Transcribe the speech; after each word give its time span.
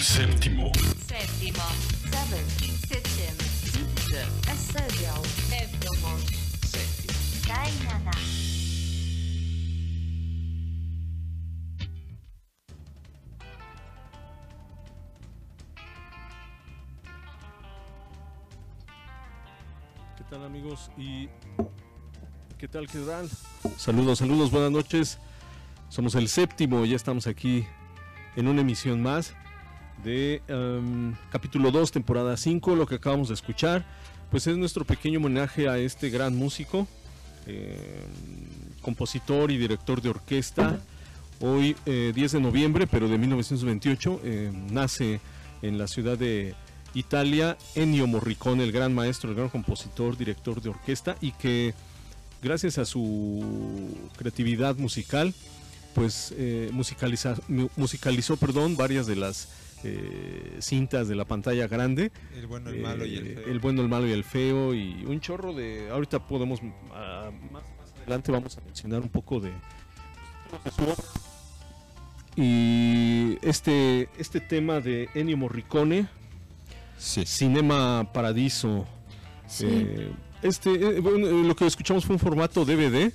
El 0.00 0.06
séptimo. 0.06 0.72
Séptimo. 1.06 1.62
¿Qué 20.16 20.24
tal 20.30 20.44
amigos? 20.46 20.90
¿Y 20.96 21.28
qué 22.56 22.68
tal? 22.68 22.86
¿Qué 22.86 23.00
tal? 23.00 23.28
Saludos, 23.76 24.20
saludos, 24.20 24.50
buenas 24.50 24.70
noches. 24.70 25.18
Somos 25.90 26.14
el 26.14 26.30
séptimo, 26.30 26.86
ya 26.86 26.96
estamos 26.96 27.26
aquí 27.26 27.66
en 28.36 28.48
una 28.48 28.62
emisión 28.62 29.02
más 29.02 29.34
de 30.04 30.42
em, 30.48 31.14
capítulo 31.30 31.70
2, 31.70 31.90
temporada 31.92 32.36
5. 32.36 32.74
Lo 32.76 32.86
que 32.86 32.96
acabamos 32.96 33.28
de 33.28 33.34
escuchar, 33.34 33.84
pues 34.30 34.46
es 34.46 34.56
nuestro 34.56 34.84
pequeño 34.84 35.18
homenaje 35.18 35.68
a 35.68 35.78
este 35.78 36.10
gran 36.10 36.36
músico, 36.36 36.86
em, 37.46 37.66
compositor 38.82 39.50
y 39.50 39.58
director 39.58 40.00
de 40.00 40.08
orquesta. 40.10 40.80
Hoy, 41.40 41.76
eh, 41.86 42.12
10 42.14 42.32
de 42.32 42.40
noviembre, 42.40 42.86
pero 42.86 43.08
de 43.08 43.16
1928, 43.18 44.20
em, 44.24 44.72
nace 44.72 45.20
en 45.62 45.78
la 45.78 45.86
ciudad 45.88 46.18
de 46.18 46.54
Italia 46.94 47.56
Ennio 47.74 48.06
Morricone, 48.06 48.64
el 48.64 48.72
gran 48.72 48.94
maestro, 48.94 49.30
el 49.30 49.36
gran 49.36 49.48
compositor, 49.48 50.16
director 50.16 50.60
de 50.60 50.70
orquesta 50.70 51.16
y 51.20 51.32
que 51.32 51.72
gracias 52.42 52.78
a 52.78 52.84
su 52.84 53.94
creatividad 54.16 54.76
musical, 54.76 55.34
pues 55.94 56.32
eh, 56.36 56.70
musicaliza- 56.72 57.40
mu- 57.48 57.68
musicalizó, 57.76 58.36
perdón, 58.36 58.76
varias 58.76 59.06
de 59.06 59.16
las 59.16 59.48
eh, 59.84 60.56
cintas 60.60 61.08
de 61.08 61.14
la 61.14 61.24
pantalla 61.24 61.66
grande. 61.68 62.12
El 62.36 62.46
bueno, 62.46 62.70
el 62.70 62.80
malo 62.80 63.04
y 63.06 63.16
el 63.16 63.26
Eh, 63.26 63.34
feo. 63.36 63.46
el 63.52 63.58
bueno, 63.60 63.82
el 63.82 63.88
malo 63.88 64.06
y 64.08 64.12
el 64.12 64.24
feo 64.24 64.74
y 64.74 65.04
un 65.06 65.20
chorro 65.20 65.52
de... 65.52 65.88
Ahorita 65.90 66.26
podemos, 66.26 66.60
ah, 66.92 67.30
más, 67.50 67.62
más 67.62 67.92
adelante 68.02 68.32
vamos 68.32 68.56
a 68.58 68.60
mencionar 68.62 69.00
un 69.02 69.08
poco 69.08 69.40
de, 69.40 69.50
de 69.50 70.70
su 70.70 70.82
obra. 70.82 70.94
Y 72.36 73.38
este, 73.42 74.08
este 74.18 74.40
tema 74.40 74.80
de 74.80 75.08
Ennio 75.14 75.36
Morricone, 75.36 76.06
Sí. 76.96 77.24
Cinema 77.24 78.12
Paradiso. 78.12 78.86
eh, 79.62 80.12
este, 80.42 80.70
eh, 80.74 81.00
bueno, 81.00 81.26
lo 81.42 81.56
que 81.56 81.66
escuchamos 81.66 82.04
fue 82.04 82.14
un 82.16 82.20
formato 82.20 82.64
DVD, 82.64 83.10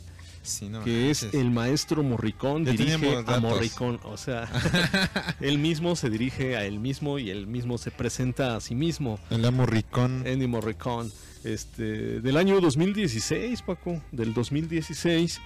Sí, 0.46 0.70
no 0.70 0.84
que 0.84 1.10
es 1.10 1.24
el 1.34 1.52
maestro 1.52 2.04
Morricón 2.04 2.66
Ya 2.66 2.72
dirige 2.72 3.24
a. 3.26 3.40
Morricón. 3.40 4.00
O 4.04 4.18
sea, 4.18 4.48
él 5.42 5.58
mismo 5.58 5.96
se 5.96 6.10
dirige 6.10 6.56
a 6.56 6.66
él 6.66 6.80
mismo 6.80 7.20
y 7.20 7.30
él 7.30 7.48
mismo 7.48 7.78
se 7.78 7.92
presenta 7.92 8.56
a 8.56 8.62
sí 8.62 8.76
mismo. 8.76 9.20
El 9.30 9.52
Morricón. 9.52 10.24
Ennio 10.26 10.48
Morricone, 10.48 11.10
este, 11.44 12.22
del 12.22 12.38
año 12.38 12.62
2016, 12.62 13.62
Paco, 13.64 14.02
del 14.12 14.34
2016, 14.34 15.42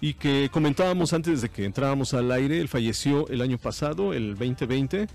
y 0.00 0.14
que 0.14 0.50
comentábamos 0.52 1.12
antes 1.12 1.40
de 1.42 1.48
que 1.48 1.64
entrábamos 1.64 2.14
al 2.14 2.30
aire, 2.30 2.60
él 2.60 2.68
falleció 2.68 3.28
el 3.28 3.40
año 3.40 3.58
pasado, 3.58 4.12
el 4.12 4.36
2020, 4.36 5.08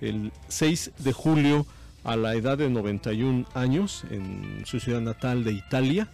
el 0.00 0.32
6 0.48 0.92
de 0.98 1.12
julio, 1.12 1.66
a 2.04 2.16
la 2.16 2.34
edad 2.34 2.56
de 2.56 2.70
91 2.70 3.46
años, 3.54 4.04
en 4.10 4.62
su 4.64 4.80
ciudad 4.80 5.00
natal 5.00 5.44
de 5.44 5.52
Italia. 5.52 6.08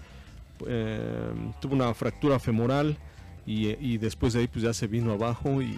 Eh, 0.67 1.33
tuvo 1.61 1.75
una 1.75 1.93
fractura 1.95 2.39
femoral 2.39 2.97
y, 3.47 3.69
y 3.85 3.99
después 3.99 4.33
de 4.33 4.41
ahí 4.41 4.47
pues 4.49 4.63
ya 4.65 4.73
se 4.73 4.87
vino 4.87 5.13
abajo 5.13 5.61
y, 5.63 5.77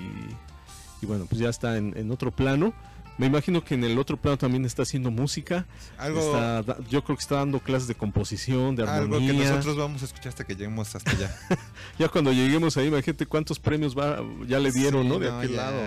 y 1.02 1.06
bueno, 1.06 1.26
pues 1.26 1.40
ya 1.40 1.49
está 1.49 1.76
en, 1.76 1.94
en 1.96 2.11
otro 2.11 2.31
plano. 2.31 2.73
Me 3.19 3.25
imagino 3.26 3.64
que 3.64 3.75
en 3.75 3.82
el 3.84 3.99
otro 3.99 4.19
plano 4.19 4.37
también 4.37 4.67
está 4.67 4.82
haciendo 4.82 5.11
música. 5.11 5.64
Algo, 5.96 6.20
Está 6.20 6.76
yo 6.90 7.02
creo 7.02 7.17
que 7.17 7.23
está 7.23 7.37
dando 7.37 7.61
clases 7.61 7.88
de 7.88 7.94
composición, 7.94 8.76
de 8.76 8.82
algo 8.82 9.19
que 9.19 9.25
armonía. 9.25 9.50
nosotros 9.52 9.76
vamos 9.78 10.02
a 10.02 10.05
escuchar 10.05 10.28
hasta 10.28 10.44
que 10.44 10.55
lleguemos 10.55 10.94
hasta 10.94 11.11
allá. 11.12 11.34
Ya 11.99 12.08
cuando 12.11 12.31
lleguemos 12.32 12.76
ahí, 12.76 12.88
imagínate 12.88 13.25
cuántos 13.25 13.58
premios 13.58 13.96
va, 13.96 14.22
ya 14.46 14.58
le 14.58 14.70
dieron, 14.70 15.05
Sí, 15.05 15.08
¿no? 15.08 15.19
De 15.19 15.31
aquel 15.31 15.50
ya. 15.52 15.56
lado. 15.56 15.81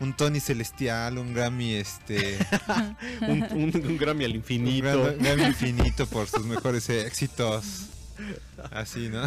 Un 0.00 0.12
Tony 0.14 0.40
Celestial, 0.40 1.16
un 1.18 1.32
Grammy, 1.32 1.72
este. 1.74 2.36
Un, 3.22 3.42
un- 3.52 3.86
un 3.86 3.96
Grammy 3.96 4.24
al 4.24 4.32
un 4.32 4.36
infinito. 4.38 4.84
Gra- 4.86 5.16
Grammy 5.18 5.44
infinito 5.44 6.06
por 6.06 6.26
sus 6.26 6.44
mejores 6.44 6.90
éxitos. 6.90 7.86
Así, 8.70 9.08
¿no? 9.08 9.22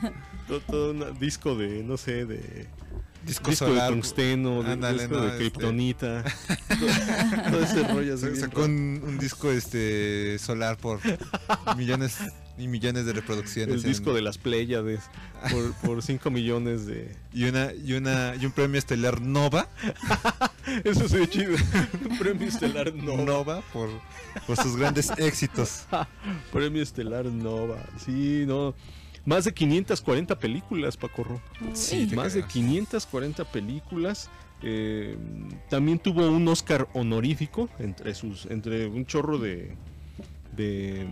Todo, 0.48 0.60
todo 0.60 0.90
un 0.90 1.18
disco 1.18 1.54
de, 1.54 1.82
no 1.84 1.96
sé, 1.96 2.24
de 2.26 2.66
Disco, 3.24 3.50
disco 3.50 3.66
de 3.66 3.72
solar. 3.72 3.90
tungsteno, 3.90 4.62
de, 4.62 4.72
Ándale, 4.72 5.02
disco 5.02 5.14
no, 5.14 5.20
de 5.20 5.26
este. 5.28 5.38
kriptonita. 5.38 6.24
todo, 6.68 7.50
todo 7.50 7.62
ese 7.62 7.86
rollo 7.86 8.14
así 8.14 8.36
Sacó 8.36 8.64
un, 8.64 9.00
un 9.04 9.18
disco 9.18 9.50
este 9.50 10.38
solar 10.38 10.78
por 10.78 11.00
millones 11.76 12.16
y 12.58 12.68
millones 12.68 13.06
de 13.06 13.12
reproducciones. 13.12 13.76
El 13.76 13.80
en- 13.84 13.88
disco 13.88 14.12
de 14.12 14.22
las 14.22 14.38
Pléyades 14.38 15.00
por, 15.50 15.72
por 15.86 16.02
5 16.02 16.30
millones 16.30 16.86
de... 16.86 17.14
y 17.32 17.44
una 17.44 17.72
y 17.72 17.94
una 17.94 18.34
y 18.40 18.44
un 18.46 18.52
premio 18.52 18.78
estelar 18.78 19.20
Nova. 19.20 19.68
Eso 20.84 21.08
sería 21.08 21.28
chido. 21.28 21.56
Un 22.08 22.18
premio 22.18 22.46
estelar 22.48 22.94
Nova. 22.94 23.24
Nova 23.24 23.62
por, 23.72 23.88
por 24.46 24.56
sus 24.56 24.76
grandes 24.76 25.10
éxitos. 25.18 25.86
Premio 26.52 26.82
estelar 26.82 27.26
Nova. 27.26 27.78
Sí, 28.04 28.44
no. 28.46 28.74
Más 29.24 29.44
de 29.44 29.52
540 29.52 30.38
películas, 30.38 30.96
Paco 30.96 31.24
Ro. 31.24 31.42
Sí, 31.74 32.06
te 32.06 32.16
Más 32.16 32.32
de 32.34 32.40
cagas. 32.40 32.52
540 32.54 33.44
películas. 33.52 34.30
Eh, 34.62 35.16
también 35.70 35.98
tuvo 35.98 36.28
un 36.28 36.46
Oscar 36.48 36.86
honorífico 36.92 37.70
entre 37.78 38.14
sus 38.14 38.44
entre 38.46 38.86
un 38.88 39.06
chorro 39.06 39.38
de 39.38 39.74
de, 40.56 41.06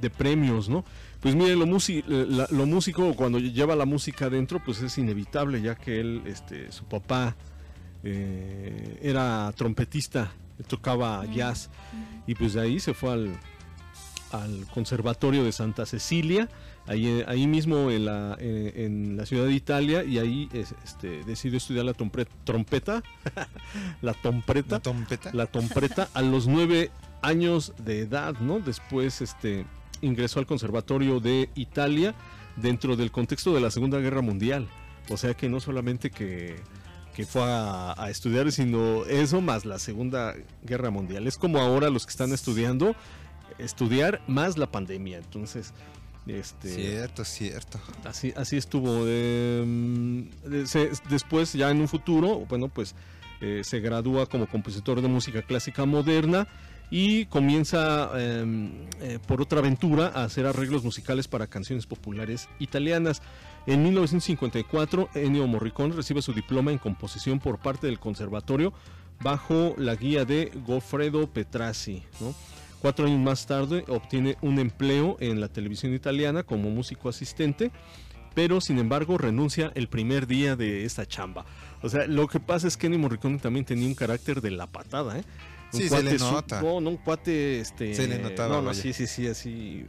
de 0.00 0.10
premios, 0.10 0.68
¿no? 0.68 0.84
Pues 1.20 1.34
mire, 1.34 1.56
lo, 1.56 1.66
la- 1.66 2.48
lo 2.50 2.66
músico 2.66 3.14
cuando 3.14 3.38
lleva 3.38 3.74
la 3.76 3.84
música 3.86 4.26
adentro, 4.26 4.60
pues 4.64 4.80
es 4.82 4.96
inevitable, 4.98 5.60
ya 5.62 5.74
que 5.74 6.00
él, 6.00 6.22
este, 6.26 6.70
su 6.72 6.84
papá 6.84 7.36
eh, 8.04 8.98
era 9.02 9.52
trompetista, 9.56 10.30
tocaba 10.68 11.24
jazz, 11.26 11.70
y 12.26 12.34
pues 12.34 12.54
de 12.54 12.60
ahí 12.60 12.80
se 12.80 12.94
fue 12.94 13.12
al, 13.12 13.30
al 14.32 14.66
Conservatorio 14.72 15.42
de 15.44 15.52
Santa 15.52 15.86
Cecilia, 15.86 16.48
ahí, 16.86 17.24
ahí 17.26 17.46
mismo 17.46 17.90
en 17.90 18.04
la, 18.04 18.36
en, 18.38 18.72
en 18.76 19.16
la 19.16 19.26
ciudad 19.26 19.46
de 19.46 19.52
Italia, 19.52 20.04
y 20.04 20.18
ahí 20.18 20.48
es- 20.52 20.74
este, 20.84 21.24
decidió 21.24 21.56
estudiar 21.58 21.84
la 21.84 21.94
trompeta, 21.94 23.02
la 24.02 24.14
trompreta, 24.14 24.76
¿La 24.76 24.80
trompeta? 24.80 25.30
la 25.32 25.46
trompreta 25.46 26.08
a 26.14 26.22
los 26.22 26.46
nueve 26.46 26.90
años 27.22 27.72
de 27.78 28.00
edad, 28.00 28.34
¿no? 28.40 28.60
Después 28.60 29.20
este, 29.20 29.64
ingresó 30.00 30.38
al 30.38 30.46
Conservatorio 30.46 31.20
de 31.20 31.48
Italia 31.54 32.14
dentro 32.56 32.96
del 32.96 33.10
contexto 33.10 33.54
de 33.54 33.60
la 33.60 33.70
Segunda 33.70 33.98
Guerra 33.98 34.20
Mundial. 34.22 34.68
O 35.10 35.16
sea 35.16 35.34
que 35.34 35.48
no 35.48 35.60
solamente 35.60 36.10
que, 36.10 36.56
que 37.14 37.24
fue 37.24 37.42
a, 37.42 37.94
a 38.00 38.10
estudiar, 38.10 38.50
sino 38.52 39.04
eso 39.06 39.40
más 39.40 39.64
la 39.64 39.78
Segunda 39.78 40.34
Guerra 40.64 40.90
Mundial. 40.90 41.26
Es 41.26 41.38
como 41.38 41.58
ahora 41.58 41.88
los 41.90 42.04
que 42.06 42.10
están 42.10 42.32
estudiando, 42.32 42.94
estudiar 43.58 44.20
más 44.26 44.58
la 44.58 44.70
pandemia. 44.70 45.18
Entonces, 45.18 45.72
este, 46.26 46.68
Cierto, 46.74 47.24
cierto. 47.24 47.80
Así, 48.04 48.34
así 48.36 48.56
estuvo. 48.58 49.04
eh, 49.06 50.28
se- 50.66 50.90
después, 51.08 51.52
ya 51.54 51.70
en 51.70 51.80
un 51.80 51.88
futuro, 51.88 52.40
bueno, 52.48 52.68
pues 52.68 52.94
eh, 53.40 53.62
se 53.64 53.80
gradúa 53.80 54.26
como 54.26 54.46
compositor 54.46 55.00
de 55.00 55.08
música 55.08 55.42
clásica 55.42 55.86
moderna 55.86 56.46
y 56.90 57.26
comienza 57.26 58.10
eh, 58.14 58.70
eh, 59.00 59.18
por 59.26 59.42
otra 59.42 59.58
aventura 59.58 60.12
a 60.14 60.24
hacer 60.24 60.46
arreglos 60.46 60.84
musicales 60.84 61.28
para 61.28 61.46
canciones 61.46 61.86
populares 61.86 62.48
italianas. 62.58 63.22
En 63.66 63.82
1954, 63.82 65.10
Ennio 65.14 65.46
Morricone 65.46 65.94
recibe 65.94 66.22
su 66.22 66.32
diploma 66.32 66.72
en 66.72 66.78
composición 66.78 67.38
por 67.38 67.58
parte 67.58 67.86
del 67.86 67.98
conservatorio 67.98 68.72
bajo 69.20 69.74
la 69.76 69.94
guía 69.96 70.24
de 70.24 70.50
Goffredo 70.66 71.26
Petrassi. 71.26 72.02
Cuatro 72.80 73.06
años 73.06 73.18
más 73.18 73.46
tarde 73.46 73.84
obtiene 73.88 74.36
un 74.40 74.58
empleo 74.58 75.16
en 75.20 75.40
la 75.40 75.48
televisión 75.48 75.92
italiana 75.92 76.44
como 76.44 76.70
músico 76.70 77.08
asistente, 77.08 77.72
pero 78.34 78.60
sin 78.60 78.78
embargo 78.78 79.18
renuncia 79.18 79.72
el 79.74 79.88
primer 79.88 80.28
día 80.28 80.54
de 80.54 80.84
esta 80.84 81.04
chamba. 81.04 81.44
O 81.82 81.88
sea, 81.88 82.06
lo 82.06 82.28
que 82.28 82.40
pasa 82.40 82.68
es 82.68 82.76
que 82.76 82.86
Ennio 82.86 83.00
Morricone 83.00 83.38
también 83.38 83.66
tenía 83.66 83.88
un 83.88 83.94
carácter 83.94 84.40
de 84.40 84.52
la 84.52 84.68
patada, 84.68 85.18
¿eh? 85.18 85.24
Un 85.72 85.80
Sí, 85.80 85.88
se 85.88 86.02
le 86.02 86.16
nota. 86.18 86.62
no, 86.62 86.80
no, 86.80 86.90
un 86.90 86.96
cuate, 86.96 87.60
este... 87.60 87.94
Se 87.94 88.06
le 88.08 88.18
notaba, 88.18 88.56
No, 88.56 88.60
no, 88.62 88.68
vaya. 88.68 88.80
sí, 88.82 88.92
sí, 88.92 89.06
sí, 89.06 89.26
así... 89.26 89.84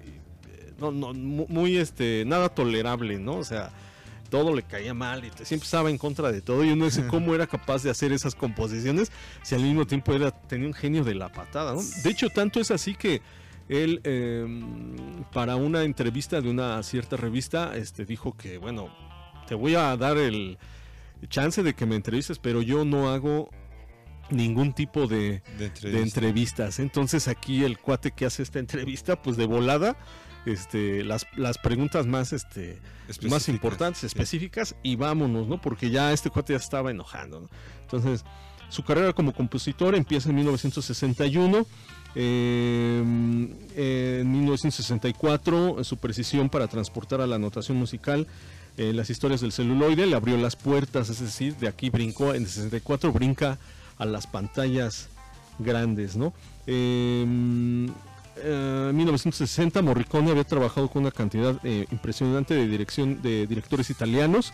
No, 0.79 0.91
no, 0.91 1.13
mu- 1.13 1.45
muy, 1.49 1.77
este, 1.77 2.23
nada 2.25 2.49
tolerable, 2.49 3.17
¿no? 3.19 3.35
O 3.37 3.43
sea, 3.43 3.71
todo 4.29 4.55
le 4.55 4.63
caía 4.63 4.93
mal 4.93 5.23
y 5.25 5.31
siempre 5.45 5.65
estaba 5.65 5.89
en 5.89 5.97
contra 5.97 6.31
de 6.31 6.41
todo. 6.41 6.63
Yo 6.63 6.75
no 6.75 6.89
sé 6.89 7.05
cómo 7.07 7.33
era 7.35 7.47
capaz 7.47 7.83
de 7.83 7.89
hacer 7.89 8.11
esas 8.13 8.35
composiciones 8.35 9.11
si 9.43 9.55
al 9.55 9.61
mismo 9.61 9.85
tiempo 9.87 10.13
era, 10.13 10.31
tenía 10.31 10.67
un 10.67 10.73
genio 10.73 11.03
de 11.03 11.15
la 11.15 11.31
patada, 11.31 11.73
¿no? 11.73 11.81
De 12.03 12.09
hecho, 12.09 12.29
tanto 12.29 12.59
es 12.61 12.71
así 12.71 12.93
que 12.95 13.21
él, 13.67 14.01
eh, 14.03 14.45
para 15.33 15.55
una 15.57 15.83
entrevista 15.83 16.39
de 16.41 16.49
una 16.49 16.81
cierta 16.83 17.17
revista, 17.17 17.75
este, 17.75 18.05
dijo 18.05 18.35
que, 18.37 18.57
bueno, 18.57 18.89
te 19.47 19.55
voy 19.55 19.75
a 19.75 19.95
dar 19.97 20.17
el 20.17 20.57
chance 21.27 21.61
de 21.61 21.73
que 21.73 21.85
me 21.85 21.95
entrevistes, 21.95 22.39
pero 22.39 22.61
yo 22.61 22.85
no 22.85 23.09
hago 23.09 23.49
ningún 24.31 24.73
tipo 24.73 25.07
de, 25.07 25.41
De 25.57 25.57
de 25.57 25.65
entrevista. 25.67 25.99
entrevistas. 25.99 26.79
Entonces 26.79 27.27
aquí 27.27 27.63
el 27.63 27.77
cuate 27.77 28.11
que 28.11 28.25
hace 28.25 28.43
esta 28.43 28.59
entrevista, 28.59 29.21
pues 29.21 29.37
de 29.37 29.45
volada, 29.45 29.97
este, 30.45 31.03
las, 31.03 31.25
las 31.35 31.57
preguntas 31.57 32.05
más, 32.07 32.33
este, 32.33 32.79
más 32.79 33.09
Específicas, 33.09 33.49
importantes, 33.49 33.99
sí. 34.01 34.05
específicas, 34.07 34.75
y 34.83 34.95
vámonos, 34.95 35.47
¿no? 35.47 35.59
Porque 35.61 35.89
ya 35.89 36.13
este 36.13 36.29
cuate 36.29 36.53
ya 36.53 36.57
estaba 36.57 36.91
enojando, 36.91 37.41
¿no? 37.41 37.49
Entonces, 37.81 38.23
su 38.69 38.83
carrera 38.83 39.13
como 39.13 39.33
compositor 39.33 39.95
empieza 39.95 40.29
en 40.29 40.35
1961. 40.35 41.65
eh, 42.15 43.03
en 44.21 44.31
1964, 44.31 45.83
su 45.83 45.97
precisión 45.97 46.49
para 46.49 46.67
transportar 46.67 47.21
a 47.21 47.27
la 47.27 47.37
notación 47.37 47.77
musical 47.77 48.27
eh, 48.77 48.93
las 48.93 49.09
historias 49.09 49.41
del 49.41 49.51
celuloide 49.51 50.05
le 50.07 50.15
abrió 50.15 50.37
las 50.37 50.55
puertas, 50.55 51.09
es 51.09 51.19
decir, 51.19 51.55
de 51.57 51.67
aquí 51.67 51.89
brincó, 51.89 52.33
en 52.33 52.43
el 52.43 52.47
64 52.47 53.11
brinca 53.11 53.59
a 53.99 54.05
las 54.05 54.25
pantallas 54.25 55.09
grandes, 55.59 56.15
¿no? 56.15 56.33
Eh, 56.65 57.25
eh, 58.37 58.87
en 58.89 58.95
1960 58.95 59.81
Morricone 59.81 60.31
había 60.31 60.43
trabajado 60.43 60.87
con 60.89 61.03
una 61.03 61.11
cantidad 61.11 61.59
eh, 61.63 61.85
impresionante 61.91 62.53
de 62.53 62.67
dirección 62.67 63.21
de 63.21 63.45
directores 63.47 63.89
italianos. 63.89 64.53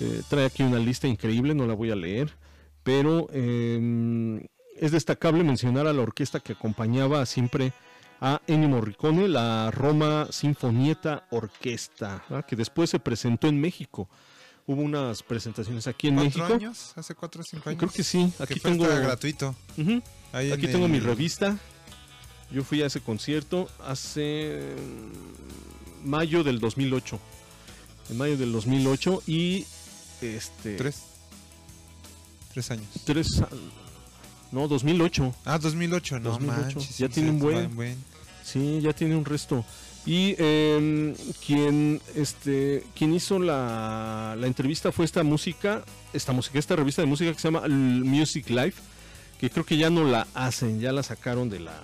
Eh, 0.00 0.22
trae 0.28 0.46
aquí 0.46 0.62
una 0.62 0.78
lista 0.78 1.06
increíble, 1.06 1.54
no 1.54 1.66
la 1.66 1.74
voy 1.74 1.90
a 1.90 1.96
leer, 1.96 2.32
pero 2.82 3.28
eh, 3.32 4.46
es 4.78 4.92
destacable 4.92 5.44
mencionar 5.44 5.86
a 5.86 5.92
la 5.92 6.02
orquesta 6.02 6.40
que 6.40 6.54
acompañaba 6.54 7.24
siempre 7.26 7.72
a 8.20 8.40
Ennio 8.46 8.68
Morricone, 8.68 9.28
la 9.28 9.70
Roma 9.70 10.28
Sinfonietta 10.30 11.26
Orquesta, 11.30 12.24
que 12.46 12.56
después 12.56 12.88
se 12.88 13.00
presentó 13.00 13.48
en 13.48 13.60
México. 13.60 14.08
Hubo 14.72 14.82
unas 14.82 15.22
presentaciones 15.22 15.86
aquí 15.86 16.08
en 16.08 16.14
¿Cuatro 16.16 16.40
México. 16.42 16.54
años? 16.54 16.92
¿Hace 16.96 17.14
cuatro 17.14 17.42
o 17.42 17.44
cinco 17.44 17.68
años? 17.68 17.78
Creo 17.78 17.92
que 17.92 18.02
sí. 18.02 18.32
Que 18.38 18.42
Aquí 18.44 18.58
fue 18.60 18.70
tengo, 18.70 18.84
gratuito. 18.86 19.54
Ujú. 19.76 20.02
Ahí 20.32 20.50
aquí 20.50 20.66
en 20.66 20.72
tengo 20.72 20.88
mi 20.88 20.96
el- 20.98 21.04
revista. 21.04 21.58
Yo 22.50 22.64
fui 22.64 22.82
a 22.82 22.86
ese 22.86 23.00
concierto 23.00 23.68
hace 23.86 24.74
mm, 26.04 26.08
mayo 26.08 26.42
del 26.44 26.58
2008. 26.58 27.18
En 28.10 28.16
mayo 28.18 28.36
del 28.36 28.52
2008 28.52 29.22
y 29.26 29.66
este 30.22 30.76
Tres. 30.76 31.02
Tres 32.52 32.70
años. 32.70 32.86
tres 33.04 33.42
no 34.52 34.68
2008. 34.68 35.34
Ah, 35.46 35.58
2008, 35.58 36.18
no 36.20 36.30
2008, 36.30 36.62
manches. 36.78 36.98
ya 36.98 37.08
tiene 37.08 37.30
un 37.30 37.38
buen. 37.38 37.74
buen. 37.74 37.96
Sí, 38.44 38.80
ya 38.82 38.92
tiene 38.92 39.16
un 39.16 39.24
resto. 39.24 39.64
Y 40.04 40.34
em, 40.38 41.14
quien, 41.46 42.00
este, 42.16 42.84
quien 42.94 43.14
hizo 43.14 43.38
la, 43.38 44.34
la 44.38 44.46
entrevista 44.48 44.90
fue 44.90 45.04
esta 45.04 45.22
música, 45.22 45.84
esta 46.12 46.32
música, 46.32 46.58
esta 46.58 46.74
revista 46.74 47.02
de 47.02 47.06
música 47.06 47.32
que 47.32 47.38
se 47.38 47.48
llama 47.50 47.68
Music 47.68 48.50
Life, 48.50 48.82
que 49.38 49.48
creo 49.48 49.64
que 49.64 49.76
ya 49.76 49.90
no 49.90 50.04
la 50.04 50.26
hacen, 50.34 50.80
ya 50.80 50.90
la 50.92 51.02
sacaron 51.04 51.48
de 51.48 51.60
la 51.60 51.80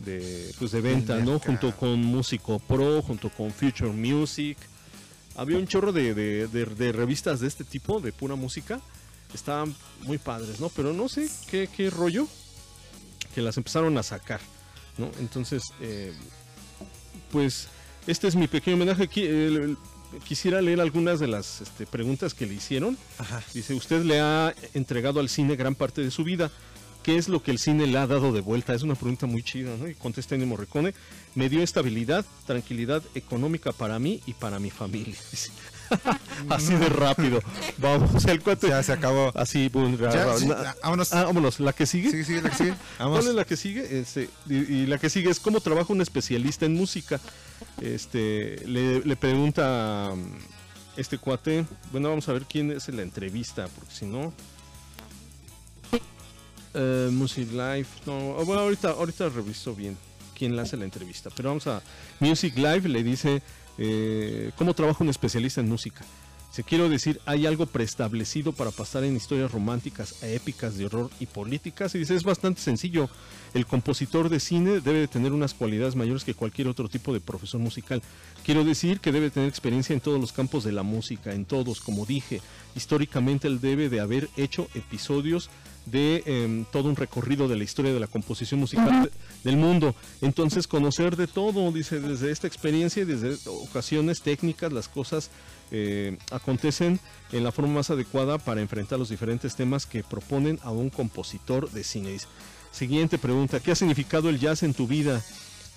de, 0.00 0.52
pues 0.58 0.72
de 0.72 0.80
venta, 0.80 1.18
¿no? 1.18 1.38
Junto 1.38 1.74
con 1.76 2.02
Músico 2.02 2.58
Pro, 2.58 3.00
junto 3.02 3.30
con 3.30 3.50
Future 3.52 3.90
Music. 3.92 4.58
Había 5.36 5.56
un 5.58 5.66
chorro 5.66 5.92
de, 5.92 6.14
de- 6.14 6.48
de- 6.48 6.64
de 6.66 6.92
revistas 6.92 7.40
de 7.40 7.46
este 7.48 7.62
tipo, 7.64 8.00
de 8.00 8.12
pura 8.12 8.34
música. 8.34 8.80
Estaban 9.34 9.74
muy 10.02 10.18
padres, 10.18 10.60
¿no? 10.60 10.68
Pero 10.70 10.92
no 10.92 11.08
sé 11.08 11.28
qué, 11.50 11.68
qué 11.74 11.90
rollo 11.90 12.26
que 13.34 13.40
las 13.42 13.56
empezaron 13.56 13.96
a 13.98 14.02
sacar, 14.02 14.40
¿no? 14.98 15.10
Entonces, 15.18 15.62
eh, 15.80 16.12
pues 17.30 17.68
este 18.06 18.28
es 18.28 18.36
mi 18.36 18.46
pequeño 18.46 18.76
homenaje. 18.76 19.08
Eh, 19.16 19.74
quisiera 20.24 20.60
leer 20.60 20.80
algunas 20.80 21.20
de 21.20 21.26
las 21.26 21.60
este, 21.60 21.86
preguntas 21.86 22.34
que 22.34 22.46
le 22.46 22.54
hicieron. 22.54 22.96
Ajá. 23.18 23.42
Dice, 23.52 23.74
usted 23.74 24.02
le 24.02 24.20
ha 24.20 24.54
entregado 24.74 25.20
al 25.20 25.28
cine 25.28 25.56
gran 25.56 25.74
parte 25.74 26.02
de 26.02 26.10
su 26.10 26.24
vida. 26.24 26.50
¿Qué 27.06 27.16
es 27.16 27.28
lo 27.28 27.40
que 27.42 27.52
el 27.52 27.58
cine 27.58 27.86
le 27.86 27.96
ha 27.98 28.06
dado 28.08 28.32
de 28.32 28.40
vuelta? 28.40 28.74
Es 28.74 28.82
una 28.82 28.96
pregunta 28.96 29.26
muy 29.26 29.42
chida, 29.42 29.76
¿no? 29.78 29.88
Y 29.88 29.94
contesta 29.94 30.34
Ennio 30.34 30.48
Morricone, 30.48 30.92
me 31.36 31.48
dio 31.48 31.62
estabilidad, 31.62 32.26
tranquilidad 32.46 33.00
económica 33.14 33.70
para 33.72 33.98
mí 34.00 34.20
y 34.26 34.34
para 34.34 34.58
mi 34.58 34.70
familia. 34.70 35.14
Así 36.50 36.74
de 36.74 36.88
rápido. 36.88 37.40
Vamos, 37.78 38.24
el 38.24 38.42
cuate... 38.42 38.68
Ya 38.70 38.82
se 38.82 38.92
acabó. 38.92 39.30
Así, 39.36 39.68
boom, 39.68 39.96
Ya, 39.96 40.10
ra- 40.10 40.36
sí, 40.36 40.46
na- 40.46 40.74
vámonos. 40.82 41.12
Ah, 41.12 41.22
vámonos, 41.26 41.60
la 41.60 41.72
que 41.72 41.86
sigue. 41.86 42.10
Sigue, 42.10 42.24
sigue, 42.24 42.42
la 42.42 42.50
que 42.50 42.56
sigue. 42.56 42.74
Vamos. 42.98 43.18
¿Cuál 43.20 43.28
es 43.30 43.34
la 43.36 43.44
que 43.44 43.56
sigue? 43.56 44.00
Este, 44.00 44.28
y, 44.48 44.54
y 44.56 44.86
la 44.86 44.98
que 44.98 45.08
sigue 45.08 45.30
es 45.30 45.38
cómo 45.38 45.60
trabaja 45.60 45.92
un 45.92 46.00
especialista 46.00 46.66
en 46.66 46.74
música. 46.74 47.20
Este, 47.80 48.62
le, 48.66 49.00
le 49.04 49.14
pregunta 49.16 50.10
um, 50.12 50.24
este 50.96 51.18
cuate. 51.18 51.64
Bueno, 51.92 52.08
vamos 52.08 52.28
a 52.28 52.32
ver 52.32 52.46
quién 52.50 52.72
es 52.72 52.88
en 52.88 52.96
la 52.96 53.02
entrevista, 53.02 53.68
porque 53.68 53.94
si 53.94 54.06
no. 54.06 54.32
Eh, 56.78 57.08
Music 57.10 57.50
Live. 57.52 57.86
No, 58.04 58.34
bueno, 58.44 58.60
ahorita, 58.60 58.90
ahorita 58.90 59.30
reviso 59.30 59.74
bien 59.74 59.96
quién 60.36 60.54
le 60.54 60.60
hace 60.60 60.76
la 60.76 60.84
entrevista. 60.84 61.30
Pero 61.34 61.48
vamos 61.48 61.66
a. 61.66 61.82
Music 62.20 62.54
Live 62.56 62.86
le 62.88 63.02
dice 63.02 63.42
eh, 63.78 64.52
cómo 64.56 64.74
trabaja 64.74 65.02
un 65.02 65.08
especialista 65.08 65.62
en 65.62 65.70
música. 65.70 66.04
Se 66.56 66.64
quiero 66.64 66.88
decir, 66.88 67.20
hay 67.26 67.44
algo 67.44 67.66
preestablecido 67.66 68.50
para 68.50 68.70
pasar 68.70 69.04
en 69.04 69.14
historias 69.14 69.52
románticas, 69.52 70.22
épicas, 70.22 70.78
de 70.78 70.86
horror 70.86 71.10
y 71.20 71.26
políticas. 71.26 71.94
Y 71.94 71.98
dice, 71.98 72.14
es 72.16 72.24
bastante 72.24 72.62
sencillo. 72.62 73.10
El 73.52 73.66
compositor 73.66 74.30
de 74.30 74.40
cine 74.40 74.80
debe 74.80 75.00
de 75.00 75.06
tener 75.06 75.34
unas 75.34 75.52
cualidades 75.52 75.96
mayores 75.96 76.24
que 76.24 76.32
cualquier 76.32 76.68
otro 76.68 76.88
tipo 76.88 77.12
de 77.12 77.20
profesor 77.20 77.60
musical. 77.60 78.00
Quiero 78.42 78.64
decir 78.64 79.00
que 79.00 79.12
debe 79.12 79.28
tener 79.28 79.50
experiencia 79.50 79.92
en 79.92 80.00
todos 80.00 80.18
los 80.18 80.32
campos 80.32 80.64
de 80.64 80.72
la 80.72 80.82
música, 80.82 81.34
en 81.34 81.44
todos, 81.44 81.82
como 81.82 82.06
dije. 82.06 82.40
Históricamente 82.74 83.48
él 83.48 83.60
debe 83.60 83.90
de 83.90 84.00
haber 84.00 84.30
hecho 84.38 84.66
episodios 84.74 85.50
de 85.84 86.22
em, 86.24 86.64
todo 86.72 86.88
un 86.88 86.96
recorrido 86.96 87.48
de 87.48 87.56
la 87.56 87.64
historia 87.64 87.92
de 87.92 88.00
la 88.00 88.06
composición 88.06 88.60
musical 88.60 89.02
de- 89.04 89.10
del 89.44 89.58
mundo. 89.58 89.94
Entonces 90.22 90.66
conocer 90.66 91.16
de 91.16 91.26
todo, 91.26 91.70
dice, 91.70 92.00
desde 92.00 92.30
esta 92.30 92.46
experiencia 92.46 93.02
y 93.02 93.04
desde 93.04 93.36
ocasiones 93.50 94.22
técnicas, 94.22 94.72
las 94.72 94.88
cosas 94.88 95.30
eh, 95.70 96.16
acontecen 96.30 97.00
en 97.32 97.44
la 97.44 97.52
forma 97.52 97.74
más 97.74 97.90
adecuada 97.90 98.38
para 98.38 98.60
enfrentar 98.60 98.98
los 98.98 99.08
diferentes 99.08 99.56
temas 99.56 99.86
que 99.86 100.04
proponen 100.04 100.58
a 100.62 100.70
un 100.70 100.90
compositor 100.90 101.70
de 101.70 101.82
cine. 101.84 102.18
Siguiente 102.70 103.18
pregunta, 103.18 103.60
¿qué 103.60 103.72
ha 103.72 103.74
significado 103.74 104.28
el 104.28 104.38
jazz 104.38 104.62
en 104.62 104.74
tu 104.74 104.86
vida? 104.86 105.22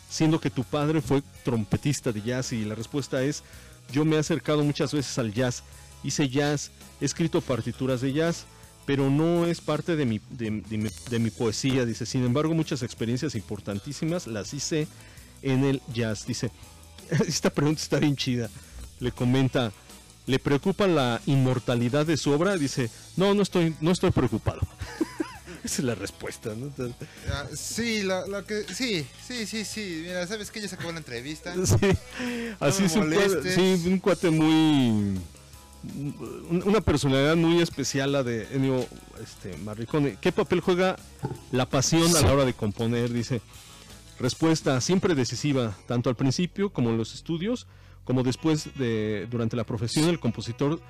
Siendo 0.10 0.40
que 0.40 0.50
tu 0.50 0.64
padre 0.64 1.02
fue 1.02 1.24
trompetista 1.44 2.12
de 2.12 2.22
jazz 2.22 2.52
y 2.52 2.66
la 2.66 2.76
respuesta 2.76 3.24
es, 3.24 3.44
yo 3.92 4.06
me 4.06 4.16
he 4.16 4.20
acercado 4.20 4.64
muchas 4.64 4.94
veces 4.94 5.18
al 5.18 5.34
jazz, 5.34 5.64
hice 6.04 6.30
jazz, 6.30 6.72
he 7.00 7.06
escrito 7.06 7.42
partituras 7.42 8.02
de 8.02 8.14
jazz, 8.14 8.46
pero 8.86 9.10
no 9.10 9.46
es 9.46 9.62
parte 9.62 9.96
de 9.96 10.06
mi, 10.06 10.20
de, 10.30 10.62
de 10.68 10.78
mi, 10.78 10.90
de 11.10 11.20
mi 11.20 11.30
poesía, 11.30 11.86
dice, 11.86 12.06
sin 12.06 12.24
embargo 12.26 12.54
muchas 12.54 12.84
experiencias 12.84 13.36
importantísimas 13.36 14.28
las 14.28 14.54
hice 14.54 14.88
en 15.42 15.64
el 15.64 15.82
jazz, 15.94 16.26
dice, 16.26 16.52
esta 17.28 17.50
pregunta 17.50 17.82
está 17.82 18.00
bien 18.00 18.16
chida, 18.16 18.50
le 19.00 19.12
comenta, 19.12 19.72
¿le 20.28 20.40
preocupa 20.40 20.88
la 20.88 21.22
inmortalidad 21.26 22.06
de 22.06 22.18
su 22.18 22.32
obra? 22.32 22.58
Dice, 22.58 22.90
no, 23.18 23.34
no 23.34 23.42
estoy, 23.42 23.76
no 23.82 23.92
estoy 23.92 24.12
preocupado. 24.12 24.62
Esa 25.64 25.82
es 25.82 25.84
la 25.84 25.96
respuesta, 25.96 26.54
¿no? 26.56 26.72
Ah, 27.32 27.46
sí, 27.54 28.02
lo, 28.04 28.26
lo 28.28 28.46
que, 28.46 28.64
sí, 28.74 29.06
sí, 29.28 29.46
sí, 29.46 29.66
sí. 29.66 30.04
Mira, 30.06 30.26
¿sabes 30.26 30.52
que 30.52 30.62
Ya 30.62 30.68
se 30.70 30.76
acabó 30.76 30.92
la 30.94 31.00
entrevista. 31.00 31.54
Sí, 31.66 31.76
así 32.60 32.84
es 32.86 32.96
un 32.96 33.12
cuate, 33.12 33.54
sí, 33.56 33.88
un 33.90 34.00
cuate 34.00 34.30
muy. 34.30 34.48
un- 35.84 36.64
Una 36.66 36.82
personalidad 36.82 37.36
muy 37.36 37.62
especial, 37.62 38.14
la 38.14 38.24
de 38.24 38.48
Ennio 38.54 38.86
este, 39.22 39.56
Morricone. 39.58 40.18
¿Qué 40.22 40.32
papel 40.32 40.62
juega 40.62 40.96
la 41.52 41.68
pasión 41.70 42.16
a 42.16 42.22
la 42.22 42.34
hora 42.34 42.46
de 42.46 42.54
componer? 42.54 43.12
Dice. 43.12 43.42
Respuesta 44.20 44.80
siempre 44.82 45.16
decisiva, 45.16 45.78
tanto 45.88 46.10
al 46.10 46.16
principio 46.18 46.72
como 46.72 46.90
en 46.90 46.98
los 46.98 47.14
estudios, 47.14 47.68
como 48.10 48.24
después 48.24 48.72
de 48.76 49.28
durante 49.30 49.56
la 49.56 49.64
profesión, 49.64 50.10
el 50.10 50.20
compositor 50.20 50.82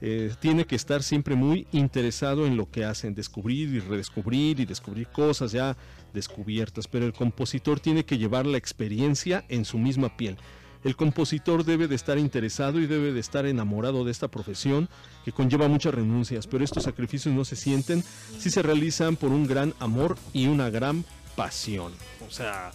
eh, 0.00 0.34
tiene 0.40 0.66
que 0.66 0.74
estar 0.74 1.04
siempre 1.04 1.36
muy 1.36 1.68
interesado 1.70 2.48
en 2.48 2.56
lo 2.56 2.68
que 2.68 2.84
hacen, 2.84 3.14
descubrir 3.14 3.68
y 3.68 3.78
redescubrir 3.78 4.58
y 4.58 4.64
descubrir 4.64 5.06
cosas 5.06 5.52
ya 5.52 5.76
descubiertas, 6.12 6.88
pero 6.88 7.06
el 7.06 7.12
compositor 7.12 7.78
tiene 7.78 8.04
que 8.04 8.18
llevar 8.18 8.44
la 8.44 8.58
experiencia 8.58 9.44
en 9.48 9.64
su 9.64 9.78
misma 9.78 10.16
piel. 10.16 10.36
El 10.82 10.96
compositor 10.96 11.64
debe 11.64 11.86
de 11.86 11.94
estar 11.94 12.18
interesado 12.18 12.80
y 12.80 12.88
debe 12.88 13.12
de 13.12 13.20
estar 13.20 13.46
enamorado 13.46 14.04
de 14.04 14.10
esta 14.10 14.26
profesión 14.26 14.88
que 15.24 15.30
conlleva 15.30 15.68
muchas 15.68 15.94
renuncias, 15.94 16.48
pero 16.48 16.64
estos 16.64 16.82
sacrificios 16.82 17.32
no 17.32 17.44
se 17.44 17.54
sienten 17.54 18.02
si 18.36 18.50
se 18.50 18.62
realizan 18.62 19.14
por 19.14 19.30
un 19.30 19.46
gran 19.46 19.74
amor 19.78 20.16
y 20.32 20.48
una 20.48 20.70
gran 20.70 21.04
pasión. 21.36 21.92
O 22.26 22.32
sea, 22.32 22.72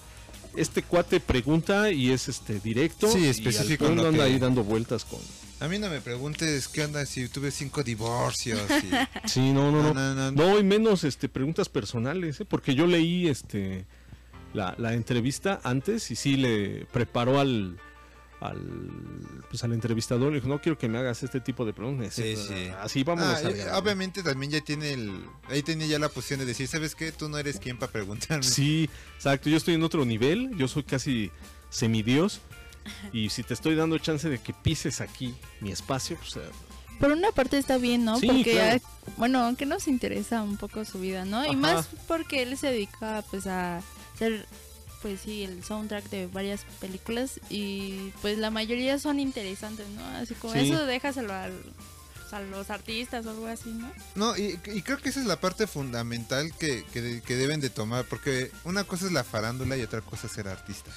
este 0.61 0.83
cuate 0.83 1.19
pregunta 1.19 1.91
y 1.91 2.11
es 2.11 2.27
este 2.29 2.59
directo 2.59 3.09
Sí, 3.11 3.19
y 3.19 3.23
al 3.23 3.29
específico 3.31 3.85
lo 3.85 4.07
anda 4.07 4.11
que- 4.11 4.21
ahí 4.31 4.39
dando 4.39 4.63
vueltas 4.63 5.05
con 5.05 5.19
A 5.59 5.67
mí 5.67 5.77
no 5.79 5.89
me 5.89 5.99
preguntes 6.01 6.67
qué 6.67 6.83
onda 6.85 7.05
si 7.05 7.27
tuve 7.27 7.51
cinco 7.51 7.83
divorcios. 7.83 8.61
y- 8.69 8.89
Sí, 9.27 9.51
no, 9.51 9.71
no, 9.71 9.83
no. 9.83 9.93
No, 9.93 10.15
no, 10.15 10.31
no. 10.31 10.51
No, 10.53 10.59
y 10.59 10.63
menos 10.63 11.03
este 11.03 11.27
preguntas 11.29 11.67
personales, 11.69 12.39
¿eh? 12.41 12.45
porque 12.45 12.75
yo 12.75 12.87
leí 12.87 13.27
este 13.27 13.85
la, 14.53 14.73
la 14.77 14.93
entrevista 14.93 15.59
antes 15.63 16.09
y 16.11 16.15
sí 16.15 16.35
le 16.37 16.85
preparó 16.91 17.39
al, 17.39 17.77
al, 18.41 18.57
pues, 19.49 19.63
al 19.63 19.73
entrevistador, 19.73 20.29
le 20.31 20.35
dijo, 20.35 20.47
no 20.47 20.61
quiero 20.61 20.77
que 20.77 20.87
me 20.87 20.97
hagas 20.97 21.23
este 21.23 21.41
tipo 21.41 21.65
de 21.65 21.73
preguntas. 21.73 22.13
Sí, 22.13 22.35
sí. 22.35 22.69
Así 22.79 23.03
vamos 23.03 23.25
Ah, 23.25 23.37
a 23.37 23.51
y 23.51 23.61
obviamente 23.77 24.23
también 24.23 24.51
ya 24.51 24.61
tiene 24.61 24.93
el. 24.93 25.23
Ahí 25.49 25.61
tenía 25.61 25.87
ya 25.87 25.99
la 25.99 26.09
posición 26.09 26.39
de 26.39 26.45
decir, 26.45 26.67
¿sabes 26.67 26.95
qué? 26.95 27.11
Tú 27.11 27.27
no 27.29 27.37
eres 27.37 27.59
quien 27.59 27.77
para 27.77 27.91
preguntarme. 27.91 28.43
Sí, 28.43 28.89
exacto. 29.15 29.49
Yo 29.49 29.57
estoy 29.57 29.73
en 29.73 29.83
otro 29.83 30.05
nivel. 30.05 30.55
Yo 30.57 30.67
soy 30.67 30.83
casi 30.83 31.31
semidios. 31.69 32.41
Y 33.13 33.29
si 33.29 33.43
te 33.43 33.53
estoy 33.53 33.75
dando 33.75 33.97
chance 33.99 34.27
de 34.29 34.39
que 34.39 34.53
pises 34.53 34.99
aquí 35.01 35.35
mi 35.59 35.71
espacio, 35.71 36.17
pues 36.17 36.37
eh, 36.37 36.49
Por 36.99 37.11
una 37.11 37.31
parte 37.31 37.57
está 37.57 37.77
bien, 37.77 38.03
¿no? 38.05 38.17
Sí, 38.17 38.25
porque, 38.27 38.51
claro. 38.53 38.81
ah, 38.83 39.11
bueno, 39.17 39.43
aunque 39.43 39.65
nos 39.67 39.87
interesa 39.87 40.41
un 40.41 40.57
poco 40.57 40.83
su 40.85 40.99
vida, 40.99 41.23
¿no? 41.25 41.39
Ajá. 41.41 41.51
Y 41.51 41.55
más 41.55 41.87
porque 42.07 42.41
él 42.41 42.57
se 42.57 42.67
dedica, 42.67 43.23
pues, 43.29 43.45
a 43.45 43.81
ser, 44.17 44.47
pues 45.01 45.21
sí, 45.21 45.43
el 45.43 45.63
soundtrack 45.63 46.09
de 46.09 46.27
varias 46.27 46.65
películas 46.79 47.39
y, 47.49 48.11
pues, 48.21 48.37
la 48.37 48.51
mayoría 48.51 48.99
son 48.99 49.19
interesantes, 49.19 49.87
¿no? 49.89 50.05
Así 50.17 50.33
como 50.35 50.53
Sí. 50.53 50.59
eso 50.71 50.85
déjaselo 50.85 51.33
al- 51.33 51.63
pues, 52.15 52.33
a 52.33 52.41
los 52.41 52.69
artistas 52.69 53.25
o 53.25 53.29
algo 53.29 53.47
así, 53.47 53.69
¿no? 53.69 53.91
No, 54.15 54.37
y, 54.37 54.59
y 54.73 54.81
creo 54.81 54.97
que 54.97 55.09
esa 55.09 55.19
es 55.21 55.25
la 55.25 55.39
parte 55.39 55.67
fundamental 55.67 56.51
que, 56.59 56.83
que 56.91 57.01
de- 57.01 57.21
que 57.21 57.35
deben 57.35 57.61
de 57.61 57.69
tomar, 57.69 58.05
porque 58.05 58.51
una 58.65 58.83
cosa 58.83 59.05
es 59.05 59.11
la 59.11 59.23
farándula 59.23 59.77
y 59.77 59.81
otra 59.83 60.01
cosa 60.01 60.27
es 60.27 60.33
ser 60.33 60.47
artista. 60.47 60.91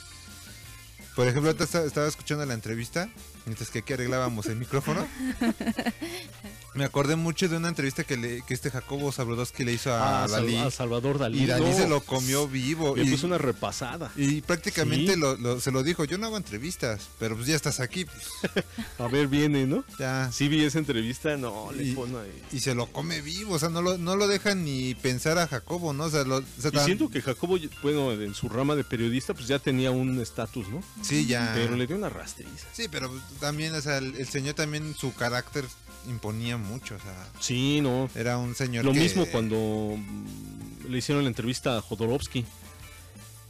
Por 1.15 1.29
ejemplo, 1.29 1.51
estaba 1.51 2.09
escuchando 2.09 2.45
la 2.47 2.55
entrevista, 2.55 3.09
mientras 3.45 3.69
que 3.71 3.81
aquí 3.81 3.93
arreglábamos 3.93 4.47
el 4.47 4.57
micrófono. 4.57 5.07
Me 6.75 6.85
acordé 6.85 7.17
mucho 7.17 7.49
de 7.49 7.57
una 7.59 7.69
entrevista 7.69 8.03
que, 8.05 8.17
le, 8.17 8.43
que 8.43 8.55
este 8.55 8.71
Jacobo 8.71 9.13
Zabludowski 9.13 9.63
le 9.65 9.73
hizo 9.75 9.93
a, 9.93 10.25
a, 10.25 10.29
Sal- 10.29 10.43
Dalí. 10.47 10.57
a 10.57 10.71
Salvador 10.71 11.19
Dalí. 11.19 11.43
y 11.43 11.47
Dalí 11.47 11.67
no, 11.71 11.77
se 11.77 11.87
lo 11.89 12.01
comió 12.01 12.49
vivo. 12.49 12.97
Le 12.97 13.05
Y, 13.05 13.11
puso 13.11 13.27
una 13.27 13.37
repasada. 13.37 14.11
y 14.17 14.41
prácticamente 14.41 15.15
Sí. 15.15 15.21
lo- 15.21 15.37
lo- 15.37 15.61
se 15.61 15.71
lo 15.71 15.83
dijo, 15.83 16.05
yo 16.05 16.17
no 16.17 16.27
hago 16.27 16.37
entrevistas, 16.39 17.09
pero 17.19 17.35
pues 17.37 17.47
ya 17.49 17.57
estás 17.57 17.79
aquí, 17.81 18.07
pues 18.07 18.27
A 18.99 19.07
ver, 19.09 19.29
viene, 19.29 19.67
¿no? 19.67 19.85
ya. 19.99 20.31
Sí 20.33 20.49
vi 20.49 20.65
esa 20.65 20.79
entrevista, 20.79 21.37
no, 21.37 21.71
le 21.73 21.85
Y- 21.85 21.93
pone 21.95 22.17
ahí. 22.19 22.43
Y 22.53 22.61
se 22.61 22.75
lo 22.75 22.87
come 22.87 23.21
vivo, 23.21 23.55
o 23.55 23.59
sea, 23.59 23.69
no 23.69 23.83
lo, 23.83 23.99
no 23.99 24.17
lo 24.17 24.27
dejan 24.27 24.65
ni 24.65 24.95
pensar 24.95 25.39
a 25.39 25.47
Jacobo, 25.49 25.93
¿no? 25.93 26.05
O 26.05 26.11
sea, 26.11 26.25
lo, 26.25 26.37
o 26.39 26.45
sea, 26.59 26.71
Y 26.71 26.75
tan- 26.75 26.85
siento 26.87 27.11
que 27.11 27.21
Jacobo, 27.21 27.59
bueno, 27.83 28.13
en 28.13 28.35
su 28.35 28.49
rama 28.49 28.75
de 28.77 28.85
periodista, 28.85 29.35
pues 29.35 29.47
ya 29.47 29.59
tenía 29.59 29.91
un 29.91 30.19
estatus, 30.21 30.69
¿no? 30.69 30.83
Sí, 31.03 31.27
ya. 31.27 31.53
Pero 31.55 31.77
le 31.77 31.87
dio 31.87 31.97
una 31.97 32.09
rastriza. 32.09 32.67
Sí, 32.73 32.87
pero 32.91 33.11
también, 33.41 33.75
o 33.75 33.81
sea, 33.83 33.99
el, 33.99 34.15
el 34.17 34.27
señor 34.27 34.55
también 34.55 34.95
su 34.99 35.13
carácter 35.15 35.67
imponía 36.09 36.57
mucho, 36.57 36.97
o 36.97 36.99
sea, 37.01 37.29
Sí, 37.41 37.81
no. 37.81 38.09
era 38.15 38.39
un 38.39 38.55
señor 38.55 38.85
Lo 38.85 38.93
que- 38.93 39.01
mismo 39.01 39.27
cuando 39.27 39.57
mm, 39.97 40.89
le 40.91 40.99
hicieron 40.99 41.25
la 41.25 41.29
entrevista 41.29 41.79
a 41.79 41.83
Jodorowsky. 41.83 42.45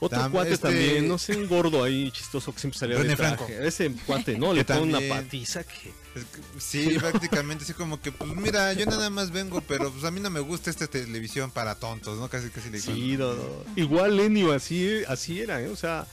Otro 0.01 0.19
Tam- 0.19 0.33
cuate 0.33 0.55
este- 0.55 0.67
también, 0.69 1.07
no 1.07 1.17
sé, 1.17 1.37
un 1.37 1.47
gordo 1.47 1.85
ahí 1.85 2.11
chistoso 2.11 2.53
que 2.53 2.59
siempre 2.59 2.77
salía 2.77 2.97
René 2.97 3.11
de 3.11 3.17
traje. 3.17 3.37
Franco. 3.37 3.53
Ese 3.63 3.93
cuate, 4.05 4.37
¿no? 4.37 4.53
Le 4.55 4.65
pone 4.65 4.81
una 4.83 4.99
patiza 5.09 5.63
que... 5.63 5.91
es 6.17 6.25
que- 6.25 6.61
Sí, 6.61 6.97
prácticamente 6.99 7.63
así 7.63 7.73
como 7.73 8.01
que, 8.01 8.11
pues 8.11 8.35
mira, 8.35 8.73
yo 8.73 8.85
nada 8.87 9.11
más 9.11 9.31
vengo, 9.31 9.61
pero 9.61 9.93
pues 9.93 10.03
a 10.05 10.11
mí 10.11 10.19
no 10.19 10.29
me 10.29 10.41
gusta 10.41 10.71
esta 10.71 10.89
televisión 10.89 11.53
para 11.53 11.77
tontos, 11.77 12.19
¿no? 12.19 12.29
Casi, 12.29 12.49
casi 12.51 12.69
le 12.71 12.81
digo. 12.81 12.93
Sí, 12.93 13.17
no, 13.17 13.35
no. 13.35 13.45
Igual 13.77 14.17
Lenio, 14.17 14.53
así, 14.53 15.03
así 15.07 15.41
era, 15.41 15.61
¿eh? 15.63 15.69
O 15.69 15.77
sea, 15.77 16.05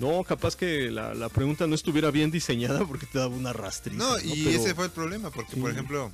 no, 0.00 0.24
capaz 0.24 0.56
que 0.56 0.90
la, 0.90 1.14
la 1.14 1.28
pregunta 1.28 1.66
no 1.68 1.74
estuviera 1.76 2.10
bien 2.10 2.30
diseñada 2.30 2.84
porque 2.84 3.06
te 3.06 3.18
daba 3.18 3.34
una 3.36 3.52
rastriza. 3.52 3.98
No, 3.98 4.18
y 4.18 4.44
Pero- 4.44 4.58
ese 4.62 4.74
fue 4.74 4.86
el 4.86 4.90
problema, 4.90 5.30
porque 5.30 5.54
Sí. 5.54 5.60
por 5.60 5.70
ejemplo, 5.70 6.10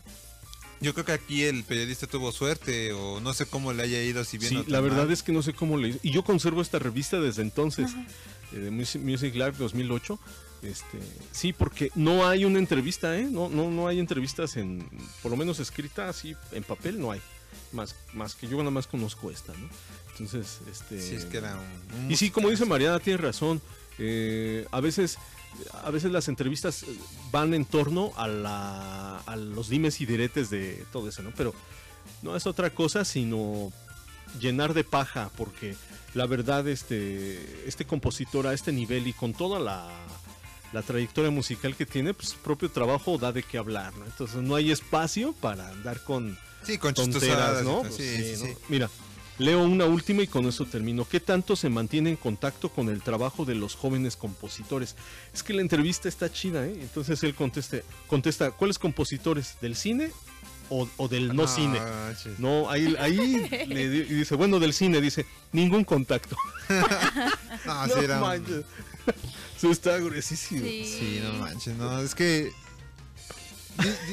yo 0.80 0.92
creo 0.92 1.06
que 1.06 1.12
aquí 1.12 1.42
el 1.44 1.64
periodista 1.64 2.06
tuvo 2.06 2.32
suerte, 2.32 2.92
o 2.92 3.20
no 3.20 3.32
sé 3.32 3.46
cómo 3.46 3.72
le 3.72 3.82
haya 3.84 4.02
ido, 4.02 4.24
si 4.24 4.36
bien 4.38 4.50
Sí, 4.50 4.64
la 4.66 4.80
verdad 4.80 5.04
mal. 5.04 5.12
es 5.12 5.22
que 5.22 5.32
no 5.32 5.42
sé 5.42 5.54
cómo 5.54 5.78
le 5.78 5.88
hizo. 5.88 5.98
Y 6.02 6.10
yo 6.10 6.22
conservo 6.22 6.60
esta 6.60 6.78
revista 6.78 7.18
desde 7.20 7.40
entonces, 7.42 7.90
eh, 8.52 8.56
de 8.58 8.70
Music, 8.70 9.00
Music 9.02 9.34
Live 9.34 9.54
2008. 9.58 10.18
Este, 10.62 10.98
sí, 11.32 11.52
porque 11.52 11.90
no 11.94 12.26
hay 12.26 12.44
una 12.44 12.58
entrevista, 12.58 13.16
¿eh? 13.16 13.28
No, 13.30 13.48
no, 13.48 13.70
no 13.70 13.86
hay 13.88 14.00
entrevistas 14.00 14.56
en, 14.56 14.88
por 15.22 15.30
lo 15.30 15.36
menos 15.36 15.60
escrita 15.60 16.08
así 16.08 16.34
en 16.52 16.64
papel, 16.64 16.98
no 16.98 17.12
hay. 17.12 17.20
Más, 17.72 17.94
más 18.14 18.34
que 18.34 18.48
yo 18.48 18.56
nada 18.58 18.70
más 18.70 18.86
conozco 18.86 19.30
esta, 19.30 19.52
¿no? 19.52 19.68
Entonces, 20.12 20.60
este. 20.70 21.00
Sí, 21.00 21.14
es 21.14 21.24
que 21.26 21.38
era 21.38 21.56
un... 21.94 22.04
un 22.04 22.10
Y 22.10 22.16
sí, 22.16 22.30
como 22.30 22.48
dice. 22.48 22.64
Mariana, 22.64 22.98
tiene 23.00 23.18
razón. 23.18 23.60
Eh, 23.98 24.66
a 24.70 24.80
veces, 24.80 25.18
a 25.84 25.90
veces 25.90 26.10
las 26.10 26.28
entrevistas 26.28 26.82
eh, 26.82 26.86
van 27.30 27.54
en 27.54 27.64
torno 27.64 28.12
a, 28.16 28.28
la, 28.28 29.18
a 29.18 29.36
los 29.36 29.68
dimes 29.68 30.00
y 30.00 30.06
diretes 30.06 30.50
de 30.50 30.84
todo 30.92 31.08
eso, 31.08 31.22
¿no? 31.22 31.32
Pero 31.36 31.54
no 32.22 32.36
es 32.36 32.46
otra 32.46 32.70
cosa 32.70 33.04
sino 33.04 33.72
llenar 34.40 34.74
de 34.74 34.84
paja, 34.84 35.30
porque 35.36 35.76
la 36.14 36.26
verdad, 36.26 36.66
este, 36.68 37.68
este 37.68 37.84
compositor 37.84 38.46
a 38.46 38.54
este 38.54 38.72
nivel 38.72 39.06
y 39.06 39.12
con 39.12 39.32
toda 39.34 39.58
la, 39.58 39.88
la 40.72 40.82
trayectoria 40.82 41.30
musical 41.30 41.76
que 41.76 41.86
tiene, 41.86 42.14
pues 42.14 42.30
su 42.30 42.38
propio 42.38 42.70
trabajo 42.70 43.18
da 43.18 43.32
de 43.32 43.42
qué 43.42 43.58
hablar, 43.58 43.94
¿no? 43.96 44.04
Entonces 44.04 44.42
no 44.42 44.54
hay 44.56 44.70
espacio 44.70 45.32
para 45.34 45.68
andar 45.68 46.02
con 46.02 46.38
Sí, 46.66 46.78
con 46.78 46.94
tonteras. 46.94 47.62
¿no? 47.62 47.82
Pues 47.82 47.94
sí, 47.94 48.16
sí, 48.16 48.36
sí. 48.36 48.44
¿no? 48.44 48.58
Mira, 48.68 48.90
leo 49.38 49.62
una 49.62 49.84
última 49.84 50.22
y 50.22 50.26
con 50.26 50.46
eso 50.46 50.64
termino. 50.66 51.06
¿Qué 51.06 51.20
tanto 51.20 51.56
se 51.56 51.68
mantiene 51.68 52.10
en 52.10 52.16
contacto 52.16 52.68
con 52.68 52.88
el 52.88 53.02
trabajo 53.02 53.44
de 53.44 53.54
los 53.54 53.74
jóvenes 53.74 54.16
compositores? 54.16 54.96
Es 55.34 55.42
que 55.42 55.52
la 55.52 55.60
entrevista 55.62 56.08
está 56.08 56.32
chida, 56.32 56.66
¿eh? 56.66 56.76
Entonces 56.80 57.22
él 57.22 57.34
conteste, 57.34 57.84
contesta, 58.06 58.50
¿cuáles 58.50 58.78
compositores? 58.78 59.56
¿Del 59.60 59.76
cine 59.76 60.10
o, 60.70 60.88
o 60.96 61.08
del 61.08 61.34
no, 61.36 61.46
cine? 61.46 61.78
sí. 62.20 62.30
No, 62.38 62.68
ahí, 62.70 62.96
ahí 62.98 63.66
le 63.68 63.88
dice, 63.88 64.34
bueno, 64.34 64.58
del 64.58 64.72
cine, 64.72 65.00
dice, 65.00 65.26
ningún 65.52 65.84
contacto. 65.84 66.36
No, 67.66 67.86
No 67.86 67.94
sí, 67.94 68.00
era 68.04 68.20
manches. 68.20 68.64
Eso 69.56 69.70
está 69.70 69.98
gruesísimo. 69.98 70.62
Sí, 70.62 71.20
no 71.22 71.32
manches, 71.34 71.76
no, 71.76 72.00
es 72.00 72.14
que 72.14 72.52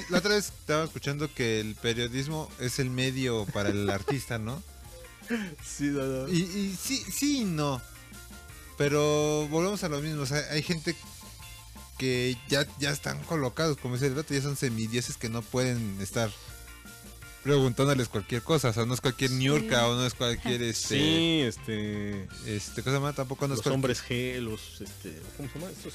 la 0.10 0.18
otra 0.20 0.36
vez 0.36 0.48
estaba 0.60 0.84
escuchando 0.84 1.34
que 1.34 1.60
el 1.60 1.76
periodismo 1.76 2.50
es 2.60 2.80
el 2.80 2.90
medio 2.90 3.46
para 3.54 3.70
el 3.70 3.90
artista, 3.90 4.38
¿no? 4.38 4.62
Sí, 5.66 5.86
no, 5.86 6.04
no. 6.04 6.28
Y, 6.30 6.42
y 6.42 6.78
sí, 6.82 6.98
sí 7.12 7.42
y 7.42 7.46
no. 7.46 7.82
Pero 8.78 9.48
volvemos 9.50 9.84
a 9.84 9.90
lo 9.90 10.00
mismo, 10.02 10.24
o 10.24 10.26
sea, 10.26 10.40
hay 10.52 10.64
gente 10.64 10.96
que 11.98 12.36
ya, 12.50 12.66
ya 12.80 12.92
están 12.92 13.22
colocados, 13.24 13.78
como 13.78 13.94
dice 13.96 14.08
el 14.08 14.16
vato, 14.16 14.34
ya 14.34 14.42
son 14.42 14.56
semidioses 14.58 15.16
que 15.18 15.30
no 15.30 15.42
pueden 15.44 16.00
estar 16.02 16.32
preguntándoles 17.44 18.08
cualquier 18.08 18.42
cosa, 18.42 18.70
o 18.70 18.74
sea, 18.74 18.86
no 18.86 18.94
es 18.94 19.02
cualquier 19.02 19.30
Sí. 19.30 19.36
ñurca 19.38 19.88
o 19.88 19.96
no 19.96 20.06
es 20.06 20.14
cualquier 20.14 20.62
este 20.64 20.88
Sí, 20.98 21.42
este... 21.42 22.28
este 22.46 22.82
cosa 22.84 23.00
más, 23.00 23.16
tampoco 23.16 23.48
no 23.48 23.54
es 23.54 23.58
los 23.58 23.64
cualquier- 23.64 23.74
hombres 23.76 24.04
G, 24.04 24.40
los, 24.40 24.82
este, 24.82 25.22
¿cómo 25.38 25.50
se 25.50 25.60
llama? 25.60 25.72
Estos, 25.72 25.94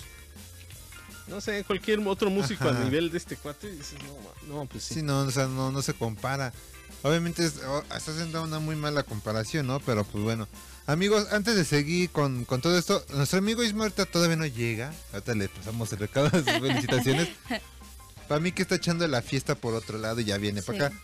no 1.26 1.40
sé, 1.40 1.64
cualquier 1.64 2.00
otro 2.06 2.30
músico 2.30 2.68
Ajá. 2.68 2.80
a 2.80 2.84
nivel 2.84 3.10
de 3.10 3.18
este 3.18 3.36
cuate, 3.36 3.70
dices, 3.70 3.98
no, 4.46 4.54
no, 4.54 4.66
pues 4.66 4.84
sí. 4.84 4.94
Sí, 4.94 5.02
no, 5.02 5.20
o 5.20 5.30
sea, 5.30 5.46
no, 5.46 5.72
no 5.72 5.82
se 5.82 5.94
compara. 5.94 6.52
Obviamente 7.02 7.44
es- 7.44 7.58
o- 7.64 7.82
estás 7.82 8.08
haciendo 8.08 8.42
una 8.42 8.58
muy 8.58 8.76
mala 8.76 9.02
comparación, 9.02 9.66
¿no? 9.66 9.80
Pero 9.80 10.04
pues 10.04 10.22
bueno. 10.24 10.48
Amigos, 10.86 11.26
antes 11.32 11.54
de 11.54 11.64
seguir 11.66 12.08
con, 12.10 12.44
con 12.46 12.60
todo 12.62 12.78
esto, 12.78 13.04
nuestro 13.14 13.38
amigo 13.40 13.62
Isma 13.62 13.84
ahorita 13.84 14.06
todavía 14.06 14.36
no 14.36 14.46
llega. 14.46 14.92
Ahorita 15.12 15.34
le 15.34 15.48
pasamos 15.50 15.92
el 15.92 15.98
recado 15.98 16.30
de 16.30 16.38
sus 16.50 16.60
felicitaciones. 16.60 17.28
Para 18.28 18.40
mí 18.40 18.52
que 18.52 18.62
está 18.62 18.74
echando 18.76 19.06
la 19.06 19.22
fiesta 19.22 19.54
por 19.54 19.74
otro 19.74 19.98
lado 19.98 20.20
y 20.20 20.24
ya 20.24 20.36
viene 20.38 20.62
para 20.62 20.78
Sí. 20.78 20.84
acá. 20.84 20.96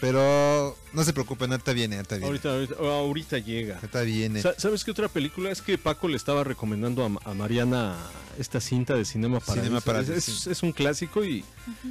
Pero 0.00 0.78
no 0.94 1.04
se 1.04 1.12
preocupen, 1.12 1.50
ahorita 1.52 1.72
viene, 1.74 1.96
ahorita 1.96 2.14
viene. 2.16 2.26
Ahorita, 2.28 2.48
ahorita, 2.54 2.74
ahorita 2.78 3.38
llega. 3.38 3.74
Ahorita 3.76 4.00
viene. 4.00 4.40
Sa- 4.40 4.54
¿Sabes 4.58 4.82
qué 4.82 4.92
otra 4.92 5.08
película? 5.08 5.50
Es 5.50 5.60
que 5.60 5.76
Paco 5.76 6.08
le 6.08 6.16
estaba 6.16 6.42
recomendando 6.42 7.04
a, 7.24 7.30
a 7.30 7.34
Mariana 7.34 7.96
esta 8.38 8.60
cinta 8.60 8.94
de 8.94 9.04
Cinema 9.04 9.40
Paradiso. 9.40 9.64
Cinema 9.64 9.80
Paradiso, 9.82 10.14
Es, 10.14 10.28
es- 10.28 10.40
sí. 10.40 10.50
es 10.50 10.62
un 10.62 10.72
clásico 10.72 11.22
y 11.22 11.44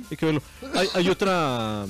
hay 0.10 0.18
que 0.18 0.26
verlo. 0.26 0.42
Hay, 0.74 0.88
hay 0.96 1.10
otra 1.10 1.86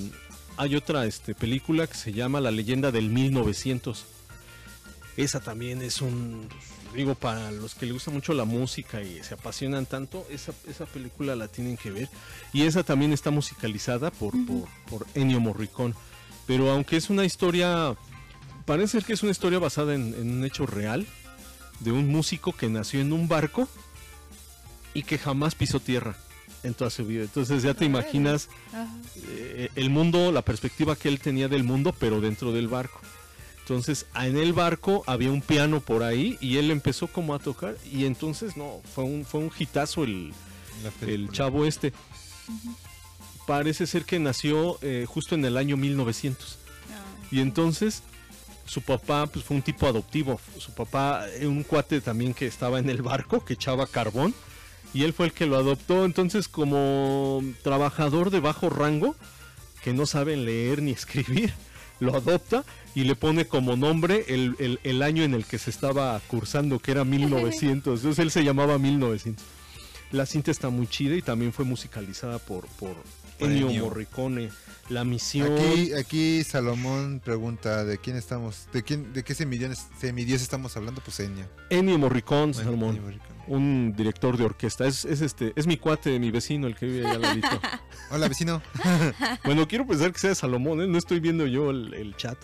hay 0.60 0.76
otra 0.76 1.06
este, 1.06 1.34
película 1.34 1.88
que 1.88 1.94
se 1.94 2.12
llama 2.12 2.42
La 2.42 2.52
leyenda 2.52 2.92
del 2.92 3.10
1900. 3.10 4.06
Esa 5.16 5.40
también 5.40 5.82
es 5.82 6.02
un 6.02 6.50
digo 6.94 7.16
para 7.16 7.50
los 7.52 7.76
que 7.76 7.86
les 7.86 7.94
gusta 7.94 8.12
mucho 8.12 8.34
la 8.34 8.44
música 8.44 9.02
y 9.02 9.24
se 9.24 9.36
apasionan 9.36 9.86
tanto, 9.86 10.26
esa, 10.30 10.52
esa 10.68 10.86
película 10.86 11.36
la 11.36 11.48
tienen 11.48 11.78
que 11.78 11.92
ver 11.92 12.10
y 12.52 12.64
esa 12.64 12.84
también 12.84 13.14
está 13.14 13.30
musicalizada 13.32 14.12
por, 14.12 14.34
por, 14.46 14.68
por 14.90 15.08
Ennio 15.14 15.40
Morricone. 15.40 15.94
Pero 16.46 16.70
aunque 16.72 16.98
es 16.98 17.10
una 17.10 17.24
historia 17.24 17.96
parece 18.66 18.94
ser 18.94 19.06
que 19.06 19.14
es 19.14 19.24
una 19.24 19.32
historia 19.32 19.60
basada 19.60 19.96
en, 19.96 20.14
en 20.14 20.30
un 20.30 20.44
hecho 20.44 20.66
real 20.66 21.08
de 21.80 21.94
un 21.94 22.10
músico 22.10 22.52
que 22.52 22.68
nació 22.68 23.00
en 23.00 23.14
un 23.14 23.30
barco 23.30 23.70
y 24.94 25.04
que 25.04 25.18
jamás 25.18 25.56
pisó 25.56 25.80
tierra 25.80 26.18
en 26.64 26.74
toda 26.74 26.90
su 26.90 27.06
vida. 27.06 27.24
Entonces 27.24 27.64
ya 27.64 27.74
te 27.74 27.86
imaginas 27.86 28.50
eh, 29.28 29.70
el 29.76 29.90
mundo, 29.90 30.32
la 30.32 30.42
perspectiva 30.42 30.96
que 30.96 31.10
él 31.10 31.20
tenía 31.20 31.48
del 31.48 31.64
mundo, 31.64 31.94
pero 31.98 32.22
dentro 32.22 32.52
del 32.52 32.68
barco. 32.68 33.00
Entonces 33.60 34.08
en 34.16 34.38
el 34.38 34.54
barco 34.54 35.04
había 35.06 35.32
un 35.32 35.42
piano 35.42 35.80
por 35.80 36.04
ahí 36.04 36.38
y 36.42 36.58
él 36.58 36.72
empezó 36.72 37.08
como 37.08 37.36
a 37.36 37.40
tocar 37.40 37.76
y 37.92 38.06
entonces 38.06 38.58
no, 38.58 38.82
fue 38.96 39.04
un, 39.04 39.26
fue 39.26 39.42
un 39.42 39.52
hitazo 39.58 40.04
el, 40.04 40.34
el 41.02 41.30
chavo 41.32 41.66
este. 41.66 41.94
Parece 43.46 43.88
ser 43.88 44.06
que 44.06 44.20
nació 44.20 44.80
eh, 44.82 45.06
justo 45.08 45.36
en 45.36 45.46
el 45.46 45.58
año 45.58 45.78
1900. 45.78 46.58
Ah. 46.92 47.28
Y 47.32 47.42
entonces 47.42 48.04
su 48.70 48.82
papá 48.82 49.26
pues 49.26 49.44
fue 49.44 49.58
un 49.58 49.64
tipo 49.64 49.88
adoptivo. 49.88 50.40
Su 50.58 50.74
papá, 50.74 51.26
un 51.42 51.64
cuate 51.64 52.02
también 52.02 52.34
que 52.34 52.46
estaba 52.46 52.80
en 52.80 52.90
el 52.90 53.02
barco, 53.02 53.44
que 53.44 53.54
echaba 53.54 53.88
carbón. 53.88 54.34
Y 54.94 55.04
él 55.04 55.14
fue 55.14 55.28
el 55.28 55.34
que 55.34 55.46
lo 55.46 55.56
adoptó. 55.58 56.06
Entonces, 56.06 56.48
como 56.48 57.44
trabajador 57.64 58.30
de 58.32 58.40
bajo 58.40 58.70
rango, 58.70 59.16
que 59.84 59.94
no 59.94 60.06
saben 60.06 60.46
leer 60.46 60.82
ni 60.82 60.92
escribir, 61.00 61.54
lo 62.00 62.16
adopta 62.16 62.64
y 62.96 63.04
le 63.04 63.16
pone 63.16 63.46
como 63.46 63.76
nombre 63.76 64.26
el, 64.30 64.80
el- 64.84 65.02
año 65.02 65.24
en 65.24 65.34
el 65.34 65.46
que 65.46 65.58
se 65.60 65.70
estaba 65.70 66.20
cursando, 66.28 66.80
que 66.80 66.92
era 66.92 67.04
1900. 67.04 68.00
Entonces 68.00 68.20
él 68.20 68.32
se 68.32 68.44
llamaba 68.44 68.78
1900. 68.78 69.44
La 70.12 70.26
cinta 70.26 70.50
está 70.50 70.70
muy 70.70 70.88
chida 70.88 71.16
y 71.16 71.22
también 71.22 71.54
fue 71.54 71.66
musicalizada 71.66 72.40
por 72.40 72.66
Por 72.68 72.96
Ennio 73.40 73.68
Ennio. 73.68 73.86
Morricone. 73.86 74.50
La 74.90 75.04
misión. 75.04 75.54
Aquí, 75.54 75.94
aquí 75.94 76.44
Salomón 76.44 77.22
pregunta 77.24 77.86
de 77.86 78.00
quién 78.00 78.16
estamos, 78.16 78.68
de 78.74 78.82
quién, 78.84 79.14
de 79.14 79.24
qué 79.24 79.36
semidios, 79.36 79.78
semidios 80.00 80.42
estamos 80.42 80.76
hablando, 80.78 81.02
pues 81.02 81.20
Enya. 81.20 81.48
Ennio 81.70 81.98
Morricone, 82.00 82.54
Salomón. 82.56 82.90
Ennio 82.96 83.04
Morricone. 83.04 83.40
Un 83.48 83.94
director 83.96 84.36
de 84.38 84.46
orquesta. 84.46 84.86
Es, 84.88 85.06
es 85.06 85.22
este, 85.22 85.54
es 85.56 85.68
mi 85.68 85.78
cuate, 85.78 86.18
mi 86.20 86.32
vecino, 86.32 86.66
el 86.68 86.76
que 86.76 86.86
vive 86.88 87.06
allá 87.06 87.16
al 87.16 87.22
ladito. 87.22 87.48
Hola 88.12 88.28
vecino. 88.28 88.62
bueno, 89.46 89.68
quiero 89.68 89.86
pensar 89.86 90.12
que 90.12 90.20
sea 90.20 90.34
Salomón, 90.36 90.82
¿eh? 90.82 90.88
No 90.88 90.98
estoy 90.98 91.20
viendo 91.20 91.46
yo 91.46 91.70
el, 91.70 91.94
el 91.94 92.16
chat. 92.16 92.38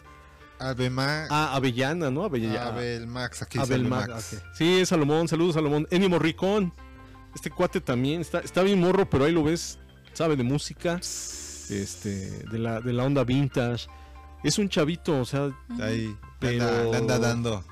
Abema, 0.59 1.25
Ah, 1.29 1.53
Avellana, 1.55 2.09
¿no? 2.11 2.23
Avellana. 2.23 2.67
Abel 2.67 3.07
Max, 3.07 3.41
aquí 3.41 3.57
Abel 3.59 3.85
Max. 3.85 4.33
ok. 4.33 4.41
Sí, 4.55 4.79
es 4.79 4.89
Salomón, 4.89 5.27
saludos 5.27 5.55
Salomón. 5.55 5.87
Ennio 5.91 6.09
Morricón. 6.09 6.71
Este 7.33 7.49
cuate 7.49 7.81
también 7.81 8.21
está, 8.21 8.39
está 8.39 8.61
bien 8.63 8.79
morro, 8.79 9.09
pero 9.09 9.25
ahí 9.25 9.33
lo 9.33 9.43
ves, 9.43 9.77
sabe 10.15 10.35
de 10.35 10.43
música, 10.43 10.95
este, 10.97 12.09
de 12.49 12.57
la, 12.59 12.81
de 12.81 12.93
la 12.93 13.03
onda 13.03 13.23
vintage. 13.23 13.87
Es 14.43 14.57
un 14.57 14.69
chavito, 14.69 15.19
o 15.21 15.25
sea, 15.25 15.49
Ahí, 15.81 16.15
Pero- 16.39 16.63
anda, 16.67 16.83
le 16.91 16.97
anda 16.97 17.19
dando. 17.19 17.63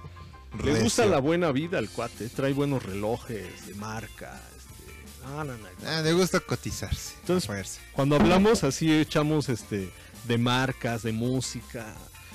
le 0.64 0.82
gusta 0.82 1.06
la 1.06 1.20
buena 1.20 1.52
vida 1.52 1.78
al 1.80 1.90
cuate. 1.90 2.30
Trae 2.30 2.54
buenos 2.54 2.84
relojes 2.84 3.68
de 3.68 3.76
marca. 3.76 4.42
este, 4.56 5.26
no, 5.26 5.44
no, 5.44 5.58
no. 5.58 5.68
Ah, 5.88 6.02
le 6.02 6.14
gusta 6.14 6.40
cotizarse. 6.40 7.16
Entonces- 7.22 7.46
apagarse. 7.50 7.80
Cuando 7.94 8.16
hablamos 8.16 8.64
así 8.64 8.92
echamos 8.92 9.50
este 9.50 9.92
de 10.28 10.38
marcas, 10.38 11.04
de 11.04 11.12
música. 11.12 11.94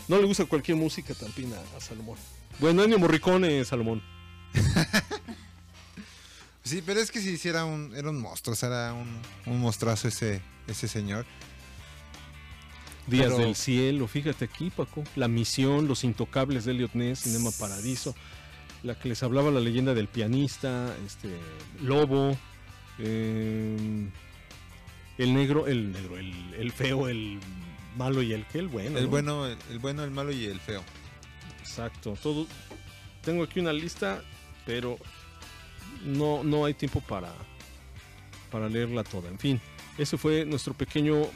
No 0.09 0.18
le 0.18 0.27
gusta 0.27 0.44
cualquier 0.47 0.77
música 0.77 1.14
también 1.14 1.53
a, 1.55 1.77
a 1.77 1.81
Salomón. 1.81 2.16
Bueno, 2.61 2.83
Ennio 2.83 2.99
Morricone, 2.99 3.64
Salomón. 3.64 4.03
Sí, 6.68 6.83
pero 6.85 7.00
es 7.00 7.11
que 7.11 7.20
si 7.20 7.31
hiciera 7.31 7.64
un, 7.64 7.94
era 7.96 8.11
un 8.11 8.20
monstruo, 8.20 8.52
o 8.52 8.57
sea, 8.57 8.68
era 8.68 8.92
un, 8.92 9.09
un 9.46 9.61
monstruazo 9.61 10.07
ese, 10.09 10.42
ese 10.66 10.87
señor. 10.87 11.24
Días 13.07 13.28
Pero- 13.28 13.38
del 13.38 13.54
cielo, 13.57 14.07
fíjate 14.07 14.44
aquí, 14.44 14.68
Paco. 14.68 15.02
La 15.16 15.28
misión, 15.28 15.88
Los 15.88 16.04
Intocables 16.04 16.66
de 16.66 16.72
Elliot 16.72 16.92
Ness, 16.94 17.20
Cinema 17.20 17.50
Paradiso. 17.59 18.14
La 18.83 18.98
que 18.98 19.09
les 19.09 19.22
hablaba 19.22 19.50
la 19.50 19.61
leyenda 19.61 19.94
del 19.94 20.09
pianista, 20.09 20.94
este, 21.07 21.31
Lobo, 21.81 22.37
eh, 22.98 24.09
el 25.16 25.35
negro, 25.35 25.66
el 25.66 25.90
negro, 25.90 26.18
el, 26.18 26.54
el 26.54 26.70
feo, 26.70 27.09
el 27.09 27.40
malo 27.96 28.20
y 28.22 28.35
el 28.35 28.44
que 28.46 28.59
el 28.59 28.68
bueno. 28.68 28.98
El 28.98 29.04
¿no? 29.04 29.11
bueno, 29.11 29.46
el, 29.46 29.57
el 29.70 29.78
bueno, 29.78 30.04
el 30.04 30.11
malo 30.11 30.31
y 30.33 30.44
el 30.44 30.61
feo. 30.61 30.85
Exacto, 31.61 32.14
todo. 32.22 32.46
Tengo 33.22 33.42
aquí 33.42 33.59
una 33.59 33.72
lista, 33.72 34.22
pero 34.66 34.98
no, 36.04 36.42
no 36.44 36.64
hay 36.64 36.74
tiempo 36.74 37.00
para, 37.00 37.32
para 38.50 38.68
leerla 38.68 39.04
toda. 39.04 39.28
En 39.28 39.38
fin, 39.38 39.61
ese 39.96 40.16
fue 40.16 40.44
nuestro 40.44 40.74
pequeño, 40.74 41.26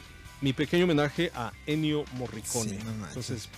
mi 0.41 0.53
pequeño 0.53 0.85
homenaje 0.85 1.31
a 1.35 1.51
Ennio 1.65 2.05
Morricone. 2.13 2.69
Sí, 2.71 2.77
no 2.77 2.91
manches. 2.93 3.07
Entonces, 3.29 3.49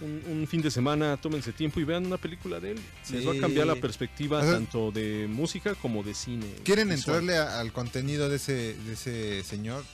un, 0.00 0.22
un 0.28 0.46
fin 0.48 0.60
de 0.60 0.70
semana, 0.70 1.16
tómense 1.16 1.52
tiempo 1.52 1.78
y 1.80 1.84
vean 1.84 2.04
una 2.06 2.16
película 2.18 2.58
de 2.60 2.72
él. 2.72 2.80
Les 3.10 3.26
va 3.26 3.32
a 3.32 3.38
cambiar 3.38 3.66
la 3.66 3.76
perspectiva 3.76 4.38
O 4.38 4.42
sea, 4.42 4.52
tanto 4.54 4.90
de 4.90 5.26
música 5.30 5.74
como 5.76 6.02
de 6.02 6.14
cine. 6.14 6.46
¿Quieren 6.64 6.88
visual. 6.88 7.20
entrarle 7.20 7.38
a- 7.38 7.60
al 7.60 7.72
contenido 7.72 8.28
de 8.28 8.36
ese, 8.36 8.74
de 8.74 8.92
ese 8.92 9.44
señor? 9.44 9.84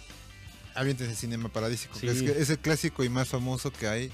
Aviéntense 0.75 1.15
Cinema 1.17 1.49
Paradísico, 1.51 1.99
que 2.01 2.07
es, 2.11 2.19
Sí. 2.19 2.25
que 2.27 2.33
es 2.33 2.49
el 2.49 2.59
clásico 2.59 3.05
y 3.05 3.09
más 3.09 3.29
famoso 3.29 3.73
que 3.73 3.89
hay. 3.89 4.13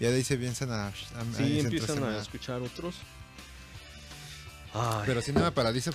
Y 0.00 0.04
ahí 0.06 0.22
se 0.24 0.38
piensan 0.38 0.70
a, 0.70 0.86
a- 0.88 0.92
Sí, 1.36 1.58
empiezan 1.58 2.02
a 2.04 2.18
escuchar 2.22 2.62
otros. 2.62 2.94
Ay. 4.74 5.02
Pero 5.06 5.22
Cinema 5.22 5.50
Paradiso, 5.50 5.90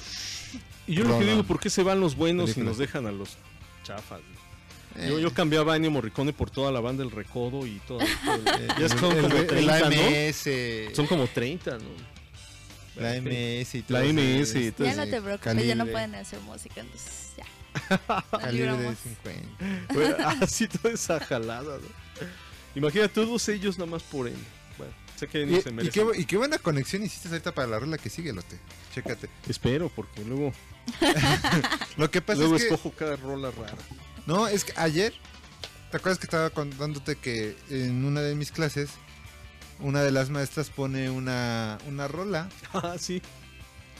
y 0.88 0.96
yo 0.96 1.04
lo 1.04 1.20
que 1.20 1.26
digo, 1.26 1.44
¿por 1.44 1.60
qué 1.60 1.70
se 1.70 1.84
van 1.84 2.00
los 2.00 2.16
buenos 2.16 2.50
y 2.50 2.54
Películas. 2.54 2.70
nos 2.72 2.78
dejan 2.80 3.06
a 3.08 3.12
los 3.12 3.30
chafas? 3.84 4.20
eh, 4.96 5.08
Yo, 5.10 5.20
yo 5.20 5.34
cambiaba 5.34 5.74
a 5.74 5.76
Ennio 5.78 5.92
Morricone 5.92 6.34
por 6.34 6.50
toda 6.50 6.72
la 6.72 6.80
banda 6.80 7.04
El 7.04 7.12
Recodo 7.12 7.66
y 7.66 7.80
todo. 7.88 8.00
todo 8.00 8.36
el- 8.36 8.48
eh, 8.48 8.68
ya 8.80 8.90
son 8.90 9.12
el- 9.16 9.22
como 9.22 9.36
el- 9.38 9.48
30, 9.48 9.80
la 9.80 9.90
¿no? 9.90 9.96
MS, 9.96 10.90
Son 10.96 11.08
como 11.08 11.28
30, 11.28 11.78
¿no? 11.78 11.90
la 12.96 13.16
MS 13.16 13.78
y 13.78 13.82
todo 13.82 13.98
La 14.00 14.06
MS 14.06 14.60
y 14.60 14.72
todo 14.72 14.86
Ya 14.86 14.92
eso. 14.94 15.06
no 15.06 15.10
te 15.12 15.22
preocupes, 15.22 15.54
ya 15.66 15.76
no 15.76 15.86
calibre. 15.86 15.92
pueden 15.92 16.16
hacer 16.16 16.40
música, 16.42 16.82
entonces 16.82 17.32
ya. 17.38 17.46
Calibre 18.32 18.52
de 18.52 18.52
libramos. 18.78 18.98
50. 19.00 19.94
Bueno, 19.94 20.16
Así 20.42 20.68
toda 20.68 20.94
esa 20.94 21.20
jalada, 21.20 21.78
¿no? 21.78 22.28
Imagina 22.76 23.08
todos 23.08 23.48
ellos 23.50 23.78
nada 23.80 23.90
más 23.90 24.04
por 24.04 24.28
él. 24.28 24.36
Sé 25.24 25.28
que 25.28 25.62
se 25.62 25.70
Y, 25.70 25.72
y 25.72 25.76
merece. 25.76 25.92
qué, 25.92 26.20
y 26.22 26.26
qué 26.26 26.38
buena 26.38 26.58
conexión 26.58 27.04
hiciste 27.04 27.28
ahorita 27.30 27.54
para 27.54 27.68
la 27.68 27.80
rola 27.80 27.98
que 27.98 28.10
sigue, 28.10 28.34
Lote. 28.34 28.58
Chécate. 28.94 29.30
Espero, 29.48 29.90
porque 29.90 30.24
luego, 30.24 30.54
Lo 31.98 32.10
que 32.12 32.22
pasa 32.22 32.40
luego 32.40 32.56
es 32.56 32.64
que... 32.64 32.68
escojo 32.70 32.92
cada 32.92 33.16
rola 33.16 33.52
rara. 33.52 33.78
No, 34.26 34.48
es 34.48 34.64
que 34.66 34.74
ayer, 34.76 35.14
¿te 35.92 35.98
acuerdas 35.98 36.18
que 36.20 36.26
estaba 36.26 36.50
contándote 36.50 37.16
que 37.16 37.56
en 37.70 38.06
una 38.06 38.22
de 38.22 38.36
mis 38.36 38.52
clases, 38.52 38.90
una 39.80 40.02
de 40.02 40.12
las 40.12 40.30
maestras 40.30 40.70
pone 40.70 41.10
una, 41.10 41.78
una 41.88 42.08
rola? 42.08 42.50
Ah, 42.74 42.96
sí. 43.00 43.22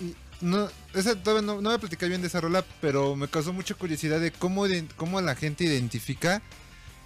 Y 0.02 0.16
no, 0.42 0.70
esa 0.94 1.16
todavía 1.16 1.46
no, 1.46 1.56
no 1.62 1.70
voy 1.70 1.76
a 1.76 1.80
platicar 1.80 2.10
bien 2.10 2.22
de 2.22 2.28
esa 2.28 2.42
rola, 2.42 2.66
pero 2.82 3.16
me 3.16 3.28
causó 3.28 3.54
mucha 3.54 3.76
curiosidad 3.76 4.20
de 4.20 4.32
cómo, 4.32 4.66
iden- 4.68 4.90
cómo 4.96 5.22
la 5.22 5.36
gente 5.36 5.64
identifica 5.64 6.42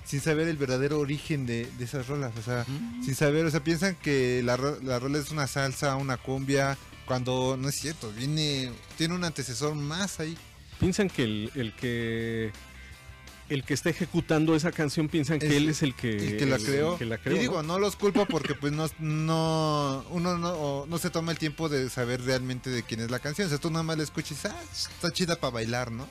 sin 0.07 0.21
saber 0.21 0.47
el 0.47 0.57
verdadero 0.57 0.99
origen 0.99 1.45
de, 1.45 1.69
de 1.77 1.83
esas 1.85 2.07
rolas. 2.07 2.31
O 2.39 2.41
sea, 2.41 2.65
sin 3.03 3.13
saber, 3.13 3.45
o 3.45 3.51
sea, 3.51 3.63
piensan 3.63 3.95
que 3.95 4.41
la, 4.43 4.57
ro- 4.57 4.79
la 4.81 4.97
rola 4.99 5.19
es 5.19 5.29
una 5.31 5.45
salsa, 5.47 5.95
una 5.97 6.17
cumbia, 6.17 6.77
cuando 7.05 7.57
no 7.57 7.69
es 7.69 7.75
cierto, 7.75 8.11
viene, 8.13 8.71
tiene 8.97 9.13
un 9.13 9.23
antecesor 9.23 9.75
más 9.75 10.19
ahí. 10.19 10.37
Piensan 10.79 11.09
que 11.09 11.23
el, 11.23 11.51
el 11.55 11.73
que 11.75 12.51
el 13.49 13.63
que 13.63 13.73
está 13.73 13.89
ejecutando 13.89 14.55
esa 14.57 14.73
canción 14.73 15.07
piensan 15.07 15.39
que 15.39 15.47
Es 15.47 15.53
él 15.53 15.69
es 15.69 15.81
el 15.81 15.95
que, 15.95 16.17
el 16.17 16.37
que 16.37 16.45
la 16.45 16.57
el 16.57 16.63
creó. 16.65 16.97
que 16.97 17.05
la 17.05 17.17
creó, 17.17 17.37
y 17.37 17.39
digo, 17.39 17.63
¿no? 17.63 17.73
no 17.73 17.79
los 17.79 17.95
culpo 17.95 18.25
porque 18.25 18.55
pues 18.55 18.73
no, 18.73 18.89
no 18.99 20.05
uno 20.09 20.37
no, 20.37 20.49
o 20.49 20.85
no 20.85 20.97
se 20.97 21.09
toma 21.09 21.31
el 21.31 21.37
tiempo 21.37 21.69
de 21.69 21.89
saber 21.89 22.21
realmente 22.23 22.69
de 22.69 22.83
quién 22.83 22.99
es 22.99 23.09
la 23.09 23.19
canción. 23.19 23.47
O 23.47 23.49
sea, 23.49 23.57
tú 23.57 23.69
nada 23.71 23.83
más 23.83 23.95
la 23.97 24.03
escuchas 24.03 24.45
ah, 24.47 24.61
está 24.73 25.11
chida 25.13 25.37
para 25.37 25.51
bailar, 25.53 25.91
¿no? 25.91 26.07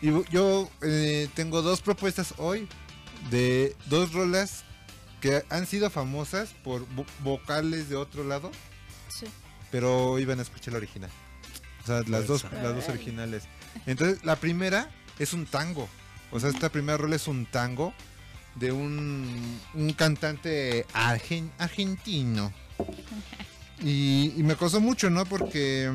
Y 0.00 0.10
yo 0.30 0.70
eh, 0.82 1.28
tengo 1.34 1.62
dos 1.62 1.80
propuestas 1.80 2.34
hoy 2.38 2.68
de 3.30 3.74
dos 3.86 4.12
rolas 4.12 4.64
que 5.20 5.44
han 5.50 5.66
sido 5.66 5.90
famosas 5.90 6.50
por 6.62 6.86
vo- 6.94 7.06
vocales 7.24 7.88
de 7.88 7.96
otro 7.96 8.22
lado, 8.24 8.52
Sí. 9.08 9.26
pero 9.72 10.18
iban 10.20 10.38
a 10.38 10.42
escuchar 10.42 10.72
la 10.74 10.78
original. 10.78 11.10
O 11.82 11.86
sea, 11.86 12.02
las 12.06 12.26
dos, 12.26 12.44
las 12.62 12.74
dos 12.74 12.88
originales. 12.88 13.44
Entonces, 13.86 14.24
la 14.24 14.36
primera 14.36 14.90
es 15.18 15.32
un 15.32 15.46
tango. 15.46 15.88
O 16.30 16.38
sea, 16.38 16.50
esta 16.50 16.68
primera 16.68 16.98
rola 16.98 17.16
es 17.16 17.26
un 17.26 17.46
tango 17.46 17.92
de 18.54 18.70
un, 18.70 19.58
un 19.74 19.92
cantante 19.94 20.86
argen- 20.94 21.50
argentino. 21.58 22.52
Y, 23.80 24.34
y 24.36 24.42
me 24.42 24.56
costó 24.56 24.80
mucho, 24.80 25.08
¿no? 25.08 25.24
Porque 25.24 25.92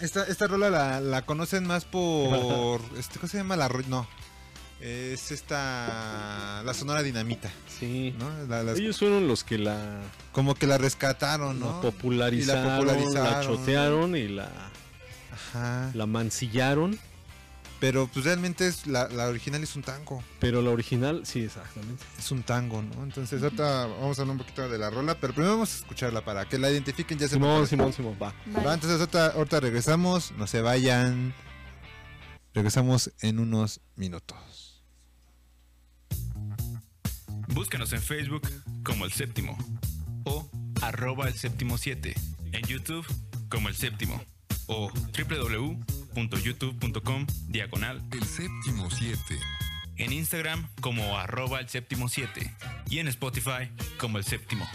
esta, 0.00 0.24
esta 0.24 0.46
rola 0.46 0.70
la, 0.70 1.00
la 1.00 1.22
conocen 1.26 1.66
más 1.66 1.84
por... 1.84 2.80
Este, 2.98 3.18
¿Cómo 3.18 3.28
se 3.28 3.38
llama 3.38 3.56
la 3.56 3.68
No. 3.88 4.06
Es 4.80 5.30
esta... 5.30 6.62
La 6.64 6.74
Sonora 6.74 7.02
Dinamita, 7.02 7.50
Sí. 7.78 8.14
¿no? 8.18 8.28
La- 8.48 8.62
las- 8.62 8.78
Ellos 8.78 8.98
fueron 8.98 9.26
los 9.26 9.42
que 9.44 9.56
la, 9.58 10.00
como 10.32 10.54
que 10.54 10.66
la 10.66 10.76
rescataron, 10.78 11.58
la 11.60 11.66
¿no? 11.66 11.80
popularizaron, 11.80 12.64
la, 12.66 12.76
popularizaron. 12.76 13.42
chotearon 13.46 14.16
y 14.16 14.28
la, 14.28 14.50
Ajá. 15.32 15.90
la 15.94 16.06
mancillaron. 16.06 16.98
Pero 17.84 18.06
pues 18.06 18.24
realmente 18.24 18.66
es 18.66 18.86
la, 18.86 19.08
la 19.08 19.28
original 19.28 19.62
es 19.62 19.76
un 19.76 19.82
tango. 19.82 20.24
Pero 20.40 20.62
la 20.62 20.70
original, 20.70 21.26
sí, 21.26 21.40
exactamente. 21.40 22.02
Es 22.18 22.30
un 22.30 22.42
tango, 22.42 22.80
¿no? 22.80 23.04
Entonces 23.04 23.42
ahorita 23.42 23.88
vamos 23.88 24.18
a 24.18 24.22
hablar 24.22 24.36
un 24.36 24.38
poquito 24.38 24.66
de 24.66 24.78
la 24.78 24.88
rola, 24.88 25.20
pero 25.20 25.34
primero 25.34 25.52
vamos 25.52 25.74
a 25.74 25.76
escucharla 25.80 26.24
para 26.24 26.48
que 26.48 26.56
la 26.56 26.70
identifiquen 26.70 27.18
ya 27.18 27.28
se 27.28 27.34
Simón, 27.34 27.66
Simón, 27.66 27.92
Simón, 27.92 28.14
va. 28.14 28.34
Vale. 28.46 28.66
Va, 28.66 28.72
entonces 28.72 28.98
ahorita, 29.00 29.26
ahorita 29.32 29.60
regresamos, 29.60 30.32
no 30.38 30.46
se 30.46 30.62
vayan. 30.62 31.34
Regresamos 32.54 33.12
en 33.20 33.38
unos 33.38 33.82
minutos. 33.96 34.82
Búscanos 37.48 37.92
en 37.92 38.00
Facebook 38.00 38.48
como 38.82 39.04
El 39.04 39.12
Séptimo 39.12 39.58
o 40.24 40.48
arroba 40.80 41.28
El 41.28 41.34
Séptimo 41.34 41.76
7. 41.76 42.14
En 42.52 42.62
YouTube 42.62 43.06
como 43.50 43.68
El 43.68 43.76
Séptimo 43.76 44.24
o 44.68 44.90
www.youtube.com 46.14 47.26
diagonal. 47.48 48.02
El 48.12 48.24
séptimo 48.24 48.90
7. 48.90 49.18
En 49.96 50.12
Instagram 50.12 50.68
como 50.80 51.18
arroba 51.18 51.60
El 51.60 51.68
Séptimo 51.68 52.08
7 52.08 52.54
y 52.88 52.98
en 52.98 53.08
Spotify 53.08 53.70
como 53.98 54.18
El 54.18 54.24
Séptimo. 54.24 54.66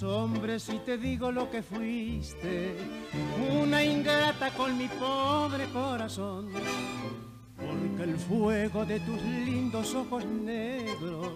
Los 0.00 0.12
hombres 0.12 0.68
y 0.68 0.78
te 0.78 0.98
digo 0.98 1.32
lo 1.32 1.50
que 1.50 1.62
fuiste, 1.62 2.74
una 3.60 3.82
ingrata 3.82 4.50
con 4.50 4.76
mi 4.76 4.86
pobre 4.86 5.64
corazón. 5.72 6.50
Porque 7.56 8.02
el 8.04 8.16
fuego 8.16 8.84
de 8.84 9.00
tus 9.00 9.20
lindos 9.22 9.94
ojos 9.94 10.24
negros 10.24 11.32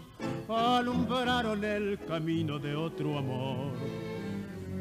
alumbraron 0.49 1.65
el 1.65 1.99
camino 2.07 2.59
de 2.59 2.75
otro 2.77 3.19
amor. 3.19 3.73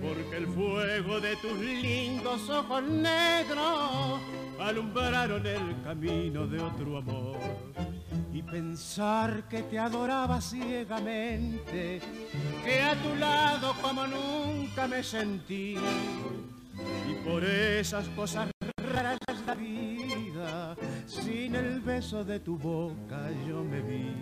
Porque 0.02 0.38
el 0.38 0.48
fuego 0.48 1.20
de 1.20 1.36
tus 1.38 1.58
lindos 1.60 2.50
ojos 2.50 2.84
negros 2.84 4.20
alumbraron 4.60 5.46
el 5.46 5.82
camino 5.84 6.48
de 6.48 6.60
otro 6.60 6.98
amor. 6.98 7.38
Y 8.34 8.42
pensar 8.42 9.48
que 9.48 9.62
te 9.64 9.78
adoraba 9.78 10.42
ciegamente, 10.42 12.02
que 12.64 12.82
a 12.82 12.96
tu 12.96 13.16
lado 13.16 13.76
como 13.82 14.08
nunca 14.08 14.88
me 14.88 15.04
sentí. 15.04 15.76
Y 17.08 17.14
por 17.24 17.44
esas 17.44 18.08
cosas 18.10 18.50
raras 18.78 19.18
de 19.28 19.46
la 19.46 19.56
vida, 19.56 20.76
sin 21.06 21.56
el 21.56 21.80
beso 21.82 22.24
de 22.24 22.40
tu 22.40 22.58
boca 22.58 23.30
yo 23.48 23.64
me 23.64 23.82
vi. 23.82 24.16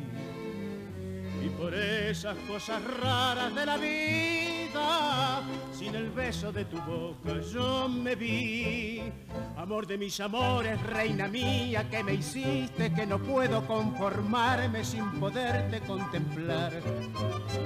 Y 1.41 1.49
por 1.49 1.73
esas 1.73 2.37
cosas 2.47 2.83
raras 2.83 3.55
de 3.55 3.65
la 3.65 3.77
vida, 3.77 5.41
sin 5.71 5.95
el 5.95 6.09
beso 6.09 6.51
de 6.51 6.65
tu 6.65 6.77
boca 6.81 7.39
yo 7.53 7.87
me 7.87 8.15
vi. 8.15 9.01
Amor 9.57 9.87
de 9.87 9.97
mis 9.97 10.19
amores, 10.19 10.81
reina 10.83 11.27
mía, 11.27 11.89
que 11.89 12.03
me 12.03 12.15
hiciste, 12.15 12.93
que 12.93 13.05
no 13.05 13.19
puedo 13.19 13.65
conformarme 13.65 14.83
sin 14.83 15.09
poderte 15.19 15.79
contemplar. 15.81 16.73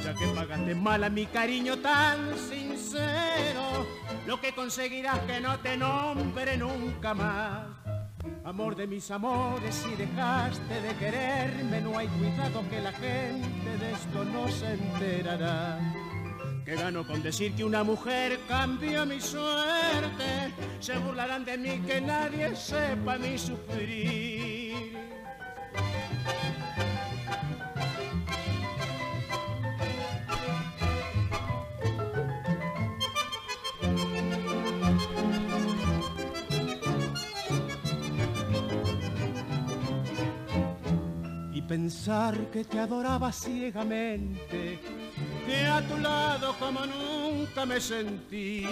Ya 0.04 0.14
que 0.14 0.28
pagaste 0.28 0.76
mal 0.76 1.04
a 1.04 1.10
mi 1.10 1.26
cariño 1.26 1.78
tan 1.80 2.38
sincero, 2.38 3.88
lo 4.28 4.40
que 4.40 4.54
conseguirás 4.54 5.20
que 5.20 5.40
no 5.40 5.60
te 5.60 5.78
nombre 5.78 6.58
nunca 6.58 7.14
más. 7.14 8.03
Amor 8.44 8.76
de 8.76 8.88
mis 8.88 9.10
amores, 9.12 9.74
si 9.74 9.96
dejaste 9.96 10.82
de 10.82 10.96
quererme, 10.96 11.82
no 11.82 11.98
hay 11.98 12.08
cuidado 12.08 12.64
que 12.70 12.82
la 12.82 12.92
gente 12.92 13.78
de 13.80 13.92
esto 13.92 14.26
no 14.26 14.48
se 14.50 14.74
enterará. 14.74 15.80
Que 16.66 16.76
gano 16.76 17.06
con 17.06 17.22
decir 17.22 17.54
que 17.56 17.64
una 17.64 17.84
mujer 17.84 18.40
cambió 18.48 19.06
mi 19.06 19.20
suerte, 19.20 20.54
se 20.80 20.98
burlarán 20.98 21.44
de 21.44 21.58
mí 21.58 21.80
que 21.86 22.00
nadie 22.00 22.56
sepa 22.56 23.18
mi 23.18 23.38
sufrir. 23.38 24.98
Pensar 41.68 42.36
que 42.52 42.64
te 42.64 42.80
adoraba 42.80 43.32
ciegamente, 43.32 44.80
que 45.46 45.66
a 45.66 45.82
tu 45.82 45.98
lado 45.98 46.56
como 46.60 46.82
nunca 46.86 47.66
me 47.66 47.80
sentí. 47.80 48.66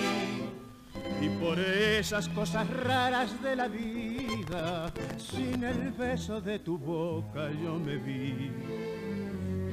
Y 1.21 1.30
por 1.39 1.60
esas 1.60 2.27
cosas 2.30 2.69
raras 2.69 3.41
de 3.41 3.56
la 3.56 3.67
vida, 3.67 4.91
sin 5.17 5.63
el 5.63 5.91
beso 5.91 6.41
de 6.41 6.60
tu 6.60 6.77
boca 6.77 7.49
yo 7.63 7.80
me 7.80 7.97
vi. 7.97 8.51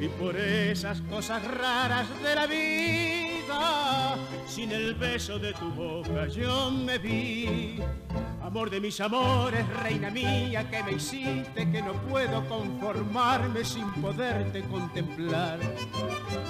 Y 0.00 0.06
por 0.08 0.36
esas 0.36 1.00
cosas 1.02 1.42
raras 1.44 2.06
de 2.22 2.34
la 2.34 2.46
vida, 2.46 4.16
sin 4.46 4.70
el 4.70 4.94
beso 4.94 5.40
de 5.40 5.52
tu 5.52 5.70
boca 5.72 6.28
yo 6.28 6.70
me 6.70 6.98
vi. 6.98 7.80
Amor 8.40 8.70
de 8.70 8.80
mis 8.80 9.00
amores, 9.00 9.66
reina 9.82 10.08
mía, 10.08 10.70
que 10.70 10.82
me 10.84 10.92
hiciste, 10.92 11.70
que 11.70 11.82
no 11.82 11.92
puedo 12.08 12.48
conformarme 12.48 13.64
sin 13.64 13.90
poderte 13.94 14.62
contemplar. 14.62 15.58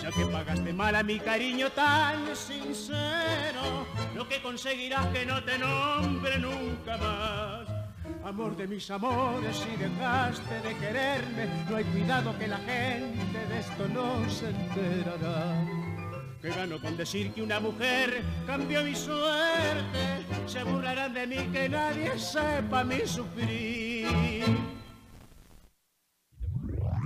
Ya 0.03 0.13
que 0.13 0.27
pagaste 0.27 0.73
mal 0.75 0.95
a 0.95 1.03
mi 1.03 1.19
cariño 1.19 1.71
tan 1.71 2.37
sincero, 2.37 3.87
lo 4.15 4.29
que 4.29 4.43
conseguirás 4.43 5.07
que 5.07 5.25
no 5.25 5.43
te 5.43 5.59
nombre 5.59 6.39
nunca 6.39 6.99
más. 6.99 7.68
Amor 8.25 8.57
de 8.57 8.67
mis 8.67 8.91
amores, 8.91 9.57
si 9.57 9.77
dejaste 9.77 10.61
de 10.61 10.77
quererme, 10.77 11.47
no 11.69 11.77
hay 11.77 11.85
cuidado 11.85 12.37
que 12.39 12.49
la 12.49 12.59
gente 12.59 13.47
de 13.49 13.59
esto 13.59 13.89
no 13.89 14.29
se 14.29 14.51
enterará. 14.51 15.65
Que 16.43 16.51
gano 16.51 16.81
con 16.81 16.97
decir 16.97 17.33
que 17.33 17.43
una 17.43 17.59
mujer 17.59 18.23
cambió 18.47 18.83
mi 18.85 18.95
suerte, 18.95 20.25
se 20.47 20.63
burlarán 20.63 21.15
de 21.15 21.27
mí 21.27 21.49
que 21.53 21.69
nadie 21.69 22.19
sepa 22.19 22.85
mi 22.85 23.01
sufrir. 23.07 24.07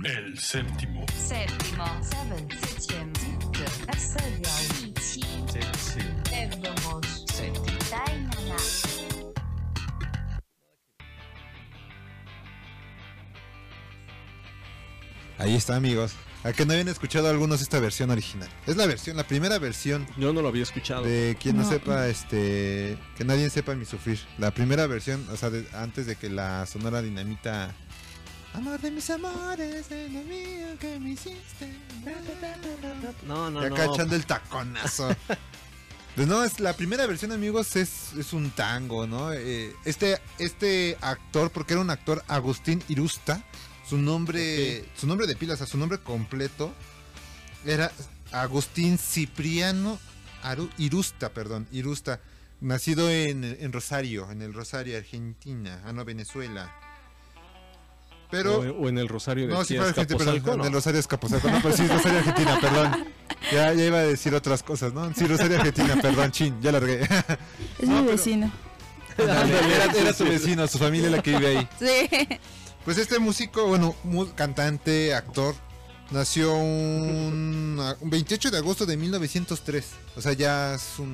El 0.03 0.37
séptimo. 0.37 1.05
Séptimo. 1.13 1.85
Seven. 2.01 2.49
Septième. 2.49 3.13
Septième. 4.97 6.22
Ahí 15.43 15.55
está, 15.55 15.75
amigos. 15.75 16.13
A 16.43 16.51
que 16.51 16.65
no 16.65 16.73
habían 16.73 16.89
escuchado 16.89 17.29
algunos 17.29 17.61
esta 17.61 17.79
versión 17.79 18.09
original. 18.11 18.49
Es 18.67 18.75
la 18.75 18.85
versión, 18.85 19.15
la 19.15 19.25
primera 19.25 19.59
versión 19.59 20.05
Yo 20.17 20.33
no 20.33 20.41
lo 20.41 20.49
había 20.49 20.63
escuchado. 20.63 21.03
de 21.03 21.37
quien 21.41 21.55
no, 21.57 21.63
No. 21.63 21.69
sepa, 21.69 22.07
este, 22.07 22.97
que 23.17 23.23
nadie 23.23 23.49
sepa 23.49 23.75
mi 23.75 23.85
sufrir. 23.85 24.19
La 24.37 24.51
primera 24.51 24.85
versión, 24.87 25.25
o 25.31 25.37
sea, 25.37 25.49
de- 25.49 25.65
antes 25.73 26.05
de 26.05 26.15
que 26.17 26.29
la 26.29 26.65
sonora 26.65 27.01
dinamita. 27.01 27.73
Amor 28.53 28.79
de 28.81 28.91
mis 28.91 29.09
amores, 29.09 29.87
de 29.89 30.09
lo 30.09 30.21
mío 30.23 30.67
que 30.79 30.99
me 30.99 31.11
hiciste. 31.11 31.73
No, 33.25 33.49
no, 33.49 33.61
Ya 33.63 33.69
no. 33.69 33.75
cachando 33.75 34.15
el 34.15 34.25
taconazo. 34.25 35.09
Pues 36.15 36.27
no, 36.27 36.43
es 36.43 36.59
la 36.59 36.73
primera 36.73 37.07
versión, 37.07 37.31
amigos, 37.31 37.75
es, 37.75 38.13
es 38.19 38.33
un 38.33 38.51
tango, 38.51 39.07
¿no? 39.07 39.33
Eh, 39.33 39.75
este, 39.83 40.21
este 40.37 40.95
actor, 41.01 41.49
porque 41.49 41.73
era 41.73 41.81
un 41.81 41.89
actor, 41.89 42.23
Agustín 42.27 42.83
Irusta, 42.87 43.43
su 43.93 44.01
nombre, 44.01 44.83
su 44.97 45.05
nombre 45.05 45.27
de 45.27 45.35
pila, 45.35 45.53
o 45.53 45.57
sea, 45.57 45.67
su 45.67 45.77
nombre 45.77 45.99
completo 45.99 46.73
era 47.63 47.91
Agustín 48.31 48.97
Cipriano 48.97 49.99
Aru- 50.43 50.71
Irusta, 50.79 51.29
perdón, 51.29 51.67
Irusta, 51.71 52.19
nacido 52.59 53.11
en, 53.11 53.43
en 53.43 53.71
Rosario, 53.71 54.31
en 54.31 54.41
el 54.41 54.51
Rosario, 54.51 54.97
Argentina, 54.97 55.79
ah, 55.85 55.93
no, 55.93 56.03
Venezuela. 56.05 56.73
Pero... 58.31 58.61
o, 58.61 58.85
o 58.85 58.89
en 58.89 58.97
el 58.97 59.07
Rosario 59.07 59.45
de 59.45 59.53
No, 59.53 59.63
sí 59.63 59.77
Argentina, 59.77 60.17
perdón, 60.17 60.57
¿no? 60.57 60.63
de 60.63 60.69
Rosario 60.71 60.99
Escaposalco, 60.99 61.47
no, 61.51 61.61
pero 61.61 61.77
sí, 61.77 61.87
Rosario 61.87 62.17
Argentina, 62.17 62.57
perdón. 62.59 63.05
Ya, 63.51 63.73
ya 63.73 63.85
iba 63.85 63.99
a 63.99 64.03
decir 64.03 64.33
otras 64.33 64.63
cosas, 64.63 64.91
¿no? 64.91 65.13
Sí, 65.13 65.27
Rosario 65.27 65.57
Argentina, 65.57 65.95
perdón, 66.01 66.31
chin, 66.31 66.59
ya 66.61 66.71
largué. 66.71 67.03
Es 67.77 67.87
No, 67.87 67.97
mi 67.97 68.01
pero- 68.01 68.17
vecino. 68.17 68.51
Era, 69.19 69.43
era 69.95 70.13
tu 70.13 70.23
vecino, 70.23 70.67
su 70.67 70.79
familia 70.79 71.11
la 71.11 71.21
que 71.21 71.37
vive 71.37 71.57
ahí. 71.59 71.69
Sí. 71.77 72.39
Pues 72.85 72.97
este 72.97 73.17
músico, 73.19 73.67
bueno, 73.67 73.95
cantante, 74.35 75.13
actor, 75.13 75.55
nació 76.11 76.53
un, 76.53 77.81
un 78.01 78.09
28 78.09 78.51
de 78.51 78.57
agosto 78.57 78.85
de 78.85 78.97
1903. 78.97 79.85
O 80.15 80.21
sea, 80.21 80.33
ya 80.33 80.75
es 80.75 80.99
un... 80.99 81.13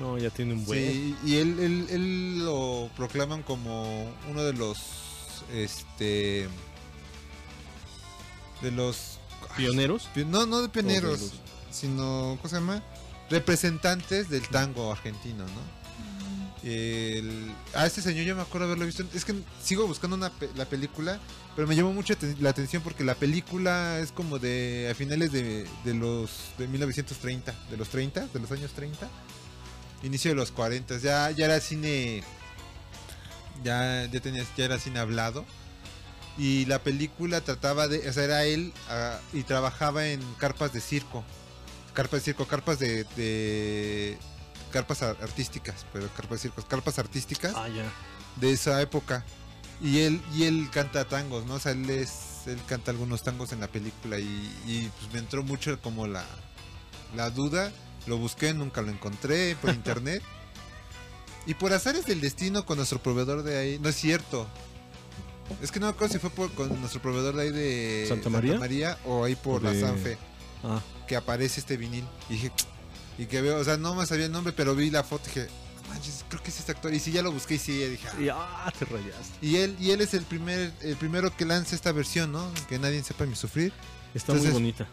No, 0.00 0.16
ya 0.16 0.30
tiene 0.30 0.54
un 0.54 0.64
buen. 0.64 0.78
Sí, 0.80 1.16
y 1.24 1.36
él, 1.36 1.58
él, 1.60 1.86
él 1.90 2.44
lo 2.44 2.88
proclaman 2.96 3.42
como 3.42 4.10
uno 4.30 4.42
de 4.44 4.52
los... 4.54 4.78
Este... 5.52 6.48
De 8.62 8.70
los... 8.70 9.18
Pioneros. 9.56 10.08
Pi- 10.14 10.24
No, 10.24 10.46
no 10.46 10.60
de 10.62 10.68
pioneros, 10.68 11.32
sino, 11.70 12.36
¿cómo 12.40 12.48
se 12.48 12.56
llama? 12.56 12.82
Representantes 13.30 14.28
del 14.30 14.46
tango 14.48 14.92
argentino, 14.92 15.44
¿no? 15.44 15.77
El, 16.64 17.54
a 17.74 17.86
este 17.86 18.02
señor 18.02 18.24
yo 18.24 18.34
me 18.34 18.42
acuerdo 18.42 18.66
haberlo 18.66 18.86
visto. 18.86 19.04
Es 19.14 19.24
que 19.24 19.34
sigo 19.62 19.86
buscando 19.86 20.16
una 20.16 20.32
la 20.56 20.64
película, 20.64 21.20
pero 21.54 21.68
me 21.68 21.76
llamó 21.76 21.92
mucho 21.92 22.14
la 22.40 22.50
atención 22.50 22.82
porque 22.82 23.04
la 23.04 23.14
película 23.14 23.98
es 24.00 24.12
como 24.12 24.38
de 24.38 24.88
a 24.90 24.94
finales 24.94 25.30
de, 25.32 25.66
de 25.84 25.94
los 25.94 26.30
de 26.58 26.66
1930, 26.66 27.54
de 27.70 27.76
los 27.76 27.88
30, 27.88 28.26
de 28.26 28.40
los 28.40 28.50
años 28.50 28.72
30, 28.72 29.08
inicio 30.02 30.30
de 30.30 30.34
los 30.34 30.50
40. 30.50 30.98
Ya, 30.98 31.30
ya 31.30 31.44
era 31.44 31.60
cine, 31.60 32.24
ya, 33.62 34.06
ya, 34.06 34.20
tenía, 34.20 34.44
ya 34.56 34.64
era 34.64 34.78
cine 34.78 34.98
hablado. 34.98 35.44
Y 36.36 36.66
la 36.66 36.82
película 36.82 37.40
trataba 37.40 37.88
de, 37.88 38.08
o 38.08 38.12
sea, 38.12 38.24
era 38.24 38.44
él 38.44 38.72
ah, 38.88 39.18
y 39.32 39.42
trabajaba 39.42 40.08
en 40.08 40.20
carpas 40.38 40.72
de 40.72 40.80
circo. 40.80 41.24
Carpas 41.94 42.20
de 42.20 42.24
circo, 42.26 42.46
carpas 42.46 42.78
de 42.78 44.16
carpas 44.68 45.02
ar- 45.02 45.16
artísticas, 45.22 45.86
pero 45.92 46.08
carpas 46.08 46.38
de 46.42 46.48
circo, 46.50 46.62
carpas 46.66 46.98
artísticas 46.98 47.52
Ah, 47.56 47.68
de 48.36 48.52
esa 48.52 48.80
época. 48.82 49.24
Y 49.80 50.00
él, 50.00 50.20
y 50.34 50.44
él 50.44 50.68
canta 50.72 51.04
tangos, 51.06 51.44
¿no? 51.46 51.54
O 51.54 51.58
sea, 51.60 51.72
él, 51.72 51.88
es, 51.90 52.46
él 52.46 52.58
canta 52.66 52.90
algunos 52.90 53.22
tangos 53.22 53.52
en 53.52 53.60
la 53.60 53.68
película 53.68 54.18
y, 54.18 54.24
y, 54.66 54.90
pues 54.98 55.12
me 55.12 55.20
entró 55.20 55.42
mucho 55.44 55.80
como 55.80 56.06
la, 56.08 56.24
la 57.14 57.30
duda, 57.30 57.70
lo 58.06 58.18
busqué, 58.18 58.52
nunca 58.54 58.82
lo 58.82 58.90
encontré 58.90 59.54
por 59.56 59.70
internet. 59.74 60.22
y 61.46 61.54
por 61.54 61.72
azares 61.72 62.06
del 62.06 62.20
destino 62.20 62.66
con 62.66 62.76
nuestro 62.78 63.00
proveedor 63.02 63.42
de 63.44 63.56
ahí, 63.58 63.78
no 63.78 63.88
es 63.88 63.96
cierto. 63.96 64.48
Es 65.62 65.70
que 65.72 65.80
no 65.80 65.86
me 65.86 65.92
acuerdo 65.92 66.12
si 66.12 66.18
fue 66.18 66.30
por, 66.30 66.52
con 66.52 66.78
nuestro 66.80 67.00
proveedor 67.00 67.34
de 67.36 67.42
ahí 67.42 67.50
de 67.50 68.04
¿Santa 68.08 68.28
María? 68.28 68.98
o 69.06 69.24
ahí 69.24 69.34
por 69.36 69.62
De- 69.62 69.72
la 69.80 69.86
Sanfe 69.88 70.18
Ah, 70.64 70.80
que 71.06 71.14
aparece 71.16 71.60
este 71.60 71.76
vinil. 71.76 72.04
Y 72.28 72.32
dije, 72.34 72.50
y 73.18 73.26
que 73.26 73.40
veo, 73.42 73.58
o 73.58 73.64
sea, 73.64 73.76
no 73.76 73.94
me 73.94 74.06
sabía 74.06 74.26
el 74.26 74.32
nombre, 74.32 74.52
pero 74.56 74.74
vi 74.74 74.90
la 74.90 75.02
foto 75.02 75.24
y 75.26 75.28
dije, 75.28 75.48
"No 75.82 75.88
manches, 75.88 76.24
creo 76.28 76.42
que 76.42 76.50
es 76.50 76.58
este 76.60 76.72
actor. 76.72 76.92
Y 76.94 77.00
si 77.00 77.10
ya 77.12 77.22
lo 77.22 77.32
busqué 77.32 77.54
y 77.56 77.58
sí, 77.58 77.80
ya 77.80 77.86
dije, 77.88 78.08
"Ah". 78.08 78.20
y 78.20 78.28
ah, 78.28 78.72
te 78.78 78.84
rayaste. 78.84 79.46
Y 79.46 79.56
él, 79.56 79.76
y 79.80 79.90
él 79.90 80.00
es 80.00 80.14
el 80.14 80.22
primer, 80.24 80.72
el 80.82 80.96
primero 80.96 81.34
que 81.36 81.44
lanza 81.44 81.74
esta 81.74 81.92
versión, 81.92 82.32
¿no? 82.32 82.48
Que 82.68 82.78
nadie 82.78 83.02
sepa 83.02 83.26
mi 83.26 83.34
sufrir. 83.36 83.72
Está 84.14 84.32
Entonces- 84.32 84.52
muy 84.54 84.62
bonita. 84.62 84.86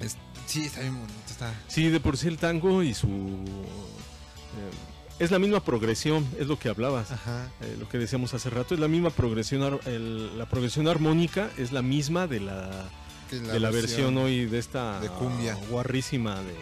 Es- 0.00 0.16
sí, 0.46 0.64
está 0.64 0.80
bien 0.80 0.94
bonito, 0.98 1.14
está. 1.30 1.52
Sí, 1.68 1.88
de 1.88 2.00
por 2.00 2.16
sí 2.16 2.28
el 2.28 2.38
tango 2.38 2.82
y 2.82 2.94
su... 2.94 3.06
eh, 3.08 4.70
es 5.18 5.30
la 5.30 5.38
misma 5.38 5.62
progresión, 5.64 6.26
es 6.38 6.46
lo 6.48 6.58
que 6.58 6.68
hablabas. 6.68 7.12
Ajá. 7.12 7.48
eh, 7.60 7.76
lo 7.78 7.88
que 7.88 7.98
decíamos 7.98 8.34
hace 8.34 8.50
rato, 8.50 8.74
es 8.74 8.80
la 8.80 8.88
misma 8.88 9.10
progresión, 9.10 9.78
el- 9.86 10.36
la 10.38 10.46
progresión 10.48 10.88
armónica 10.88 11.50
es 11.58 11.70
la 11.70 11.82
misma 11.82 12.26
de 12.26 12.40
la, 12.40 12.88
que 13.30 13.38
de 13.38 13.60
la 13.60 13.70
versión 13.70 14.16
hoy 14.18 14.46
de 14.46 14.58
esta 14.58 14.98
de 15.00 15.08
cumbia. 15.08 15.54
guarrísima 15.70 16.40
de 16.40 16.54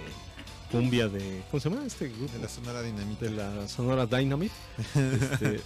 cumbia 0.70 1.09
de 1.09 1.42
¿cómo 1.50 1.61
se 1.61 1.68
llama 1.70 1.85
este 1.87 2.09
grupo? 2.09 2.33
De 2.33 2.38
la 2.40 2.48
Sonora 2.48 2.83
Dinamita. 2.83 3.24
de 3.26 3.30
la 3.33 3.68
Sonora 3.68 4.06
Dynamite. 4.06 4.54
Este, 4.94 5.61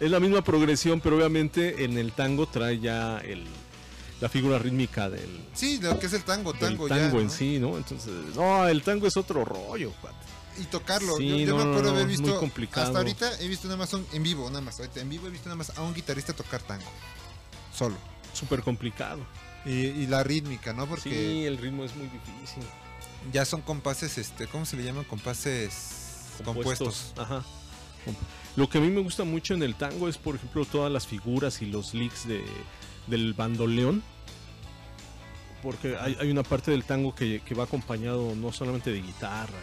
es 0.00 0.10
la 0.10 0.18
misma 0.20 0.42
progresión, 0.42 1.00
pero 1.00 1.16
obviamente 1.16 1.84
en 1.84 1.98
el 1.98 2.12
tango 2.12 2.46
trae 2.46 2.78
ya 2.80 3.18
el, 3.18 3.44
la 4.20 4.28
figura 4.28 4.58
rítmica 4.58 5.10
del, 5.10 5.28
Sí, 5.54 5.78
lo 5.82 5.98
que 5.98 6.06
es 6.06 6.12
el 6.14 6.22
tango, 6.24 6.52
tango, 6.54 6.88
tango, 6.88 7.18
ya, 7.18 7.18
en 7.20 7.24
¿no? 7.26 7.30
sí, 7.30 7.58
¿no? 7.58 7.76
Entonces, 7.76 8.12
no, 8.34 8.66
el 8.66 8.82
tango 8.82 9.06
es 9.06 9.16
otro 9.16 9.44
rollo, 9.44 9.92
cuate. 10.00 10.16
Y 10.58 10.64
tocarlo. 10.64 11.16
Sí, 11.16 11.28
yo 11.28 11.36
yo 11.38 11.46
no, 11.58 11.64
me 11.64 11.70
acuerdo 11.70 11.82
no, 11.90 11.96
haber 11.96 12.06
muy 12.08 12.16
visto. 12.16 12.38
complicado. 12.40 12.86
Hasta 12.86 12.98
ahorita 12.98 13.40
he 13.40 13.48
visto 13.48 13.66
nada 13.68 13.76
más 13.78 13.92
un- 13.94 14.06
en 14.12 14.22
vivo, 14.22 14.48
nada 14.48 14.60
más. 14.60 14.78
Ahorita 14.80 15.00
en 15.00 15.08
vivo 15.08 15.26
he 15.26 15.30
visto 15.30 15.48
nada 15.48 15.56
más 15.56 15.70
a 15.78 15.82
un 15.82 15.94
guitarrista 15.94 16.32
tocar 16.32 16.60
tango. 16.62 16.90
Solo. 17.74 17.94
Súper 18.32 18.62
complicado. 18.62 19.20
Y, 19.64 19.70
y 19.70 20.06
la 20.06 20.22
rítmica, 20.24 20.72
¿no? 20.72 20.86
Porque 20.86 21.10
Sí, 21.10 21.44
el 21.46 21.56
ritmo 21.58 21.84
es 21.84 21.94
muy 21.94 22.06
difícil. 22.06 22.62
Ya 23.32 23.44
son 23.44 23.62
compases, 23.62 24.18
este, 24.18 24.46
¿cómo 24.46 24.64
se 24.66 24.76
le 24.76 24.84
llaman? 24.84 25.04
Compases 25.04 26.26
compuestos. 26.44 27.12
Ajá. 27.16 27.44
Lo 28.56 28.68
que 28.68 28.78
a 28.78 28.80
mí 28.80 28.88
me 28.88 29.00
gusta 29.00 29.24
mucho 29.24 29.54
en 29.54 29.62
el 29.62 29.74
tango 29.74 30.08
es, 30.08 30.16
por 30.16 30.34
ejemplo, 30.34 30.64
todas 30.64 30.90
las 30.90 31.06
figuras 31.06 31.60
y 31.62 31.66
los 31.66 31.94
licks 31.94 32.26
de, 32.26 32.42
del 33.06 33.34
bandoleón. 33.34 34.02
Porque 35.62 35.96
hay, 36.00 36.16
hay 36.18 36.30
una 36.30 36.42
parte 36.42 36.70
del 36.70 36.84
tango 36.84 37.14
que, 37.14 37.42
que 37.44 37.54
va 37.54 37.64
acompañado 37.64 38.34
no 38.34 38.50
solamente 38.50 38.90
de 38.90 39.02
guitarra, 39.02 39.58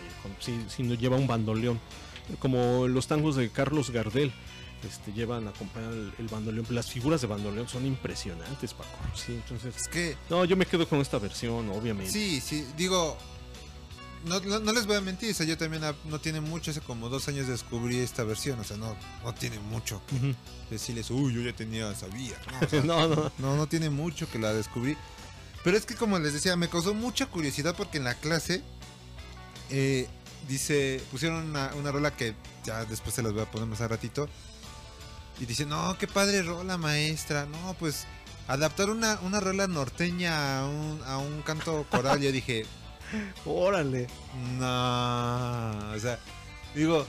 sino 0.69 0.93
lleva 0.93 1.17
un 1.17 1.25
bandoleón. 1.25 1.79
Como 2.39 2.87
los 2.87 3.07
tangos 3.07 3.35
de 3.35 3.49
Carlos 3.49 3.89
Gardel. 3.89 4.31
Este, 4.87 5.11
llevan 5.11 5.47
acompañado 5.47 5.93
el, 5.93 6.13
el 6.19 6.27
bandoleón. 6.27 6.67
Las 6.69 6.91
figuras 6.91 7.19
de 7.21 7.25
bandoleón 7.27 7.67
son 7.67 7.87
impresionantes, 7.87 8.75
Paco. 8.75 8.89
Sí, 9.15 9.33
entonces. 9.33 9.75
Es 9.75 9.87
que, 9.87 10.15
No, 10.29 10.45
yo 10.45 10.55
me 10.55 10.67
quedo 10.67 10.87
con 10.87 10.99
esta 10.99 11.17
versión, 11.17 11.67
obviamente. 11.71 12.11
sí, 12.11 12.39
sí, 12.39 12.63
digo. 12.77 13.17
No, 14.27 14.39
no, 14.39 14.59
no 14.59 14.73
les 14.73 14.85
voy 14.85 14.95
a 14.95 15.01
mentir, 15.01 15.31
o 15.31 15.33
sea, 15.33 15.45
yo 15.45 15.57
también 15.57 15.83
no 16.05 16.19
tiene 16.19 16.41
mucho, 16.41 16.71
hace 16.71 16.81
como 16.81 17.09
dos 17.09 17.27
años 17.27 17.47
descubrí 17.47 17.97
esta 17.97 18.23
versión, 18.23 18.59
o 18.59 18.63
sea, 18.63 18.77
no, 18.77 18.95
no 19.23 19.33
tiene 19.33 19.59
mucho 19.59 20.01
que 20.07 20.35
decirles, 20.69 21.09
uy, 21.11 21.33
yo 21.33 21.41
ya 21.41 21.55
tenía, 21.55 21.93
sabía. 21.95 22.35
No, 22.51 22.65
o 22.65 22.69
sea, 22.69 22.81
no, 22.83 23.07
no. 23.07 23.31
No, 23.37 23.55
no 23.55 23.67
tiene 23.67 23.89
mucho 23.89 24.29
que 24.29 24.39
la 24.39 24.53
descubrí. 24.53 24.97
Pero 25.63 25.77
es 25.77 25.85
que 25.85 25.95
como 25.95 26.19
les 26.19 26.33
decía, 26.33 26.55
me 26.55 26.69
causó 26.69 26.93
mucha 26.93 27.25
curiosidad 27.25 27.75
porque 27.75 27.97
en 27.97 28.05
la 28.05 28.15
clase 28.15 28.61
eh, 29.69 30.07
dice, 30.47 31.01
pusieron 31.11 31.49
una, 31.49 31.73
una 31.75 31.91
rola 31.91 32.15
que 32.15 32.35
ya 32.63 32.85
después 32.85 33.15
se 33.15 33.23
las 33.23 33.33
voy 33.33 33.41
a 33.41 33.51
poner 33.51 33.67
más 33.67 33.81
a 33.81 33.87
ratito. 33.87 34.29
Y 35.39 35.45
dice, 35.45 35.65
no, 35.65 35.97
qué 35.97 36.07
padre 36.07 36.41
rola 36.41 36.77
maestra. 36.77 37.45
No, 37.45 37.75
pues 37.79 38.05
adaptar 38.47 38.89
una, 38.89 39.19
una 39.21 39.39
rola 39.39 39.67
norteña 39.67 40.59
a 40.59 40.65
un, 40.65 41.01
a 41.05 41.17
un 41.17 41.41
canto 41.41 41.85
coral. 41.89 42.21
Yo 42.21 42.31
dije, 42.31 42.65
Órale. 43.45 44.07
no, 44.59 45.93
o 45.93 45.99
sea, 45.99 46.19
digo, 46.75 47.05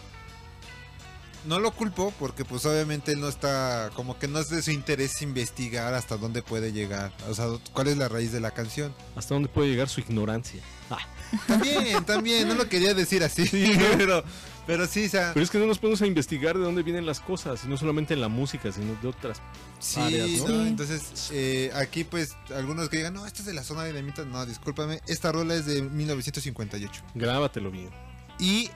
no 1.44 1.58
lo 1.60 1.70
culpo 1.70 2.12
porque 2.18 2.44
pues 2.44 2.66
obviamente 2.66 3.12
él 3.12 3.20
no 3.20 3.28
está, 3.28 3.90
como 3.94 4.18
que 4.18 4.28
no 4.28 4.38
es 4.38 4.50
de 4.50 4.62
su 4.62 4.70
interés 4.70 5.22
investigar 5.22 5.94
hasta 5.94 6.16
dónde 6.16 6.42
puede 6.42 6.72
llegar, 6.72 7.12
o 7.28 7.34
sea, 7.34 7.46
cuál 7.72 7.88
es 7.88 7.96
la 7.96 8.08
raíz 8.08 8.32
de 8.32 8.40
la 8.40 8.50
canción. 8.50 8.94
¿Hasta 9.16 9.34
dónde 9.34 9.48
puede 9.48 9.68
llegar 9.68 9.88
su 9.88 10.00
ignorancia? 10.00 10.60
Ah, 10.90 11.06
También, 11.46 12.04
también, 12.04 12.48
no 12.48 12.54
lo 12.54 12.68
quería 12.68 12.94
decir 12.94 13.22
así, 13.22 13.48
pero, 13.96 14.24
pero 14.68 14.86
sí, 14.86 15.06
o 15.06 15.08
sea, 15.08 15.32
Pero 15.34 15.42
es 15.42 15.50
que 15.50 15.58
no 15.58 15.66
nos 15.66 15.78
ponemos 15.80 16.00
a 16.02 16.06
investigar 16.06 16.56
de 16.56 16.62
dónde 16.62 16.84
vienen 16.84 17.04
las 17.06 17.18
cosas, 17.18 17.64
y 17.64 17.68
no 17.68 17.76
solamente 17.76 18.14
en 18.14 18.20
la 18.20 18.28
música, 18.28 18.70
sino 18.70 18.94
de 19.02 19.08
otras. 19.08 19.40
sí, 19.80 19.98
áreas, 20.00 20.30
¿no? 20.42 20.48
¿no? 20.48 20.66
Entonces 20.66 21.30
eh, 21.32 21.72
aquí 21.74 22.04
pues 22.04 22.36
algunos 22.54 22.88
que 22.88 22.98
digan, 22.98 23.14
no, 23.14 23.26
esto 23.26 23.40
es 23.40 23.46
de 23.46 23.54
la 23.54 23.64
zona 23.64 23.82
de 23.82 23.88
dinamita, 23.92 24.24
no, 24.24 24.46
discúlpame, 24.46 25.00
esta 25.08 25.32
rola 25.32 25.54
es 25.56 25.66
de 25.66 25.82
1958 25.82 27.02
Grábatelo 27.16 27.70
bien. 27.72 27.90
y 28.38 28.70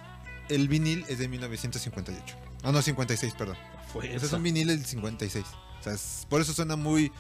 el 0.48 0.66
vinil 0.66 1.04
es 1.08 1.18
de 1.18 1.28
1958. 1.28 2.36
Ah, 2.64 2.72
no, 2.72 2.82
56, 2.82 3.34
perdón. 3.34 3.56
Fue 3.92 4.12
Ese 4.14 4.26
es 4.26 4.32
un 4.32 4.42
vinil 4.42 4.66
del 4.68 4.84
56. 4.84 5.44
O 5.80 5.82
sea, 5.82 5.92
es- 5.94 6.26
por 6.28 6.40
eso 6.40 6.52
suena 6.52 6.76
muy. 6.76 7.12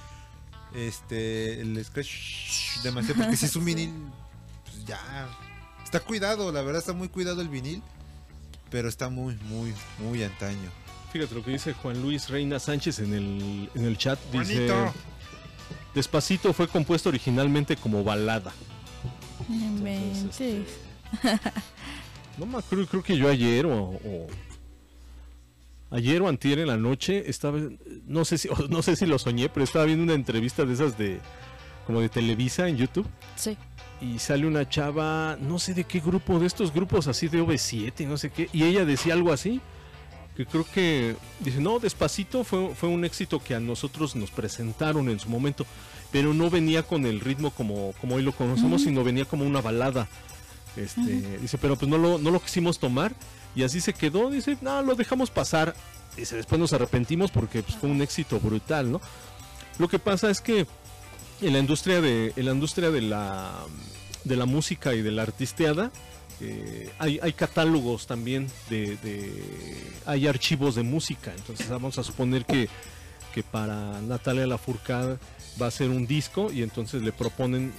Este. 0.74 1.60
El 1.60 1.82
scratch. 1.84 2.80
Demasiado. 2.82 3.20
Porque 3.22 3.36
si 3.36 3.46
es 3.46 3.56
un 3.56 3.64
vinil. 3.66 3.92
Pues 4.64 4.84
ya. 4.86 4.98
Está 5.84 6.00
cuidado, 6.00 6.50
la 6.52 6.62
verdad 6.62 6.80
está 6.80 6.92
muy 6.92 7.08
cuidado 7.08 7.42
el 7.42 7.48
vinil. 7.48 7.82
Pero 8.72 8.88
está 8.88 9.08
muy, 9.08 9.36
muy, 9.48 9.72
muy 10.00 10.24
antaño. 10.24 10.70
Fíjate 11.12 11.34
lo 11.34 11.44
que 11.44 11.50
dice 11.52 11.74
Juan 11.74 12.00
Luis 12.02 12.28
Reina 12.30 12.58
Sánchez 12.58 12.98
en 13.00 13.12
el, 13.14 13.70
en 13.74 13.84
el 13.84 13.96
chat. 13.98 14.18
Dice: 14.32 14.66
Juanito. 14.66 14.94
Despacito 15.94 16.52
fue 16.54 16.66
compuesto 16.68 17.10
originalmente 17.10 17.76
como 17.76 18.02
balada. 18.02 18.50
No 19.48 19.54
inventes. 19.54 20.24
este, 20.40 20.64
No 22.38 22.46
me 22.46 22.56
acuerdo, 22.58 22.86
creo 22.86 23.02
que 23.02 23.16
yo 23.18 23.28
ayer 23.28 23.66
o, 23.66 23.90
o- 23.90 24.26
ayer 25.90 26.22
o 26.22 26.28
antier 26.28 26.60
en 26.60 26.68
la 26.68 26.78
noche 26.78 27.24
estaba, 27.28 27.58
no 28.06 28.24
sé 28.24 28.38
si, 28.38 28.48
o 28.48 28.56
no 28.70 28.80
sé 28.80 28.96
si 28.96 29.04
lo 29.04 29.18
soñé, 29.18 29.50
pero 29.50 29.64
estaba 29.64 29.84
viendo 29.84 30.04
una 30.04 30.14
entrevista 30.14 30.64
de 30.64 30.72
esas 30.72 30.96
de 30.96 31.20
como 31.86 32.00
de 32.00 32.08
Televisa 32.08 32.68
en 32.68 32.76
YouTube 32.78 33.06
Sí. 33.36 33.58
Y 34.02 34.18
sale 34.18 34.46
una 34.46 34.68
chava, 34.68 35.36
no 35.40 35.60
sé 35.60 35.74
de 35.74 35.84
qué 35.84 36.00
grupo, 36.00 36.40
de 36.40 36.46
estos 36.46 36.72
grupos 36.72 37.06
así 37.06 37.28
de 37.28 37.40
OV7, 37.40 38.06
no 38.06 38.18
sé 38.18 38.30
qué, 38.30 38.48
y 38.52 38.64
ella 38.64 38.84
decía 38.84 39.14
algo 39.14 39.32
así, 39.32 39.60
que 40.36 40.44
creo 40.44 40.66
que, 40.74 41.14
dice, 41.40 41.60
no, 41.60 41.78
despacito 41.78 42.42
fue, 42.42 42.74
fue 42.74 42.88
un 42.88 43.04
éxito 43.04 43.42
que 43.42 43.54
a 43.54 43.60
nosotros 43.60 44.16
nos 44.16 44.30
presentaron 44.30 45.08
en 45.08 45.20
su 45.20 45.28
momento, 45.28 45.64
pero 46.10 46.34
no 46.34 46.50
venía 46.50 46.82
con 46.82 47.06
el 47.06 47.20
ritmo 47.20 47.50
como, 47.50 47.92
como 48.00 48.16
hoy 48.16 48.22
lo 48.22 48.32
conocemos, 48.32 48.82
sino 48.82 49.04
venía 49.04 49.24
como 49.24 49.44
una 49.44 49.60
balada. 49.60 50.08
Este, 50.76 51.38
Dice, 51.38 51.58
pero 51.58 51.76
pues 51.76 51.90
no 51.90 51.98
lo, 51.98 52.18
no 52.18 52.30
lo 52.30 52.40
quisimos 52.40 52.78
tomar 52.78 53.14
y 53.54 53.62
así 53.62 53.80
se 53.80 53.92
quedó, 53.92 54.30
dice, 54.30 54.56
no, 54.62 54.82
lo 54.82 54.94
dejamos 54.94 55.30
pasar. 55.30 55.74
Dice, 56.16 56.36
después 56.36 56.58
nos 56.58 56.72
arrepentimos 56.72 57.30
porque 57.30 57.62
pues, 57.62 57.76
fue 57.76 57.90
un 57.90 58.00
éxito 58.02 58.40
brutal, 58.40 58.90
¿no? 58.90 59.00
Lo 59.78 59.88
que 59.88 59.98
pasa 59.98 60.30
es 60.30 60.40
que 60.40 60.66
en 61.42 61.52
la 61.52 61.58
industria 61.58 62.00
de, 62.00 62.32
en 62.36 62.46
la 62.46 62.52
industria 62.52 62.90
de 62.90 63.02
la 63.02 63.52
de 64.24 64.36
la 64.36 64.46
música 64.46 64.94
y 64.94 65.02
de 65.02 65.10
la 65.10 65.22
artisteada 65.22 65.90
eh, 66.40 66.90
hay, 66.98 67.18
hay 67.22 67.32
catálogos 67.32 68.06
también 68.06 68.48
de, 68.70 68.96
de- 68.98 69.92
hay 70.06 70.26
archivos 70.26 70.74
de 70.76 70.82
música. 70.82 71.32
Entonces 71.36 71.68
vamos 71.68 71.98
a 71.98 72.02
suponer 72.04 72.44
que, 72.44 72.68
que 73.34 73.42
para 73.42 74.00
Natalia 74.00 74.46
Lafourcade 74.46 75.18
va 75.60 75.66
a 75.66 75.70
ser 75.70 75.90
un 75.90 76.06
disco 76.06 76.50
y 76.52 76.62
entonces 76.62 77.02
le 77.02 77.12
proponen 77.12 77.72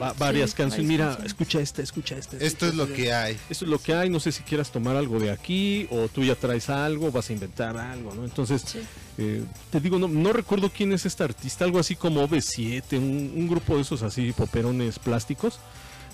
va- 0.00 0.12
varias 0.14 0.50
Sí, 0.50 0.56
canciones 0.56 0.86
mira 0.86 1.04
canciones. 1.06 1.32
escucha 1.32 1.60
esta 1.60 1.82
escucha 1.82 2.16
esta 2.16 2.36
Esto 2.38 2.66
es 2.66 2.74
lo 2.74 2.84
esta". 2.84 2.94
que 2.96 3.12
hay. 3.12 3.32
Esto 3.50 3.64
es 3.64 3.70
lo 3.70 3.78
que 3.78 3.94
hay, 3.94 4.10
no 4.10 4.20
sé 4.20 4.32
si 4.32 4.42
quieras 4.42 4.70
tomar 4.70 4.96
algo 4.96 5.18
de 5.18 5.30
aquí 5.30 5.86
o 5.90 6.08
tú 6.08 6.22
ya 6.24 6.34
traes 6.34 6.68
algo, 6.70 7.10
vas 7.10 7.30
a 7.30 7.32
inventar 7.32 7.76
algo, 7.76 8.14
¿no? 8.14 8.24
Entonces, 8.24 8.62
Sí. 8.66 8.80
eh, 9.18 9.42
te 9.70 9.80
digo, 9.80 9.98
no, 9.98 10.08
no 10.08 10.32
recuerdo 10.32 10.70
quién 10.70 10.92
es 10.92 11.06
esta 11.06 11.24
artista, 11.24 11.64
algo 11.64 11.78
así 11.78 11.96
como 11.96 12.26
B7, 12.28 12.98
un, 12.98 13.32
un 13.36 13.48
grupo 13.48 13.76
de 13.76 13.82
esos 13.82 14.02
así 14.02 14.32
poperones 14.32 14.98
plásticos. 14.98 15.58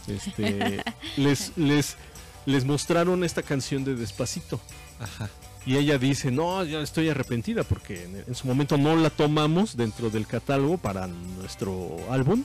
Este, 0.09 0.83
les, 1.17 1.53
les, 1.57 1.97
les 2.47 2.65
mostraron 2.65 3.25
esta 3.25 3.43
canción 3.43 3.85
de 3.85 3.95
Despacito. 3.95 4.61
Ajá. 5.01 5.29
Y 5.65 5.77
ella 5.77 5.97
dice, 5.97 6.33
no, 6.33 6.65
ya 6.65 6.81
estoy 6.81 7.09
arrepentida 7.09 7.63
porque 7.63 8.03
en, 8.03 8.25
en 8.27 8.35
su 8.35 8.49
momento 8.49 8.77
no 8.77 8.97
la 8.97 9.11
tomamos 9.11 9.77
dentro 9.77 10.11
del 10.11 10.27
catálogo 10.27 10.77
para 10.77 11.07
nuestro 11.07 11.99
álbum. 12.11 12.43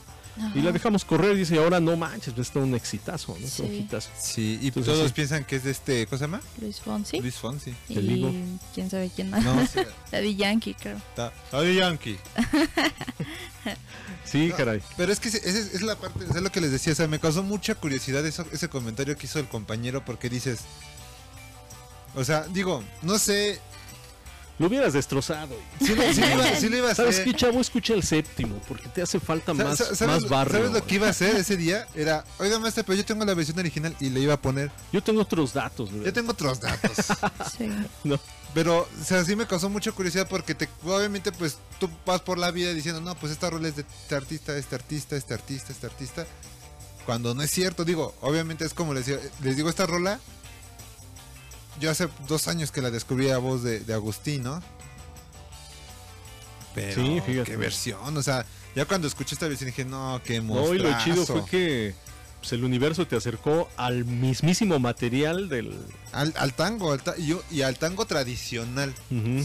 Y 0.54 0.60
la 0.60 0.72
dejamos 0.72 1.04
correr, 1.04 1.36
dice, 1.36 1.54
y 1.56 1.58
ahora 1.58 1.80
no 1.80 1.96
manches, 1.96 2.36
es 2.38 2.50
todo 2.50 2.62
un 2.64 2.74
exitazo, 2.74 3.36
¿no? 3.38 3.46
Es 3.46 3.58
un 3.60 3.68
Sí. 3.68 3.74
hitazo. 3.76 4.10
Sí, 4.18 4.58
y 4.62 4.68
Entonces, 4.68 4.92
todos 4.94 5.08
sí. 5.08 5.12
piensan 5.14 5.44
que 5.44 5.56
es 5.56 5.64
de 5.64 5.70
este. 5.72 6.06
¿Cómo 6.06 6.18
se 6.18 6.24
llama? 6.24 6.40
Luis 6.60 6.80
Fonsi. 6.80 7.20
Luis 7.20 7.34
Fonsi. 7.36 7.74
te 7.88 7.94
y 7.94 8.00
digo. 8.06 8.32
quién 8.74 8.88
sabe 8.90 9.10
quién 9.14 9.30
más. 9.30 9.42
No, 9.44 9.66
sí, 9.66 9.80
Daddy 10.12 10.36
Yankee, 10.36 10.74
creo. 10.74 11.00
Daddy 11.52 11.74
Yankee. 11.76 12.18
Sí, 14.24 14.48
No, 14.48 14.56
caray. 14.56 14.82
Pero 14.96 15.10
es 15.12 15.20
que 15.20 15.28
esa 15.28 15.38
es, 15.38 15.46
es 15.74 15.82
la 15.82 15.96
parte, 15.96 16.24
es 16.24 16.42
lo 16.42 16.50
que 16.52 16.60
les 16.60 16.70
decía, 16.70 16.92
o 16.92 16.96
sea, 16.96 17.08
me 17.08 17.18
causó 17.18 17.42
mucha 17.42 17.74
curiosidad 17.74 18.24
eso, 18.26 18.44
ese 18.52 18.68
comentario 18.68 19.16
que 19.16 19.26
hizo 19.26 19.38
el 19.38 19.48
compañero 19.48 20.04
porque 20.04 20.28
dices, 20.28 20.60
o 22.14 22.22
sea, 22.24 22.42
digo, 22.48 22.84
no 23.02 23.18
sé, 23.18 23.58
Lo 24.58 24.66
hubieras 24.66 24.92
destrozado. 24.92 25.54
lo, 25.80 25.86
sí 25.86 25.94
lo 25.94 26.04
iba, 26.04 26.56
sí 26.56 26.68
lo 26.68 26.76
iba 26.78 26.90
a 26.90 26.94
¿Sabes 26.94 27.14
hacer. 27.20 27.24
qué, 27.26 27.34
chavo? 27.34 27.60
Escucha 27.60 27.94
el 27.94 28.02
séptimo, 28.02 28.60
porque 28.66 28.88
te 28.88 29.02
hace 29.02 29.20
falta 29.20 29.54
más, 29.54 29.78
sa- 29.78 29.94
¿Sabes, 29.94 30.22
más 30.22 30.28
barrio. 30.28 30.58
¿Sabes 30.58 30.72
lo 30.72 30.84
que 30.84 30.94
iba 30.96 31.06
a 31.06 31.10
hacer 31.10 31.36
ese 31.36 31.56
día? 31.56 31.86
Era, 31.94 32.24
oiga 32.38 32.58
maestra, 32.58 32.82
pero 32.82 32.96
yo 32.96 33.04
tengo 33.04 33.24
la 33.24 33.34
versión 33.34 33.58
original 33.58 33.94
y 34.00 34.10
le 34.10 34.20
iba 34.20 34.34
a 34.34 34.40
poner, 34.42 34.70
Yo 34.92 35.02
tengo 35.02 35.20
otros 35.22 35.52
datos, 35.52 35.90
güey. 35.92 36.04
yo 36.04 36.12
tengo 36.12 36.32
otros 36.32 36.60
datos. 36.60 36.96
Sí. 37.56 37.68
No. 38.04 38.18
Pero, 38.54 38.80
o 39.00 39.04
sea, 39.04 39.24
sí 39.24 39.36
me 39.36 39.46
causó 39.46 39.68
mucha 39.68 39.92
curiosidad 39.92 40.26
porque 40.28 40.54
te, 40.54 40.68
obviamente, 40.84 41.30
pues 41.32 41.58
tú 41.78 41.88
vas 42.06 42.20
por 42.22 42.38
la 42.38 42.50
vida 42.50 42.72
diciendo, 42.72 43.00
no, 43.00 43.14
pues 43.14 43.30
esta 43.32 43.50
rola 43.50 43.68
es 43.68 43.76
de 43.76 43.82
este 43.82 44.14
artista, 44.14 44.56
este 44.56 44.74
artista, 44.74 45.16
este 45.16 45.34
artista, 45.34 45.72
este 45.72 45.86
artista. 45.86 46.26
Cuando 47.06 47.34
no 47.34 47.42
es 47.42 47.50
cierto, 47.50 47.84
digo, 47.84 48.14
obviamente 48.20 48.64
es 48.64 48.74
como 48.74 48.92
les, 48.94 49.06
decía- 49.06 49.30
les 49.42 49.56
digo, 49.56 49.68
esta 49.70 49.86
rola, 49.86 50.18
yo 51.80 51.90
hace 51.90 52.08
dos 52.26 52.48
años 52.48 52.70
que 52.72 52.80
la 52.82 52.90
descubrí 52.90 53.30
a 53.30 53.38
voz 53.38 53.62
de, 53.62 53.80
de 53.80 53.94
Agustín, 53.94 54.42
¿no? 54.42 54.62
Pero, 56.74 56.94
Sí, 57.02 57.20
fíjate. 57.26 57.50
qué 57.50 57.56
versión, 57.56 58.16
o 58.16 58.22
sea, 58.22 58.44
ya 58.76 58.84
cuando 58.84 59.08
escuché 59.08 59.34
esta 59.34 59.48
versión 59.48 59.68
dije, 59.70 59.84
no, 59.84 60.20
qué 60.24 60.40
No, 60.40 60.74
y 60.74 60.78
lo 60.78 60.90
chido 60.98 61.16
monstruazo". 61.16 61.32
fue 61.40 61.50
que 61.50 61.94
pues, 62.40 62.52
el 62.52 62.62
universo 62.62 63.06
te 63.06 63.16
acercó 63.16 63.68
al 63.76 64.04
mismísimo 64.04 64.78
material 64.78 65.48
del... 65.48 65.76
Al, 66.12 66.32
al 66.36 66.54
tango, 66.54 66.92
al 66.92 67.02
ta- 67.02 67.14
y, 67.18 67.28
yo- 67.28 67.42
y 67.50 67.62
al 67.62 67.76
tango 67.78 68.06
tradicional. 68.06 68.94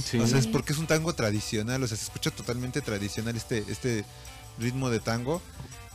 Sí. 0.05 0.19
O 0.19 0.27
sea, 0.27 0.37
es 0.37 0.45
porque 0.47 0.73
es 0.73 0.79
un 0.79 0.85
tango 0.85 1.13
tradicional, 1.15 1.81
o 1.81 1.87
sea, 1.87 1.97
se 1.97 2.03
escucha 2.03 2.29
totalmente 2.29 2.81
tradicional 2.81 3.35
este, 3.35 3.63
este 3.67 4.05
ritmo 4.59 4.89
de 4.91 4.99
tango. 4.99 5.41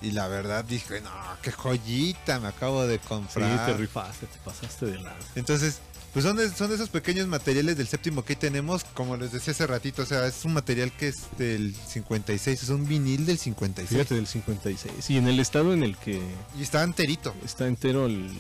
Y 0.01 0.13
la 0.13 0.29
verdad 0.29 0.65
dije, 0.65 1.01
no, 1.01 1.11
qué 1.43 1.51
joyita 1.53 2.39
me 2.41 2.47
acabo 2.49 2.87
de 2.87 2.99
Sí, 2.99 3.05
comprar. 3.09 3.67
te 3.67 3.75
rifaste, 3.77 4.27
te 4.27 4.39
pasaste 4.45 4.87
de 4.87 4.99
lado. 5.01 5.17
Entonces, 5.35 5.81
pues 6.19 6.27
son 6.27 6.37
de, 6.37 6.51
son 6.51 6.69
de 6.69 6.75
esos 6.75 6.89
pequeños 6.89 7.29
materiales 7.29 7.77
del 7.77 7.87
séptimo 7.87 8.25
que 8.25 8.33
ahí 8.33 8.37
tenemos, 8.37 8.83
como 8.83 9.17
les 9.17 9.31
decía 9.31 9.53
hace 9.53 9.69
ratito, 9.69 10.03
o 10.03 10.05
sea, 10.05 10.27
es 10.27 10.45
un 10.45 10.53
material 10.53 10.91
que 10.91 11.07
es 11.07 11.29
del 11.39 11.77
56, 11.77 12.61
es 12.61 12.69
un 12.71 12.89
vinil 12.89 13.25
del 13.25 13.39
56. 13.39 13.89
Fíjate, 13.89 14.17
del 14.17 14.27
56. 14.27 15.11
Y 15.11 15.17
en 15.17 15.29
el 15.29 15.39
estado 15.39 15.73
en 15.73 15.85
el 15.85 15.97
que 15.97 16.21
Y 16.59 16.63
está 16.65 16.83
enterito. 16.83 17.37
está 17.45 17.69
entero 17.69 18.07
el... 18.07 18.33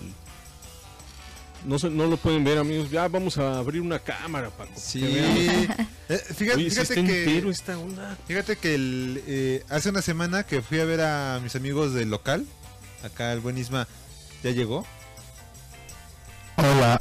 No, 1.66 1.76
no 1.88 2.06
lo 2.08 2.16
pueden 2.16 2.42
ver, 2.42 2.58
amigos. 2.58 2.90
Ya 2.90 3.06
vamos 3.06 3.38
a 3.38 3.60
abrir 3.60 3.80
una 3.80 4.00
cámara, 4.00 4.50
Paco. 4.50 4.72
Sí. 4.74 5.04
Eh, 5.04 5.68
fíjate, 6.34 6.56
Oye, 6.56 6.70
fíjate 6.70 6.94
que... 6.94 7.00
entero 7.00 7.48
esta 7.48 7.78
onda. 7.78 8.18
Fíjate 8.26 8.56
que 8.56 8.74
el, 8.74 9.22
eh, 9.28 9.64
hace 9.68 9.90
una 9.90 10.02
semana 10.02 10.42
que 10.42 10.62
fui 10.62 10.80
a 10.80 10.84
ver 10.84 11.00
a 11.00 11.38
mis 11.44 11.54
amigos 11.54 11.94
del 11.94 12.10
local, 12.10 12.44
acá 13.04 13.32
el 13.32 13.38
buen 13.38 13.56
Isma 13.56 13.86
ya 14.42 14.50
llegó. 14.50 14.84
Hola. 16.56 17.00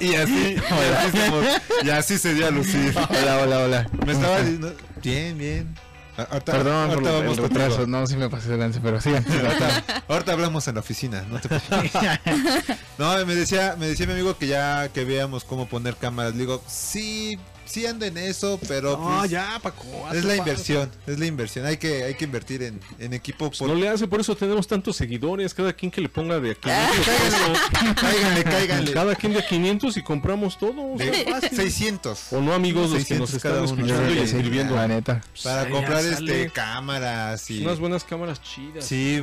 Y 0.00 0.14
así, 0.14 0.56
y 0.56 0.94
así, 0.96 1.18
como- 1.30 1.42
y 1.82 1.90
así 1.90 2.18
se 2.18 2.34
dio 2.34 2.46
a 2.46 2.50
lucir. 2.50 2.94
Hola, 2.96 3.38
hola, 3.42 3.58
hola. 3.60 3.90
Me 4.06 4.12
estaba 4.12 4.38
diciendo, 4.40 4.74
bien, 5.02 5.38
bien. 5.38 5.74
Ahorita, 6.16 6.52
Perdón 6.52 6.88
por 6.88 6.94
ahorita 6.96 7.10
el 7.16 7.22
vamos 7.22 7.36
retraso, 7.38 7.76
contigo. 7.78 7.98
no, 7.98 8.06
sí 8.06 8.16
me 8.16 8.28
pasé 8.28 8.50
de 8.50 8.58
lance, 8.58 8.78
pero 8.82 9.00
sigan. 9.00 9.24
Ahorita, 9.30 9.84
ahorita 10.06 10.32
hablamos 10.32 10.68
en 10.68 10.74
la 10.74 10.80
oficina, 10.80 11.24
no 11.30 11.38
te 11.40 11.48
preocupes. 11.48 11.92
No, 12.98 13.24
me 13.24 13.34
decía, 13.34 13.76
me 13.78 13.86
decía 13.86 14.06
mi 14.06 14.12
amigo 14.12 14.36
que 14.36 14.46
ya 14.46 14.90
que 14.90 15.04
veamos 15.06 15.44
cómo 15.44 15.66
poner 15.66 15.96
cámaras. 15.96 16.32
Le 16.34 16.40
digo, 16.40 16.62
sí, 16.66 17.38
sí 17.70 17.86
ando 17.86 18.04
en 18.04 18.18
eso, 18.18 18.58
pero 18.68 18.96
No, 18.98 19.18
pues, 19.20 19.30
ya, 19.30 19.58
Paco. 19.62 19.84
es 20.12 20.24
la 20.24 20.36
inversión, 20.36 20.90
es 21.06 21.18
la 21.18 21.26
inversión. 21.26 21.64
Hay 21.66 21.76
que, 21.76 22.04
hay 22.04 22.14
que 22.14 22.24
invertir 22.24 22.62
en, 22.62 22.80
en 22.98 23.12
equipo. 23.14 23.48
Pues 23.48 23.58
por- 23.58 23.68
no 23.68 23.74
le 23.74 23.88
hace, 23.88 24.06
por 24.06 24.20
eso 24.20 24.36
tenemos 24.36 24.66
tantos 24.66 24.96
seguidores. 24.96 25.54
Cada 25.54 25.72
quien 25.72 25.90
que 25.90 26.00
le 26.00 26.08
ponga 26.08 26.38
de 26.40 26.50
a 26.50 26.54
500 26.54 27.94
Cáiganle, 28.00 28.44
cáiganle. 28.44 28.92
Cada 28.92 29.14
quien 29.14 29.32
de 29.32 29.38
a 29.40 29.46
500 29.46 29.96
y 29.96 30.02
compramos 30.02 30.58
todo. 30.58 30.96
De 30.96 31.26
fácil. 31.30 31.56
600. 31.56 32.32
O 32.32 32.40
no, 32.40 32.52
amigos, 32.52 32.90
los 32.90 32.98
que 33.04 33.14
600 33.16 33.28
nos 33.30 33.34
están 33.36 33.64
escuchando 33.64 34.10
y 34.10 34.14
sí, 34.14 34.36
escribiendo. 34.36 34.74
La 34.76 34.88
neta. 34.88 35.20
Para 35.42 35.62
Pues, 35.62 35.72
comprar 35.74 36.04
este 36.04 36.50
cámaras 36.50 37.50
y 37.50 37.62
Unas 37.62 37.78
buenas 37.78 38.04
cámaras 38.04 38.42
chidas. 38.42 38.84
Sí. 38.84 39.22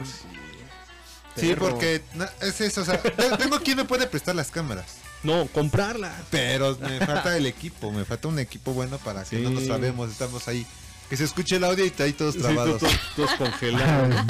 Sí, 1.35 1.49
Perro. 1.49 1.69
porque 1.69 2.01
na- 2.15 2.31
es 2.41 2.59
eso, 2.61 2.81
o 2.81 2.85
sea, 2.85 2.99
te- 2.99 3.11
tengo 3.37 3.59
quien 3.59 3.77
me 3.77 3.85
puede 3.85 4.07
prestar 4.07 4.33
las 4.35 4.49
cámaras, 4.49 4.85
No, 5.23 5.47
comprarlas. 5.47 6.13
pero 6.29 6.77
me 6.79 6.99
falta 7.05 7.35
el 7.37 7.45
equipo, 7.45 7.91
me 7.91 8.05
falta 8.05 8.27
un 8.27 8.39
equipo 8.39 8.73
bueno 8.73 8.97
para 8.99 9.23
que 9.23 9.37
Sí. 9.37 9.41
no 9.43 9.49
nos 9.49 9.65
trabemos, 9.65 10.09
estamos 10.11 10.47
ahí. 10.47 10.65
Que 11.09 11.17
se 11.17 11.23
escuche 11.23 11.55
el 11.55 11.63
audio 11.63 11.85
y 11.85 11.93
ahí 12.01 12.13
todos 12.13 12.35
Sí, 12.35 12.41
trabados. 12.41 12.79
todos, 12.79 12.93
todos 13.15 13.31
congelados. 13.35 14.15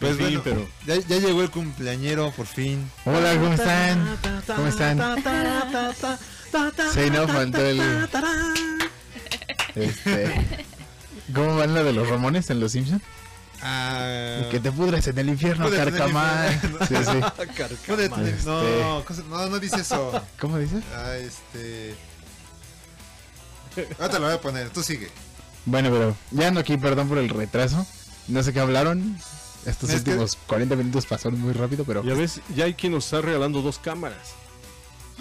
Pues 0.00 0.16
fin, 0.16 0.24
bueno, 0.26 0.40
pero- 0.42 0.68
ya, 0.86 0.96
ya 0.96 1.18
llegó 1.18 1.42
el 1.42 1.50
cumpleañero 1.50 2.30
por 2.30 2.46
fin. 2.46 2.90
Hola, 3.04 3.34
¿cómo 3.34 3.52
están? 3.52 4.18
¿Cómo 4.46 4.66
están? 4.66 4.98
Sí, 6.94 7.10
no, 7.10 7.28
faltó 7.28 7.58
el. 7.66 7.80
Este. 9.74 10.64
¿Cómo 11.34 11.56
van 11.56 11.74
la 11.74 11.82
de 11.82 11.92
los 11.92 12.08
Ramones 12.08 12.48
en 12.50 12.60
Los 12.60 12.72
Simpsons? 12.72 13.02
Ah, 13.62 14.42
Que 14.50 14.58
te 14.60 14.72
pudres 14.72 15.06
en 15.08 15.18
el 15.18 15.28
infierno, 15.28 15.68
carcamán. 15.70 16.60
Sí, 16.88 16.94
sí. 16.96 17.20
Jódete, 17.86 18.28
Este. 18.30 18.44
no, 18.46 19.02
no, 19.28 19.46
no 19.48 19.58
dice 19.58 19.80
eso. 19.80 20.22
¿Cómo 20.40 20.58
dices? 20.58 20.82
Ah, 20.94 21.14
este. 21.16 21.94
Ahora 23.98 24.10
te 24.10 24.18
lo 24.18 24.26
voy 24.26 24.34
a 24.34 24.40
poner, 24.40 24.70
tú 24.70 24.82
sigue. 24.82 25.10
Bueno, 25.66 25.90
pero 25.90 26.16
ya 26.30 26.48
ando 26.48 26.60
aquí, 26.60 26.76
perdón 26.76 27.08
por 27.08 27.18
el 27.18 27.28
retraso. 27.28 27.86
No 28.28 28.42
sé 28.42 28.52
qué 28.52 28.60
hablaron. 28.60 29.16
Estos 29.66 29.90
Es 29.90 30.02
que- 30.02 30.10
últimos 30.12 30.38
40 30.46 30.74
minutos 30.74 31.04
pasaron 31.06 31.38
muy 31.40 31.52
rápido, 31.52 31.84
pero. 31.84 32.02
Ya 32.02 32.14
ves, 32.14 32.40
ya 32.54 32.64
hay 32.64 32.74
quien 32.74 32.92
nos 32.94 33.04
está 33.04 33.20
regalando 33.20 33.60
dos 33.62 33.78
cámaras. 33.78 34.34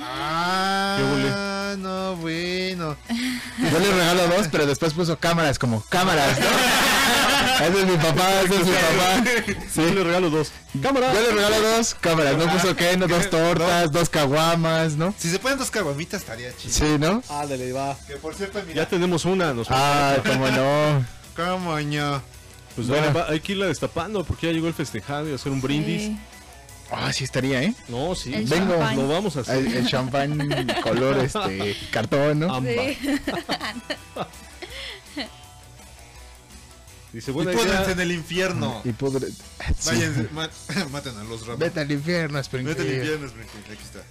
Ah, 0.01 1.75
no, 1.77 2.15
bueno. 2.17 2.95
Yo 3.09 3.79
le 3.79 3.91
regalo 3.91 4.27
dos, 4.27 4.47
pero 4.51 4.65
después 4.65 4.93
puso 4.93 5.17
cámaras 5.19 5.59
como 5.59 5.81
cámaras, 5.89 6.39
¿no? 6.39 6.45
ese 7.65 7.81
es 7.81 7.85
mi 7.87 7.97
papá, 7.97 8.41
ese 8.41 8.55
es 8.55 8.65
mi 8.65 8.71
papá. 8.71 9.23
Yo 9.75 9.93
le 9.93 10.03
regalo 10.03 10.29
dos. 10.29 10.51
¡Cámara! 10.81 11.13
Yo 11.13 11.21
le 11.21 11.31
regalo 11.31 11.61
dos 11.61 11.95
cámaras, 11.99 12.37
no 12.37 12.51
puso 12.51 12.75
qué, 12.75 12.97
no, 12.97 13.07
dos 13.07 13.29
tortas, 13.29 13.91
dos 13.91 14.09
caguamas, 14.09 14.93
¿no? 14.95 15.13
Si 15.17 15.29
se 15.29 15.39
ponen 15.39 15.57
dos 15.57 15.69
caguamitas 15.71 16.21
estaría 16.21 16.55
chido. 16.55 16.73
Sí, 16.73 16.97
¿no? 16.99 17.21
Ándale, 17.29 17.71
va. 17.73 17.95
Que 18.07 18.15
por 18.15 18.33
cierto, 18.35 18.59
mira. 18.67 18.83
Ya 18.83 18.87
tenemos 18.89 19.25
una. 19.25 19.53
Nos 19.53 19.67
Ah, 19.69 20.17
cómo 20.25 20.47
no. 20.49 21.05
¿Cómo 21.35 21.79
no? 21.79 22.21
Pues 22.75 22.87
Bueno. 22.87 23.13
va- 23.13 23.25
hay 23.29 23.39
que 23.41 23.53
irla 23.53 23.65
destapando 23.67 24.23
porque 24.23 24.47
ya 24.47 24.53
llegó 24.53 24.67
el 24.67 24.73
festejado 24.73 25.29
y 25.29 25.33
hacer 25.33 25.51
un 25.51 25.59
brindis. 25.61 26.03
Sí. 26.03 26.17
Ah, 26.91 27.13
sí 27.13 27.23
estaría, 27.23 27.61
¿eh? 27.63 27.73
No, 27.87 28.15
sí. 28.15 28.33
El 28.33 28.45
Vengo. 28.45 28.71
champán. 28.73 28.95
Lo 28.97 29.07
vamos 29.07 29.37
a 29.37 29.41
hacer. 29.41 29.57
El, 29.57 29.67
el 29.73 29.87
champán 29.87 30.37
color 30.83 31.17
este 31.19 31.77
cartón, 31.91 32.39
¿no? 32.39 32.61
Sí. 32.61 32.97
Dice, 37.11 37.31
Y 37.31 37.33
buena 37.33 37.51
pónganse 37.51 37.81
idea. 37.83 37.91
en 37.91 37.99
el 38.01 38.11
infierno. 38.11 38.81
Y 38.85 38.91
pudre. 38.91 39.27
Sí. 39.31 39.35
Váyanse, 39.87 40.27
ma- 40.31 40.49
maten 40.91 41.17
a 41.17 41.23
los 41.23 41.41
ramones. 41.41 41.59
Vete 41.59 41.79
al 41.79 41.91
infierno, 41.91 42.43
Sprinkler. 42.43 42.77
Vete 42.77 42.89
al 42.89 42.95
infierno, 42.97 43.27
Sprinkler, 43.29 43.63
Aquí 43.77 43.83
está. 43.83 44.03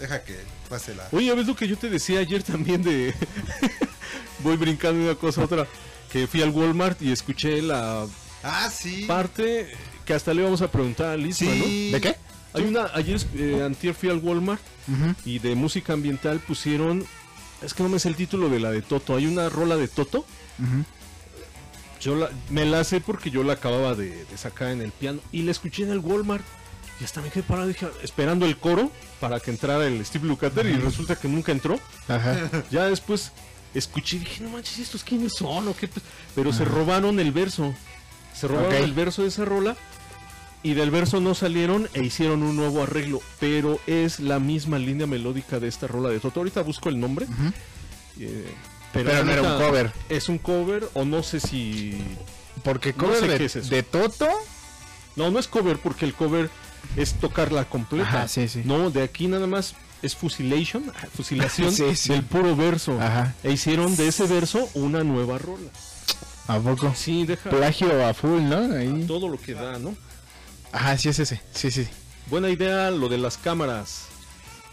Deja 0.00 0.22
que 0.24 0.36
pase 0.68 0.94
la. 0.94 1.06
Oye, 1.12 1.32
¿ves 1.34 1.46
lo 1.46 1.54
que 1.54 1.68
yo 1.68 1.76
te 1.76 1.88
decía 1.90 2.20
ayer 2.20 2.42
también 2.42 2.82
de... 2.82 3.14
Voy 4.40 4.56
brincando 4.56 4.98
de 5.00 5.10
una 5.10 5.14
cosa 5.18 5.42
a 5.42 5.44
otra. 5.44 5.66
Que 6.10 6.26
fui 6.26 6.42
al 6.42 6.50
Walmart 6.50 7.00
y 7.02 7.12
escuché 7.12 7.62
la 7.62 8.06
Ah, 8.42 8.70
sí. 8.74 9.04
parte 9.06 9.70
que 10.04 10.14
hasta 10.14 10.34
le 10.34 10.42
vamos 10.42 10.62
a 10.62 10.70
preguntar 10.70 11.06
a 11.08 11.16
Lisma, 11.16 11.54
¿no? 11.54 11.64
Sí. 11.64 11.90
¿De 11.90 12.00
qué? 12.00 12.16
Hay 12.52 12.64
una... 12.64 12.86
Ayer, 12.94 13.20
eh, 13.36 13.62
antier 13.64 13.94
fui 13.94 14.08
al 14.08 14.18
Walmart 14.18 14.60
y 15.24 15.38
de 15.38 15.54
música 15.54 15.92
ambiental 15.92 16.40
pusieron... 16.40 17.04
Es 17.62 17.74
que 17.74 17.82
no 17.82 17.88
me 17.88 17.98
sé 17.98 18.08
el 18.08 18.16
título 18.16 18.48
de 18.48 18.58
la 18.58 18.70
de 18.70 18.82
Toto. 18.82 19.14
Hay 19.16 19.26
una 19.26 19.48
rola 19.48 19.76
de 19.76 19.86
Toto. 19.88 20.24
Yo 22.00 22.16
la, 22.16 22.30
me 22.48 22.64
la 22.64 22.82
sé 22.84 23.00
porque 23.00 23.30
yo 23.30 23.42
la 23.44 23.52
acababa 23.54 23.94
de, 23.94 24.24
de 24.24 24.38
sacar 24.38 24.68
en 24.70 24.80
el 24.80 24.90
piano 24.90 25.20
y 25.32 25.42
la 25.42 25.50
escuché 25.50 25.82
en 25.82 25.90
el 25.90 25.98
Walmart. 25.98 26.44
Y 27.00 27.04
hasta 27.04 27.20
me 27.20 27.30
quedé 27.30 27.42
parado 27.42 27.68
dije, 27.68 27.86
esperando 28.02 28.46
el 28.46 28.56
coro 28.58 28.90
para 29.20 29.40
que 29.40 29.50
entrara 29.50 29.86
el 29.86 30.04
Steve 30.04 30.26
Lukather 30.26 30.66
y 30.66 30.74
resulta 30.74 31.16
que 31.16 31.28
nunca 31.28 31.52
entró. 31.52 31.78
Ajá. 32.08 32.50
Ya 32.70 32.84
después 32.86 33.32
escuché 33.74 34.16
y 34.16 34.20
dije, 34.20 34.42
no 34.42 34.50
manches, 34.50 34.78
¿estos 34.78 35.04
quiénes 35.04 35.34
son? 35.34 35.68
¿O 35.68 35.76
qué? 35.76 35.88
pe-?" 35.88 36.00
Pero 36.34 36.52
se 36.52 36.64
robaron 36.64 37.20
el 37.20 37.32
verso. 37.32 37.74
Se 38.40 38.48
robaron 38.48 38.74
el 38.74 38.92
verso 38.92 39.22
de 39.22 39.28
esa 39.28 39.44
rola 39.44 39.76
y 40.62 40.74
del 40.74 40.90
verso 40.90 41.20
no 41.20 41.34
salieron 41.34 41.88
e 41.94 42.02
hicieron 42.02 42.42
un 42.42 42.56
nuevo 42.56 42.82
arreglo. 42.82 43.20
Pero 43.38 43.80
es 43.86 44.20
la 44.20 44.38
misma 44.38 44.78
línea 44.78 45.06
melódica 45.06 45.60
de 45.60 45.68
esta 45.68 45.86
rola 45.86 46.08
de 46.10 46.20
Toto. 46.20 46.40
Ahorita 46.40 46.62
busco 46.62 46.88
el 46.88 46.98
nombre. 47.00 47.26
Eh, 48.18 48.52
Pero 48.92 49.24
no 49.24 49.32
era 49.32 49.42
un 49.42 49.58
cover. 49.62 49.92
Es 50.08 50.28
un 50.28 50.38
cover 50.38 50.88
o 50.94 51.04
no 51.04 51.22
sé 51.22 51.40
si... 51.40 52.02
Porque 52.62 52.92
No 52.92 53.04
cover 53.06 53.20
sé 53.20 53.28
de, 53.28 53.38
qué 53.38 53.44
es 53.46 53.70
de 53.70 53.82
Toto. 53.82 54.28
No, 55.16 55.30
no 55.30 55.38
es 55.38 55.48
cover 55.48 55.78
porque 55.78 56.04
el 56.04 56.14
cover 56.14 56.50
es 56.96 57.14
tocarla 57.14 57.64
completa. 57.64 58.06
Ajá, 58.08 58.28
sí, 58.28 58.48
sí. 58.48 58.62
No, 58.64 58.90
de 58.90 59.02
aquí 59.02 59.28
nada 59.28 59.46
más 59.46 59.74
es 60.02 60.16
fusilation, 60.16 60.84
fusilación 61.14 61.72
sí. 61.96 62.08
del 62.12 62.22
puro 62.22 62.54
verso. 62.56 63.00
Ajá. 63.00 63.34
E 63.42 63.52
hicieron 63.52 63.96
de 63.96 64.08
ese 64.08 64.26
verso 64.26 64.68
una 64.74 65.04
nueva 65.04 65.38
rola. 65.38 65.70
¿A 66.50 66.58
poco? 66.60 66.92
Sí, 66.96 67.24
deja 67.26 67.48
Plagio 67.50 68.06
a 68.06 68.12
full, 68.14 68.42
¿no? 68.42 68.74
Ahí. 68.76 69.04
todo 69.06 69.28
lo 69.28 69.38
que 69.40 69.54
da, 69.54 69.78
¿no? 69.78 69.96
Ajá, 70.72 70.96
sí 70.98 71.08
es 71.08 71.18
ese. 71.18 71.40
Sí, 71.52 71.70
sí. 71.70 71.86
Buena 72.26 72.48
idea 72.48 72.90
lo 72.90 73.08
de 73.08 73.18
las 73.18 73.36
cámaras. 73.36 74.04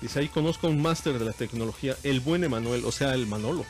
Dice, 0.02 0.20
ahí 0.20 0.28
conozco 0.28 0.68
a 0.68 0.70
un 0.70 0.82
máster 0.82 1.18
de 1.18 1.26
la 1.26 1.34
tecnología, 1.34 1.96
el 2.04 2.20
buen 2.20 2.44
Emanuel, 2.44 2.86
o 2.86 2.92
sea, 2.92 3.14
el 3.14 3.26
Manolo. 3.26 3.66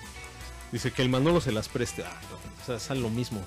Dice 0.71 0.91
que 0.91 1.01
el 1.01 1.09
Manolo 1.09 1.39
se 1.39 1.51
las 1.51 1.69
preste. 1.69 2.03
Ah, 2.03 2.19
no, 2.29 2.73
o 2.75 2.79
sea, 2.79 2.93
es 2.93 3.01
lo 3.01 3.09
mismo. 3.09 3.41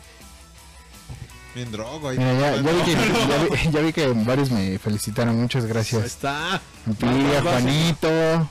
Bien 1.54 1.70
drogo 1.72 2.08
ahí. 2.08 2.16
Mira, 2.18 2.32
ya, 2.38 2.56
ya 2.56 2.72
vi 2.72 2.82
que, 2.82 2.92
ya, 3.28 3.44
vi, 3.44 3.70
ya 3.72 3.80
vi 3.80 3.92
que 3.92 4.06
varios 4.24 4.50
me 4.50 4.78
felicitaron. 4.78 5.36
Muchas 5.40 5.64
Ahí 5.64 5.68
gracias. 5.70 6.04
está. 6.04 6.54
A 6.56 6.60
Piri, 6.98 7.34
a 7.34 7.42
Juanito, 7.42 8.08
a 8.08 8.48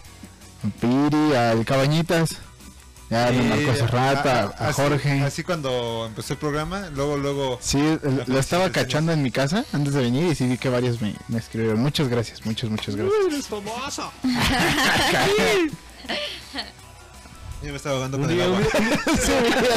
Piri, 0.81 1.33
al 1.35 1.65
Cabañitas. 1.65 2.37
Ya 3.09 3.31
me 3.31 3.41
marcó 3.43 3.71
hace 3.71 3.87
rato, 3.87 4.29
a, 4.29 4.41
a 4.65 4.69
así- 4.69 4.81
Jorge. 4.81 5.21
Así 5.23 5.43
cuando 5.43 6.05
empezó 6.07 6.33
el 6.33 6.39
programa, 6.39 6.89
luego, 6.93 7.17
luego. 7.17 7.57
Sí, 7.61 7.79
el- 7.79 8.23
lo 8.27 8.37
estaba 8.39 8.69
cachando 8.71 9.11
en 9.11 9.23
mi 9.23 9.31
casa 9.31 9.65
antes 9.73 9.93
de 9.95 10.01
venir 10.03 10.31
y 10.31 10.35
sí 10.35 10.45
vi 10.45 10.57
que 10.59 10.69
varios 10.69 11.01
me, 11.01 11.15
me 11.27 11.39
escribieron. 11.39 11.79
Muchas 11.79 12.07
gracias, 12.07 12.45
muchas, 12.45 12.69
muchas 12.69 12.95
gracias. 12.95 13.19
Uy, 13.25 13.33
eres 13.33 13.47
famoso. 13.47 14.11
Yo 17.61 17.71
me 17.71 17.75
estaba 17.75 17.95
ahogando 17.95 18.19
con 18.19 18.29
el 18.29 18.41
agua. 18.41 18.57
un 18.57 18.63
día- 18.63 18.99
Sí, 19.17 19.33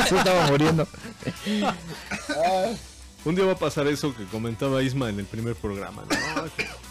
se 0.08 0.16
estaba 0.18 0.46
muriendo. 0.48 0.86
un 3.24 3.34
día 3.34 3.44
va 3.44 3.52
a 3.52 3.56
pasar 3.56 3.86
eso 3.88 4.14
que 4.14 4.24
comentaba 4.26 4.82
Isma 4.82 5.08
en 5.08 5.18
el 5.20 5.24
primer 5.26 5.56
programa. 5.56 6.02
¿no? 6.08 6.16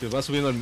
Que, 0.00 0.08
va 0.08 0.20
subiendo 0.22 0.50
al, 0.50 0.56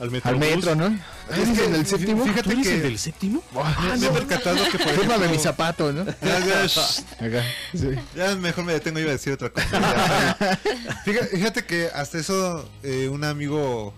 al, 0.00 0.22
al 0.24 0.36
metro, 0.38 0.74
¿no? 0.76 0.86
Es 0.86 1.58
que, 1.58 1.64
en 1.64 1.74
el 1.74 1.86
séptimo? 1.86 2.24
Fíjate 2.24 2.42
¿Tú 2.44 2.50
eres 2.52 2.66
que 2.68 2.74
el 2.74 2.82
del 2.82 2.98
séptimo? 2.98 3.42
Ah, 3.56 3.96
me 3.98 4.06
he 4.06 4.10
percatado 4.10 4.56
que 4.70 4.78
por 4.78 4.88
ejemplo- 4.92 5.18
mi 5.28 5.38
zapato, 5.38 5.92
¿no? 5.92 6.04
Ya, 6.22 6.38
ya, 6.46 6.66
shh. 6.66 7.00
Acá, 7.20 7.44
sí. 7.72 7.88
Ya 8.14 8.36
mejor 8.36 8.64
me 8.64 8.72
detengo, 8.74 9.00
iba 9.00 9.08
a 9.10 9.12
decir 9.12 9.32
otra 9.32 9.50
cosa. 9.50 9.66
Ya. 10.40 10.58
Fíjate, 11.04 11.26
fíjate 11.36 11.64
que 11.66 11.88
hasta 11.94 12.18
eso 12.18 12.68
eh, 12.84 13.08
un 13.08 13.24
amigo 13.24 13.92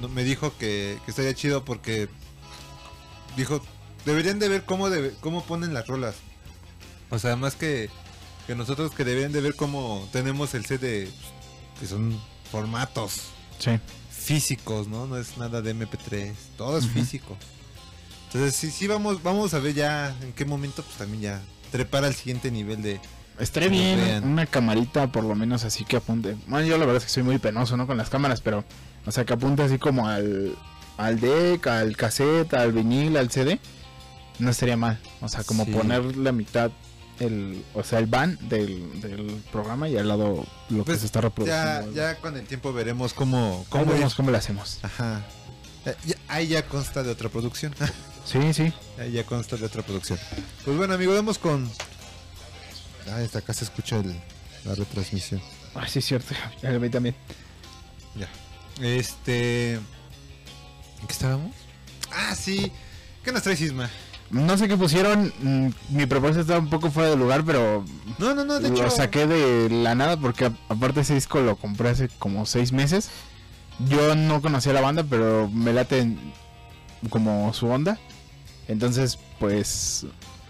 no- 0.00 0.08
me 0.10 0.24
dijo 0.24 0.52
que, 0.58 0.98
que 1.04 1.10
estaría 1.10 1.32
chido 1.34 1.64
porque 1.64 2.08
dijo, 3.36 3.62
deberían 4.04 4.38
de 4.38 4.48
ver 4.50 4.64
cómo, 4.64 4.90
debe- 4.90 5.14
cómo 5.20 5.44
ponen 5.44 5.72
las 5.74 5.86
rolas. 5.86 6.16
O 7.10 7.18
sea, 7.18 7.36
más 7.36 7.54
que, 7.54 7.88
que 8.46 8.54
nosotros 8.54 8.92
que 8.92 9.04
deberían 9.04 9.32
de 9.32 9.40
ver 9.40 9.54
cómo 9.56 10.06
tenemos 10.12 10.52
el 10.54 10.66
set 10.66 10.80
de... 10.82 11.08
pues, 11.08 11.80
que 11.80 11.86
son 11.86 12.20
formatos 12.50 13.30
Sí. 13.58 13.78
físicos, 14.10 14.88
¿no? 14.88 15.06
No 15.06 15.16
es 15.16 15.36
nada 15.38 15.62
de 15.62 15.74
MP3, 15.74 16.32
todo 16.56 16.78
es 16.78 16.86
físico. 16.88 17.36
Entonces, 18.26 18.56
sí, 18.56 18.70
sí, 18.70 18.86
vamos, 18.86 19.22
vamos 19.22 19.54
a 19.54 19.58
ver 19.60 19.74
ya 19.74 20.14
en 20.22 20.32
qué 20.32 20.44
momento, 20.44 20.82
pues 20.82 20.96
también 20.96 21.22
ya 21.22 21.42
trepar 21.70 22.04
al 22.04 22.14
siguiente 22.14 22.50
nivel 22.50 22.82
de... 22.82 23.00
Nos 23.38 23.52
bien 23.52 23.98
vean. 23.98 24.24
una 24.24 24.46
camarita 24.46 25.12
por 25.12 25.22
lo 25.22 25.34
menos 25.34 25.64
así 25.64 25.84
que 25.84 25.96
apunte. 25.96 26.36
Bueno, 26.46 26.66
yo 26.66 26.78
la 26.78 26.86
verdad 26.86 26.96
es 26.96 27.04
que 27.04 27.10
soy 27.10 27.22
muy 27.22 27.38
penoso, 27.38 27.76
¿no? 27.76 27.86
Con 27.86 27.96
las 27.98 28.08
cámaras, 28.10 28.40
pero... 28.40 28.64
O 29.04 29.12
sea, 29.12 29.24
que 29.24 29.34
apunte 29.34 29.62
así 29.62 29.78
como 29.78 30.08
al, 30.08 30.56
al 30.96 31.20
deck, 31.20 31.66
al 31.68 31.96
cassette, 31.96 32.54
al 32.54 32.72
vinil, 32.72 33.16
al 33.16 33.30
CD. 33.30 33.60
No 34.38 34.50
estaría 34.50 34.76
mal. 34.76 34.98
O 35.20 35.28
sea, 35.28 35.44
como 35.44 35.64
Sí. 35.64 35.70
poner 35.70 36.16
la 36.16 36.32
mitad, 36.32 36.70
el, 37.20 37.64
o 37.74 37.82
sea, 37.82 37.98
el 37.98 38.06
van 38.06 38.38
del, 38.48 39.00
del 39.00 39.42
programa 39.52 39.88
y 39.88 39.96
al 39.96 40.08
lado 40.08 40.44
lo 40.68 40.84
Pues, 40.84 40.96
que 40.96 41.00
se 41.00 41.06
está 41.06 41.20
Ya, 41.20 41.22
reproduciendo. 41.28 41.92
ya 41.92 42.16
con 42.16 42.36
el 42.36 42.46
tiempo 42.46 42.72
veremos 42.72 43.12
cómo... 43.14 43.64
¿Cómo, 43.68 43.94
ir- 43.94 44.14
cómo 44.14 44.30
lo 44.30 44.38
hacemos? 44.38 44.78
Ajá. 44.82 45.24
Eh, 45.86 45.94
ya- 46.04 46.16
ahí 46.28 46.48
ya 46.48 46.66
consta 46.66 47.02
de 47.02 47.10
otra 47.10 47.28
producción. 47.28 47.74
Sí, 48.26 48.52
sí. 48.52 48.72
ahí 48.98 49.12
ya 49.12 49.24
consta 49.24 49.56
de 49.56 49.64
otra 49.66 49.82
producción. 49.84 50.18
Pues 50.64 50.76
bueno, 50.76 50.94
amigo, 50.94 51.14
vamos 51.14 51.38
con... 51.38 51.70
Ah, 53.08 53.18
hasta 53.24 53.38
acá 53.38 53.54
se 53.54 53.62
escucha 53.64 53.98
el- 53.98 54.20
la 54.64 54.74
retransmisión. 54.74 55.40
Ah, 55.76 55.86
sí, 55.86 56.02
cierto. 56.02 56.34
A 56.66 56.70
mí 56.70 56.90
también. 56.90 57.14
Ya. 58.16 58.28
Este... 58.84 59.74
¿En 59.74 61.06
qué 61.06 61.12
estábamos? 61.12 61.54
Ah, 62.10 62.34
sí. 62.34 62.72
¿Qué 63.24 63.30
nos 63.30 63.44
traes, 63.44 63.60
Isma? 63.60 63.88
No 64.30 64.58
sé 64.58 64.68
qué 64.68 64.76
pusieron. 64.76 65.32
mm, 65.42 65.68
Mi 65.90 66.06
propuesta 66.06 66.40
está 66.40 66.58
un 66.58 66.68
poco 66.70 66.90
fuera 66.90 67.10
de 67.10 67.16
lugar, 67.16 67.44
pero 67.44 67.84
No, 68.18 68.34
no, 68.34 68.44
no, 68.44 68.58
de 68.60 68.68
lo 68.68 68.74
hecho... 68.74 68.90
saqué 68.90 69.26
de 69.26 69.70
la 69.70 69.94
nada 69.94 70.16
porque 70.16 70.50
aparte 70.68 71.00
ese 71.00 71.14
disco 71.14 71.40
lo 71.40 71.56
compré 71.56 71.90
hace 71.90 72.08
como 72.18 72.44
seis 72.46 72.72
meses. 72.72 73.08
Yo 73.88 74.14
no 74.16 74.40
conocía 74.42 74.72
la 74.72 74.80
banda, 74.80 75.04
pero 75.08 75.48
me 75.52 75.72
late 75.72 76.16
como 77.10 77.52
su 77.54 77.66
onda. 77.68 77.98
Entonces, 78.68 79.18
pues 79.38 80.06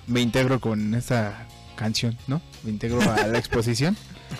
me 0.06 0.20
integro 0.20 0.60
con 0.60 0.94
esta 0.94 1.46
canción, 1.74 2.16
¿no? 2.28 2.40
Me 2.62 2.70
integro 2.70 3.00
a 3.02 3.26
la 3.26 3.38
exposición. 3.38 3.96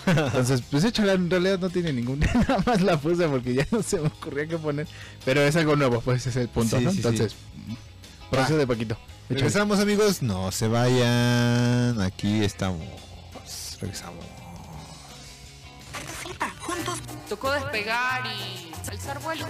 Entonces, 0.07 0.63
pues 0.71 0.85
échala, 0.85 1.13
en 1.13 1.29
realidad 1.29 1.59
no 1.59 1.69
tiene 1.69 1.93
ningún. 1.93 2.21
Nada 2.35 2.63
más 2.65 2.81
la 2.81 2.97
puse 2.99 3.29
porque 3.29 3.55
ya 3.55 3.67
no 3.71 3.83
se 3.83 4.01
me 4.01 4.07
ocurría 4.07 4.47
qué 4.47 4.57
poner. 4.57 4.87
Pero 5.25 5.43
es 5.43 5.55
algo 5.57 5.77
nuevo, 5.77 6.01
pues 6.01 6.21
ese 6.23 6.31
es 6.31 6.37
el 6.37 6.49
punto, 6.49 6.79
Sí, 6.79 6.85
¿no? 6.85 6.91
sí, 6.91 6.97
sí. 6.97 7.03
Entonces, 7.07 7.35
procede 8.31 8.67
poquito. 8.67 8.97
Échale. 9.27 9.41
Regresamos, 9.41 9.81
amigos. 9.81 10.23
No 10.23 10.51
se 10.53 10.69
vayan. 10.69 12.01
Aquí 12.01 12.45
estamos. 12.45 12.87
Regresamos. 13.81 14.25
Tocó 17.29 17.51
despegar 17.51 18.25
y 18.27 18.73
alzar 18.89 19.21
vuelo, 19.21 19.47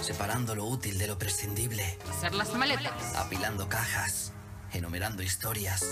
Separando 0.00 0.54
lo 0.54 0.64
útil 0.64 0.96
de 0.96 1.06
lo 1.06 1.18
prescindible, 1.18 1.98
hacer 2.10 2.34
las 2.34 2.54
maletas. 2.54 3.14
apilando 3.16 3.68
cajas, 3.68 4.32
enumerando 4.72 5.22
historias. 5.22 5.84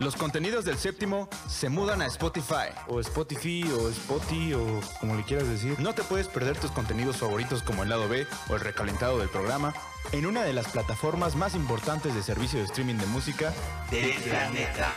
Los 0.00 0.16
contenidos 0.16 0.64
del 0.64 0.78
séptimo 0.78 1.28
se 1.46 1.68
mudan 1.68 2.00
a 2.00 2.06
Spotify. 2.06 2.72
o 2.88 3.00
Spotify 3.00 3.70
o 3.70 3.90
Spotify 3.90 4.54
o 4.54 4.80
como 4.98 5.14
le 5.14 5.22
quieras 5.24 5.46
decir. 5.46 5.78
No 5.78 5.94
te 5.94 6.02
puedes 6.02 6.26
perder 6.26 6.56
tus 6.56 6.70
contenidos 6.70 7.18
favoritos 7.18 7.62
como 7.62 7.82
el 7.82 7.90
lado 7.90 8.08
B 8.08 8.26
o 8.48 8.54
el 8.54 8.60
recalentado 8.60 9.18
del 9.18 9.28
programa 9.28 9.74
en 10.12 10.24
una 10.24 10.42
de 10.42 10.54
las 10.54 10.68
plataformas 10.68 11.36
más 11.36 11.54
importantes 11.54 12.14
de 12.14 12.22
servicio 12.22 12.58
de 12.60 12.64
streaming 12.64 12.94
de 12.94 13.04
música 13.06 13.52
del 13.90 14.14
planeta. 14.22 14.90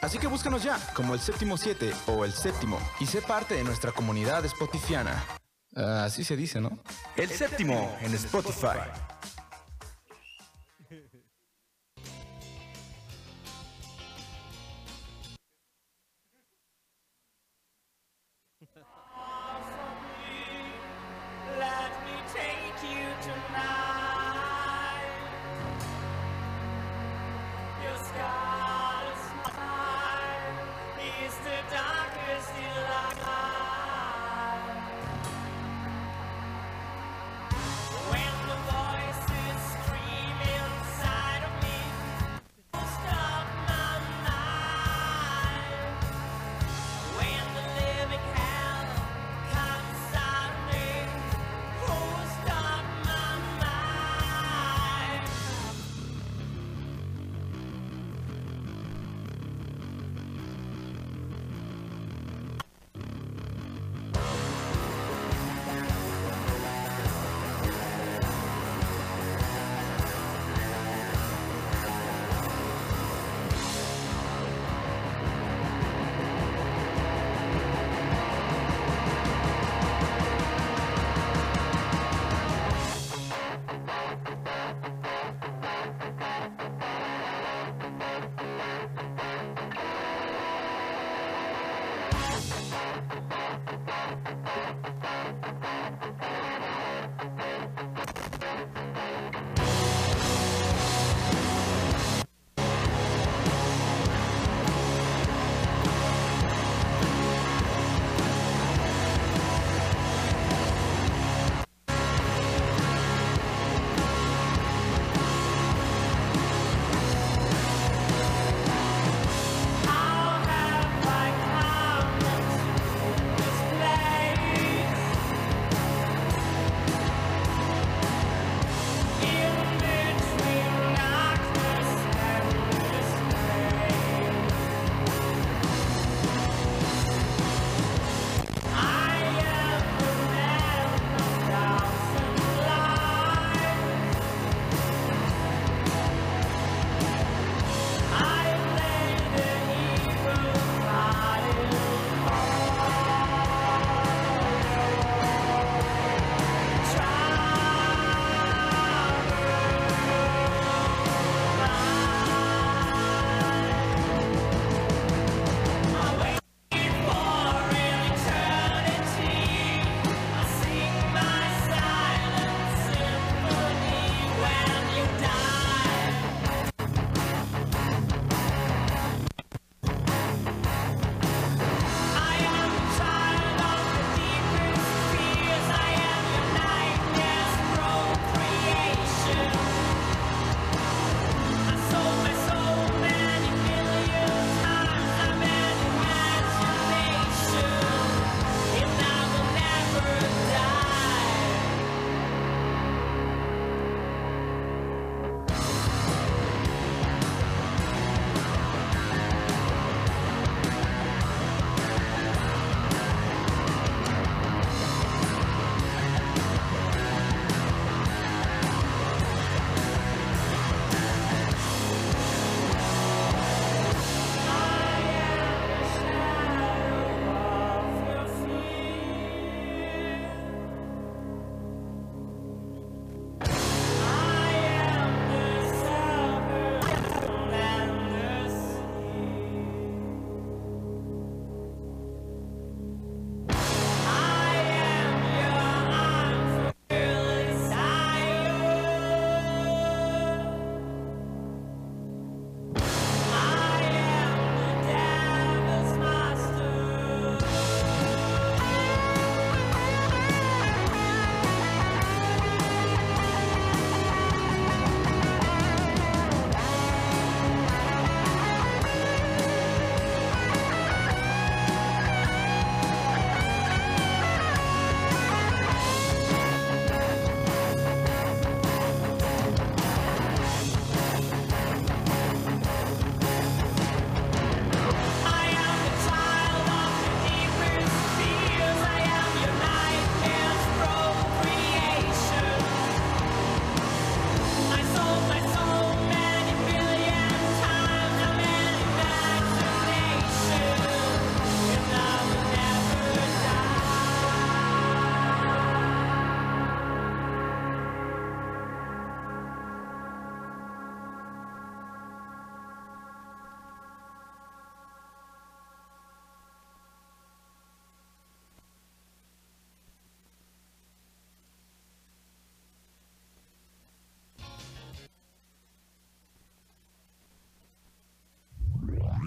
Así 0.00 0.16
que 0.18 0.26
búscanos 0.26 0.62
ya 0.62 0.78
como 0.94 1.12
el 1.12 1.20
séptimo 1.20 1.58
7 1.58 1.92
o 2.06 2.24
el 2.24 2.32
séptimo 2.32 2.80
y 3.00 3.06
sé 3.06 3.20
parte 3.20 3.54
de 3.54 3.62
nuestra 3.62 3.92
comunidad 3.92 4.42
spotifiana. 4.48 5.22
Así 5.76 6.24
se 6.24 6.34
dice, 6.34 6.62
¿no? 6.62 6.78
El 7.16 7.28
séptimo 7.28 7.94
en 8.00 8.14
Spotify. 8.14 8.78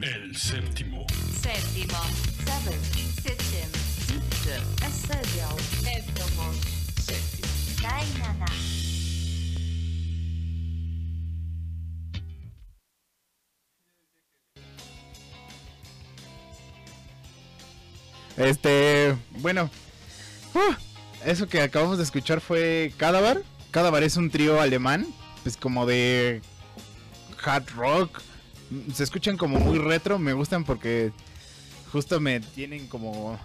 El 0.08 0.38
séptimo. 0.38 1.06
Séptimo. 1.42 2.00
Seven. 2.46 2.80
Septième. 3.22 3.72
Siebte. 4.06 4.56
Esebiał. 4.88 5.58
Septimo. 5.84 6.54
Septimo. 6.98 7.48
Dainana. 7.82 8.46
Este, 18.38 19.18
bueno, 19.40 19.70
uh, 20.54 20.74
eso 21.26 21.50
que 21.50 21.62
acabamos 21.62 21.98
de 21.98 22.06
escuchar 22.06 22.40
fue 22.40 22.94
Cadavar. 22.96 23.42
Cadavar 23.72 24.04
es 24.04 24.16
un 24.16 24.30
trío 24.30 24.62
alemán, 24.62 25.06
pues 25.44 25.58
como 25.58 25.86
de 25.86 26.42
hard 27.44 27.70
rock. 27.76 28.22
Se 28.94 29.04
escuchan 29.04 29.38
como 29.38 29.60
muy 29.60 29.78
retro, 29.78 30.20
me 30.20 30.34
gustan 30.34 30.64
porque 30.64 31.12
justo 31.92 32.20
me 32.20 32.40
tienen 32.40 32.88
como 32.88 33.40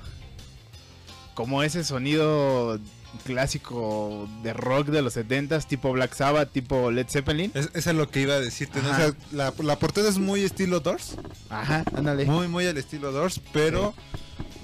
como 1.35 1.63
ese 1.63 1.85
sonido 1.85 2.79
clásico 3.25 4.29
de 4.43 4.53
rock 4.53 4.89
de 4.89 5.03
los 5.03 5.17
70s, 5.17 5.67
tipo 5.67 5.93
Black 5.93 6.15
Sabbath, 6.15 6.51
tipo 6.53 6.91
Led 6.91 7.07
Zeppelin. 7.09 7.51
Es, 7.55 7.71
eso 7.75 7.91
es 7.91 7.97
lo 7.97 8.09
que 8.09 8.21
iba 8.23 8.35
a 8.35 8.41
decirte. 8.41 8.81
¿no? 8.83 8.91
O 8.91 8.95
sea, 8.95 9.13
la, 9.33 9.53
la 9.63 9.79
portada 9.79 10.09
es 10.09 10.19
muy 10.19 10.43
estilo 10.43 10.81
Doors. 10.81 11.17
Ajá, 11.51 11.85
ándale. 11.95 12.25
Muy, 12.25 12.49
muy 12.49 12.67
al 12.67 12.77
estilo 12.77 13.13
Doors, 13.13 13.41
pero 13.53 13.95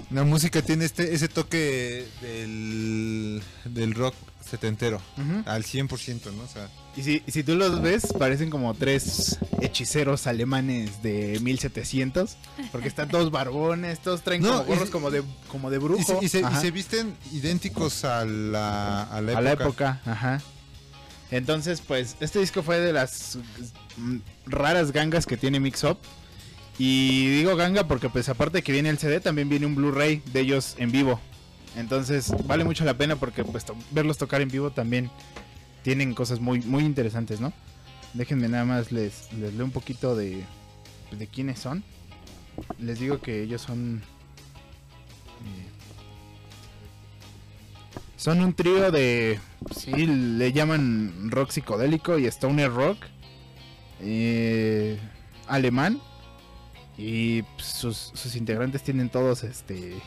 la 0.09 0.23
música 0.23 0.61
tiene 0.61 0.85
este 0.85 1.13
ese 1.13 1.27
toque 1.27 2.07
del, 2.21 3.41
del 3.65 3.93
rock 3.93 4.15
setentero. 4.49 5.01
Ujú. 5.17 5.43
Al 5.49 5.63
100%, 5.63 6.31
¿no? 6.33 6.43
O 6.43 6.47
sea, 6.47 6.69
Y 6.97 7.03
si, 7.03 7.23
si 7.27 7.43
tú 7.43 7.55
los 7.55 7.81
ves, 7.81 8.07
parecen 8.17 8.49
como 8.49 8.73
tres 8.73 9.37
hechiceros 9.61 10.27
alemanes 10.27 11.01
de 11.03 11.39
1700. 11.41 12.35
Porque 12.71 12.87
están 12.87 13.07
todos 13.09 13.31
barbones, 13.31 13.99
todos 13.99 14.21
traen 14.23 14.41
No, 14.41 14.49
como 14.49 14.63
gorros 14.65 14.89
como 14.89 15.11
de, 15.11 15.23
como 15.47 15.69
de 15.69 15.77
y, 15.77 15.79
brujo. 15.79 16.19
se, 16.19 16.25
y 16.25 16.29
se- 16.29 16.41
y 16.41 16.43
Ajá. 16.43 16.59
se 16.59 16.71
visten 16.71 17.15
idénticos 17.31 18.03
a 18.05 18.25
la, 18.25 19.03
a 19.03 19.21
la 19.21 19.31
época. 19.31 19.37
a 19.37 19.41
la 19.41 19.51
época, 19.53 20.01
ajá. 20.05 20.41
Entonces, 21.31 21.81
pues, 21.81 22.15
este 22.19 22.39
disco 22.39 22.63
fue 22.63 22.79
de 22.79 22.91
las 22.91 23.37
raras 24.47 24.91
gangas 24.91 25.25
que 25.25 25.37
tiene 25.37 25.59
Mix 25.59 25.83
Up. 25.83 25.97
Y 26.77 27.27
digo 27.37 27.55
ganga 27.57 27.87
porque, 27.87 28.09
pues, 28.09 28.29
aparte 28.29 28.63
que 28.63 28.71
viene 28.71 28.89
el 28.89 28.97
CD, 28.97 29.19
también 29.19 29.49
viene 29.49 29.65
un 29.65 29.75
Blu-ray 29.75 30.23
de 30.31 30.39
ellos 30.39 30.75
en 30.77 30.91
vivo. 30.91 31.19
Entonces, 31.75 32.33
vale 32.45 32.63
mucho 32.63 32.83
la 32.83 32.95
pena 32.95 33.15
porque, 33.15 33.43
pues, 33.43 33.65
verlos 33.91 34.17
tocar 34.17 34.41
en 34.41 34.49
vivo 34.49 34.71
también 34.71 35.09
tienen 35.83 36.13
cosas 36.13 36.39
muy, 36.39 36.61
muy 36.61 36.83
interesantes, 36.83 37.39
¿no? 37.39 37.53
Déjenme 38.13 38.49
nada 38.49 38.65
más, 38.65 38.91
les, 38.91 39.31
les 39.33 39.53
leo 39.53 39.65
un 39.65 39.71
poquito 39.71 40.15
de, 40.15 40.43
de 41.11 41.27
quiénes 41.27 41.59
son. 41.59 41.83
Les 42.79 42.99
digo 42.99 43.19
que 43.21 43.43
ellos 43.43 43.61
son... 43.61 44.01
eh, 45.45 45.67
son 48.17 48.41
un 48.41 48.53
trío 48.53 48.91
de. 48.91 49.39
Sí, 49.73 49.91
le 49.91 50.51
llaman 50.51 51.29
rock 51.31 51.51
psicodélico 51.51 52.19
y 52.19 52.25
stoner 52.25 52.71
rock. 52.73 52.97
eh, 54.01 54.99
alemán. 55.47 56.01
Y 56.97 57.43
pues, 57.43 57.67
sus, 57.67 58.11
sus 58.13 58.35
integrantes 58.35 58.83
tienen 58.83 59.09
todos 59.09 59.43
este 59.43 60.01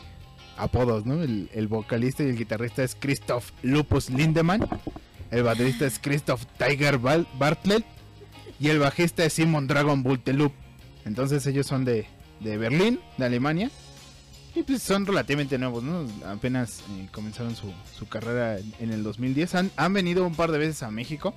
apodos, 0.57 1.05
¿no? 1.05 1.21
El, 1.23 1.67
vocalista 1.67 2.23
y 2.23 2.27
el 2.27 2.37
guitarrista 2.37 2.83
es 2.83 2.95
Christoph 2.95 3.51
Lupus 3.61 4.09
Lindemann. 4.09 4.67
El 5.31 5.43
baterista 5.43 5.85
es 5.85 5.99
Christoph 5.99 6.43
Tiger 6.57 6.97
Bartlett. 6.99 7.85
Y 8.59 8.69
el 8.69 8.79
bajista 8.79 9.25
es 9.25 9.33
Simon 9.33 9.67
Dragon 9.67 10.03
Bultelup. 10.03 10.53
Entonces 11.05 11.45
ellos 11.47 11.67
son 11.67 11.85
de, 11.85 12.07
de 12.39 12.57
Berlín, 12.57 12.99
de 13.17 13.25
Alemania. 13.25 13.71
Y 14.55 14.63
pues 14.63 14.83
son 14.83 15.05
relativamente 15.05 15.57
nuevos, 15.57 15.83
¿no? 15.83 16.05
Apenas 16.27 16.81
eh, 16.91 17.07
comenzaron 17.11 17.55
su, 17.55 17.73
su 17.97 18.07
carrera 18.07 18.59
en, 18.59 18.73
en 18.79 18.91
el 18.91 19.03
2010. 19.03 19.55
Han, 19.55 19.71
han 19.75 19.93
venido 19.93 20.25
un 20.25 20.35
par 20.35 20.51
de 20.51 20.59
veces 20.59 20.83
a 20.83 20.91
México. 20.91 21.33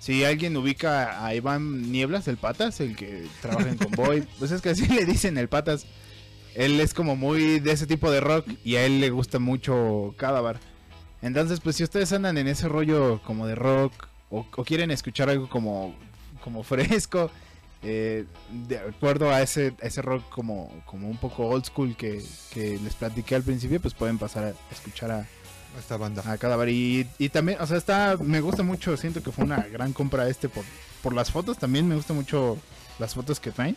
Si 0.00 0.24
alguien 0.24 0.56
ubica 0.56 1.24
a 1.24 1.34
Iván 1.34 1.92
Nieblas, 1.92 2.26
el 2.26 2.38
Patas, 2.38 2.80
el 2.80 2.96
que 2.96 3.28
trabaja 3.42 3.68
en 3.68 3.76
Convoy, 3.76 4.26
pues 4.38 4.50
es 4.50 4.62
que 4.62 4.70
así 4.70 4.86
le 4.86 5.04
dicen 5.04 5.36
el 5.36 5.48
Patas. 5.48 5.86
Él 6.54 6.80
es 6.80 6.94
como 6.94 7.16
muy 7.16 7.60
de 7.60 7.72
ese 7.72 7.86
tipo 7.86 8.10
de 8.10 8.20
rock 8.20 8.46
y 8.64 8.76
a 8.76 8.84
él 8.84 9.00
le 9.00 9.10
gusta 9.10 9.38
mucho 9.38 10.14
Cadavar. 10.16 10.58
Entonces, 11.22 11.60
pues 11.60 11.76
si 11.76 11.84
ustedes 11.84 12.12
andan 12.12 12.38
en 12.38 12.48
ese 12.48 12.68
rollo 12.68 13.20
como 13.24 13.46
de 13.46 13.54
rock 13.54 14.08
o, 14.30 14.46
o 14.56 14.64
quieren 14.64 14.90
escuchar 14.90 15.28
algo 15.30 15.48
como, 15.48 15.94
como 16.42 16.62
fresco, 16.64 17.30
eh, 17.82 18.26
de 18.68 18.78
acuerdo 18.78 19.30
a 19.30 19.40
ese, 19.40 19.74
a 19.82 19.86
ese 19.86 20.02
rock 20.02 20.28
como, 20.28 20.70
como 20.84 21.08
un 21.08 21.16
poco 21.16 21.46
old 21.46 21.64
school 21.64 21.96
que, 21.96 22.22
que 22.52 22.78
les 22.78 22.94
platiqué 22.94 23.34
al 23.34 23.42
principio, 23.42 23.80
pues 23.80 23.94
pueden 23.94 24.18
pasar 24.18 24.44
a 24.44 24.54
escuchar 24.72 25.10
a, 25.10 25.26
Esta 25.78 25.96
banda. 25.96 26.22
a 26.26 26.36
Cadaver. 26.36 26.68
Y, 26.68 27.06
y 27.18 27.30
también, 27.30 27.58
o 27.60 27.66
sea, 27.66 27.78
está, 27.78 28.18
me 28.20 28.40
gusta 28.40 28.62
mucho, 28.62 28.96
siento 28.96 29.22
que 29.22 29.32
fue 29.32 29.44
una 29.44 29.62
gran 29.62 29.92
compra 29.92 30.28
este 30.28 30.48
por, 30.48 30.64
por 31.02 31.14
las 31.14 31.30
fotos, 31.30 31.58
también 31.58 31.88
me 31.88 31.94
gusta 31.94 32.12
mucho 32.12 32.58
las 32.98 33.14
fotos 33.14 33.40
que 33.40 33.50
traen. 33.50 33.76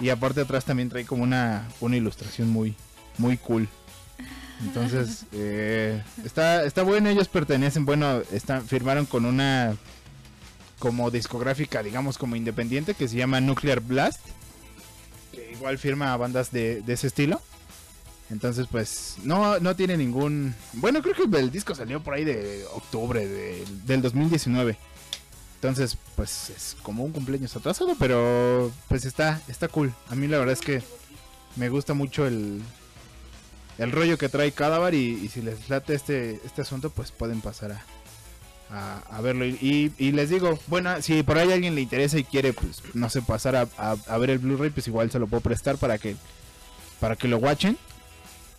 Y 0.00 0.08
aparte 0.08 0.40
atrás 0.40 0.64
también 0.64 0.88
trae 0.88 1.04
como 1.04 1.22
una, 1.22 1.68
una 1.80 1.96
ilustración 1.96 2.48
muy, 2.50 2.74
muy 3.18 3.36
cool. 3.38 3.68
Entonces, 4.62 5.24
eh, 5.32 6.02
está, 6.24 6.64
está 6.64 6.82
bueno, 6.82 7.08
ellos 7.08 7.28
pertenecen, 7.28 7.84
bueno, 7.84 8.22
están, 8.32 8.66
firmaron 8.66 9.06
con 9.06 9.24
una 9.24 9.76
como 10.78 11.10
discográfica, 11.10 11.82
digamos, 11.82 12.18
como 12.18 12.36
independiente, 12.36 12.94
que 12.94 13.08
se 13.08 13.16
llama 13.16 13.40
Nuclear 13.40 13.80
Blast. 13.80 14.20
Que 15.32 15.52
igual 15.52 15.78
firma 15.78 16.12
a 16.12 16.16
bandas 16.16 16.50
de, 16.50 16.82
de 16.82 16.92
ese 16.92 17.06
estilo. 17.06 17.40
Entonces, 18.30 18.66
pues, 18.70 19.16
no, 19.22 19.60
no 19.60 19.76
tiene 19.76 19.96
ningún... 19.96 20.54
Bueno, 20.74 21.02
creo 21.02 21.14
que 21.14 21.38
el 21.38 21.50
disco 21.50 21.74
salió 21.74 22.02
por 22.02 22.14
ahí 22.14 22.24
de 22.24 22.64
octubre 22.72 23.26
de- 23.26 23.64
del 23.86 24.02
2019. 24.02 24.76
Entonces, 25.64 25.96
pues, 26.14 26.50
es 26.50 26.76
como 26.82 27.04
un 27.04 27.12
cumpleaños 27.12 27.56
atrasado, 27.56 27.96
pero 27.98 28.70
pues 28.86 29.06
está, 29.06 29.40
está 29.48 29.66
cool. 29.66 29.94
A 30.10 30.14
mí 30.14 30.26
la 30.26 30.36
verdad 30.36 30.52
es 30.52 30.60
que 30.60 30.82
me 31.56 31.70
gusta 31.70 31.94
mucho 31.94 32.26
el, 32.26 32.60
el 33.78 33.90
rollo 33.90 34.18
que 34.18 34.28
trae 34.28 34.52
Cadavar 34.52 34.92
y, 34.92 35.18
y 35.24 35.28
si 35.28 35.40
les 35.40 35.70
late 35.70 35.94
este, 35.94 36.38
este 36.44 36.60
asunto, 36.60 36.90
pues 36.90 37.12
pueden 37.12 37.40
pasar 37.40 37.80
a, 38.70 39.00
a, 39.10 39.20
verlo. 39.22 39.46
Y, 39.46 39.90
les 39.98 40.28
digo, 40.28 40.58
bueno, 40.66 41.00
si 41.00 41.22
por 41.22 41.38
ahí 41.38 41.50
alguien 41.50 41.74
le 41.74 41.80
interesa 41.80 42.18
y 42.18 42.24
quiere, 42.24 42.52
pues, 42.52 42.82
no 42.92 43.08
sé, 43.08 43.22
pasar 43.22 43.56
a- 43.56 43.66
a 44.06 44.18
ver 44.18 44.28
el 44.28 44.40
Blu-ray, 44.40 44.68
pues 44.68 44.86
igual 44.86 45.10
se 45.10 45.18
lo 45.18 45.28
puedo 45.28 45.40
prestar 45.40 45.78
para 45.78 45.96
que, 45.96 46.14
para 47.00 47.16
que 47.16 47.26
lo 47.26 47.38
watchen. 47.38 47.78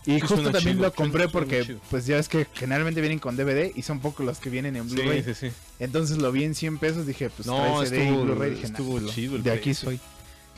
Y 0.07 0.15
Sí, 0.15 0.19
justo 0.19 0.51
también 0.51 0.75
chido, 0.77 0.81
lo 0.83 0.93
compré 0.93 1.23
suena- 1.23 1.31
porque, 1.31 1.77
pues 1.89 2.05
ya 2.05 2.17
es 2.19 2.29
que 2.29 2.45
generalmente 2.53 3.01
vienen 3.01 3.17
con 3.19 3.35
DVD 3.35 3.71
y 3.75 3.81
son 3.81 3.99
pocos 3.99 4.25
los 4.25 4.37
que 4.37 4.49
vienen 4.51 4.75
en 4.75 4.87
Blu-ray. 4.87 5.23
Sí, 5.23 5.33
sí, 5.33 5.49
sí. 5.49 5.55
Entonces 5.79 6.17
lo 6.17 6.31
vi 6.31 6.43
en 6.43 6.53
100 6.53 6.77
pesos, 6.77 7.07
dije, 7.07 7.29
pues 7.31 7.47
No, 7.47 7.55
trae 7.57 7.87
CD 7.87 7.97
y 8.03 8.07
estuvo- 8.09 8.23
Blu-ray. 8.25 8.49
Dije, 8.51 8.61
"Nah, 8.63 8.69
estuvo 8.69 8.99
pues, 8.99 9.15
chido 9.15 9.35
el 9.37 9.43
de 9.43 9.51
aquí 9.51 9.73
soy. 9.73 9.99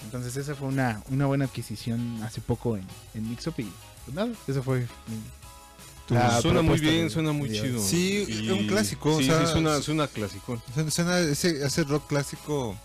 Entonces 0.04 0.36
esa 0.36 0.54
fue 0.54 0.68
una, 0.68 1.02
una 1.10 1.26
buena 1.28 1.46
adquisición 1.46 2.22
hace 2.24 2.42
poco 2.42 2.76
en, 2.78 2.86
en 3.16 3.30
Mixup 3.30 3.60
y 3.60 3.72
pues 4.06 4.16
nada, 4.16 4.32
eso 4.48 4.62
fue 4.62 4.80
mi- 4.82 6.16
la 6.16 6.40
suena 6.42 6.62
muy 6.62 6.80
bien, 6.80 7.06
de- 7.06 7.10
suena 7.10 7.32
muy 7.32 7.50
chido. 7.52 7.82
Sí, 7.82 8.26
Y- 8.28 8.50
un 8.50 8.68
clásico, 8.68 9.16
o 9.16 9.20
Sí, 9.20 9.26
sea, 9.26 9.46
sí, 9.46 9.52
suena, 9.54 9.82
suena 9.82 10.08
clásico. 10.08 10.62
Suena- 10.74 10.92
Suena 10.92 11.20
ese, 11.20 11.66
ese 11.66 11.84
rock 11.84 12.08
clásico 12.08 12.78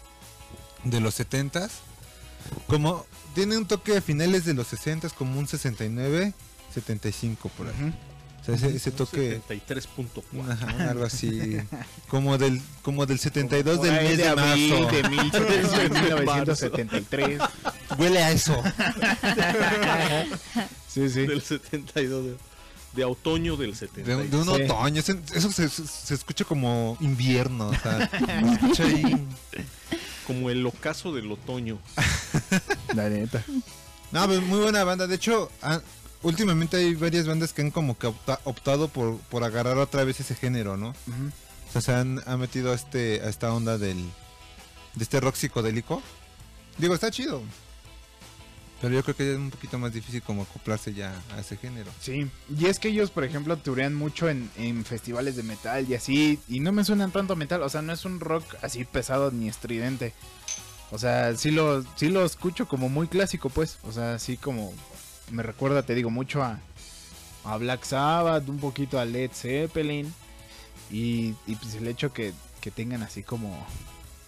de 0.84 1.00
los 1.00 1.14
70s. 1.14 1.70
Como 2.66 3.06
tiene 3.34 3.56
un 3.56 3.66
toque 3.66 3.92
de 3.92 4.00
finales 4.00 4.44
de 4.44 4.54
los 4.54 4.66
60s, 4.72 5.12
como 5.12 5.38
un 5.38 5.46
69, 5.46 6.34
75 6.72 7.48
por 7.50 7.68
ahí. 7.68 7.74
Ujú. 7.80 7.92
O 8.40 8.44
sea, 8.44 8.54
ese, 8.56 8.74
ese 8.74 8.90
toque, 8.90 9.40
73.4. 9.48 10.50
ajá, 10.50 10.66
algo 10.90 11.04
así, 11.04 11.58
como 12.08 12.36
del 12.38 12.60
como 12.82 13.06
del 13.06 13.20
72 13.20 13.76
Por 13.78 13.86
del 13.86 13.94
mes 14.02 14.18
de, 14.18 14.26
abril 14.28 14.70
marzo. 14.74 14.90
de 14.96 15.08
1973. 15.08 17.40
Huele 17.98 18.22
a 18.22 18.30
eso. 18.32 18.60
sí, 20.88 21.08
sí. 21.08 21.26
Del 21.26 21.42
72. 21.42 22.24
De, 22.24 22.36
de 22.94 23.04
otoño 23.04 23.56
del 23.56 23.70
De, 23.70 23.76
72. 23.76 24.30
de 24.30 24.36
un 24.36 24.44
Sí. 24.44 24.50
otoño, 24.64 25.00
eso 25.00 25.52
se, 25.52 25.68
se- 25.68 25.86
se 25.86 26.14
escucha 26.14 26.44
como 26.44 26.96
invierno, 27.00 27.68
o 27.68 27.74
sea, 27.74 28.10
se 28.10 28.52
escucha 28.52 28.84
ahí. 28.84 29.26
Como 30.26 30.50
el 30.50 30.64
ocaso 30.66 31.12
del 31.14 31.30
otoño. 31.32 31.78
La 32.94 33.08
neta. 33.08 33.42
No, 34.12 34.26
pues 34.26 34.42
muy 34.42 34.58
buena 34.60 34.84
banda. 34.84 35.06
De 35.06 35.14
hecho, 35.16 35.50
ah, 35.62 35.80
últimamente 36.22 36.76
hay 36.76 36.94
varias 36.94 37.26
bandas 37.26 37.52
que 37.52 37.62
han 37.62 37.70
como 37.70 37.98
que 37.98 38.06
opta- 38.08 38.40
optado 38.44 38.88
por, 38.88 39.18
por 39.18 39.44
agarrar 39.44 39.78
otra 39.78 40.04
vez 40.04 40.20
ese 40.20 40.34
género, 40.34 40.76
¿no? 40.76 40.90
O 40.90 41.72
sea, 41.72 41.80
se 41.80 41.92
han, 41.92 42.20
han 42.26 42.40
metido 42.40 42.72
a, 42.72 42.74
este, 42.74 43.20
a 43.22 43.28
esta 43.28 43.52
onda 43.52 43.78
del 43.78 43.96
de 44.94 45.04
este 45.04 45.20
rock 45.20 45.36
psicodélico. 45.36 46.02
Digo, 46.78 46.94
está 46.94 47.10
chido. 47.10 47.42
Pero 48.80 48.94
yo 48.94 49.02
creo 49.04 49.14
que 49.16 49.30
es 49.32 49.38
un 49.38 49.50
poquito 49.50 49.78
más 49.78 49.92
difícil 49.92 50.22
como 50.22 50.42
acoplarse 50.42 50.92
ya 50.92 51.14
a 51.36 51.40
ese 51.40 51.56
género. 51.56 51.90
Sí, 52.00 52.28
y 52.58 52.66
es 52.66 52.78
que 52.80 52.88
ellos, 52.88 53.10
por 53.12 53.22
ejemplo, 53.22 53.56
turean 53.56 53.94
mucho 53.94 54.28
en, 54.28 54.50
en 54.56 54.84
festivales 54.84 55.36
de 55.36 55.44
metal 55.44 55.88
y 55.88 55.94
así, 55.94 56.40
y 56.48 56.58
no 56.58 56.72
me 56.72 56.84
suenan 56.84 57.12
tanto 57.12 57.34
a 57.34 57.36
metal, 57.36 57.62
o 57.62 57.68
sea, 57.68 57.80
no 57.80 57.92
es 57.92 58.04
un 58.04 58.18
rock 58.18 58.44
así 58.60 58.84
pesado 58.84 59.30
ni 59.30 59.48
estridente. 59.48 60.12
O 60.90 60.98
sea, 60.98 61.34
sí 61.36 61.52
lo, 61.52 61.82
sí 61.96 62.08
lo 62.08 62.24
escucho 62.24 62.66
como 62.66 62.88
muy 62.88 63.06
clásico, 63.06 63.48
pues. 63.50 63.78
O 63.84 63.92
sea, 63.92 64.18
sí 64.18 64.36
como 64.36 64.74
me 65.30 65.42
recuerda, 65.42 65.82
te 65.84 65.94
digo, 65.94 66.10
mucho 66.10 66.42
a, 66.42 66.58
a 67.44 67.56
Black 67.56 67.84
Sabbath, 67.84 68.48
un 68.48 68.58
poquito 68.58 68.98
a 68.98 69.04
Led 69.04 69.30
Zeppelin. 69.32 70.12
Y, 70.90 71.34
y 71.46 71.56
pues 71.56 71.74
el 71.74 71.86
hecho 71.88 72.12
que, 72.12 72.32
que 72.60 72.70
tengan 72.70 73.02
así 73.02 73.22
como 73.22 73.66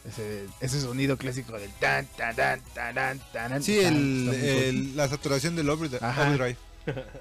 ese, 0.08 0.46
ese 0.60 0.80
sonido 0.80 1.16
clásico 1.18 1.52
del 1.58 1.70
tan, 1.72 2.06
tan, 2.06 2.34
tan, 2.34 2.60
tan, 2.74 2.94
tan, 2.94 3.20
tan. 3.32 3.62
Sí, 3.62 3.78
tan, 3.82 3.94
el, 3.94 4.28
el- 4.34 4.96
la 4.96 5.08
saturación 5.08 5.56
del 5.56 5.68
overdrive. 5.68 6.56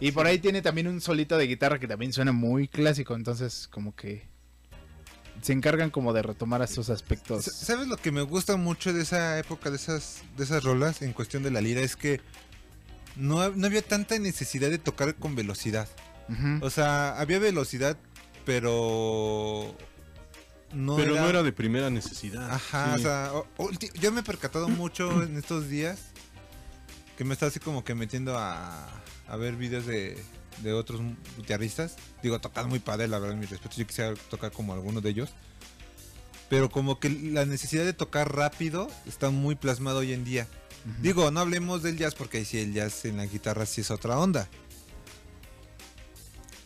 Y 0.02 0.12
por 0.12 0.28
ahí 0.28 0.40
tiene 0.40 0.62
también 0.62 0.88
un 0.88 1.00
solito 1.02 1.38
de 1.38 1.48
guitarra 1.48 1.80
que 1.80 1.88
también 1.88 2.12
suena 2.14 2.32
muy 2.34 2.68
clásico, 2.68 3.16
entonces 3.16 3.70
como 3.72 3.96
que 3.96 4.28
se 5.42 5.54
encargan 5.54 5.90
como 5.90 6.14
de 6.14 6.22
retomar 6.22 6.62
estos 6.62 6.90
aspectos. 6.90 7.46
¿Sabes 7.46 7.88
lo 7.88 7.98
que 7.98 8.12
me 8.12 8.22
gusta 8.22 8.56
mucho 8.58 8.94
de 8.94 9.02
esa 9.04 9.38
época, 9.40 9.70
de 9.70 9.76
esas, 9.78 10.22
de 10.38 10.44
esas 10.44 10.64
rolas 10.64 11.02
en 11.02 11.12
cuestión 11.14 11.44
de 11.44 11.52
la 11.52 11.60
lira? 11.62 11.80
Es 11.82 11.96
que 11.96 12.20
no, 13.16 13.50
no 13.50 13.68
había 13.68 13.82
tanta 13.82 14.18
necesidad 14.20 14.70
de 14.70 14.78
tocar 14.80 15.16
con 15.16 15.36
velocidad. 15.36 15.88
O 16.62 16.70
sea, 16.70 17.20
había 17.20 17.38
velocidad, 17.40 17.98
pero... 18.46 19.76
No 20.74 20.96
Pero 20.96 21.16
no 21.16 21.30
era 21.30 21.44
de 21.44 21.52
primera 21.52 21.90
necesidad. 21.92 22.50
Ajá, 22.52 22.96
Sí. 22.96 23.02
o 23.02 23.04
sea, 23.04 23.32
o- 23.58 23.70
yo 24.00 24.12
me 24.12 24.22
he 24.22 24.24
percatado 24.24 24.68
mucho 24.70 25.12
en 25.24 25.38
estos 25.38 25.70
días 25.70 26.00
que 27.18 27.24
me 27.24 27.34
está 27.34 27.46
así 27.46 27.60
como 27.60 27.84
que 27.84 27.94
metiendo 27.94 28.36
a, 28.40 28.90
a 29.28 29.36
ver 29.38 29.56
videos 29.56 29.86
de, 29.86 30.18
de 30.64 30.74
otros 30.74 31.00
guitarristas. 31.38 31.96
Digo, 32.24 32.40
tocan 32.42 32.70
muy 32.70 32.80
padre, 32.80 33.08
la 33.08 33.20
verdad, 33.20 33.36
mi 33.36 33.46
respeto. 33.46 33.76
Yo 33.78 33.86
quisiera 33.86 34.16
tocar 34.32 34.52
como 34.52 34.74
alguno 34.74 35.00
de 35.00 35.10
ellos. 35.12 35.30
Pero 36.50 36.72
como 36.72 37.00
que 37.00 37.10
la 37.10 37.46
necesidad 37.46 37.84
de 37.86 37.94
tocar 37.94 38.36
rápido 38.36 38.90
está 39.06 39.30
muy 39.30 39.54
plasmado 39.56 40.00
hoy 40.00 40.14
en 40.14 40.24
día. 40.24 40.48
Digo, 41.02 41.32
no 41.32 41.40
hablemos 41.40 41.82
del 41.84 41.98
jazz 41.98 42.14
porque 42.16 42.40
ahí 42.40 42.46
sí 42.46 42.60
el 42.60 42.74
jazz 42.74 43.06
en 43.06 43.18
la 43.18 43.26
guitarra 43.26 43.66
sí 43.66 43.82
es 43.82 43.90
otra 43.92 44.18
onda. 44.20 44.50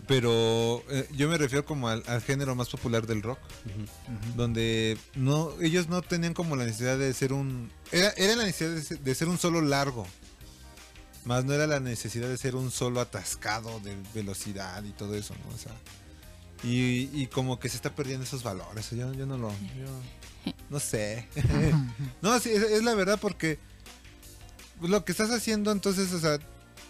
Pero 0.07 0.83
eh, 0.89 1.07
yo 1.15 1.27
me 1.27 1.37
refiero 1.37 1.65
como 1.65 1.89
al, 1.89 2.01
al 2.07 2.21
género 2.21 2.55
más 2.55 2.69
popular 2.69 3.05
del 3.05 3.21
rock 3.21 3.39
donde 4.37 4.97
no 5.15 5.51
ellos 5.61 5.89
no 5.89 6.01
tenían 6.01 6.33
como 6.33 6.55
la 6.55 6.63
necesidad 6.65 6.97
de 6.97 7.13
ser 7.13 7.33
un 7.33 7.69
era, 7.91 8.11
era 8.11 8.35
la 8.37 8.45
necesidad 8.45 8.73
de 8.75 8.81
ser, 8.83 8.99
de 9.01 9.15
ser 9.15 9.27
un 9.27 9.37
solo 9.37 9.59
largo 9.61 10.07
más 11.25 11.43
no 11.43 11.53
era 11.53 11.67
la 11.67 11.81
necesidad 11.81 12.29
de 12.29 12.37
ser 12.37 12.55
un 12.55 12.71
solo 12.71 13.01
atascado 13.01 13.81
de 13.81 13.97
velocidad 14.13 14.81
y 14.85 14.91
todo 14.91 15.13
eso 15.15 15.33
no 15.45 15.53
o 15.53 15.57
sea 15.57 15.73
y, 16.63 17.09
y 17.11 17.27
como 17.27 17.59
que 17.59 17.67
se 17.67 17.75
está 17.75 17.93
perdiendo 17.93 18.23
esos 18.23 18.43
valores 18.43 18.89
yo, 18.91 19.11
yo 19.13 19.25
no 19.25 19.37
lo 19.37 19.49
yo- 19.51 20.53
no 20.69 20.79
sé. 20.79 21.27
No 22.21 22.39
sí 22.39 22.51
es, 22.51 22.61
es 22.63 22.83
la 22.83 22.93
verdad 22.95 23.19
porque 23.21 23.59
lo 24.81 25.03
que 25.05 25.11
estás 25.11 25.31
haciendo 25.31 25.71
entonces 25.71 26.13
o 26.13 26.19
sea 26.19 26.39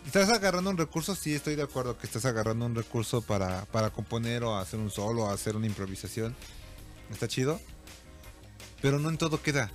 estás 0.06 0.30
agarrando 0.30 0.70
un 0.70 0.78
recurso 0.78 1.16
sí 1.16 1.34
estoy 1.34 1.56
de 1.56 1.64
acuerdo 1.64 1.98
que 1.98 2.08
estás 2.08 2.26
agarrando 2.26 2.66
un 2.66 2.76
recurso 2.76 3.22
para, 3.22 3.66
para 3.66 3.90
componer 3.90 4.44
o 4.44 4.58
hacer 4.58 4.80
un 4.80 4.92
solo 4.92 5.24
o 5.24 5.30
hacer 5.30 5.56
una 5.56 5.68
improvisación 5.68 6.36
está 7.12 7.28
chido 7.28 7.60
pero 8.82 9.00
no 9.00 9.10
en 9.10 9.18
todo 9.18 9.42
queda 9.42 9.72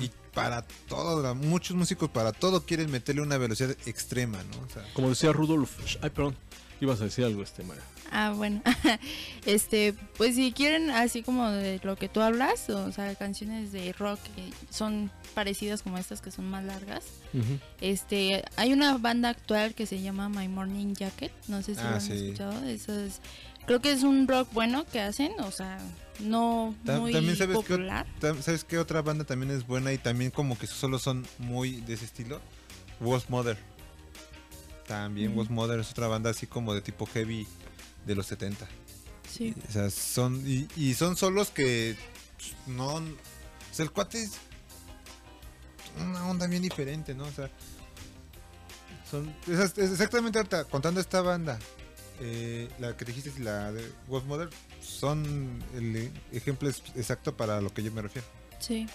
y 0.00 0.10
para 0.32 0.62
todo 0.88 1.34
muchos 1.34 1.76
músicos 1.76 2.10
para 2.10 2.32
todo 2.32 2.64
quieren 2.64 2.90
meterle 2.90 3.22
una 3.22 3.38
velocidad 3.38 3.76
extrema 3.86 4.42
no 4.44 4.58
O 4.64 4.70
sea, 4.70 4.84
Como 4.94 5.08
decía 5.10 5.32
Rudolf. 5.32 5.70
Ay, 6.02 6.10
perdón. 6.10 6.36
Ibas 6.80 7.00
a 7.00 7.04
decir 7.04 7.24
algo, 7.24 7.42
este, 7.42 7.62
Mara. 7.62 7.80
Ah, 8.12 8.32
bueno. 8.36 8.62
este, 9.46 9.94
pues 10.16 10.34
si 10.36 10.52
quieren 10.52 10.90
así 10.90 11.22
como 11.22 11.50
de 11.50 11.80
lo 11.82 11.96
que 11.96 12.08
tú 12.08 12.20
hablas, 12.20 12.68
o 12.70 12.92
sea, 12.92 13.14
canciones 13.14 13.72
de 13.72 13.92
rock 13.94 14.20
que 14.34 14.50
son 14.70 15.10
parecidas 15.34 15.82
como 15.82 15.98
estas 15.98 16.20
que 16.20 16.30
son 16.30 16.48
más 16.50 16.64
largas. 16.64 17.04
Este, 17.80 18.44
hay 18.56 18.72
una 18.72 18.96
banda 18.98 19.28
actual 19.30 19.74
que 19.74 19.86
se 19.86 20.00
llama 20.00 20.28
My 20.28 20.48
Morning 20.48 20.94
Jacket, 20.94 21.32
no 21.48 21.62
sé 21.62 21.74
si 21.74 21.80
Ah, 21.80 21.90
lo 21.90 21.94
han 21.96 22.00
sí. 22.00 22.12
escuchado, 22.12 22.64
eso 22.68 22.98
es- 22.98 23.20
creo 23.66 23.80
que 23.80 23.92
es 23.92 24.02
un 24.04 24.26
rock 24.28 24.48
bueno 24.52 24.84
que 24.86 25.00
hacen, 25.00 25.32
o 25.40 25.50
sea, 25.50 25.78
no 26.20 26.74
Ta- 26.84 26.98
muy 26.98 27.12
también 27.12 27.36
sabes 27.36 27.56
que, 27.58 27.62
popular. 27.74 28.06
sabes 28.40 28.64
qué 28.64 28.78
otra 28.78 29.02
banda 29.02 29.24
también 29.24 29.50
es 29.52 29.66
buena 29.66 29.92
y 29.92 29.98
también 29.98 30.30
como 30.30 30.56
que 30.58 30.66
solo 30.66 30.98
son 30.98 31.26
muy 31.38 31.80
de 31.82 31.94
ese 31.94 32.04
estilo 32.06 32.40
Wolf 33.00 33.28
Mother 33.28 33.58
también 34.86 35.34
Mm. 35.34 35.52
Mother 35.52 35.80
es 35.80 35.90
otra 35.90 36.06
banda 36.08 36.30
así 36.30 36.46
como 36.46 36.74
de 36.74 36.80
tipo 36.82 37.06
heavy 37.06 37.46
de 38.06 38.14
los 38.14 38.26
70 38.26 38.66
Sí. 39.30 39.54
o 39.68 39.72
sea 39.72 39.90
son 39.90 40.42
y, 40.46 40.68
y 40.76 40.94
son 40.94 41.16
solos 41.16 41.50
que 41.50 41.96
pues, 42.38 42.54
no 42.68 42.94
o 42.94 43.02
sea 43.72 43.84
el 43.84 43.90
cuate 43.90 44.22
es 44.22 44.32
una 45.98 46.26
onda 46.28 46.46
bien 46.46 46.62
diferente 46.62 47.14
no 47.14 47.24
o 47.24 47.32
sea 47.32 47.50
son 49.10 49.34
es 49.48 49.76
exactamente 49.78 50.38
ahorita 50.38 50.64
contando 50.64 51.00
esta 51.00 51.20
banda 51.22 51.58
eh, 52.20 52.68
la 52.78 52.96
que 52.96 53.04
dijiste 53.04 53.32
y 53.36 53.42
la 53.42 53.72
de 53.72 53.90
Wolf 54.08 54.24
Mother 54.24 54.48
son 54.80 55.62
el 55.74 56.10
ejemplo 56.32 56.68
exacto 56.68 57.36
para 57.36 57.60
lo 57.60 57.72
que 57.74 57.82
yo 57.82 57.92
me 57.92 58.02
refiero 58.02 58.26
Sí. 58.58 58.86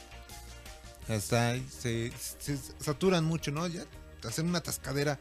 hasta 1.08 1.56
se, 1.70 2.12
se 2.40 2.58
saturan 2.80 3.24
mucho, 3.26 3.52
¿no? 3.52 3.68
Ya 3.68 3.84
hacen 4.28 4.48
una 4.48 4.62
tascadera. 4.62 5.20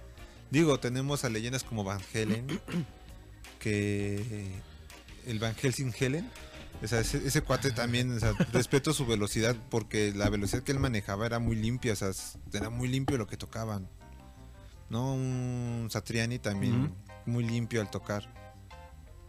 Digo, 0.51 0.81
tenemos 0.81 1.25
a 1.25 1.29
leyendas 1.29 1.65
como 1.65 1.85
Van 1.85 2.01
Helen, 2.13 2.47
que 3.59 4.51
el 5.27 5.39
Van 5.39 5.55
Helsing 5.55 5.93
Helen, 5.99 6.29
o 6.83 6.87
sea, 6.87 7.01
ese, 7.01 7.19
ese 7.27 7.43
cuate 7.43 7.73
también, 7.73 8.17
o 8.17 8.19
sea, 8.19 8.33
respeto 8.53 8.93
su 8.93 9.07
velocidad 9.07 9.55
porque 9.69 10.13
la 10.15 10.29
velocidad 10.31 10.63
que 10.63 10.73
él 10.73 10.81
manejaba 10.81 11.27
era 11.27 11.39
muy 11.39 11.57
limpia, 11.57 11.93
o 11.93 11.97
sea, 11.97 12.11
era 12.53 12.71
muy 12.71 12.89
limpio 12.89 13.19
lo 13.19 13.27
que 13.27 13.37
tocaban. 13.37 13.89
¿No? 14.89 15.15
Un 15.15 15.87
Satriani 15.89 16.41
también 16.41 16.93
muy 17.25 17.45
limpio 17.45 17.81
al 17.81 17.91
tocar. 17.91 18.40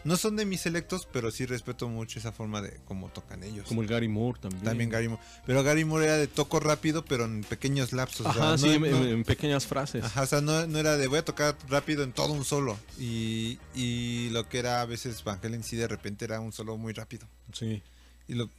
No 0.04 0.18
son 0.18 0.36
de 0.36 0.46
mis 0.46 0.62
selectos, 0.62 1.08
pero 1.12 1.30
sí 1.32 1.46
respeto 1.46 1.88
mucho 1.88 2.18
esa 2.18 2.32
forma 2.32 2.62
de 2.62 2.80
cómo 2.86 3.10
tocan 3.10 3.44
ellos. 3.44 3.68
Como 3.68 3.82
el 3.84 3.88
Gary 3.88 4.08
Moore 4.08 4.40
también. 4.40 4.64
También 4.64 4.90
Gary 4.90 5.08
Moore. 5.08 5.22
Pero 5.46 5.64
Gary 5.64 5.86
Moore 5.86 6.06
era 6.06 6.18
de 6.18 6.28
toco 6.28 6.60
rápido, 6.60 7.06
pero 7.06 7.26
en 7.26 7.44
pequeños 7.44 7.94
lapsos. 7.94 8.26
o 8.26 8.34
sea, 8.34 8.42
Ajá, 8.42 8.52
no- 8.54 8.58
sí, 8.58 8.70
en, 8.70 8.82
no- 8.82 9.04
en 9.06 9.24
pequeñas 9.24 9.68
frases. 9.68 10.04
Ajá, 10.04 10.24
o 10.24 10.26
sea, 10.26 10.42
no, 10.42 10.66
no 10.66 10.80
era 10.80 10.98
de 10.98 11.08
voy 11.08 11.20
a 11.20 11.26
tocar 11.26 11.56
rápido 11.70 12.04
en 12.04 12.14
todo 12.14 12.34
un 12.34 12.46
solo. 12.46 12.80
Y, 13.00 13.60
y 13.76 14.30
lo 14.32 14.50
que 14.50 14.60
era 14.60 14.82
a 14.82 14.86
veces 14.86 15.24
Van 15.24 15.40
Halen 15.44 15.64
sí 15.64 15.76
de 15.76 15.88
repente 15.88 16.26
era 16.26 16.40
un 16.40 16.52
solo 16.52 16.78
muy 16.78 16.94
rápido. 16.94 17.28
Sí. 17.54 17.84
Y 18.28 18.34
lo 18.36 18.50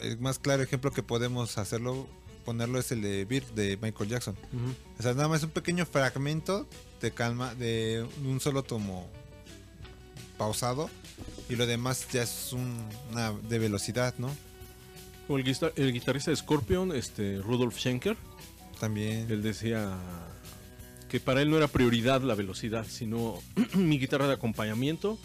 el 0.00 0.18
más 0.18 0.38
claro 0.38 0.62
ejemplo 0.62 0.90
que 0.90 1.02
podemos 1.02 1.56
hacerlo, 1.56 2.08
ponerlo 2.44 2.78
es 2.78 2.90
el 2.92 3.00
de 3.00 3.24
Beat 3.24 3.44
de 3.54 3.78
Michael 3.80 4.10
Jackson. 4.10 4.36
O 4.98 5.02
sea, 5.02 5.14
nada 5.14 5.28
más 5.28 5.42
un 5.44 5.50
pequeño 5.50 5.86
fragmento 5.86 6.68
de 7.00 7.12
calma, 7.12 7.54
de 7.54 8.06
un 8.24 8.40
solo 8.40 8.62
tomo 8.64 9.08
pausado. 10.44 10.88
Y 11.50 11.56
lo 11.56 11.66
demás 11.66 12.06
ya 12.10 12.22
es 12.22 12.52
un- 12.52 12.88
una 13.12 13.32
de 13.32 13.58
velocidad, 13.58 14.14
¿no? 14.18 14.30
Como 15.26 15.38
el, 15.38 15.44
guitar- 15.44 15.72
el 15.76 15.92
guitarrista 15.92 16.30
de 16.30 16.36
Scorpion, 16.38 16.96
este, 16.96 17.38
Rudolf 17.42 17.76
Schenker, 17.78 18.16
También. 18.80 19.30
él 19.30 19.42
decía 19.42 19.94
que 21.10 21.20
para 21.20 21.42
él 21.42 21.50
no 21.50 21.56
era 21.58 21.68
prioridad 21.68 22.22
la 22.22 22.34
velocidad, 22.34 22.86
sino 22.88 23.38
mi 23.74 23.98
guitarra 23.98 24.26
de 24.28 24.34
acompañamiento 24.34 25.18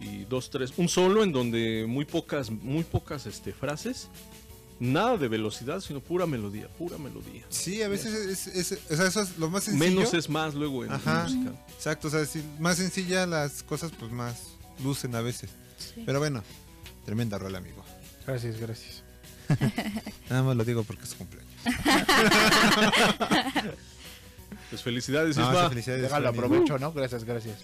y 0.00 0.24
dos, 0.24 0.50
tres, 0.50 0.72
un 0.78 0.88
solo 0.88 1.22
en 1.22 1.30
donde 1.30 1.84
muy 1.86 2.04
pocas, 2.06 2.50
muy 2.50 2.82
pocas 2.84 3.26
este, 3.26 3.52
frases, 3.52 4.08
nada 4.80 5.16
de 5.18 5.28
velocidad, 5.28 5.80
sino 5.80 6.00
pura 6.00 6.26
melodía, 6.26 6.66
pura 6.78 6.96
melodía. 6.98 7.44
Sí, 7.50 7.82
a 7.82 7.88
veces 7.88 8.46
es, 8.46 8.72
es- 8.72 8.78
o 8.90 8.96
sea, 8.96 9.06
eso 9.06 9.20
es 9.22 9.38
lo 9.38 9.48
más 9.50 9.64
sencillo. 9.64 9.84
Menos 9.94 10.14
es 10.14 10.28
más 10.28 10.54
luego 10.54 10.84
en 10.84 10.92
Ajá, 10.92 11.24
música. 11.24 11.52
exacto, 11.76 12.08
o 12.08 12.10
sea, 12.10 12.24
si 12.26 12.42
más 12.58 12.78
sencilla 12.78 13.26
las 13.26 13.62
cosas 13.62 13.92
pues 13.98 14.10
más 14.10 14.42
lucen 14.82 15.14
a 15.14 15.20
veces. 15.20 15.50
Pero 16.06 16.18
bueno, 16.18 16.42
tremenda 17.04 17.38
rola, 17.38 17.58
amigo. 17.58 17.84
Gracias, 18.26 18.58
gracias. 18.58 19.02
Nada 20.30 20.42
más 20.42 20.56
lo 20.56 20.64
digo 20.64 20.82
porque 20.84 21.04
es 21.04 21.10
su 21.10 21.18
cumpleaños. 21.18 21.50
Pues 24.70 24.82
felicidades, 24.84 25.36
No, 25.36 25.48
Isma. 25.50 25.68
felicidades, 25.68 26.02
Déjalo, 26.04 26.28
aprovecho, 26.28 26.78
¿no? 26.78 26.92
Gracias, 26.92 27.24
gracias. 27.30 27.58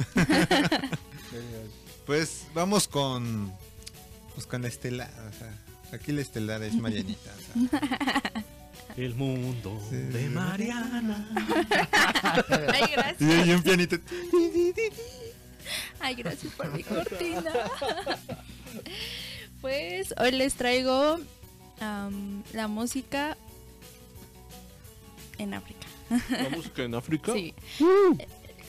Pues 2.05 2.47
vamos 2.53 2.89
con 2.89 3.53
pues 4.35 4.45
con 4.47 4.63
la 4.63 4.69
estelar, 4.69 5.11
o 5.33 5.39
sea, 5.39 5.55
aquí 5.93 6.13
la 6.13 6.21
estelar 6.23 6.63
es 6.63 6.75
Marianita, 6.75 7.31
o 7.35 7.69
sea. 7.71 8.23
El 8.97 9.15
mundo 9.15 9.79
de 9.91 10.29
Mariana. 10.31 11.29
Ay, 12.73 12.85
Y 12.89 12.93
gracias. 12.93 13.21
hay 13.43 13.51
un 13.53 13.63
pianito. 13.63 13.97
Ay, 16.01 16.15
gracias 16.15 16.53
por 16.55 16.73
mi 16.73 16.83
cortina. 16.83 17.43
Pues 19.61 20.15
hoy 20.19 20.31
les 20.33 20.55
traigo 20.55 21.19
am, 21.81 22.43
la 22.55 22.69
música 22.69 23.37
en 25.39 25.53
África. 25.55 25.87
La 26.31 26.49
música 26.51 26.83
en 26.85 26.95
África. 26.95 27.33
Sí. 27.35 27.55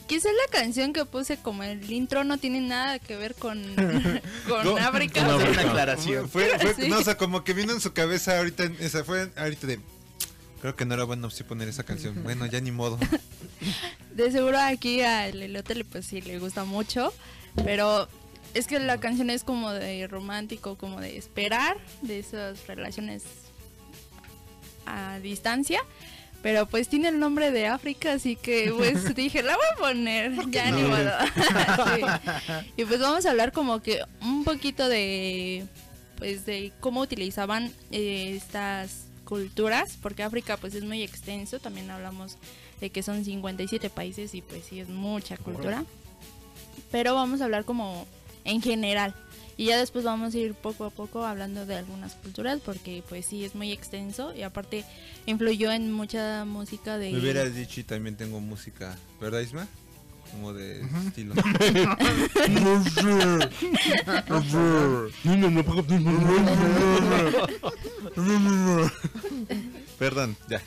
Quizás 0.07 0.31
la 0.33 0.51
canción 0.59 0.93
que 0.93 1.03
puse 1.05 1.37
como 1.37 1.63
el 1.63 1.91
intro 1.91 2.23
no 2.23 2.37
tiene 2.37 2.61
nada 2.61 2.97
que 2.99 3.15
ver 3.17 3.35
con, 3.35 3.61
con 4.47 4.63
No, 4.65 4.77
África. 4.77 5.25
con 5.25 5.35
Una 5.35 5.61
aclaración. 5.61 6.29
Fue, 6.29 6.47
fue- 6.59 6.75
Sí. 6.75 6.87
no, 6.89 6.99
o 6.99 7.03
sea, 7.03 7.17
como 7.17 7.43
que 7.43 7.53
vino 7.53 7.73
en 7.73 7.81
su 7.81 7.91
cabeza 7.93 8.37
ahorita, 8.37 8.63
esa 8.79 9.03
fue 9.03 9.29
ahorita 9.35 9.67
de 9.67 9.79
Creo 10.61 10.75
que 10.75 10.85
no 10.85 10.95
era 10.95 11.03
opción 11.27 11.47
poner 11.47 11.67
esa 11.69 11.83
canción. 11.83 12.23
Bueno, 12.23 12.45
ya 12.47 12.59
ni 12.59 12.71
modo. 12.71 12.97
De 14.15 14.31
seguro 14.31 14.57
aquí 14.59 15.01
al 15.01 15.39
Elote 15.43 15.85
pues 15.85 16.07
sí 16.07 16.19
le 16.21 16.39
gusta 16.39 16.63
mucho, 16.63 17.13
pero 17.63 18.07
es 18.55 18.65
que 18.65 18.79
la 18.79 18.99
canción 18.99 19.29
es 19.29 19.43
como 19.43 19.71
de 19.71 20.07
romántico, 20.07 20.75
como 20.75 20.99
de 20.99 21.15
esperar 21.17 21.77
de 22.01 22.17
esas 22.19 22.65
relaciones 22.65 23.23
a 24.87 25.19
distancia. 25.19 25.81
Pero 26.47 26.65
pues 26.65 26.87
tiene 26.87 27.09
el 27.09 27.19
nombre 27.19 27.51
de 27.51 27.67
África, 27.67 28.13
así 28.13 28.37
que 28.37 28.73
pues 28.73 29.13
dije, 29.15 29.43
la 29.43 29.57
voy 29.57 29.65
a 29.69 29.77
poner, 29.77 30.49
ya 30.49 30.71
ni 30.71 30.83
no? 30.83 30.87
modo. 30.87 31.11
Sí. 31.93 32.01
Y 32.77 32.85
pues 32.85 33.01
vamos 33.01 33.25
a 33.25 33.31
hablar 33.31 33.51
como 33.51 33.81
que 33.81 33.99
un 34.21 34.45
poquito 34.45 34.87
de 34.87 35.65
pues 36.17 36.45
de 36.45 36.71
cómo 36.79 37.01
utilizaban 37.01 37.73
eh, 37.91 38.33
estas 38.37 39.07
culturas, 39.25 39.97
porque 40.01 40.23
África 40.23 40.55
pues 40.55 40.73
es 40.73 40.85
muy 40.85 41.03
extenso, 41.03 41.59
también 41.59 41.91
hablamos 41.91 42.37
de 42.79 42.91
que 42.91 43.03
son 43.03 43.25
57 43.25 43.89
países 43.89 44.33
y 44.33 44.41
pues 44.41 44.63
sí 44.69 44.79
es 44.79 44.87
mucha 44.87 45.35
cultura. 45.35 45.83
Pero 46.91 47.13
vamos 47.13 47.41
a 47.41 47.43
hablar 47.43 47.65
como 47.65 48.07
en 48.45 48.61
general. 48.61 49.13
Y 49.57 49.65
ya 49.65 49.79
después 49.79 50.05
vamos 50.05 50.35
a 50.35 50.37
ir 50.37 50.53
poco 50.53 50.85
a 50.85 50.91
poco 50.91 51.25
hablando 51.25 51.65
de 51.65 51.75
algunas 51.75 52.13
culturas 52.13 52.59
porque 52.63 53.03
pues 53.09 53.25
sí 53.25 53.43
es 53.43 53.55
muy 53.55 53.71
extenso 53.71 54.33
y 54.35 54.43
aparte 54.43 54.85
influyó 55.25 55.71
en 55.71 55.91
mucha 55.91 56.45
música 56.45 56.99
de... 56.99 57.11
Me 57.11 57.17
hubieras 57.19 57.55
dicho 57.55 57.79
y 57.79 57.83
también 57.83 58.15
tengo 58.15 58.39
música, 58.39 58.95
¿verdad 59.19 59.39
Isma? 59.41 59.67
Como 60.31 60.53
de 60.53 60.81
estilo. 61.07 61.33
Perdón, 69.97 70.37
ya. 70.49 70.61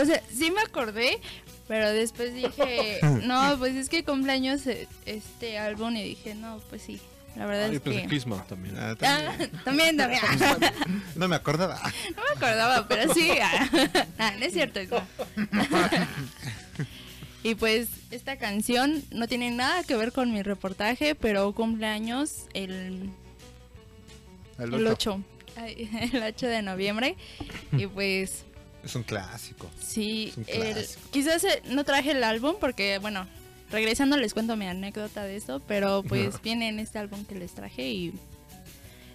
O 0.00 0.04
sea, 0.04 0.22
sí 0.34 0.50
me 0.50 0.62
acordé, 0.62 1.20
pero 1.68 1.90
después 1.90 2.34
dije, 2.34 2.98
no, 3.24 3.56
pues 3.58 3.76
es 3.76 3.88
que 3.88 4.02
cumpleaños 4.02 4.66
eh, 4.66 4.88
este 5.06 5.58
álbum 5.58 5.94
y 5.94 6.02
dije, 6.02 6.34
no, 6.34 6.58
pues 6.70 6.82
sí. 6.82 7.00
La 7.36 7.46
verdad 7.46 7.70
Ah, 7.70 7.72
es 7.74 7.80
que... 7.80 8.06
que 8.06 8.14
Isma 8.14 8.44
también. 8.46 8.76
Ah, 8.78 8.94
Ah, 9.02 9.32
también, 9.64 9.96
también. 9.96 10.20
No 11.16 11.28
me 11.28 11.36
acordaba. 11.36 11.80
No 12.14 12.22
me 12.22 12.36
acordaba, 12.36 12.86
pero 12.88 13.12
sí. 13.14 13.30
Ah, 13.40 14.32
no 14.38 14.44
es 14.44 14.52
cierto 14.52 14.80
eso. 14.80 15.02
Y 17.44 17.56
pues 17.56 17.88
esta 18.12 18.36
canción 18.36 19.02
no 19.10 19.26
tiene 19.26 19.50
nada 19.50 19.82
que 19.82 19.96
ver 19.96 20.12
con 20.12 20.32
mi 20.32 20.42
reportaje, 20.42 21.16
pero 21.16 21.52
cumpleaños 21.52 22.46
el, 22.54 23.10
El 24.58 24.74
el 24.74 24.86
ocho. 24.86 25.20
8. 25.56 25.56
ay, 25.56 26.10
El 26.12 26.22
8 26.22 26.46
de 26.46 26.62
noviembre. 26.62 27.16
Y 27.76 27.88
pues 27.88 28.44
Es 28.84 28.94
un 28.94 29.02
clásico. 29.02 29.68
sí, 29.84 30.28
Es 30.28 30.36
un 30.36 30.44
el- 30.46 30.72
clásico. 30.74 31.00
quizás 31.10 31.42
eh, 31.42 31.62
no 31.66 31.82
traje 31.82 32.12
el 32.12 32.22
álbum 32.22 32.54
porque, 32.60 32.98
bueno, 32.98 33.26
regresando 33.72 34.16
les 34.16 34.34
cuento 34.34 34.56
mi 34.56 34.66
anécdota 34.66 35.24
de 35.24 35.36
esto, 35.36 35.60
pero 35.66 36.02
pues 36.02 36.40
viene 36.42 36.68
en 36.68 36.78
este 36.78 36.98
álbum 36.98 37.24
que 37.24 37.34
les 37.34 37.54
traje 37.54 37.88
y 37.88 38.14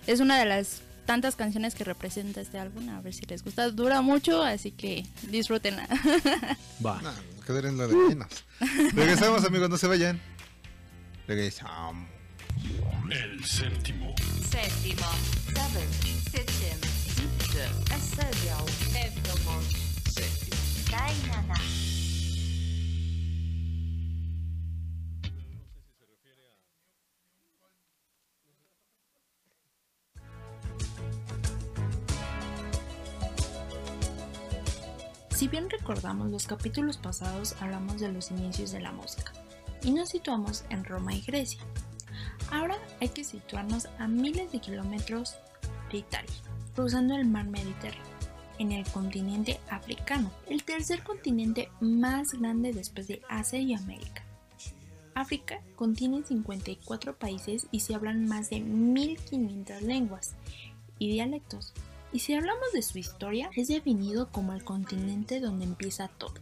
es 0.08 0.20
una 0.20 0.38
de 0.40 0.46
las 0.46 0.82
tantas 1.06 1.36
canciones 1.36 1.74
que 1.74 1.84
representa 1.84 2.42
este 2.42 2.60
álbum. 2.60 2.90
A 2.90 3.02
ver 3.02 3.14
si 3.14 3.26
les 3.26 3.44
gusta. 3.44 3.70
Dura 3.70 4.02
mucho, 4.02 4.44
así 4.44 4.72
que 4.72 5.06
disfrútenla. 5.24 5.88
Va. 6.86 7.02
No, 7.02 7.12
quedar 7.46 7.66
en 7.66 7.78
lo 7.78 7.88
de 7.88 7.96
menos. 7.96 8.28
Regresamos, 8.94 9.46
amigos, 9.46 9.70
no 9.70 9.78
se 9.78 9.88
vayan. 9.88 10.22
Regresamos. 11.28 12.10
El 13.10 13.44
séptimo. 13.46 14.14
Séptimo, 14.50 15.08
séptimo, 15.54 16.28
Si 35.38 35.48
bien 35.48 35.70
recordamos 35.70 36.32
los 36.32 36.48
capítulos 36.48 36.98
pasados 36.98 37.56
hablamos 37.62 38.02
de 38.02 38.12
los 38.12 38.32
inicios 38.32 38.72
de 38.72 38.82
la 38.82 38.92
música 38.92 39.32
y 39.84 39.92
nos 39.92 40.10
situamos 40.10 40.64
en 40.72 40.84
Roma 40.84 41.14
y 41.14 41.22
Grecia. 41.22 41.62
Ahora 42.50 42.76
hay 43.00 43.10
que 43.10 43.24
situarnos 43.24 43.88
a 44.00 44.08
miles 44.08 44.52
de 44.52 44.58
kilómetros 44.58 45.36
de 45.92 46.00
Italia, 46.00 46.34
cruzando 46.74 47.16
el 47.16 47.28
mar 47.28 47.46
Mediterráneo, 47.46 48.02
en 48.58 48.72
el 48.72 48.84
continente 48.90 49.60
africano, 49.70 50.32
el 50.48 50.64
tercer 50.64 51.04
continente 51.04 51.70
más 51.82 52.32
grande 52.32 52.74
después 52.74 53.08
de 53.08 53.22
Asia 53.30 53.60
y 53.60 53.76
América. 53.76 54.24
África 55.14 55.62
contiene 55.76 56.24
54 56.24 57.16
países 57.16 57.68
y 57.70 57.82
se 57.82 57.94
hablan 57.94 58.28
más 58.28 58.50
de 58.50 58.62
1500 58.62 59.84
lenguas 59.84 60.34
y 60.98 61.12
dialectos. 61.12 61.76
Y 62.14 62.20
si 62.20 62.34
hablamos 62.34 62.72
de 62.74 62.82
su 62.82 62.98
historia, 62.98 63.50
es 63.56 63.68
definido 63.68 64.32
como 64.32 64.54
el 64.54 64.64
continente 64.64 65.40
donde 65.40 65.66
empieza 65.66 66.08
todo, 66.08 66.34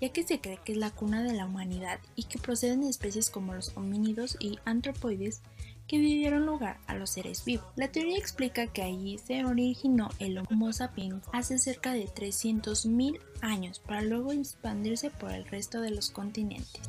ya 0.00 0.10
que 0.10 0.22
se 0.22 0.40
cree 0.40 0.60
que 0.64 0.72
es 0.72 0.78
la 0.78 0.90
cuna 0.90 1.22
de 1.22 1.34
la 1.34 1.46
humanidad 1.46 1.98
y 2.14 2.24
que 2.24 2.38
proceden 2.38 2.82
de 2.82 2.90
especies 2.90 3.30
como 3.30 3.54
los 3.54 3.76
homínidos 3.76 4.36
y 4.38 4.58
antropoides 4.64 5.42
que 5.88 5.98
dieron 5.98 6.46
lugar 6.46 6.78
a 6.86 6.94
los 6.94 7.10
seres 7.10 7.44
vivos. 7.44 7.66
La 7.76 7.88
teoría 7.88 8.16
explica 8.16 8.68
que 8.68 8.82
allí 8.82 9.18
se 9.18 9.44
originó 9.44 10.08
el 10.18 10.38
Homo 10.38 10.72
sapiens 10.72 11.24
hace 11.32 11.58
cerca 11.58 11.92
de 11.92 12.06
300.000 12.06 13.20
años 13.42 13.80
para 13.80 14.02
luego 14.02 14.32
expandirse 14.32 15.10
por 15.10 15.32
el 15.32 15.44
resto 15.46 15.80
de 15.80 15.90
los 15.90 16.10
continentes. 16.10 16.80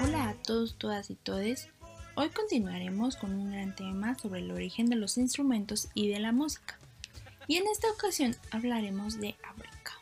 Hola 0.00 0.28
a 0.28 0.34
todos, 0.34 0.76
todas 0.78 1.10
y 1.10 1.16
todes. 1.16 1.68
Hoy 2.20 2.30
continuaremos 2.30 3.14
con 3.14 3.32
un 3.32 3.52
gran 3.52 3.76
tema 3.76 4.16
sobre 4.18 4.40
el 4.40 4.50
origen 4.50 4.86
de 4.86 4.96
los 4.96 5.18
instrumentos 5.18 5.86
y 5.94 6.08
de 6.08 6.18
la 6.18 6.32
música. 6.32 6.76
Y 7.46 7.58
en 7.58 7.68
esta 7.68 7.88
ocasión 7.92 8.34
hablaremos 8.50 9.20
de 9.20 9.36
África. 9.44 9.92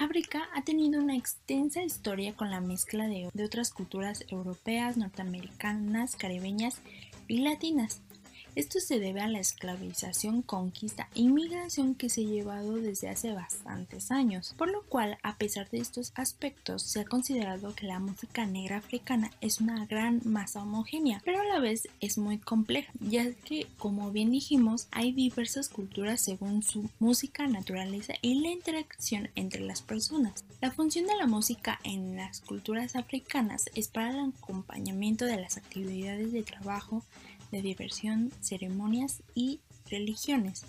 África 0.00 0.48
ha 0.52 0.64
tenido 0.64 1.00
una 1.00 1.14
extensa 1.14 1.84
historia 1.84 2.34
con 2.34 2.50
la 2.50 2.60
mezcla 2.60 3.06
de, 3.06 3.30
otras 3.40 3.70
culturas 3.70 4.24
europeas, 4.26 4.96
norteamericanas, 4.96 6.16
caribeñas 6.16 6.80
y 7.28 7.42
latinas. 7.42 8.02
Esto 8.56 8.80
se 8.80 8.98
debe 8.98 9.20
a 9.20 9.28
la 9.28 9.38
esclavización, 9.38 10.42
conquista 10.42 11.08
e 11.14 11.20
inmigración 11.20 11.94
que 11.94 12.10
se 12.10 12.22
ha 12.22 12.24
llevado 12.24 12.76
desde 12.76 13.08
hace 13.08 13.32
bastantes 13.32 14.10
años, 14.10 14.54
por 14.58 14.70
lo 14.70 14.82
cual, 14.82 15.18
a 15.22 15.36
pesar 15.36 15.70
de 15.70 15.78
estos 15.78 16.12
aspectos, 16.16 16.82
se 16.82 17.00
ha 17.00 17.04
considerado 17.04 17.74
que 17.74 17.86
la 17.86 18.00
música 18.00 18.46
negra 18.46 18.78
africana 18.78 19.30
es 19.40 19.60
una 19.60 19.86
gran 19.86 20.20
masa 20.24 20.62
homogénea, 20.62 21.22
pero 21.24 21.40
a 21.40 21.44
la 21.44 21.60
vez 21.60 21.88
es 22.00 22.18
muy 22.18 22.38
compleja, 22.38 22.92
ya 23.00 23.30
que, 23.44 23.66
como 23.78 24.10
bien 24.10 24.30
dijimos, 24.30 24.88
hay 24.90 25.12
diversas 25.12 25.68
culturas 25.68 26.20
según 26.20 26.62
su 26.62 26.90
música, 26.98 27.46
naturaleza 27.46 28.14
y 28.20 28.40
la 28.40 28.50
interacción 28.50 29.30
entre 29.36 29.60
las 29.60 29.82
personas. 29.82 30.44
La 30.60 30.70
función 30.72 31.06
de 31.06 31.16
la 31.16 31.26
música 31.26 31.78
en 31.84 32.16
las 32.16 32.40
culturas 32.40 32.96
africanas 32.96 33.70
es 33.74 33.88
para 33.88 34.10
el 34.10 34.32
acompañamiento 34.36 35.24
de 35.24 35.40
las 35.40 35.56
actividades 35.56 36.32
de 36.32 36.42
trabajo, 36.42 37.02
de 37.50 37.62
diversión, 37.62 38.32
ceremonias 38.40 39.22
y 39.34 39.60
religiones, 39.90 40.64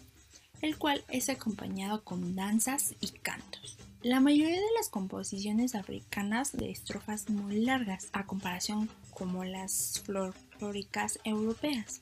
el 0.62 0.78
cual 0.78 1.04
es 1.10 1.30
acompañado 1.30 2.04
con 2.04 2.36
danzas 2.36 2.96
y 3.00 3.10
cantos. 3.10 3.78
La 4.04 4.20
mayoría 4.20 4.56
de 4.56 4.74
las 4.78 4.90
composiciones 4.90 5.76
africanas 5.76 6.54
de 6.54 6.72
estrofas 6.72 7.30
muy 7.30 7.62
largas, 7.62 8.10
a 8.14 8.26
comparación 8.26 8.90
como 9.12 9.44
las 9.44 10.02
folclóricas 10.06 11.20
europeas. 11.24 12.02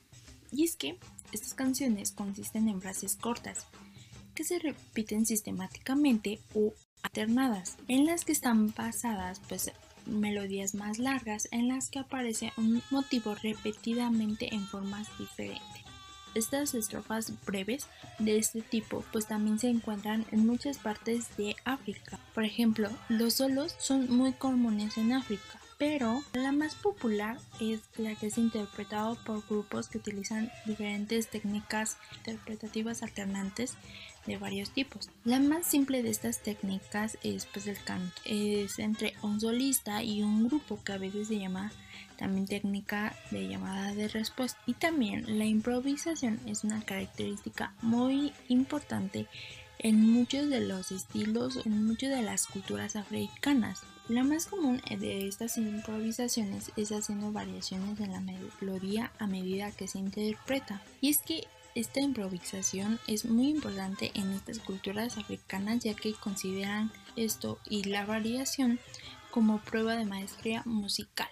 Y 0.50 0.64
es 0.64 0.76
que 0.76 0.98
estas 1.30 1.52
canciones 1.52 2.12
consisten 2.12 2.68
en 2.68 2.80
frases 2.80 3.16
cortas, 3.16 3.66
que 4.34 4.44
se 4.44 4.58
repiten 4.58 5.26
sistemáticamente 5.26 6.40
o 6.54 6.72
alternadas, 7.02 7.76
en 7.88 8.06
las 8.06 8.24
que 8.24 8.32
están 8.32 8.72
basadas 8.72 9.40
pues 9.48 9.70
melodías 10.06 10.74
más 10.74 10.98
largas 10.98 11.48
en 11.50 11.68
las 11.68 11.90
que 11.90 11.98
aparece 11.98 12.52
un 12.56 12.82
motivo 12.90 13.34
repetidamente 13.34 14.54
en 14.54 14.66
formas 14.66 15.08
diferentes. 15.18 15.84
Estas 16.34 16.74
estrofas 16.74 17.32
breves 17.44 17.86
de 18.18 18.38
este 18.38 18.62
tipo 18.62 19.04
pues 19.12 19.26
también 19.26 19.58
se 19.58 19.68
encuentran 19.68 20.24
en 20.30 20.46
muchas 20.46 20.78
partes 20.78 21.36
de 21.36 21.56
África. 21.64 22.20
Por 22.34 22.44
ejemplo, 22.44 22.88
los 23.08 23.34
solos 23.34 23.74
son 23.78 24.08
muy 24.16 24.32
comunes 24.32 24.96
en 24.96 25.12
África, 25.12 25.60
pero 25.76 26.22
la 26.34 26.52
más 26.52 26.74
popular 26.76 27.38
es 27.58 27.80
la 27.96 28.14
que 28.14 28.26
es 28.26 28.38
interpretado 28.38 29.16
por 29.24 29.44
grupos 29.48 29.88
que 29.88 29.98
utilizan 29.98 30.52
diferentes 30.66 31.28
técnicas 31.28 31.96
interpretativas 32.18 33.02
alternantes 33.02 33.74
de 34.26 34.38
varios 34.38 34.70
tipos. 34.70 35.10
La 35.24 35.40
más 35.40 35.66
simple 35.66 36.02
de 36.02 36.10
estas 36.10 36.42
técnicas 36.42 37.18
es 37.22 37.46
pues 37.46 37.66
el 37.66 37.82
canto. 37.82 38.20
Es 38.24 38.78
entre 38.78 39.14
un 39.22 39.40
solista 39.40 40.02
y 40.02 40.22
un 40.22 40.48
grupo 40.48 40.82
que 40.82 40.92
a 40.92 40.98
veces 40.98 41.28
se 41.28 41.38
llama 41.38 41.72
también 42.16 42.46
técnica 42.46 43.16
de 43.30 43.48
llamada 43.48 43.94
de 43.94 44.08
respuesta. 44.08 44.60
Y 44.66 44.74
también 44.74 45.38
la 45.38 45.46
improvisación 45.46 46.38
es 46.46 46.64
una 46.64 46.82
característica 46.84 47.74
muy 47.80 48.32
importante 48.48 49.26
en 49.78 50.12
muchos 50.12 50.50
de 50.50 50.60
los 50.60 50.92
estilos, 50.92 51.64
en 51.64 51.86
muchas 51.86 52.10
de 52.10 52.22
las 52.22 52.46
culturas 52.46 52.96
africanas. 52.96 53.80
La 54.08 54.24
más 54.24 54.46
común 54.46 54.82
de 54.90 55.26
estas 55.28 55.56
improvisaciones 55.56 56.72
es 56.76 56.90
haciendo 56.90 57.32
variaciones 57.32 57.98
en 58.00 58.12
la 58.12 58.20
melodía 58.20 59.12
a 59.18 59.26
medida 59.26 59.70
que 59.70 59.88
se 59.88 59.98
interpreta. 59.98 60.82
Y 61.00 61.10
es 61.10 61.18
que 61.18 61.46
esta 61.74 62.00
improvisación 62.00 62.98
es 63.06 63.24
muy 63.24 63.48
importante 63.48 64.10
en 64.14 64.32
estas 64.32 64.58
culturas 64.58 65.18
africanas 65.18 65.84
ya 65.84 65.94
que 65.94 66.14
consideran 66.14 66.92
esto 67.16 67.58
y 67.68 67.84
la 67.84 68.04
variación 68.04 68.80
como 69.30 69.60
prueba 69.60 69.94
de 69.94 70.04
maestría 70.04 70.62
musical. 70.64 71.30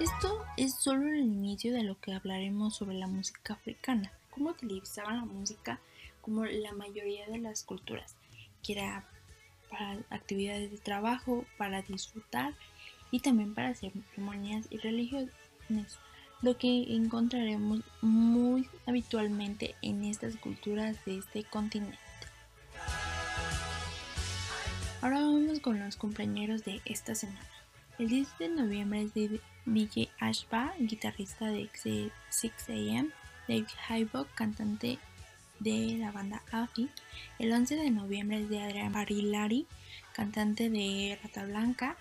Esto 0.00 0.44
es 0.56 0.74
solo 0.74 1.06
el 1.08 1.20
inicio 1.20 1.72
de 1.72 1.84
lo 1.84 2.00
que 2.00 2.14
hablaremos 2.14 2.76
sobre 2.76 2.96
la 2.96 3.06
música 3.06 3.54
africana, 3.54 4.12
cómo 4.30 4.50
utilizaban 4.50 5.16
la 5.16 5.24
música 5.24 5.80
como 6.20 6.44
la 6.44 6.72
mayoría 6.72 7.26
de 7.26 7.38
las 7.38 7.64
culturas, 7.64 8.16
que 8.62 8.72
era 8.72 9.06
para 9.70 9.98
actividades 10.10 10.70
de 10.70 10.78
trabajo, 10.78 11.44
para 11.58 11.82
disfrutar 11.82 12.54
y 13.10 13.20
también 13.20 13.54
para 13.54 13.74
ceremonias 13.74 14.66
y 14.70 14.78
religiones, 14.78 15.30
lo 16.42 16.58
que 16.58 16.94
encontraremos 16.94 17.80
muy 18.00 18.68
habitualmente 18.86 19.76
en 19.80 20.04
estas 20.04 20.36
culturas 20.36 20.96
de 21.04 21.18
este 21.18 21.44
continente. 21.44 21.98
Ahora 25.00 25.20
vamos 25.20 25.60
con 25.60 25.78
los 25.78 25.96
compañeros 25.96 26.64
de 26.64 26.80
esta 26.84 27.14
semana. 27.14 27.40
El 27.98 28.08
10 28.08 28.38
de 28.38 28.48
noviembre 28.48 29.02
es 29.02 29.14
de 29.14 29.40
DJ 29.66 30.10
Ashba, 30.18 30.72
guitarrista 30.78 31.46
de 31.46 31.68
6am, 31.70 33.12
Dave 33.46 33.66
Hybock, 33.88 34.28
cantante 34.34 34.98
de 35.60 35.96
la 35.98 36.10
banda 36.10 36.42
AFI. 36.50 36.88
El 37.38 37.52
11 37.52 37.76
de 37.76 37.90
noviembre 37.90 38.40
es 38.40 38.48
de 38.48 38.62
Adrián 38.62 38.92
Barilari, 38.92 39.66
cantante 40.12 40.70
de 40.70 41.18
Rata 41.22 41.44
Blanca. 41.46 41.96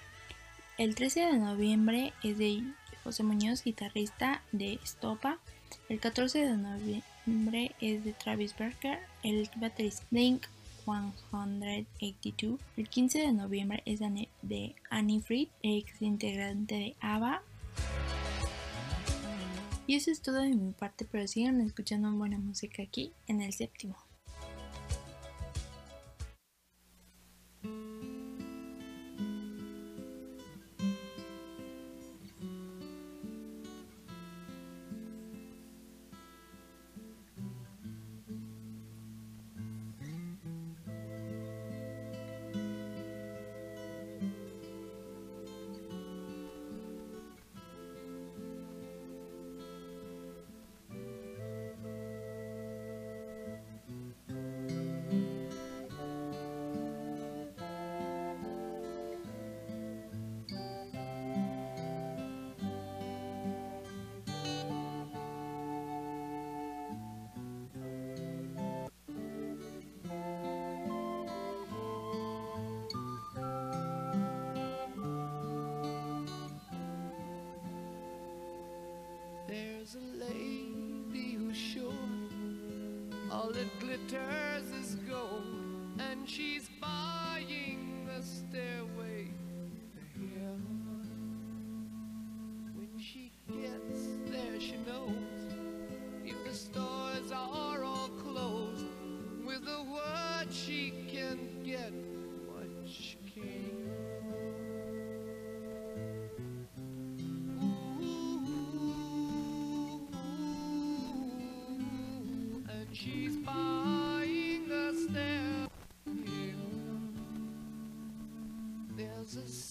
El 0.78 0.96
13 0.96 1.20
de 1.28 1.38
noviembre 1.38 2.14
es 2.24 2.38
de 2.38 2.64
José 3.04 3.24
Muñoz, 3.24 3.64
guitarrista 3.64 4.44
de 4.52 4.80
Stopa. 4.86 5.40
El 5.90 6.00
14 6.00 6.46
de 6.46 6.58
noviembre 6.58 7.76
es 7.82 8.04
de 8.04 8.14
Travis 8.14 8.56
Barker, 8.58 9.00
el 9.24 9.50
baterista 9.56 10.06
Blink 10.12 10.46
182. 10.84 12.60
El 12.78 12.90
15 12.90 13.20
de 13.20 13.32
noviembre 13.32 13.82
es 13.86 14.00
de 14.00 14.76
Annie 14.90 15.22
Fried, 15.22 15.48
ex 15.64 16.02
integrante 16.02 16.76
de 16.76 16.96
ABBA. 17.00 17.42
Y 19.88 19.96
eso 19.96 20.12
es 20.12 20.22
todo 20.22 20.38
de 20.38 20.56
mi 20.56 20.72
parte, 20.72 21.06
pero 21.12 21.28
sigan 21.28 21.60
escuchando 21.62 22.12
buena 22.12 22.38
música 22.38 22.84
aquí 22.84 23.12
en 23.28 23.42
el 23.42 23.52
séptimo. 23.54 23.96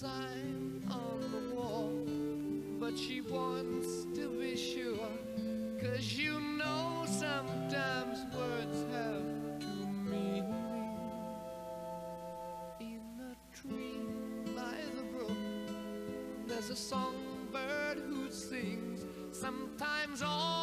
Sign 0.01 0.83
on 0.91 1.21
the 1.31 1.55
wall, 1.55 1.93
but 2.81 2.99
she 2.99 3.21
wants 3.21 4.07
to 4.15 4.31
be 4.41 4.57
sure. 4.57 5.11
Cause 5.79 6.15
you 6.15 6.41
know 6.41 7.05
sometimes 7.05 8.25
words 8.35 8.79
have 8.95 9.61
two 9.61 9.87
meanings. 10.11 10.47
In 12.81 13.03
a 13.31 13.35
tree 13.55 14.01
by 14.57 14.79
the 14.97 15.03
brook, 15.03 15.37
there's 16.47 16.71
a 16.71 16.77
songbird 16.77 17.99
who 18.09 18.31
sings. 18.31 19.05
Sometimes 19.33 20.23
all 20.23 20.60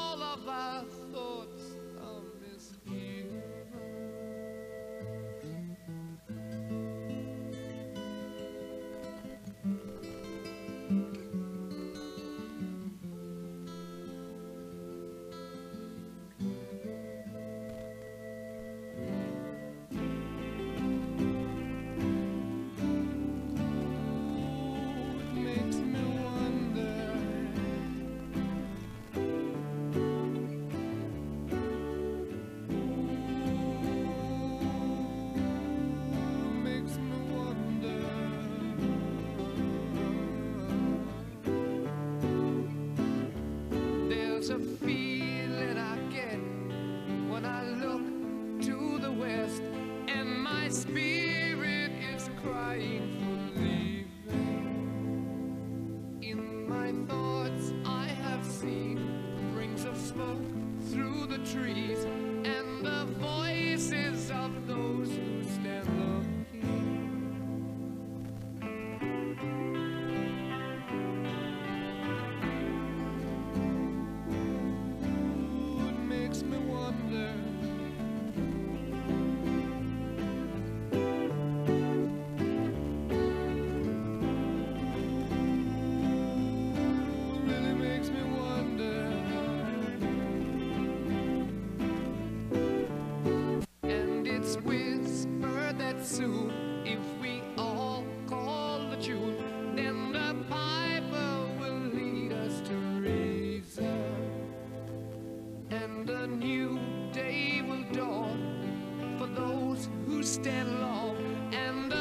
and 106.09 106.19
a 106.23 106.27
new 106.27 106.79
day 107.11 107.61
will 107.67 107.83
dawn 107.91 109.15
for 109.17 109.27
those 109.27 109.89
who 110.05 110.23
stand 110.23 110.79
long, 110.79 111.17
and 111.53 111.96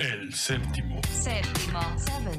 El 0.00 0.34
séptimo. 0.34 1.00
Séptimo. 1.10 1.80
Seven. 1.98 2.38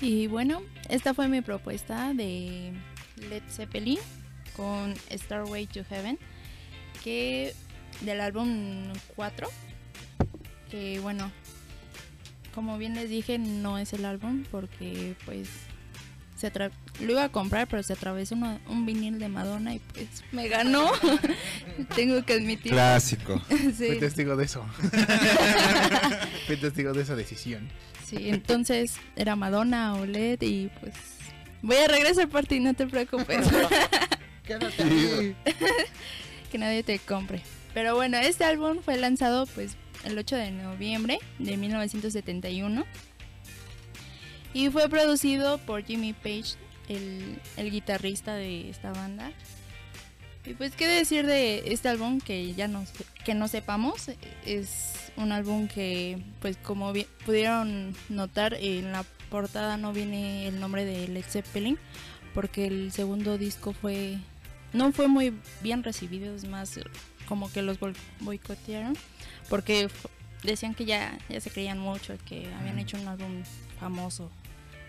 Y 0.00 0.26
bueno, 0.26 0.60
esta 0.90 1.14
fue 1.14 1.28
mi 1.28 1.40
propuesta 1.40 2.12
de 2.12 2.74
Led 3.30 3.42
Zeppelin 3.48 3.98
con 4.54 4.94
Starway 5.10 5.66
to 5.66 5.82
Heaven, 5.88 6.18
que 7.02 7.54
del 8.02 8.20
álbum 8.20 8.92
4, 9.16 9.48
que 10.70 11.00
bueno, 11.00 11.32
como 12.54 12.78
bien 12.78 12.94
les 12.94 13.10
dije, 13.10 13.38
no 13.38 13.78
es 13.78 13.92
el 13.92 14.04
álbum 14.04 14.44
porque 14.50 15.14
pues 15.24 15.48
se 16.36 16.50
lo 17.00 17.12
iba 17.12 17.24
a 17.24 17.28
comprar, 17.30 17.66
pero 17.68 17.82
se 17.82 17.92
atravesó 17.94 18.34
uno- 18.34 18.58
un 18.68 18.84
vinil 18.86 19.18
de 19.18 19.28
Madonna 19.28 19.74
y 19.74 19.78
pues 19.78 20.06
me 20.32 20.48
ganó. 20.48 20.90
Tengo 21.94 22.24
que 22.24 22.34
admitir. 22.34 22.72
Clásico. 22.72 23.40
Sí. 23.48 23.86
Fui 23.86 23.98
testigo 23.98 24.36
de 24.36 24.44
eso. 24.44 24.64
Fui 26.46 26.56
testigo 26.56 26.92
de 26.92 27.02
esa 27.02 27.16
decisión. 27.16 27.68
Sí, 28.06 28.28
entonces 28.28 28.96
era 29.16 29.36
Madonna 29.36 29.94
o 29.94 30.04
LED 30.06 30.42
y 30.42 30.68
pues 30.80 30.94
voy 31.62 31.76
a 31.76 31.88
regresar 31.88 32.28
por 32.28 32.44
ti, 32.46 32.60
no 32.60 32.74
te 32.74 32.86
preocupes. 32.86 33.46
Quédate 34.44 35.34
que 36.52 36.58
nadie 36.58 36.82
te 36.82 36.98
compre. 36.98 37.40
Pero 37.72 37.94
bueno, 37.96 38.18
este 38.18 38.44
álbum 38.44 38.78
fue 38.84 38.96
lanzado 38.98 39.46
pues 39.46 39.76
el 40.04 40.16
8 40.18 40.36
de 40.36 40.50
noviembre 40.50 41.18
de 41.38 41.56
1971 41.56 42.84
y 44.52 44.70
fue 44.70 44.88
producido 44.88 45.58
por 45.58 45.84
Jimmy 45.84 46.12
Page, 46.12 46.54
el, 46.88 47.70
guitarrista 47.70 48.34
de 48.34 48.70
esta 48.70 48.92
banda. 48.92 49.32
Y 50.46 50.54
pues 50.54 50.74
qué 50.76 50.86
decir 50.86 51.26
de 51.26 51.72
este 51.72 51.88
álbum 51.88 52.20
que 52.20 52.52
ya 52.54 52.68
no 52.68 52.84
que 53.24 53.32
no 53.34 53.48
sepamos 53.48 54.10
es 54.44 55.10
un 55.16 55.32
álbum 55.32 55.68
que 55.68 56.18
pues 56.40 56.58
como 56.58 56.92
pudieron 57.24 57.96
notar 58.10 58.52
en 58.52 58.92
la 58.92 59.04
portada 59.30 59.78
no 59.78 59.94
viene 59.94 60.46
el 60.46 60.60
nombre 60.60 60.84
de 60.84 61.08
Led 61.08 61.24
Zeppelin 61.24 61.78
porque 62.34 62.66
el 62.66 62.92
segundo 62.92 63.38
disco 63.38 63.72
fue 63.72 64.18
no 64.74 64.92
fue 64.92 65.08
muy 65.08 65.32
bien 65.62 65.82
recibido 65.82 66.34
es 66.34 66.44
más 66.46 66.78
como 67.26 67.50
que 67.50 67.62
los 67.62 67.80
boi- 67.80 67.96
boicotearon 68.20 68.98
porque 69.48 69.88
decían 70.42 70.74
que 70.74 70.84
ya 70.84 71.18
ya 71.28 71.40
se 71.40 71.50
creían 71.50 71.78
mucho 71.78 72.14
que 72.26 72.52
habían 72.60 72.78
hecho 72.78 72.98
un 72.98 73.08
álbum 73.08 73.42
famoso 73.80 74.30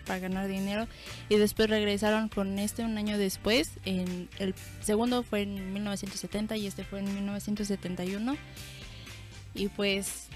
para 0.06 0.20
ganar 0.20 0.48
dinero 0.48 0.86
y 1.28 1.36
después 1.36 1.68
regresaron 1.68 2.28
con 2.28 2.58
este 2.58 2.84
un 2.84 2.96
año 2.96 3.18
después 3.18 3.72
en 3.84 4.28
el 4.38 4.54
segundo 4.80 5.22
fue 5.22 5.42
en 5.42 5.72
1970 5.72 6.56
y 6.56 6.66
este 6.66 6.84
fue 6.84 7.00
en 7.00 7.12
1971 7.12 8.36
y 9.54 9.68
pues 9.68 10.28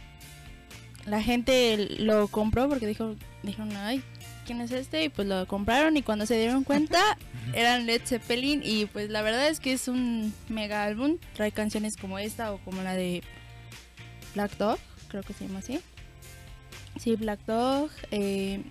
la 1.06 1.22
gente 1.22 1.76
lo 1.98 2.28
compró 2.28 2.68
porque 2.68 2.86
dijo 2.86 3.14
dijeron 3.42 3.74
ay 3.76 4.02
quién 4.44 4.60
es 4.60 4.72
este 4.72 5.04
y 5.04 5.08
pues 5.08 5.28
lo 5.28 5.46
compraron 5.46 5.96
y 5.96 6.02
cuando 6.02 6.26
se 6.26 6.36
dieron 6.36 6.64
cuenta 6.64 7.16
eran 7.54 7.86
Led 7.86 8.02
Zeppelin 8.04 8.62
y 8.64 8.86
pues 8.86 9.10
la 9.10 9.22
verdad 9.22 9.48
es 9.48 9.60
que 9.60 9.72
es 9.72 9.88
un 9.88 10.34
mega 10.48 10.84
álbum 10.84 11.18
trae 11.34 11.52
canciones 11.52 11.96
como 11.96 12.18
esta 12.18 12.52
o 12.52 12.58
como 12.58 12.82
la 12.82 12.94
de 12.94 13.22
Black 14.34 14.56
Dog 14.56 14.78
creo 15.08 15.22
que 15.22 15.32
se 15.32 15.46
llama 15.46 15.58
así 15.60 15.80
sí 16.98 17.16
Black 17.16 17.40
Dog 17.46 17.90
eh, 18.10 18.62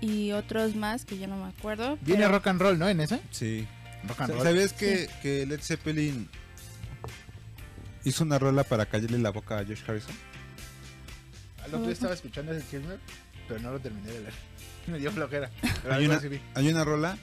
y 0.00 0.32
otros 0.32 0.74
más 0.74 1.04
que 1.04 1.18
yo 1.18 1.26
no 1.26 1.36
me 1.36 1.48
acuerdo 1.50 1.96
Viene 2.02 2.24
pero- 2.24 2.32
rock 2.36 2.46
and 2.48 2.60
roll, 2.60 2.78
¿no? 2.78 2.88
En 2.88 3.00
esa. 3.00 3.18
Sí. 3.30 3.66
Rock 4.06 4.20
and 4.22 4.32
roll. 4.34 4.42
¿Sabías 4.42 4.72
que, 4.72 5.08
que 5.22 5.46
Led 5.46 5.60
Zeppelin 5.60 6.28
hizo 8.04 8.24
una 8.24 8.38
rola 8.38 8.62
para 8.64 8.86
callarle 8.86 9.18
la 9.18 9.30
boca 9.30 9.58
a 9.58 9.64
Josh 9.64 9.82
Harrison? 9.86 10.14
Al 11.62 11.66
otro 11.68 11.82
día 11.82 11.92
estaba 11.92 12.14
escuchando 12.14 12.52
ese 12.52 12.62
chisme, 12.68 12.96
pero 13.48 13.60
no 13.60 13.72
lo 13.72 13.80
terminé 13.80 14.06
de 14.12 14.20
leer. 14.20 14.34
Me 14.86 14.98
dio 14.98 15.10
flojera. 15.10 15.50
Pero 15.82 15.94
Hay 15.94 16.06
una, 16.06 16.20
hay 16.54 16.68
una 16.68 16.84
rola 16.84 17.18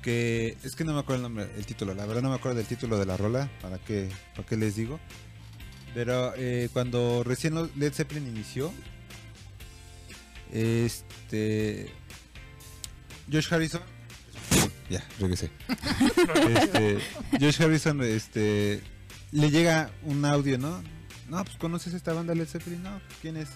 que 0.00 0.56
es 0.62 0.74
que 0.76 0.84
no 0.84 0.94
me 0.94 1.00
acuerdo 1.00 1.16
el 1.26 1.34
nombre, 1.34 1.50
el 1.58 1.66
título, 1.66 1.92
la 1.92 2.06
verdad 2.06 2.22
no 2.22 2.30
me 2.30 2.36
acuerdo 2.36 2.56
del 2.58 2.66
título 2.66 2.98
de 2.98 3.04
la 3.04 3.16
rola, 3.16 3.50
para 3.60 3.78
qué, 3.78 4.08
para 4.34 4.48
qué 4.48 4.56
les 4.56 4.76
digo. 4.76 4.98
Pero 5.98 6.32
eh, 6.36 6.68
cuando 6.72 7.24
recién 7.24 7.56
Led 7.74 7.92
Zeppelin 7.92 8.28
inició, 8.28 8.72
este 10.52 11.90
Josh 13.28 13.52
Harrison, 13.52 13.82
ya 14.88 15.04
regresé. 15.18 15.50
Este, 16.54 16.98
Josh 17.40 17.60
Harrison, 17.60 18.00
este, 18.04 18.80
le 19.32 19.50
llega 19.50 19.90
un 20.04 20.24
audio, 20.24 20.56
¿no? 20.56 20.84
No, 21.28 21.44
pues 21.44 21.56
conoces 21.56 21.94
esta 21.94 22.12
banda 22.12 22.32
Led 22.32 22.46
Zeppelin, 22.46 22.84
no, 22.84 23.00
¿quién 23.20 23.36
es? 23.36 23.48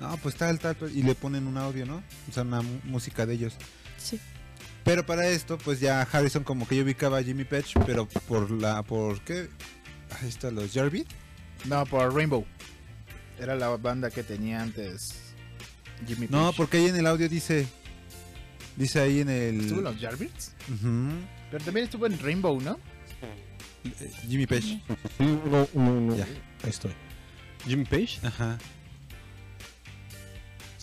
No, 0.00 0.18
pues 0.18 0.34
tal, 0.34 0.58
tal, 0.58 0.76
tal, 0.76 0.94
y 0.94 1.02
le 1.02 1.14
ponen 1.14 1.46
un 1.46 1.56
audio, 1.56 1.86
¿no? 1.86 2.02
O 2.28 2.32
sea, 2.32 2.42
una 2.42 2.60
música 2.60 3.24
de 3.24 3.32
ellos. 3.32 3.54
Sí. 3.96 4.20
Pero 4.84 5.06
para 5.06 5.26
esto, 5.26 5.56
pues 5.56 5.80
ya 5.80 6.02
Harrison 6.02 6.44
como 6.44 6.68
que 6.68 6.76
yo 6.76 6.84
ubicaba 6.84 7.16
a 7.16 7.22
Jimmy 7.22 7.44
Page, 7.44 7.72
pero 7.86 8.06
por 8.06 8.50
la, 8.50 8.82
por 8.82 9.22
qué, 9.22 9.48
ahí 10.20 10.28
está 10.28 10.50
los 10.50 10.74
Jarvis. 10.74 11.06
No, 11.66 11.84
por 11.86 12.14
Rainbow. 12.14 12.44
Era 13.38 13.54
la 13.54 13.68
banda 13.76 14.10
que 14.10 14.22
tenía 14.22 14.60
antes 14.62 15.14
Jimmy 16.06 16.26
No, 16.30 16.46
Page. 16.46 16.56
porque 16.56 16.76
ahí 16.78 16.86
en 16.86 16.96
el 16.96 17.06
audio 17.06 17.28
dice, 17.28 17.66
dice 18.76 19.00
ahí 19.00 19.20
en 19.20 19.28
el. 19.30 19.60
¿Estuvo 19.60 19.78
en 19.78 19.84
los 19.84 19.96
Jarvis? 19.98 20.52
Ujú, 20.72 21.10
Pero 21.50 21.64
también 21.64 21.84
estuvo 21.84 22.06
en 22.06 22.18
Rainbow, 22.18 22.60
¿no? 22.60 22.78
eh, 24.00 24.10
Jimmy 24.28 24.46
Page. 24.46 24.80
No, 25.18 25.68
no, 25.74 26.00
no. 26.00 26.16
Ya. 26.16 26.24
Ahí 26.64 26.70
estoy. 26.70 26.92
Jimmy 27.66 27.84
Page. 27.84 28.18
Ajá. 28.22 28.58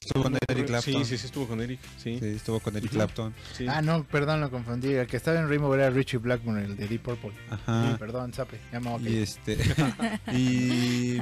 Estuvo 0.05 0.23
con 0.23 0.37
Eric 0.47 0.65
Clapton. 0.67 0.93
Sí, 0.93 1.05
sí, 1.05 1.17
sí, 1.17 1.25
estuvo 1.25 1.47
con 1.47 1.61
Eric. 1.61 1.79
Sí. 1.97 2.17
Sí, 2.19 2.25
estuvo 2.27 2.59
con 2.59 2.75
Eric. 2.77 2.91
Clapton. 2.91 3.33
Sí. 3.57 3.65
Ah, 3.67 3.81
no, 3.81 4.03
perdón, 4.03 4.41
lo 4.41 4.51
confundí. 4.51 4.93
El 4.93 5.07
que 5.07 5.17
estaba 5.17 5.39
en 5.39 5.49
Rainbow 5.49 5.73
era 5.73 5.89
Richie 5.89 6.17
Blackmore, 6.19 6.63
el 6.63 6.77
de 6.77 6.87
Deep 6.87 7.01
Purple. 7.01 7.31
Ajá. 7.49 7.91
Sí, 7.91 7.95
perdón, 7.97 8.31
Zape. 8.33 8.59
Ya 8.71 8.79
me 8.79 8.89
a 8.91 8.97
Y 8.99 9.17
este 9.17 9.57
y, 10.33 11.17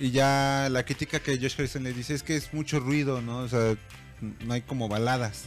y 0.00 0.10
ya 0.10 0.68
la 0.70 0.84
crítica 0.84 1.20
que 1.20 1.36
Josh 1.38 1.54
Harrison 1.58 1.82
le 1.84 1.92
dice 1.92 2.14
es 2.14 2.22
que 2.22 2.36
es 2.36 2.52
mucho 2.52 2.80
ruido, 2.80 3.20
¿no? 3.22 3.38
O 3.38 3.48
sea, 3.48 3.76
no 4.44 4.52
hay 4.54 4.62
como 4.62 4.88
baladas. 4.88 5.44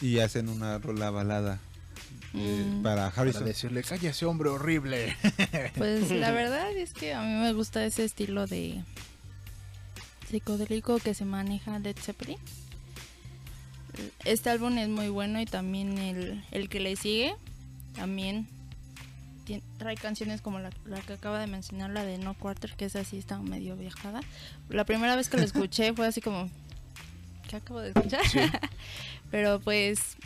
Y 0.00 0.20
hacen 0.20 0.48
una 0.48 0.78
rola 0.78 1.10
balada 1.10 1.58
eh, 2.34 2.64
Mm. 2.66 2.82
para 2.82 3.08
Para 3.10 3.22
Harrison. 3.22 3.44
decirle, 3.46 3.82
cállese 3.82 4.26
hombre 4.26 4.50
horrible. 4.50 5.16
Pues 5.76 6.10
la 6.10 6.30
verdad 6.32 6.70
es 6.76 6.92
que 6.92 7.14
a 7.14 7.22
mí 7.22 7.32
me 7.32 7.52
gusta 7.54 7.84
ese 7.84 8.04
estilo 8.04 8.46
de 8.46 8.82
psicodélico 10.28 10.98
que 10.98 11.14
se 11.14 11.24
maneja 11.24 11.78
Led 11.78 11.96
Zeppelin. 11.96 12.38
Este 14.24 14.50
álbum 14.50 14.76
es 14.78 14.88
muy 14.88 15.08
bueno 15.08 15.40
y 15.40 15.46
también 15.46 15.98
el, 15.98 16.44
el 16.52 16.68
que 16.68 16.78
le 16.80 16.94
sigue 16.96 17.34
también 17.96 18.46
tien- 19.44 19.62
trae 19.78 19.96
canciones 19.96 20.40
como 20.40 20.60
la, 20.60 20.70
la 20.86 21.00
que 21.00 21.14
acaba 21.14 21.40
de 21.40 21.48
mencionar, 21.48 21.90
la 21.90 22.04
de 22.04 22.18
No 22.18 22.34
Quarter, 22.34 22.74
que 22.76 22.84
es 22.84 22.94
así, 22.94 23.18
está 23.18 23.38
medio 23.40 23.76
viajada. 23.76 24.20
La 24.68 24.84
primera 24.84 25.16
vez 25.16 25.28
que 25.28 25.36
lo 25.36 25.42
escuché 25.42 25.92
fue 25.94 26.06
así 26.06 26.20
como, 26.20 26.48
¿qué 27.48 27.56
acabo 27.56 27.80
de 27.80 27.88
escuchar? 27.88 28.20
Pero 29.32 29.58
pues 29.60 30.16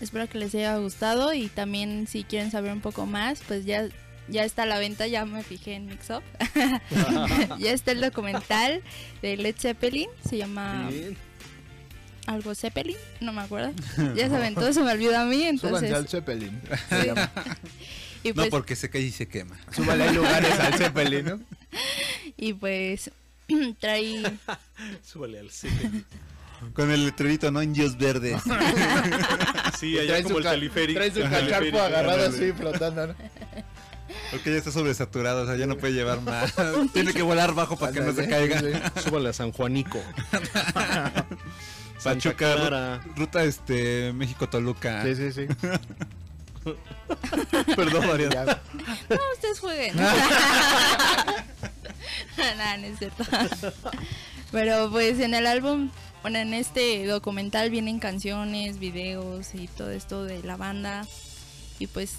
espero 0.00 0.28
que 0.28 0.38
les 0.38 0.52
haya 0.56 0.76
gustado 0.78 1.32
y 1.32 1.46
también 1.46 2.08
si 2.08 2.24
quieren 2.24 2.50
saber 2.50 2.72
un 2.72 2.80
poco 2.80 3.06
más, 3.06 3.40
pues 3.46 3.64
ya 3.64 3.88
ya 4.32 4.44
está 4.44 4.62
a 4.62 4.66
la 4.66 4.78
venta, 4.78 5.06
ya 5.06 5.24
me 5.24 5.42
fijé 5.42 5.74
en 5.74 5.86
Mixup. 5.86 6.22
ya 7.58 7.72
está 7.72 7.92
el 7.92 8.00
documental 8.00 8.82
de 9.20 9.36
Led 9.36 9.54
Zeppelin, 9.58 10.08
se 10.28 10.38
llama 10.38 10.88
Bien. 10.90 11.16
algo 12.26 12.54
Zeppelin, 12.54 12.96
no 13.20 13.32
me 13.32 13.42
acuerdo. 13.42 13.72
Ya 14.16 14.28
saben, 14.28 14.54
todo 14.54 14.72
se 14.72 14.80
me 14.82 14.90
olvidó 14.92 15.18
a 15.18 15.24
mí, 15.24 15.46
Súbanse 15.58 15.86
al 15.86 16.04
entonces 16.06 16.10
Zeppelin. 16.10 16.60
Sí. 16.90 17.08
y 18.24 18.28
No 18.30 18.34
pues 18.34 18.48
porque 18.48 18.74
se 18.76 18.88
cae 18.90 19.02
y 19.02 19.10
se 19.12 19.28
quema. 19.28 19.56
Súbale 19.70 20.04
hay 20.04 20.14
lugares 20.14 20.58
al 20.58 20.74
Zeppelin, 20.74 21.24
¿no? 21.26 21.40
y 22.36 22.54
pues 22.54 23.10
trae 23.80 24.22
Súbale 25.04 25.40
al 25.40 25.50
Zeppelin. 25.50 26.04
Con 26.74 26.90
el 26.92 27.04
letrerito, 27.04 27.50
¿no? 27.50 27.60
Indios 27.60 27.98
verdes. 27.98 28.40
Sí, 29.80 29.98
allá 29.98 30.12
Trae 30.12 30.22
como 30.22 30.38
el 30.38 30.44
teleférico. 30.44 31.00
Trae 31.00 31.10
su 31.10 31.20
cacharpo 31.28 31.80
agarrado 31.80 32.28
así, 32.28 32.52
flotando, 32.52 33.08
¿no? 33.08 33.14
Porque 34.30 34.50
ya 34.50 34.56
está 34.56 34.70
sobresaturado, 34.70 35.42
o 35.42 35.46
sea, 35.46 35.56
ya 35.56 35.66
no 35.66 35.76
puede 35.76 35.92
llevar 35.92 36.20
más. 36.22 36.54
Tiene 36.92 37.12
que 37.12 37.22
volar 37.22 37.54
bajo 37.54 37.76
para 37.76 37.92
que 37.92 38.00
no 38.00 38.12
se 38.12 38.28
caiga. 38.28 38.60
Súbale 39.02 39.30
a 39.30 39.32
San 39.32 39.52
Juanico. 39.52 40.00
Pachuca, 42.02 42.56
Clara. 42.56 43.00
ruta 43.16 43.44
este 43.44 44.12
México-Toluca. 44.12 45.04
Sí, 45.04 45.14
sí, 45.14 45.32
sí. 45.32 45.46
Perdón, 47.76 48.06
Mariana. 48.06 48.60
No, 49.08 49.18
ustedes 49.34 49.60
jueguen. 49.60 49.96
Nada, 52.36 52.76
no 52.78 52.86
es 52.86 52.98
cierto. 52.98 53.24
Pero 54.50 54.90
pues 54.90 55.18
en 55.20 55.34
el 55.34 55.46
álbum, 55.46 55.90
bueno, 56.22 56.38
en 56.38 56.54
este 56.54 57.06
documental 57.06 57.70
vienen 57.70 57.98
canciones, 57.98 58.78
videos 58.78 59.54
y 59.54 59.68
todo 59.68 59.90
esto 59.90 60.24
de 60.24 60.42
la 60.42 60.56
banda. 60.56 61.06
Y 61.78 61.86
pues 61.86 62.14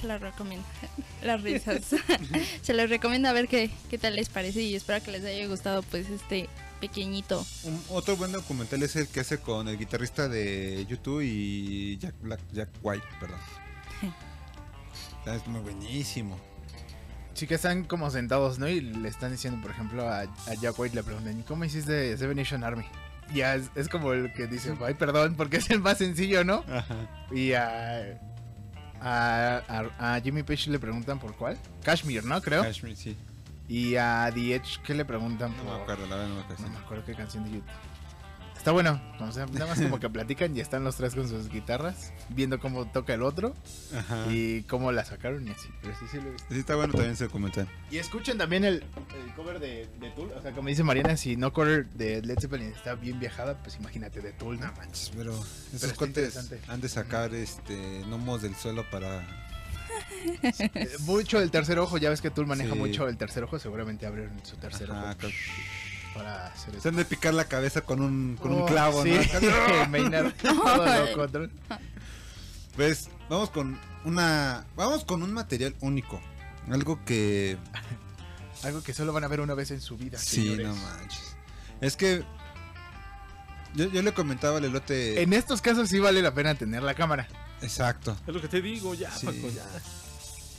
se 0.00 0.06
las 0.06 0.20
recomiendo. 0.20 0.66
Las 1.22 1.42
risas. 1.42 1.82
se 2.62 2.72
les 2.74 2.88
recomiendo 2.88 3.28
a 3.28 3.32
ver 3.32 3.46
qué, 3.46 3.70
qué 3.90 3.98
tal 3.98 4.16
les 4.16 4.28
parece 4.30 4.62
y 4.62 4.74
espero 4.74 5.04
que 5.04 5.10
les 5.12 5.24
haya 5.24 5.46
gustado 5.46 5.82
pues 5.82 6.08
este 6.08 6.48
pequeñito. 6.80 7.44
Un- 7.64 7.82
otro 7.90 8.16
buen 8.16 8.32
documental 8.32 8.82
es 8.82 8.96
el 8.96 9.06
que 9.08 9.20
hace 9.20 9.38
con 9.38 9.68
el 9.68 9.76
guitarrista 9.78 10.28
de 10.28 10.86
YouTube 10.88 11.20
y 11.22 11.98
Jack 11.98 12.14
Black, 12.22 12.40
Jack 12.52 12.68
White, 12.82 13.04
perdón. 13.20 13.38
Está- 15.18 15.34
Es 15.36 15.46
muy 15.46 15.60
buenísimo. 15.60 16.38
Sí 17.34 17.46
que 17.46 17.54
están 17.54 17.84
como 17.84 18.10
sentados, 18.10 18.58
¿no? 18.58 18.68
Y 18.68 18.80
le 18.80 19.08
están 19.08 19.32
diciendo, 19.32 19.60
por 19.62 19.70
ejemplo, 19.70 20.08
a, 20.08 20.20
a 20.22 20.54
Jack 20.60 20.78
White 20.78 20.94
le 20.96 21.02
preguntan, 21.02 21.38
¿y 21.38 21.42
cómo 21.42 21.64
hiciste 21.64 22.16
Seven 22.16 22.36
Nation 22.36 22.64
Army? 22.64 22.84
Ya 23.34 23.54
es, 23.54 23.70
es 23.76 23.88
como 23.88 24.12
el 24.12 24.32
que 24.32 24.46
dice, 24.46 24.74
ay, 24.84 24.94
perdón, 24.94 25.34
porque 25.36 25.58
es 25.58 25.70
el 25.70 25.80
más 25.80 25.98
sencillo, 25.98 26.42
¿no? 26.44 26.64
Ajá. 26.68 27.26
Y 27.32 27.52
a, 27.52 28.18
a, 29.02 29.62
a- 29.98 30.14
a 30.16 30.20
Jimmy 30.20 30.42
Page 30.42 30.70
le 30.70 30.78
preguntan 30.78 31.18
por 31.18 31.34
cuál. 31.36 31.56
Kashmir, 31.82 32.24
¿no? 32.24 32.40
Creo. 32.42 32.62
Kashmir, 32.62 32.96
sí. 32.96 33.16
Y 33.68 33.94
a 33.96 34.30
The 34.34 34.54
Edge, 34.56 34.80
¿qué 34.84 34.94
le 34.94 35.04
preguntan? 35.04 35.56
No 35.56 35.62
me 35.64 35.70
por- 35.70 35.80
acuerdo, 35.82 36.06
la 36.08 36.16
verdad 36.16 36.28
no 36.28 36.34
me 36.36 36.40
acuerdo. 36.42 36.62
No 36.64 36.70
me 36.70 36.78
acuerdo 36.78 37.04
qué 37.04 37.14
canción 37.14 37.44
de 37.44 37.50
YouTube. 37.52 37.70
Está 38.60 38.72
bueno, 38.72 39.00
o 39.20 39.32
sea, 39.32 39.46
nada 39.46 39.68
más 39.68 39.80
como 39.80 39.98
que 39.98 40.10
platican 40.10 40.54
y 40.54 40.60
están 40.60 40.84
los 40.84 40.94
tres 40.94 41.14
con 41.14 41.26
sus 41.26 41.48
guitarras, 41.48 42.12
viendo 42.28 42.60
cómo 42.60 42.86
toca 42.86 43.14
el 43.14 43.22
otro 43.22 43.54
Ajá. 43.96 44.26
y 44.30 44.64
cómo 44.64 44.92
la 44.92 45.02
sacaron 45.06 45.48
y 45.48 45.50
así. 45.50 45.70
Pero 45.80 45.94
sí, 45.98 46.04
sí 46.10 46.18
lo 46.18 46.28
he 46.28 46.32
visto. 46.32 46.46
Sí, 46.52 46.58
está 46.58 46.74
bueno 46.76 46.92
también 46.92 47.14
ese 47.14 47.24
documental. 47.24 47.66
Y 47.90 47.96
escuchen 47.96 48.36
también 48.36 48.66
el, 48.66 48.84
el 49.24 49.34
cover 49.34 49.60
de, 49.60 49.88
de 49.98 50.10
Tool. 50.10 50.30
O 50.36 50.42
sea, 50.42 50.52
como 50.52 50.68
dice 50.68 50.82
Mariana, 50.82 51.16
si 51.16 51.36
no 51.36 51.54
cover 51.54 51.88
de 51.88 52.20
Led 52.20 52.38
Zeppelin 52.38 52.68
está 52.68 52.96
bien 52.96 53.18
viajada, 53.18 53.56
pues 53.62 53.76
imagínate 53.76 54.20
de 54.20 54.32
Tool. 54.34 54.60
No 54.60 54.70
manches, 54.76 55.10
pero 55.16 55.32
Esos 55.74 55.94
cuates 55.94 56.36
interesante. 56.36 56.60
han 56.68 56.82
de 56.82 56.88
sacar 56.90 57.34
este 57.34 58.02
gnomos 58.08 58.42
del 58.42 58.54
suelo 58.56 58.84
para. 58.90 59.26
Eh, 60.74 60.88
Mucho 61.00 61.40
el 61.40 61.50
tercer 61.50 61.78
ojo, 61.78 61.96
ya 61.98 62.10
ves 62.10 62.20
que 62.20 62.30
Tool 62.30 62.46
maneja 62.46 62.74
Sí. 62.74 62.78
mucho 62.78 63.08
el 63.08 63.16
tercer 63.16 63.42
ojo, 63.44 63.58
seguramente 63.58 64.06
abren 64.06 64.30
su 64.44 64.56
tercer 64.56 64.90
Ajá, 64.90 65.16
ojo 65.18 65.28
para 66.14 66.46
hacer 66.46 66.70
Se 66.72 66.78
eso. 66.78 66.88
han 66.90 66.96
de 66.96 67.04
picar 67.04 67.34
la 67.34 67.44
cabeza 67.46 67.80
con 67.82 68.00
un, 68.00 68.36
con 68.40 68.52
un 68.52 68.62
Oh, 68.62 68.66
clavo, 68.66 69.02
sí, 69.02 69.10
¿no? 69.12 69.20
Pues 72.76 73.08
vamos 73.28 73.50
con 73.50 73.78
una. 74.04 74.64
Vamos 74.76 75.04
con 75.04 75.22
un 75.22 75.32
material 75.32 75.74
único. 75.80 76.20
Algo 76.70 77.04
que. 77.04 77.58
Algo 78.62 78.82
que 78.82 78.92
solo 78.92 79.12
van 79.12 79.24
a 79.24 79.28
ver 79.28 79.40
una 79.40 79.54
vez 79.54 79.70
en 79.70 79.80
su 79.80 79.96
vida. 79.96 80.18
Sí, 80.18 80.42
señores. 80.42 80.68
no 80.68 80.74
manches. 80.76 81.36
Es 81.80 81.96
que. 81.96 82.24
Yo, 83.74 83.88
yo 83.90 84.02
le 84.02 84.12
comentaba 84.12 84.58
al 84.58 84.64
elote. 84.64 85.22
En 85.22 85.32
estos 85.32 85.62
casos 85.62 85.88
sí 85.88 85.98
vale 86.00 86.22
la 86.22 86.34
pena 86.34 86.54
tener 86.54 86.82
la 86.82 86.94
cámara. 86.94 87.28
Exacto. 87.62 88.16
Es 88.26 88.34
lo 88.34 88.40
que 88.40 88.48
te 88.48 88.60
digo, 88.60 88.94
ya, 88.94 89.10
Sí. 89.12 89.26
Paco, 89.26 89.48
ya. 89.50 89.64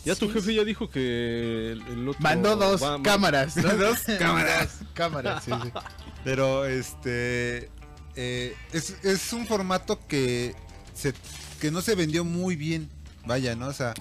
Ya 0.04 0.16
tu 0.16 0.32
jefe 0.32 0.54
ya 0.56 0.64
dijo 0.64 0.90
que 0.90 1.72
el, 1.74 1.82
el 1.88 2.10
otro... 2.10 2.22
Mandó 2.22 2.56
dos 2.56 2.82
va- 2.82 3.02
cámaras. 3.04 3.56
¿no? 3.58 3.74
Dos 3.78 4.00
cámaras. 4.20 4.80
Cámaras, 4.94 5.44
sí, 5.44 5.52
sí. 5.64 5.72
Pero 6.24 6.66
este. 6.66 7.70
eh, 8.16 8.56
es, 8.74 8.96
es 9.04 9.34
un 9.34 9.46
formato 9.48 10.00
que. 10.08 10.56
Se, 10.94 11.14
que 11.60 11.72
no 11.72 11.82
se 11.82 11.96
vendió 11.96 12.24
muy 12.24 12.56
bien. 12.56 12.90
Vaya, 13.26 13.56
¿no? 13.56 13.68
O 13.68 13.74
sea. 13.74 13.94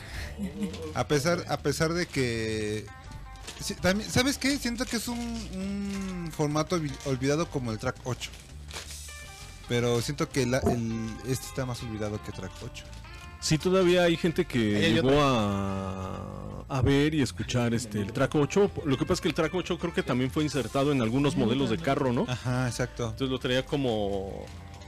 A 0.95 1.07
pesar, 1.07 1.45
a 1.49 1.59
pesar 1.59 1.93
de 1.93 2.07
que. 2.07 2.87
sí, 3.63 3.75
también, 3.75 4.11
¿Sabes 4.11 4.39
qué? 4.39 4.57
Siento 4.59 4.85
que 4.87 4.97
es 4.97 5.09
un, 5.09 5.19
un 5.19 6.33
formato 6.35 6.79
olvi- 6.79 6.97
olvidado 7.07 7.49
como 7.51 7.73
el 7.73 7.79
track 7.79 7.97
8. 8.05 8.31
Pero 9.69 10.01
siento 10.03 10.29
que 10.29 10.47
la- 10.47 10.59
el, 10.59 11.11
este 11.27 11.47
está 11.47 11.65
más 11.67 11.83
olvidado 11.83 12.23
que 12.23 12.33
track 12.33 12.53
8. 12.63 12.85
Sí, 13.41 13.59
todavía 13.59 14.05
hay 14.05 14.17
gente 14.17 14.45
que 14.45 14.77
hay 14.77 14.95
llegó 14.95 15.21
a, 15.23 16.65
a 16.69 16.83
ver 16.83 17.15
y 17.15 17.23
escuchar 17.23 17.75
este 17.75 18.01
el 18.01 18.13
track 18.13 18.35
8. 18.35 18.71
Lo 18.85 18.97
que 18.99 19.05
pasa 19.05 19.15
es 19.15 19.21
que 19.23 19.29
el 19.29 19.35
track 19.35 19.55
8 19.55 19.79
creo 19.79 19.95
que 19.95 20.03
también 20.03 20.31
fue 20.31 20.45
insertado 20.45 20.93
en 20.93 21.01
algunos 21.03 21.37
modelos 21.37 21.71
de 21.71 21.79
carro, 21.79 22.13
¿no? 22.13 22.27
Ajá, 22.29 22.67
exacto. 22.69 23.05
Entonces 23.05 23.31
lo 23.31 23.39
traía 23.39 23.65
como, 23.65 24.45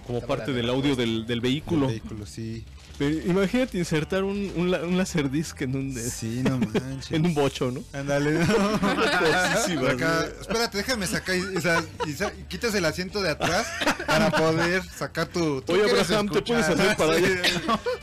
como 0.07 0.21
parte 0.21 0.53
del 0.53 0.69
audio 0.71 0.95
del, 0.95 1.27
del 1.27 1.41
vehículo. 1.41 1.87
Del 1.89 2.01
vehículo, 2.01 2.27
sí. 2.27 2.65
Pero 2.99 3.17
imagínate 3.27 3.79
insertar 3.79 4.25
un, 4.25 4.53
un, 4.57 4.75
un 4.75 4.97
Laserdisc 4.97 5.61
en 5.63 5.77
un, 5.77 5.93
Sí, 5.95 6.43
no 6.43 6.59
manches. 6.59 7.11
en 7.13 7.27
un 7.27 7.35
bocho, 7.35 7.71
¿no? 7.71 7.83
Ándale. 7.93 8.43
Acá, 8.43 9.67
¿no? 9.69 10.41
espérate, 10.41 10.79
déjame 10.79 11.07
sacar 11.07 11.37
y, 11.37 12.45
quitas 12.49 12.75
el 12.75 12.85
asiento 12.85 13.23
de 13.23 13.31
atrás 13.31 13.67
para 14.07 14.31
poder 14.31 14.83
sacar 14.85 15.27
tu. 15.27 15.63
¿tú 15.63 15.73
Oye, 15.73 15.91
Abraham, 15.91 16.29
¿te 16.29 16.43
puedes 16.43 16.67
hacer 16.69 16.97
para 16.97 17.15
allá? 17.15 17.43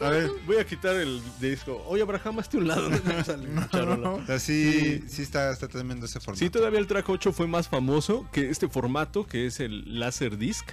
A 0.01 0.09
ver. 0.09 0.31
Voy 0.45 0.57
a 0.57 0.65
quitar 0.65 0.95
el 0.95 1.21
disco. 1.39 1.83
Oye, 1.87 2.01
Abraham, 2.01 2.39
hazte 2.39 2.57
un 2.57 2.67
lado. 2.67 2.89
¿no? 2.89 3.23
Sale 3.23 3.47
un 3.47 3.69
charola. 3.69 4.09
O 4.11 4.25
sea, 4.25 4.39
sí, 4.39 5.03
sí 5.07 5.21
está, 5.21 5.51
está 5.51 5.67
tremendo 5.67 6.05
ese 6.05 6.19
formato. 6.19 6.39
Sí, 6.39 6.49
todavía 6.49 6.79
el 6.79 6.87
track 6.87 7.07
8 7.07 7.31
fue 7.33 7.47
más 7.47 7.67
famoso 7.67 8.27
que 8.31 8.49
este 8.49 8.67
formato, 8.67 9.27
que 9.27 9.45
es 9.47 9.59
el 9.59 9.99
Laserdisc. 9.99 10.69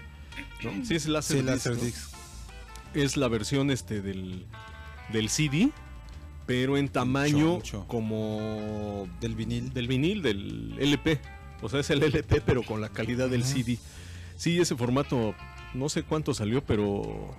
¿no? 0.62 0.84
Sí, 0.84 0.96
es. 0.96 1.02
Sí, 1.04 1.10
Laserdisc. 1.10 2.12
¿no? 2.12 2.15
Es 2.94 3.16
la 3.16 3.28
versión 3.28 3.70
este 3.70 4.00
del, 4.00 4.46
del 5.12 5.28
CD, 5.28 5.70
pero 6.46 6.76
en 6.76 6.88
tamaño 6.88 7.54
mucho. 7.54 7.86
como... 7.86 9.08
Del 9.20 9.34
vinil. 9.34 9.72
Del 9.72 9.88
vinil, 9.88 10.22
del 10.22 10.76
LP. 10.78 11.20
O 11.62 11.68
sea, 11.68 11.80
es 11.80 11.90
el 11.90 12.02
LP, 12.02 12.40
pero 12.44 12.62
con 12.62 12.80
la 12.80 12.88
calidad 12.88 13.28
del. 13.28 13.44
CD. 13.44 13.78
Sí, 14.36 14.60
ese 14.60 14.76
formato, 14.76 15.34
no 15.74 15.88
sé 15.88 16.02
cuánto 16.02 16.34
salió, 16.34 16.62
pero 16.62 17.34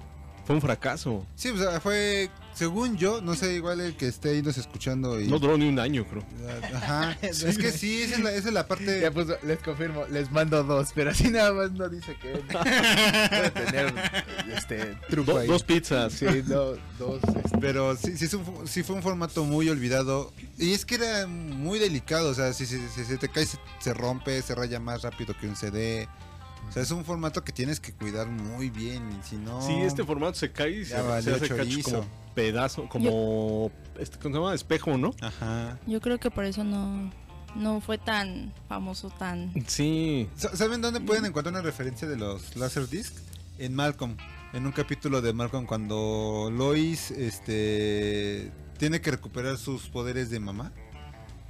fue 0.46 0.56
un 0.56 0.62
fracaso. 0.62 1.26
Sí, 1.36 1.50
o 1.50 1.58
sea, 1.58 1.80
fue, 1.80 2.30
según 2.58 2.98
yo, 2.98 3.22
no 3.22 3.36
sé, 3.36 3.54
igual 3.54 3.80
el 3.82 3.96
que 3.96 4.08
esté 4.08 4.30
ahí 4.30 4.42
nos 4.42 4.58
escuchando 4.58 5.20
y... 5.22 5.28
No 5.28 5.38
duró 5.40 5.58
ni 5.58 5.70
un 5.70 5.80
año, 5.80 6.06
creo. 6.06 6.24
Ajá. 6.74 7.18
es 7.22 7.58
que 7.58 7.72
sí, 7.72 8.02
esa 8.02 8.16
es 8.16 8.24
la, 8.24 8.32
esa 8.34 8.48
es 8.48 8.54
la 8.54 8.68
parte... 8.68 9.00
Ya 9.02 9.12
pues 9.12 9.28
les 9.44 9.60
confirmo, 9.60 10.06
les 10.10 10.32
mando 10.32 10.64
dos, 10.64 10.90
pero 10.96 11.12
así 11.12 11.30
nada 11.30 11.54
más 11.54 11.72
no 11.72 11.88
dice 11.88 12.16
que 12.22 12.30
puede 12.52 13.52
tener 13.52 13.94
este 14.56 14.98
truco 15.10 15.34
Do- 15.34 15.40
ahí. 15.40 15.48
dos 15.48 15.64
pizzas. 15.64 16.14
Sí, 16.14 16.26
no, 16.48 16.72
dos. 16.98 17.22
este, 17.24 17.58
Pero 17.62 17.96
sí, 17.96 18.18
sí, 18.18 18.26
es 18.26 18.34
un 18.34 18.68
sí 18.68 18.84
fue 18.84 18.96
un 18.96 19.04
formato 19.04 19.44
muy 19.44 19.70
olvidado. 19.70 20.34
Y 20.58 20.74
es 20.74 20.86
que 20.86 20.96
era 20.96 21.28
muy 21.28 21.80
delicado. 21.80 22.30
O 22.30 22.34
sea, 22.34 22.54
si, 22.54 22.66
si- 22.66 22.80
si 22.90 23.06
se 23.06 23.18
te 23.18 23.30
cae, 23.30 23.46
se, 23.46 23.58
se 23.80 23.94
rompe, 23.94 24.42
se 24.42 24.56
raya 24.56 24.80
más 24.80 25.02
rápido 25.04 25.36
que 25.40 25.48
un 25.48 25.56
CD. 25.56 26.08
O 26.68 26.72
sea, 26.72 26.84
es 26.84 26.92
un 26.92 27.04
formato 27.06 27.44
que 27.44 27.52
tienes 27.52 27.80
que 27.80 27.94
cuidar 27.94 28.28
muy 28.28 28.70
bien. 28.70 29.04
Y 29.20 29.24
si 29.28 29.36
no. 29.38 29.62
Sí, 29.62 29.74
este 29.74 30.04
formato 30.04 30.36
se 30.36 30.52
cae 30.52 30.72
y 30.82 30.86
se, 30.86 30.92
se 31.22 31.32
hace 31.34 31.48
cacho 31.50 31.82
como 31.84 32.06
pedazo, 32.36 32.88
como 32.90 33.72
este, 34.00 34.20
¿cómo 34.20 34.36
se 34.36 34.40
llama? 34.42 34.54
Espejo, 34.56 34.98
¿no? 34.98 35.12
Ajá. 35.22 35.80
Yo 35.88 36.00
creo 36.02 36.20
que 36.20 36.30
por 36.30 36.44
eso 36.46 36.64
no, 36.64 37.12
no 37.56 37.82
fue 37.82 37.98
tan 37.98 38.54
famoso, 38.68 39.10
tan... 39.10 39.52
Sí. 39.68 40.30
Sa- 40.36 40.56
¿Saben 40.56 40.82
dónde 40.82 41.00
pueden 41.02 41.26
encontrar 41.26 41.54
una 41.54 41.62
referencia 41.64 42.08
de 42.08 42.16
los 42.18 42.56
Laserdisc? 42.56 43.14
En 43.58 43.74
Malcolm. 43.74 44.18
En 44.54 44.66
un 44.68 44.72
capítulo 44.72 45.22
de 45.22 45.34
Malcolm 45.34 45.66
cuando 45.66 46.50
Lois 46.56 47.10
este 47.12 48.52
tiene 48.78 49.02
que 49.02 49.10
recuperar 49.12 49.58
sus 49.58 49.88
poderes 49.90 50.30
de 50.30 50.40
mamá. 50.40 50.72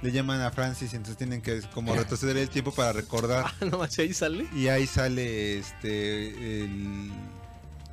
Le 0.00 0.12
llaman 0.12 0.40
a 0.42 0.50
Francis, 0.50 0.94
entonces 0.94 1.16
tienen 1.16 1.42
que 1.42 1.60
como 1.74 1.94
retroceder 1.96 2.36
el 2.36 2.48
tiempo 2.48 2.72
para 2.72 2.92
recordar. 2.92 3.46
Ah, 3.46 3.64
no, 3.64 3.86
¿sí 3.88 4.02
ahí 4.02 4.14
sale. 4.14 4.46
Y 4.54 4.68
ahí 4.68 4.86
sale 4.86 5.58
este 5.58 6.62
el 6.62 7.10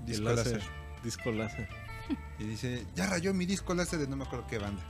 disco 0.05 0.29
El 0.29 0.35
láser. 0.35 0.61
Disco 1.03 1.31
láser. 1.31 1.67
Y 2.39 2.43
dice, 2.43 2.85
ya 2.95 3.07
rayó 3.07 3.33
mi 3.33 3.45
disco 3.45 3.73
láser 3.73 3.99
de 3.99 4.07
no 4.07 4.15
me 4.15 4.25
acuerdo 4.25 4.45
qué 4.47 4.59
banda. 4.59 4.83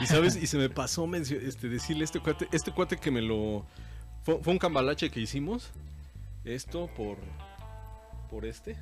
Y 0.00 0.06
sabes, 0.06 0.34
y 0.36 0.46
se 0.48 0.58
me 0.58 0.68
pasó 0.68 1.08
este, 1.14 1.68
decirle 1.68 2.04
este 2.04 2.18
cuate, 2.18 2.48
este 2.50 2.72
cuate 2.72 2.96
que 2.96 3.10
me 3.10 3.22
lo. 3.22 3.64
Fue, 4.24 4.42
fue 4.42 4.52
un 4.52 4.58
cambalache 4.58 5.10
que 5.10 5.20
hicimos. 5.20 5.70
Esto 6.44 6.88
por. 6.96 7.18
Por 8.30 8.44
este. 8.44 8.76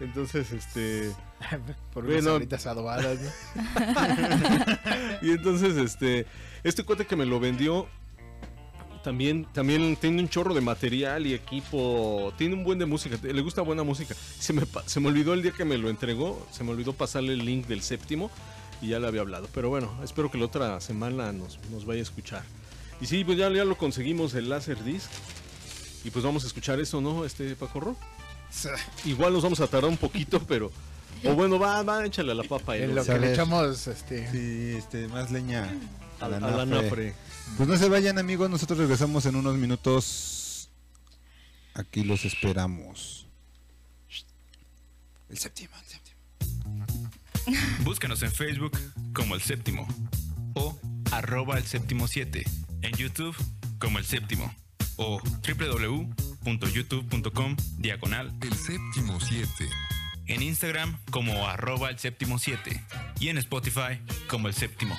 Entonces, 0.00 0.52
este. 0.52 1.12
por 1.92 2.04
Bueno. 2.04 2.38
adobadas, 2.66 3.18
¿no? 3.20 3.30
y 5.22 5.30
entonces, 5.30 5.76
este. 5.76 6.26
Este 6.64 6.84
cuate 6.84 7.06
que 7.06 7.16
me 7.16 7.26
lo 7.26 7.40
vendió. 7.40 7.86
También, 9.02 9.46
también 9.52 9.94
tiene 9.96 10.20
un 10.20 10.28
chorro 10.28 10.52
de 10.52 10.60
material 10.60 11.26
y 11.26 11.34
equipo. 11.34 12.32
Tiene 12.36 12.54
un 12.54 12.64
buen 12.64 12.78
de 12.78 12.86
música. 12.86 13.16
Le 13.22 13.40
gusta 13.40 13.62
buena 13.62 13.84
música. 13.84 14.16
Se 14.38 14.52
me, 14.52 14.62
se 14.86 14.98
me 14.98 15.08
olvidó 15.08 15.32
el 15.32 15.42
día 15.42 15.52
que 15.52 15.64
me 15.64 15.78
lo 15.78 15.88
entregó. 15.88 16.44
Se 16.50 16.64
me 16.64 16.72
olvidó 16.72 16.92
pasarle 16.92 17.32
el 17.34 17.44
link 17.44 17.66
del 17.66 17.82
séptimo. 17.82 18.30
Y 18.82 18.88
ya 18.88 18.98
le 18.98 19.06
había 19.06 19.20
hablado. 19.20 19.48
Pero 19.54 19.68
bueno, 19.68 19.96
espero 20.02 20.30
que 20.30 20.38
la 20.38 20.46
otra 20.46 20.80
semana 20.80 21.32
nos, 21.32 21.58
nos 21.70 21.86
vaya 21.86 22.00
a 22.00 22.02
escuchar. 22.02 22.42
Y 23.00 23.06
sí, 23.06 23.24
pues 23.24 23.38
ya, 23.38 23.48
ya 23.50 23.64
lo 23.64 23.78
conseguimos 23.78 24.34
el 24.34 24.48
Laserdisc. 24.48 25.08
Y 26.04 26.10
pues 26.10 26.24
vamos 26.24 26.44
a 26.44 26.46
escuchar 26.48 26.80
eso, 26.80 27.00
¿no? 27.00 27.24
Este 27.24 27.54
Pacorro. 27.56 27.96
Igual 29.04 29.32
nos 29.32 29.42
vamos 29.42 29.60
a 29.60 29.66
tardar 29.66 29.90
un 29.90 29.96
poquito, 29.96 30.40
pero. 30.46 30.70
O 31.24 31.34
bueno, 31.34 31.58
va, 31.58 31.82
va, 31.82 32.04
échale 32.04 32.32
a 32.32 32.34
la 32.34 32.42
papa. 32.44 32.76
y 32.76 32.82
En 32.82 32.94
lo- 32.94 33.04
que 33.04 33.18
le 33.18 33.32
echamos 33.32 33.86
este 33.86 34.30
Sí, 34.30 34.76
este, 34.76 35.08
más 35.08 35.30
leña 35.30 35.68
a 36.20 36.28
la, 36.28 36.36
A 36.36 36.40
la 36.40 36.66
nafre. 36.66 37.14
Pues 37.56 37.68
no 37.68 37.76
se 37.76 37.88
vayan 37.88 38.18
amigos, 38.18 38.50
nosotros 38.50 38.78
regresamos 38.78 39.24
en 39.26 39.36
unos 39.36 39.56
minutos. 39.56 40.68
Aquí 41.74 42.04
los 42.04 42.24
esperamos. 42.24 43.26
El 45.28 45.38
séptimo, 45.38 45.74
el 45.80 45.86
séptimo. 45.86 46.16
Búscanos 47.84 48.22
en 48.22 48.32
Facebook 48.32 48.76
como 49.12 49.34
El 49.34 49.42
Séptimo 49.42 49.86
o 50.54 50.78
arroba 51.12 51.58
El 51.58 51.64
Séptimo 51.64 52.08
7. 52.08 52.44
En 52.82 52.92
YouTube 52.96 53.36
como 53.78 53.98
El 53.98 54.04
Séptimo 54.04 54.52
o 54.96 55.20
www.youtube.com 56.46 57.56
diagonal 57.78 58.32
El 58.40 58.52
Séptimo 58.54 59.18
7. 59.20 59.46
En 60.28 60.42
Instagram 60.42 60.96
como 61.10 61.48
arroba 61.48 61.90
El 61.90 61.98
Séptimo 61.98 62.38
7 62.38 62.84
y 63.18 63.28
en 63.28 63.38
Spotify 63.38 63.98
como 64.28 64.46
El 64.46 64.54
Séptimo. 64.54 64.96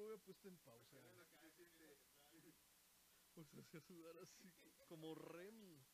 Lo 0.00 0.12
había 0.12 0.24
puesto 0.24 0.48
en 0.48 0.58
pausa. 0.58 0.98
O 0.98 3.44
sea, 3.44 3.44
se 3.44 3.78
a 3.78 3.80
sudar 3.80 4.18
así, 4.18 4.52
como 4.88 5.14
Remy. 5.14 5.84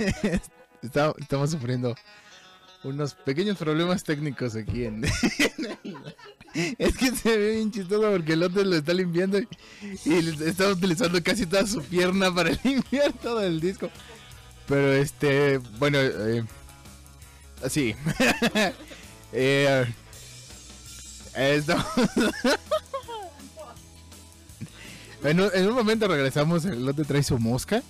Está- 0.82 1.14
estamos 1.18 1.50
sufriendo 1.50 1.94
unos 2.82 3.12
pequeños 3.14 3.58
problemas 3.58 4.02
técnicos 4.02 4.56
aquí 4.56 4.84
en... 4.86 5.04
es 6.54 6.96
que 6.96 7.10
se 7.10 7.36
ve 7.36 7.56
bien 7.56 7.70
chistoso 7.70 8.10
porque 8.10 8.32
el 8.32 8.42
otro 8.42 8.64
lo 8.64 8.76
está 8.76 8.94
limpiando 8.94 9.38
y, 9.38 9.46
está 10.46 10.68
utilizando 10.68 11.22
casi 11.22 11.44
toda 11.44 11.66
su 11.66 11.82
pierna 11.82 12.34
para 12.34 12.50
limpiar 12.64 13.12
todo 13.12 13.42
el 13.42 13.60
disco. 13.60 13.90
Pero 14.66 14.92
este, 14.92 15.58
bueno, 15.78 15.98
eh, 16.00 16.44
así. 17.64 17.94
eh, 19.32 19.86
estamos- 21.34 21.86
en, 25.24 25.40
en 25.40 25.68
un 25.68 25.74
momento 25.74 26.08
regresamos, 26.08 26.64
el 26.64 26.84
lote 26.86 27.04
trae 27.04 27.22
su 27.22 27.38
mosca, 27.38 27.82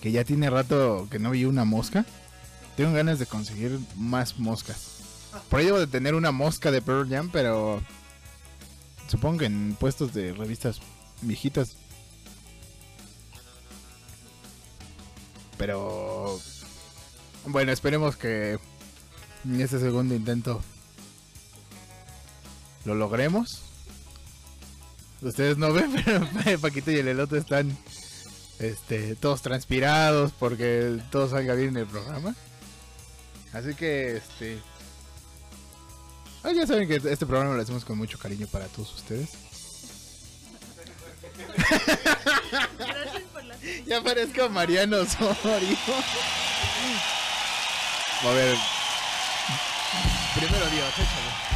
que 0.00 0.12
ya 0.12 0.24
tiene 0.24 0.50
rato 0.50 1.08
que 1.10 1.18
no 1.18 1.30
vi 1.30 1.44
una 1.44 1.64
mosca. 1.64 2.04
Tengo 2.76 2.92
ganas 2.92 3.18
de 3.18 3.26
conseguir 3.26 3.78
más 3.96 4.38
moscas. 4.38 4.86
Por 5.48 5.60
ahí 5.60 5.66
debo 5.66 5.78
de 5.78 5.86
tener 5.86 6.14
una 6.14 6.32
mosca 6.32 6.70
de 6.70 6.82
Pearl 6.82 7.08
Jam, 7.08 7.30
pero 7.32 7.80
supongo 9.08 9.38
que 9.38 9.44
en 9.46 9.76
puestos 9.78 10.12
de 10.14 10.32
revistas 10.32 10.80
viejitas. 11.20 11.76
Pero 15.60 16.40
bueno, 17.44 17.70
esperemos 17.70 18.16
que 18.16 18.58
en 19.44 19.60
este 19.60 19.78
segundo 19.78 20.14
intento 20.14 20.62
lo 22.86 22.94
logremos. 22.94 23.60
Ustedes 25.20 25.58
no 25.58 25.70
ven, 25.74 25.92
pero 26.44 26.58
Paquito 26.60 26.90
y 26.90 26.96
el 26.96 27.08
elote 27.08 27.36
están 27.36 27.76
este, 28.58 29.14
todos 29.16 29.42
transpirados 29.42 30.32
porque 30.32 30.98
todo 31.10 31.28
salga 31.28 31.52
bien 31.52 31.68
en 31.68 31.76
el 31.76 31.86
programa. 31.86 32.34
Así 33.52 33.74
que, 33.74 34.16
este. 34.16 34.62
ah, 36.42 36.52
ya 36.52 36.66
saben 36.66 36.88
que 36.88 36.96
este 36.96 37.26
programa 37.26 37.54
lo 37.54 37.60
hacemos 37.60 37.84
con 37.84 37.98
mucho 37.98 38.18
cariño 38.18 38.46
para 38.46 38.64
todos 38.68 38.94
ustedes. 38.94 39.28
Gracias 42.78 43.29
Ya 43.86 44.02
parezco 44.02 44.48
Mariano 44.50 44.98
Osorio. 44.98 45.76
A 48.22 48.32
ver. 48.32 48.56
Primero 50.34 50.66
Dios, 50.70 50.92
échale. 50.94 51.49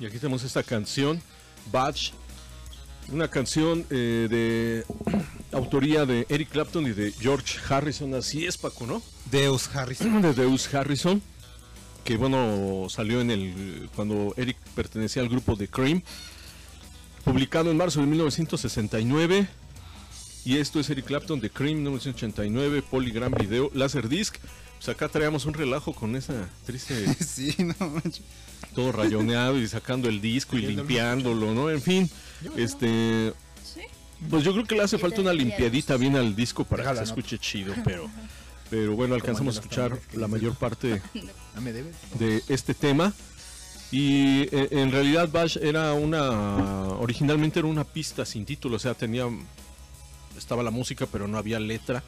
Y 0.00 0.06
aquí 0.06 0.16
tenemos 0.18 0.42
esta 0.44 0.62
canción, 0.62 1.20
Badge, 1.70 2.12
una 3.12 3.28
canción 3.28 3.84
eh, 3.90 4.28
de 4.30 4.84
autoría 5.52 6.06
de 6.06 6.24
Eric 6.30 6.48
Clapton 6.48 6.86
y 6.86 6.92
de 6.92 7.12
George 7.12 7.58
Harrison, 7.68 8.14
así 8.14 8.46
es 8.46 8.56
Paco, 8.56 8.86
¿no? 8.86 9.02
Deus 9.30 9.68
Harrison. 9.74 10.22
De 10.22 10.32
Deus 10.32 10.72
Harrison, 10.74 11.20
que 12.02 12.16
bueno, 12.16 12.86
salió 12.88 13.20
en 13.20 13.30
el 13.30 13.90
cuando 13.94 14.32
Eric 14.38 14.56
pertenecía 14.74 15.20
al 15.20 15.28
grupo 15.28 15.54
de 15.54 15.68
Cream, 15.68 16.02
publicado 17.22 17.70
en 17.70 17.76
marzo 17.76 18.00
de 18.00 18.06
1969. 18.06 19.48
Y 20.46 20.56
esto 20.56 20.80
es 20.80 20.88
Eric 20.88 21.04
Clapton 21.04 21.40
de 21.40 21.50
Cream 21.50 21.82
1989, 21.82 22.82
Polygram 22.90 23.34
Video, 23.34 23.70
Laserdisc. 23.74 24.36
Pues 24.80 24.88
acá 24.88 25.10
traíamos 25.10 25.44
un 25.44 25.52
relajo 25.52 25.92
con 25.92 26.16
esa 26.16 26.48
triste 26.64 27.12
sí, 27.22 27.54
no 27.58 27.90
manches. 27.90 28.22
todo 28.74 28.92
rayoneado 28.92 29.58
y 29.58 29.68
sacando 29.68 30.08
el 30.08 30.22
disco 30.22 30.56
y 30.56 30.62
limpiándolo, 30.62 31.52
¿no? 31.52 31.68
En 31.70 31.82
fin, 31.82 32.08
este 32.56 33.34
pues 34.30 34.42
yo 34.44 34.52
creo 34.52 34.64
que 34.64 34.74
le 34.74 34.82
hace 34.82 34.96
falta 34.98 35.20
una 35.20 35.32
limpiadita 35.34 35.96
bien 35.96 36.16
al 36.16 36.34
disco 36.34 36.64
para 36.64 36.90
que 36.90 36.96
se 36.98 37.04
escuche 37.04 37.38
chido, 37.38 37.74
pero 37.84 38.08
pero 38.70 38.94
bueno, 38.96 39.14
alcanzamos 39.14 39.56
a 39.56 39.60
escuchar 39.60 39.98
la 40.14 40.28
mayor 40.28 40.54
parte 40.54 41.02
Ah, 41.54 41.60
debes. 41.64 41.96
de 42.18 42.42
este 42.48 42.72
tema. 42.72 43.12
Y 43.92 44.42
eh, 44.54 44.68
en 44.70 44.92
realidad 44.92 45.28
Bash 45.28 45.58
era 45.60 45.92
una 45.94 46.88
originalmente 47.00 47.58
era 47.58 47.66
una 47.68 47.82
pista 47.84 48.24
sin 48.24 48.46
título, 48.46 48.76
o 48.76 48.78
sea, 48.78 48.94
tenía 48.94 49.24
estaba 50.38 50.62
la 50.62 50.70
música, 50.70 51.06
pero 51.10 51.26
no 51.28 51.36
había 51.36 51.58
letra. 51.60 52.02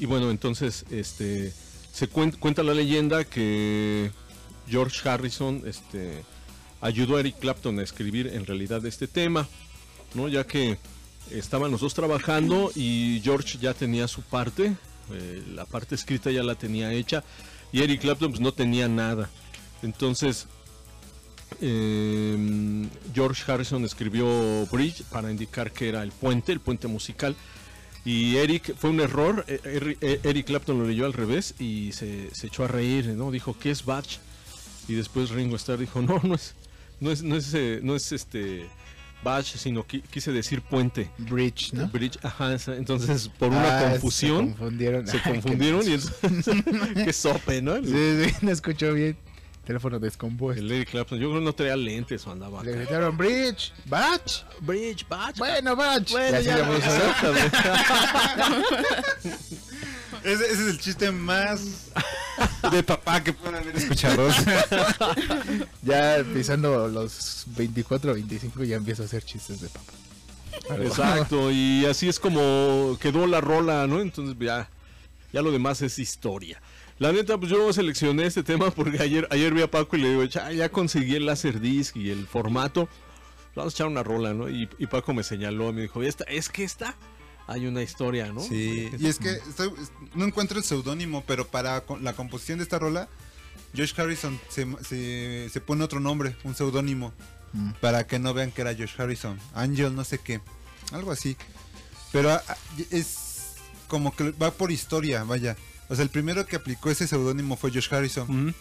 Y 0.00 0.06
bueno, 0.06 0.30
entonces 0.30 0.84
este 0.90 1.52
se 1.92 2.08
cuen- 2.10 2.36
cuenta 2.38 2.62
la 2.62 2.74
leyenda 2.74 3.24
que 3.24 4.10
George 4.68 5.06
Harrison 5.08 5.62
este 5.66 6.24
ayudó 6.80 7.16
a 7.16 7.20
Eric 7.20 7.38
Clapton 7.38 7.78
a 7.78 7.82
escribir 7.82 8.26
en 8.28 8.46
realidad 8.46 8.84
este 8.86 9.06
tema, 9.06 9.46
¿no? 10.14 10.26
Ya 10.28 10.46
que 10.46 10.78
estaban 11.30 11.70
los 11.70 11.82
dos 11.82 11.92
trabajando 11.94 12.72
y 12.74 13.20
George 13.22 13.58
ya 13.60 13.74
tenía 13.74 14.08
su 14.08 14.22
parte, 14.22 14.74
eh, 15.12 15.42
la 15.54 15.66
parte 15.66 15.94
escrita 15.96 16.30
ya 16.30 16.42
la 16.42 16.54
tenía 16.54 16.92
hecha 16.94 17.22
y 17.70 17.82
Eric 17.82 18.00
Clapton 18.00 18.30
pues, 18.30 18.40
no 18.40 18.52
tenía 18.52 18.88
nada. 18.88 19.28
Entonces 19.82 20.46
eh, 21.60 22.88
George 23.14 23.50
Harrison 23.52 23.84
escribió 23.84 24.66
Bridge 24.72 25.02
para 25.10 25.30
indicar 25.30 25.72
que 25.72 25.88
era 25.90 26.02
el 26.02 26.12
puente, 26.12 26.52
el 26.52 26.60
puente 26.60 26.88
musical. 26.88 27.36
Y 28.04 28.36
Eric, 28.36 28.74
fue 28.78 28.90
un 28.90 29.00
error, 29.00 29.44
eh, 29.46 29.60
Eri- 29.64 29.98
eh, 30.00 30.20
Eric 30.24 30.46
Clapton 30.46 30.78
lo 30.78 30.86
leyó 30.88 31.04
al 31.04 31.12
revés 31.12 31.54
y 31.58 31.92
se, 31.92 32.34
se 32.34 32.46
echó 32.46 32.64
a 32.64 32.68
reír, 32.68 33.06
¿no? 33.08 33.30
Dijo, 33.30 33.56
¿qué 33.58 33.70
es 33.70 33.84
Batch? 33.84 34.16
Y 34.88 34.94
después 34.94 35.30
Ringo 35.30 35.56
Starr 35.56 35.78
dijo, 35.78 36.00
no, 36.00 36.18
no 36.22 36.34
es, 36.34 36.54
no 36.98 37.10
es, 37.10 37.22
no 37.22 37.36
es, 37.36 37.52
eh, 37.54 37.80
no 37.82 37.94
es 37.94 38.10
este 38.12 38.66
Batch, 39.22 39.56
sino 39.56 39.86
qui- 39.86 40.02
quise 40.10 40.32
decir 40.32 40.62
puente. 40.62 41.10
Bridge, 41.18 41.74
¿no? 41.74 41.88
Bridge, 41.88 42.18
ajá, 42.22 42.56
entonces 42.68 43.28
por 43.38 43.48
una 43.50 43.78
Ah, 43.78 43.80
se 43.84 43.90
confusión 43.90 44.48
confundieron. 44.54 45.06
se 45.06 45.20
confundieron 45.22 45.86
y 45.86 45.92
entonces, 45.92 46.54
qué 47.04 47.12
sope, 47.12 47.60
¿no? 47.60 47.76
Sí, 47.84 47.92
sí, 48.24 48.34
no 48.40 48.50
escuchó 48.50 48.94
bien. 48.94 49.16
Teléfono 49.70 50.00
descompuesto. 50.00 50.60
El 50.60 50.84
Clapton, 50.84 51.20
yo 51.20 51.28
creo 51.28 51.38
que 51.38 51.44
no 51.44 51.52
traía 51.52 51.76
lentes 51.76 52.26
o 52.26 52.32
andaba 52.32 52.64
Le 52.64 52.72
acá. 52.72 52.80
gritaron 52.80 53.16
Bridge, 53.16 53.72
Batch. 53.86 54.42
Bridge, 54.62 55.06
Batch. 55.08 55.38
Bueno, 55.38 55.76
Batch. 55.76 56.10
Bueno, 56.10 56.38
así 56.38 56.46
ya, 56.46 56.56
le 56.56 56.76
ese 60.32 60.52
es 60.52 60.58
el 60.58 60.80
chiste 60.80 61.12
más 61.12 61.92
de 62.72 62.82
papá 62.82 63.22
que 63.22 63.32
pueden 63.32 63.62
haber 63.62 63.76
escuchado. 63.76 64.28
ya 65.82 66.24
pisando 66.34 66.88
los 66.88 67.44
24, 67.54 68.14
25 68.14 68.64
ya 68.64 68.74
empiezo 68.74 69.04
a 69.04 69.06
hacer 69.06 69.22
chistes 69.22 69.60
de 69.60 69.68
papá. 69.68 69.92
Exacto, 70.82 71.52
y 71.52 71.86
así 71.86 72.08
es 72.08 72.18
como 72.18 72.98
quedó 73.00 73.24
la 73.28 73.40
rola, 73.40 73.86
¿no? 73.86 74.00
Entonces 74.00 74.34
ya, 74.40 74.68
ya 75.32 75.42
lo 75.42 75.52
demás 75.52 75.80
es 75.82 76.00
historia. 76.00 76.60
La 77.00 77.12
neta, 77.12 77.36
pues 77.38 77.50
yo 77.50 77.72
seleccioné 77.72 78.26
este 78.26 78.42
tema 78.42 78.70
porque 78.70 79.02
ayer, 79.02 79.26
ayer 79.30 79.52
vi 79.54 79.62
a 79.62 79.70
Paco 79.70 79.96
y 79.96 80.00
le 80.02 80.10
digo, 80.10 80.26
"Cha, 80.26 80.52
ya 80.52 80.68
conseguí 80.68 81.14
el 81.16 81.24
Laserdisc 81.26 81.96
y 81.96 82.10
el 82.10 82.26
formato. 82.26 82.88
Vamos 83.56 83.72
a 83.72 83.74
echar 83.74 83.86
una 83.88 84.02
rola, 84.02 84.32
¿no? 84.34 84.48
Y, 84.48 84.68
y 84.78 84.86
Paco 84.86 85.12
me 85.14 85.22
señaló, 85.24 85.72
me 85.72 85.80
dijo, 85.82 86.02
esta, 86.02 86.24
es 86.24 86.48
que 86.50 86.62
esta 86.62 86.94
hay 87.48 87.66
una 87.66 87.82
historia, 87.82 88.30
¿no? 88.32 88.40
Sí, 88.40 88.90
y 88.98 89.06
es 89.08 89.18
que 89.18 89.30
estoy- 89.32 89.72
no 90.14 90.24
encuentro 90.26 90.58
el 90.58 90.64
seudónimo, 90.64 91.24
pero 91.26 91.46
para 91.48 91.82
la 92.00 92.12
composición 92.12 92.58
de 92.58 92.64
esta 92.64 92.78
rola, 92.78 93.08
Josh 93.76 93.92
Harrison 93.98 94.38
se, 94.48 94.66
se, 94.86 95.48
se 95.50 95.60
pone 95.60 95.82
otro 95.82 95.98
nombre, 96.00 96.36
un 96.44 96.54
seudónimo, 96.54 97.12
Mm. 97.52 97.70
para 97.80 98.06
que 98.06 98.20
no 98.20 98.32
vean 98.34 98.52
que 98.52 98.60
era 98.60 98.74
Josh 98.76 98.92
Harrison. 98.96 99.36
Angel, 99.54 99.92
no 99.96 100.04
sé 100.04 100.18
qué, 100.18 100.40
algo 100.92 101.10
así. 101.10 101.36
Pero 102.12 102.38
es 102.92 103.54
como 103.88 104.14
que 104.14 104.30
va 104.32 104.52
por 104.52 104.70
historia, 104.70 105.24
vaya. 105.24 105.56
O 105.90 105.94
sea, 105.96 106.04
el 106.04 106.08
primero 106.08 106.46
que 106.46 106.56
aplicó 106.56 106.88
ese 106.88 107.06
seudónimo 107.08 107.56
fue 107.56 107.70
Josh 107.72 107.92
Harrison. 107.92 108.54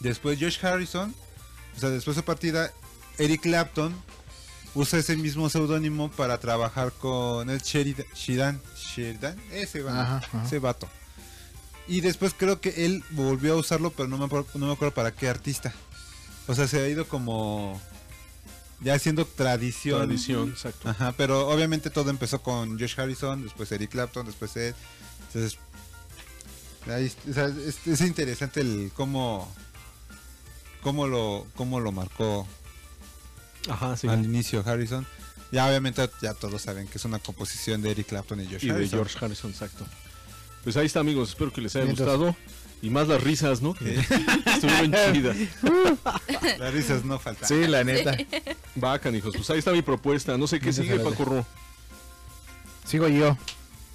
Después 0.00 0.38
Josh 0.40 0.64
Harrison, 0.64 1.14
o 1.76 1.80
sea, 1.80 1.90
después 1.90 2.16
de 2.16 2.22
su 2.22 2.24
partida, 2.24 2.72
Eric 3.18 3.42
Clapton 3.42 3.94
usa 4.74 5.00
ese 5.00 5.16
mismo 5.16 5.50
seudónimo 5.50 6.10
para 6.12 6.38
trabajar 6.38 6.92
con 6.92 7.50
el 7.50 7.60
Sheridan, 7.60 8.06
Sheridan, 8.14 8.60
Sheridan, 8.76 9.36
ese, 9.50 9.82
vato, 9.82 10.00
Ajá, 10.00 10.16
ajá. 10.18 10.44
ese 10.46 10.58
vato. 10.60 10.88
Y 11.88 12.00
después 12.00 12.32
creo 12.32 12.60
que 12.60 12.86
él 12.86 13.04
volvió 13.10 13.54
a 13.54 13.56
usarlo, 13.56 13.90
pero 13.90 14.08
no 14.08 14.16
me, 14.16 14.26
acuerdo, 14.26 14.48
no 14.54 14.66
me 14.66 14.72
acuerdo 14.72 14.94
para 14.94 15.10
qué 15.10 15.28
artista. 15.28 15.72
O 16.46 16.54
sea, 16.54 16.68
se 16.68 16.80
ha 16.80 16.88
ido 16.88 17.06
como 17.08 17.80
ya 18.80 18.94
haciendo 18.94 19.24
tradición. 19.26 19.98
Tradición, 20.06 20.50
exacto. 20.50 20.88
Ajá, 20.88 21.12
pero 21.16 21.48
obviamente 21.48 21.90
todo 21.90 22.10
empezó 22.10 22.40
con 22.40 22.78
Josh 22.78 22.98
Harrison, 22.98 23.42
después 23.42 23.70
Eric 23.72 23.90
Clapton, 23.90 24.26
después 24.26 24.56
Ed. 24.56 24.74
Entonces, 25.26 25.58
ahí, 26.88 27.12
o 27.30 27.32
sea, 27.32 27.46
es, 27.46 27.86
es 27.86 28.00
interesante 28.00 28.60
el 28.60 28.90
cómo 28.94 29.52
cómo 30.82 31.06
lo 31.06 31.46
cómo 31.54 31.80
lo 31.80 31.92
marcó 31.92 32.46
Ajá, 33.68 33.96
sí. 33.96 34.08
al 34.08 34.24
inicio 34.24 34.62
Harrison. 34.66 35.06
Ya 35.52 35.66
obviamente 35.68 36.08
ya 36.22 36.32
todos 36.34 36.62
saben 36.62 36.88
que 36.88 36.96
es 36.98 37.04
una 37.04 37.18
composición 37.18 37.82
de 37.82 37.90
Eric 37.90 38.06
Clapton 38.08 38.40
y 38.40 38.46
Josh 38.46 38.64
Y 38.64 38.66
de 38.68 38.72
Harrison. 38.72 38.98
George 39.00 39.18
Harrison, 39.24 39.50
exacto. 39.50 39.86
Pues 40.64 40.76
ahí 40.76 40.86
está, 40.86 41.00
amigos. 41.00 41.30
Espero 41.30 41.52
que 41.52 41.60
les 41.60 41.76
haya 41.76 41.84
Mientras- 41.84 42.08
gustado. 42.08 42.36
Y 42.80 42.90
más 42.90 43.06
las 43.06 43.22
risas, 43.22 43.62
¿no? 43.62 43.74
Que 43.74 43.94
estuvieron 44.46 44.92
chidas. 45.12 45.36
Las 46.58 46.74
risas 46.74 47.04
no 47.04 47.16
faltan. 47.20 47.46
Sí, 47.48 47.68
la 47.68 47.84
neta. 47.84 48.16
Va, 48.82 48.98
canijos. 48.98 49.36
Pues 49.36 49.48
ahí 49.50 49.60
está 49.60 49.70
mi 49.70 49.82
propuesta. 49.82 50.36
No 50.36 50.48
sé 50.48 50.58
qué 50.58 50.72
Mientras 50.72 50.86
sigue, 50.88 50.98
Paco 50.98 51.24
Ro. 51.24 51.46
Sigo 52.84 53.06
yo. 53.06 53.38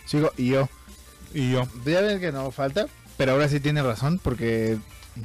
Sigo 0.06 0.32
yo. 0.38 0.70
Y 1.34 1.52
yo. 1.52 1.68
Ya 1.86 2.02
ven 2.02 2.20
que 2.20 2.32
no 2.32 2.52
falta, 2.52 2.88
pero 3.18 3.34
ahora 3.34 3.50
sí 3.50 3.60
tiene 3.60 3.84
razón 3.84 4.20
porque 4.24 4.78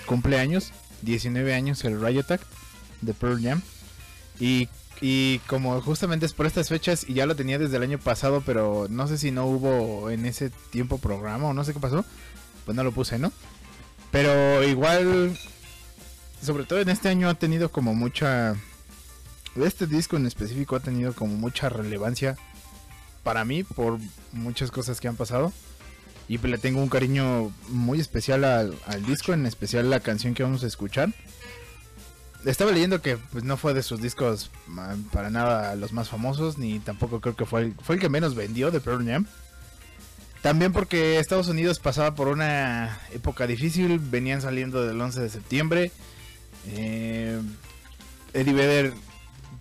cumpleaños, 0.06 0.72
19 1.02 1.54
años 1.54 1.84
el 1.84 2.00
Riot 2.00 2.26
de 3.00 3.14
Pearl 3.14 3.42
Jam. 3.42 3.62
Y, 4.40 4.68
y 5.00 5.38
como 5.40 5.80
justamente 5.80 6.26
es 6.26 6.32
por 6.32 6.46
estas 6.46 6.68
fechas 6.68 7.04
y 7.08 7.14
ya 7.14 7.26
lo 7.26 7.36
tenía 7.36 7.58
desde 7.58 7.76
el 7.76 7.82
año 7.82 7.98
pasado, 7.98 8.42
pero 8.44 8.86
no 8.88 9.06
sé 9.08 9.18
si 9.18 9.30
no 9.30 9.46
hubo 9.46 10.10
en 10.10 10.26
ese 10.26 10.50
tiempo 10.70 10.98
programa 10.98 11.48
o 11.48 11.54
no 11.54 11.64
sé 11.64 11.72
qué 11.72 11.80
pasó. 11.80 12.04
pues 12.64 12.76
no 12.76 12.84
lo 12.84 12.92
puse, 12.92 13.18
¿no? 13.18 13.32
Pero 14.10 14.62
igual, 14.62 15.36
sobre 16.42 16.64
todo 16.64 16.80
en 16.80 16.90
este 16.90 17.08
año 17.08 17.28
ha 17.28 17.34
tenido 17.34 17.70
como 17.70 17.94
mucha... 17.94 18.54
Este 19.56 19.86
disco 19.86 20.16
en 20.16 20.26
específico 20.26 20.76
ha 20.76 20.80
tenido 20.80 21.12
como 21.14 21.34
mucha 21.34 21.68
relevancia 21.68 22.38
para 23.22 23.44
mí 23.44 23.64
por 23.64 23.98
muchas 24.32 24.70
cosas 24.70 25.00
que 25.00 25.08
han 25.08 25.16
pasado. 25.16 25.52
Y 26.28 26.38
pues 26.38 26.50
le 26.50 26.58
tengo 26.58 26.80
un 26.80 26.88
cariño 26.88 27.52
muy 27.68 28.00
especial 28.00 28.44
al, 28.44 28.74
al 28.86 29.04
disco, 29.04 29.32
en 29.32 29.46
especial 29.46 29.90
la 29.90 30.00
canción 30.00 30.34
que 30.34 30.42
vamos 30.42 30.64
a 30.64 30.66
escuchar. 30.66 31.12
Estaba 32.44 32.72
leyendo 32.72 33.02
que 33.02 33.16
pues 33.16 33.44
no 33.44 33.56
fue 33.56 33.74
de 33.74 33.82
sus 33.82 34.00
discos 34.00 34.50
para 35.12 35.30
nada 35.30 35.76
los 35.76 35.92
más 35.92 36.08
famosos, 36.08 36.58
ni 36.58 36.80
tampoco 36.80 37.20
creo 37.20 37.36
que 37.36 37.46
fue 37.46 37.62
el, 37.62 37.74
fue 37.82 37.96
el 37.96 38.00
que 38.00 38.08
menos 38.08 38.34
vendió 38.34 38.70
de 38.70 38.80
Pearl 38.80 39.06
Jam. 39.06 39.26
También 40.42 40.72
porque 40.72 41.20
Estados 41.20 41.46
Unidos 41.46 41.78
pasaba 41.78 42.16
por 42.16 42.26
una 42.26 42.98
época 43.12 43.46
difícil, 43.46 44.00
venían 44.00 44.42
saliendo 44.42 44.84
del 44.84 45.00
11 45.00 45.20
de 45.20 45.28
septiembre. 45.28 45.92
Eh, 46.66 47.40
Eddie 48.32 48.52
Vedder 48.52 48.92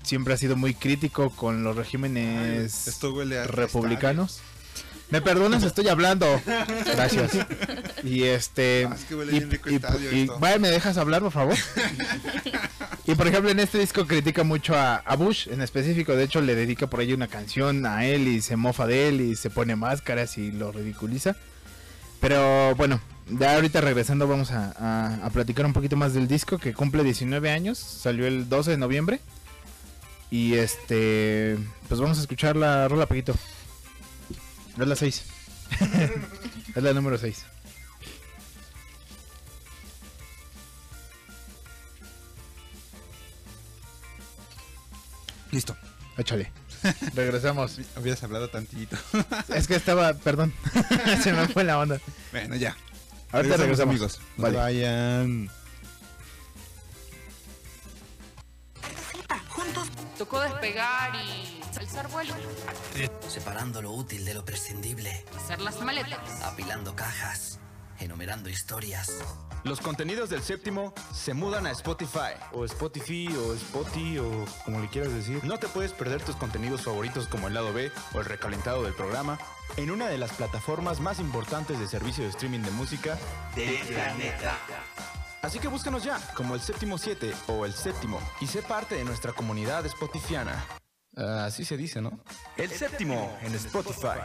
siempre 0.02 0.34
ha 0.34 0.38
sido 0.38 0.56
muy 0.56 0.74
crítico 0.74 1.30
con 1.30 1.64
los 1.64 1.76
regímenes 1.76 2.88
Esto 2.88 3.14
huele 3.14 3.38
a 3.38 3.44
republicanos. 3.46 4.42
¿Me 5.12 5.22
perdonas? 5.22 5.64
Estoy 5.64 5.88
hablando. 5.90 6.42
Gracias. 6.96 7.32
Y 8.04 8.24
este. 8.24 8.88
Ah, 8.90 8.96
es 8.96 9.04
que 9.06 9.14
huele 9.16 9.32
y- 9.32 9.38
bien 9.40 9.52
rico 9.52 9.70
y- 9.70 9.76
estadio 9.76 10.12
y- 10.12 10.22
esto. 10.22 10.40
vaya, 10.40 10.58
¿me 10.58 10.70
dejas 10.72 10.98
hablar, 10.98 11.22
por 11.22 11.32
favor? 11.32 11.54
y 13.06 13.14
por 13.14 13.28
ejemplo, 13.28 13.52
en 13.52 13.60
este 13.60 13.78
disco 13.78 14.08
critica 14.08 14.44
mucho 14.44 14.76
a, 14.76 14.96
a 14.96 15.16
Bush 15.16 15.48
en 15.50 15.62
específico. 15.62 16.16
De 16.16 16.24
hecho, 16.24 16.42
le 16.42 16.56
dedica 16.56 16.88
por 16.88 17.00
ahí 17.00 17.14
una 17.14 17.28
canción 17.28 17.86
a 17.86 18.06
él 18.06 18.28
y 18.28 18.42
se 18.42 18.56
mofa 18.56 18.88
de 18.88 19.08
él 19.10 19.22
y 19.22 19.36
se 19.36 19.52
pone 19.52 19.76
máscaras 19.76 20.40
y 20.40 20.52
lo 20.52 20.72
ridiculiza. 20.72 21.36
Pero 22.20 22.74
bueno, 22.76 23.00
ya 23.30 23.54
ahorita 23.56 23.82
regresando, 23.82 24.28
vamos 24.28 24.50
a, 24.52 24.74
a- 24.80 25.26
a 25.26 25.30
platicar 25.30 25.66
un 25.68 25.74
poquito 25.74 25.96
más 25.96 26.16
del 26.16 26.28
disco 26.28 26.58
que 26.58 26.74
cumple 26.74 27.04
19 27.04 27.52
años. 27.52 27.78
Salió 27.78 28.26
el 28.26 28.50
12 28.50 28.72
de 28.72 28.78
noviembre. 28.78 29.20
Y 30.32 30.56
este. 30.56 31.58
Pues 31.88 32.02
vamos 32.02 32.18
a 32.18 32.22
escuchar 32.22 32.56
la 32.56 32.88
rola, 32.88 33.06
Paquito. 33.06 33.36
Es 34.82 34.88
la 34.88 34.96
6. 34.96 35.24
es 36.76 36.84
la 36.84 36.94
número 36.94 37.16
6. 37.16 37.46
Listo. 45.52 45.78
Échale. 46.18 46.52
Regresamos. 47.14 47.80
Habías 47.96 48.24
hablado 48.24 48.50
tantito. 48.50 48.98
Es 49.54 49.68
que 49.68 49.76
estaba, 49.76 50.14
perdón. 50.16 50.52
Se 51.22 51.32
me 51.32 51.48
fue 51.48 51.64
la 51.64 51.78
onda. 51.78 52.00
Bueno, 52.32 52.56
ya. 52.56 52.76
Ahorita 53.32 53.58
regresamos. 53.58 53.92
amigos. 53.92 54.20
No 54.38 54.44
Vale. 54.44 54.58
vayan. 54.58 55.52
Tocó 60.22 60.40
despegar 60.40 61.16
y 61.16 61.80
alzar 61.80 62.08
vuelo. 62.12 62.36
Separando 63.28 63.82
lo 63.82 63.90
útil 63.90 64.24
de 64.24 64.36
lo 64.36 64.46
prescindible. 64.46 65.26
Hacer 65.36 65.60
las 65.60 65.82
maletas. 65.82 66.44
Apilando 66.44 66.96
cajas. 66.96 67.60
Enumerando 68.00 68.48
historias. 68.48 69.18
Los 69.64 69.82
contenidos 69.82 70.30
del 70.30 70.44
séptimo 70.44 70.94
se 71.12 71.34
mudan 71.34 71.66
a 71.66 71.72
Spotify. 71.72 72.36
O 72.52 72.66
Spotify, 72.66 73.30
o 73.36 73.56
Spotify, 73.56 74.20
o 74.20 74.46
como 74.64 74.80
le 74.80 74.90
quieras 74.90 75.12
decir. 75.12 75.44
No 75.44 75.58
te 75.58 75.68
puedes 75.68 75.92
perder 75.92 76.22
tus 76.22 76.36
contenidos 76.36 76.84
favoritos 76.84 77.26
como 77.26 77.48
el 77.48 77.56
lado 77.56 77.74
B 77.74 77.92
o 78.14 78.20
el 78.20 78.26
recalentado 78.26 78.84
del 78.84 78.94
programa 78.94 79.40
en 79.76 79.90
una 79.90 80.08
de 80.08 80.20
las 80.20 80.34
plataformas 80.34 81.00
más 81.00 81.20
importantes 81.20 81.80
de 81.80 81.88
servicio 81.88 82.24
de 82.26 82.30
streaming 82.30 82.60
de 82.60 82.70
música 82.70 83.18
Del 83.56 83.76
planeta. 83.88 84.56
Así 85.42 85.60
que 85.60 85.68
búscanos 85.68 86.04
ya 86.04 86.20
como 86.36 86.54
el 86.56 86.62
séptimo 86.62 86.98
7 86.98 87.34
o 87.48 87.66
el 87.66 87.74
séptimo 87.74 88.20
y 88.42 88.48
sé 88.48 88.62
parte 88.62 88.96
de 88.96 89.04
nuestra 89.04 89.34
comunidad 89.34 89.88
spotifiana. 89.88 90.64
Así 91.16 91.66
se 91.66 91.78
dice, 91.78 92.02
¿no? 92.02 92.24
El 92.58 92.70
séptimo 92.70 93.38
en 93.42 93.54
Spotify. 93.56 94.20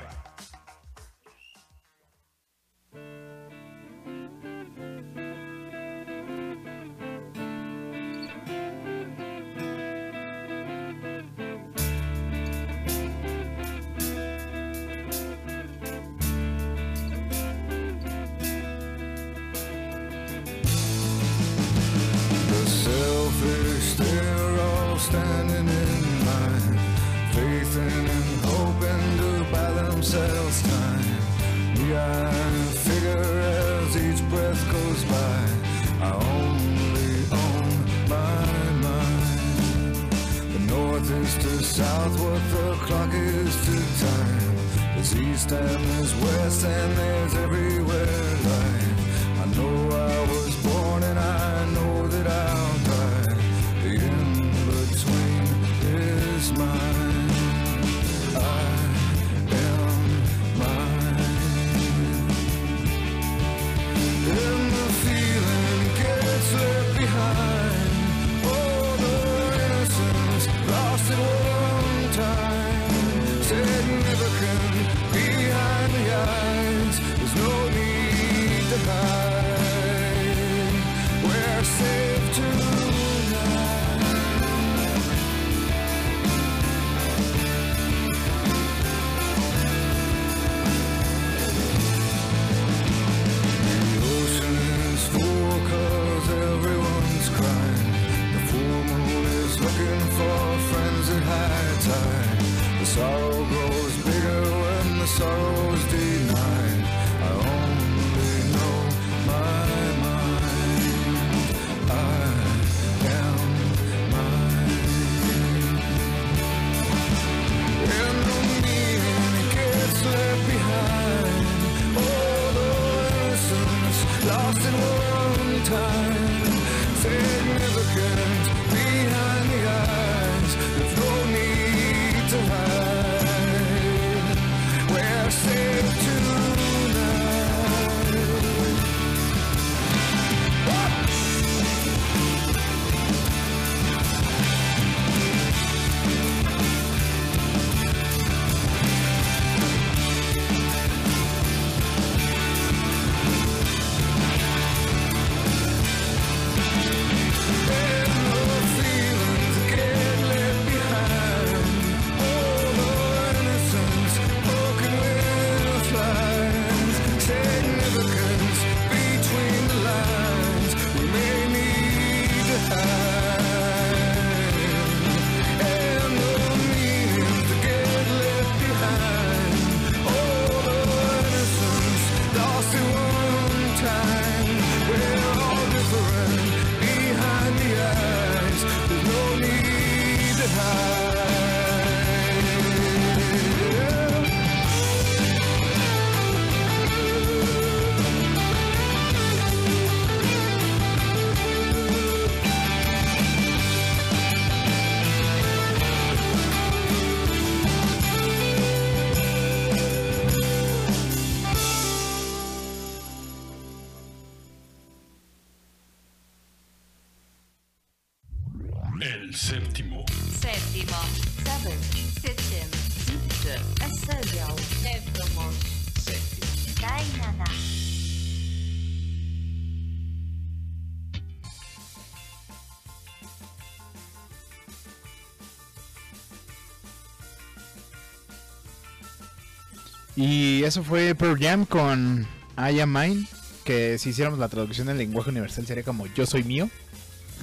Eso 240.66 240.82
fue 240.82 241.14
Pearl 241.14 241.38
Jam 241.38 241.64
con 241.64 242.26
I 242.58 242.80
Am 242.80 242.92
Mine, 242.92 243.26
que 243.64 243.98
si 243.98 244.10
hiciéramos 244.10 244.40
la 244.40 244.48
traducción 244.48 244.88
en 244.88 244.98
lenguaje 244.98 245.30
universal 245.30 245.64
sería 245.64 245.84
como 245.84 246.06
Yo 246.08 246.26
soy 246.26 246.42
mío. 246.42 246.68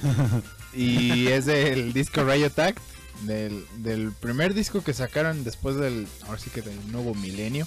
y 0.74 1.28
es 1.28 1.46
del 1.46 1.94
disco 1.94 2.22
Riot 2.22 2.46
Attack, 2.46 2.78
del, 3.22 3.64
del 3.78 4.12
primer 4.12 4.52
disco 4.52 4.84
que 4.84 4.92
sacaron 4.92 5.42
después 5.42 5.76
del, 5.76 6.06
ahora 6.26 6.38
sí 6.38 6.50
que 6.50 6.60
del 6.60 6.92
nuevo 6.92 7.14
milenio. 7.14 7.66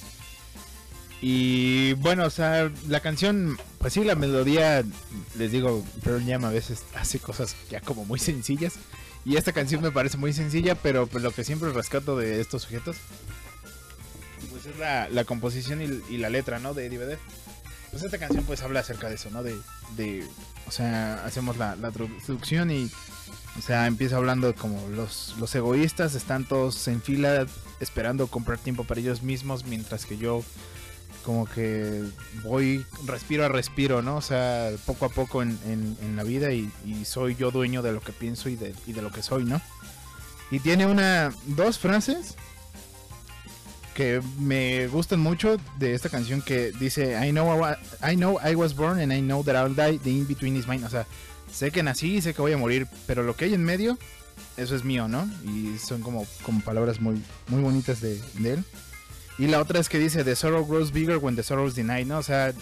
Y 1.21 1.93
bueno, 1.93 2.25
o 2.25 2.29
sea, 2.29 2.71
la 2.88 2.99
canción, 2.99 3.57
pues 3.79 3.93
sí, 3.93 4.03
la 4.03 4.13
melodía, 4.13 4.84
les 5.39 5.51
digo, 5.51 5.84
Pearl 6.03 6.23
Jam 6.23 6.45
a 6.45 6.51
veces 6.51 6.84
hace 6.93 7.17
cosas 7.17 7.55
ya 7.71 7.81
como 7.81 8.05
muy 8.05 8.19
sencillas. 8.19 8.75
Y 9.25 9.38
esta 9.38 9.53
canción 9.53 9.81
me 9.81 9.91
parece 9.91 10.17
muy 10.17 10.34
sencilla, 10.34 10.75
pero 10.75 11.07
pues, 11.07 11.23
lo 11.23 11.31
que 11.31 11.43
siempre 11.43 11.71
rescato 11.71 12.15
de 12.15 12.39
estos 12.39 12.61
sujetos 12.61 12.97
la, 14.77 15.23
composición 15.26 15.81
y, 15.81 16.18
la 16.18 16.30
letra, 16.30 16.60
¿no? 16.60 16.73
De 16.73 16.89
Vedder. 16.89 17.19
Pues 17.91 18.03
esta 18.03 18.18
canción 18.18 18.44
pues 18.45 18.61
habla 18.61 18.81
acerca 18.81 19.07
de 19.10 19.15
eso, 19.15 19.30
¿no? 19.31 19.41
De, 19.44 19.56
o 20.68 20.72
sea, 20.72 21.23
hacemos 21.26 21.57
la, 21.57 21.76
la 21.77 21.91
traducción 21.91 22.69
y, 22.69 22.91
o 23.57 23.61
sea, 23.61 23.88
empieza 23.88 24.18
hablando 24.18 24.53
como 24.56 24.88
los, 24.89 25.35
los 25.39 25.56
egoístas 25.56 26.14
están 26.14 26.45
todos 26.45 26.88
en 26.89 27.02
fila 27.02 27.45
esperando 27.80 28.27
comprar 28.27 28.57
tiempo 28.57 28.84
para 28.84 28.99
ellos 28.99 29.22
mismos, 29.23 29.65
mientras 29.65 30.06
que 30.06 30.18
yo 30.18 30.44
como 31.23 31.45
que 31.45 32.03
voy 32.44 32.85
respiro 33.06 33.45
a 33.45 33.49
respiro, 33.49 34.02
¿no? 34.02 34.18
O 34.18 34.22
sea, 34.22 34.69
poco 34.85 35.06
a 35.06 35.10
poco 35.10 35.41
en, 35.41 35.57
en- 35.65 35.98
en 36.02 36.15
la 36.15 36.23
vida 36.23 36.52
y, 36.52 36.72
y 36.85 37.06
soy 37.06 37.35
yo 37.35 37.52
dueño 37.52 37.81
de 37.81 37.91
lo 37.94 38.02
que 38.02 38.14
pienso 38.14 38.49
y 38.49 38.56
de, 38.56 38.73
y 38.85 38.94
de 38.94 39.02
lo 39.02 39.11
que 39.11 39.22
soy, 39.23 39.44
¿no? 39.45 39.61
Y 40.52 40.60
tiene 40.60 40.85
una, 40.85 41.34
dos 41.45 41.80
frases 41.80 42.35
que 43.98 44.22
me 44.38 44.86
gustan 44.90 45.19
mucho 45.19 45.57
de 45.80 45.95
esta 45.95 46.07
canción 46.07 46.44
que 46.44 46.72
dice 46.72 47.18
I 47.19 47.32
know 47.32 47.68
I, 47.68 48.11
I 48.11 48.15
know 48.15 48.38
I 48.48 48.53
was 48.53 48.76
born 48.76 48.99
and 48.99 49.11
I 49.11 49.22
know 49.22 49.44
that 49.44 49.56
I'll 49.56 49.74
die 49.74 49.98
the 49.98 50.11
in 50.11 50.28
between 50.28 50.56
is 50.56 50.68
mine 50.68 50.86
o 50.86 50.90
sea 50.90 51.07
sé 51.52 51.72
que 51.72 51.82
nací 51.82 52.18
y 52.18 52.22
sé 52.22 52.36
que 52.36 52.41
voy 52.44 52.53
a 52.53 52.57
morir 52.57 52.86
pero 53.07 53.24
lo 53.24 53.36
que 53.36 53.45
hay 53.45 53.56
en 53.56 53.64
medio 53.64 53.98
eso 54.56 54.76
es 54.76 54.84
mío 54.84 55.07
no 55.07 55.28
y 55.44 55.80
son 55.80 56.03
como, 56.03 56.28
como 56.44 56.61
palabras 56.61 57.02
muy 57.02 57.19
muy 57.48 57.64
bonitas 57.64 57.99
de, 57.99 58.22
él. 58.44 58.64
Y 59.40 59.48
la 59.48 59.60
otra 59.60 59.80
es 59.80 59.90
que 59.90 59.98
dice 59.98 60.24
the 60.24 60.36
sorrow 60.36 60.64
grows 60.64 60.91
bigger 60.91 61.18
when 61.18 61.36
the 61.36 61.41
sorrow 61.41 61.65
is 61.65 61.74
denied 61.74 62.06
no 62.06 62.19
o 62.19 62.24
sea 62.24 62.53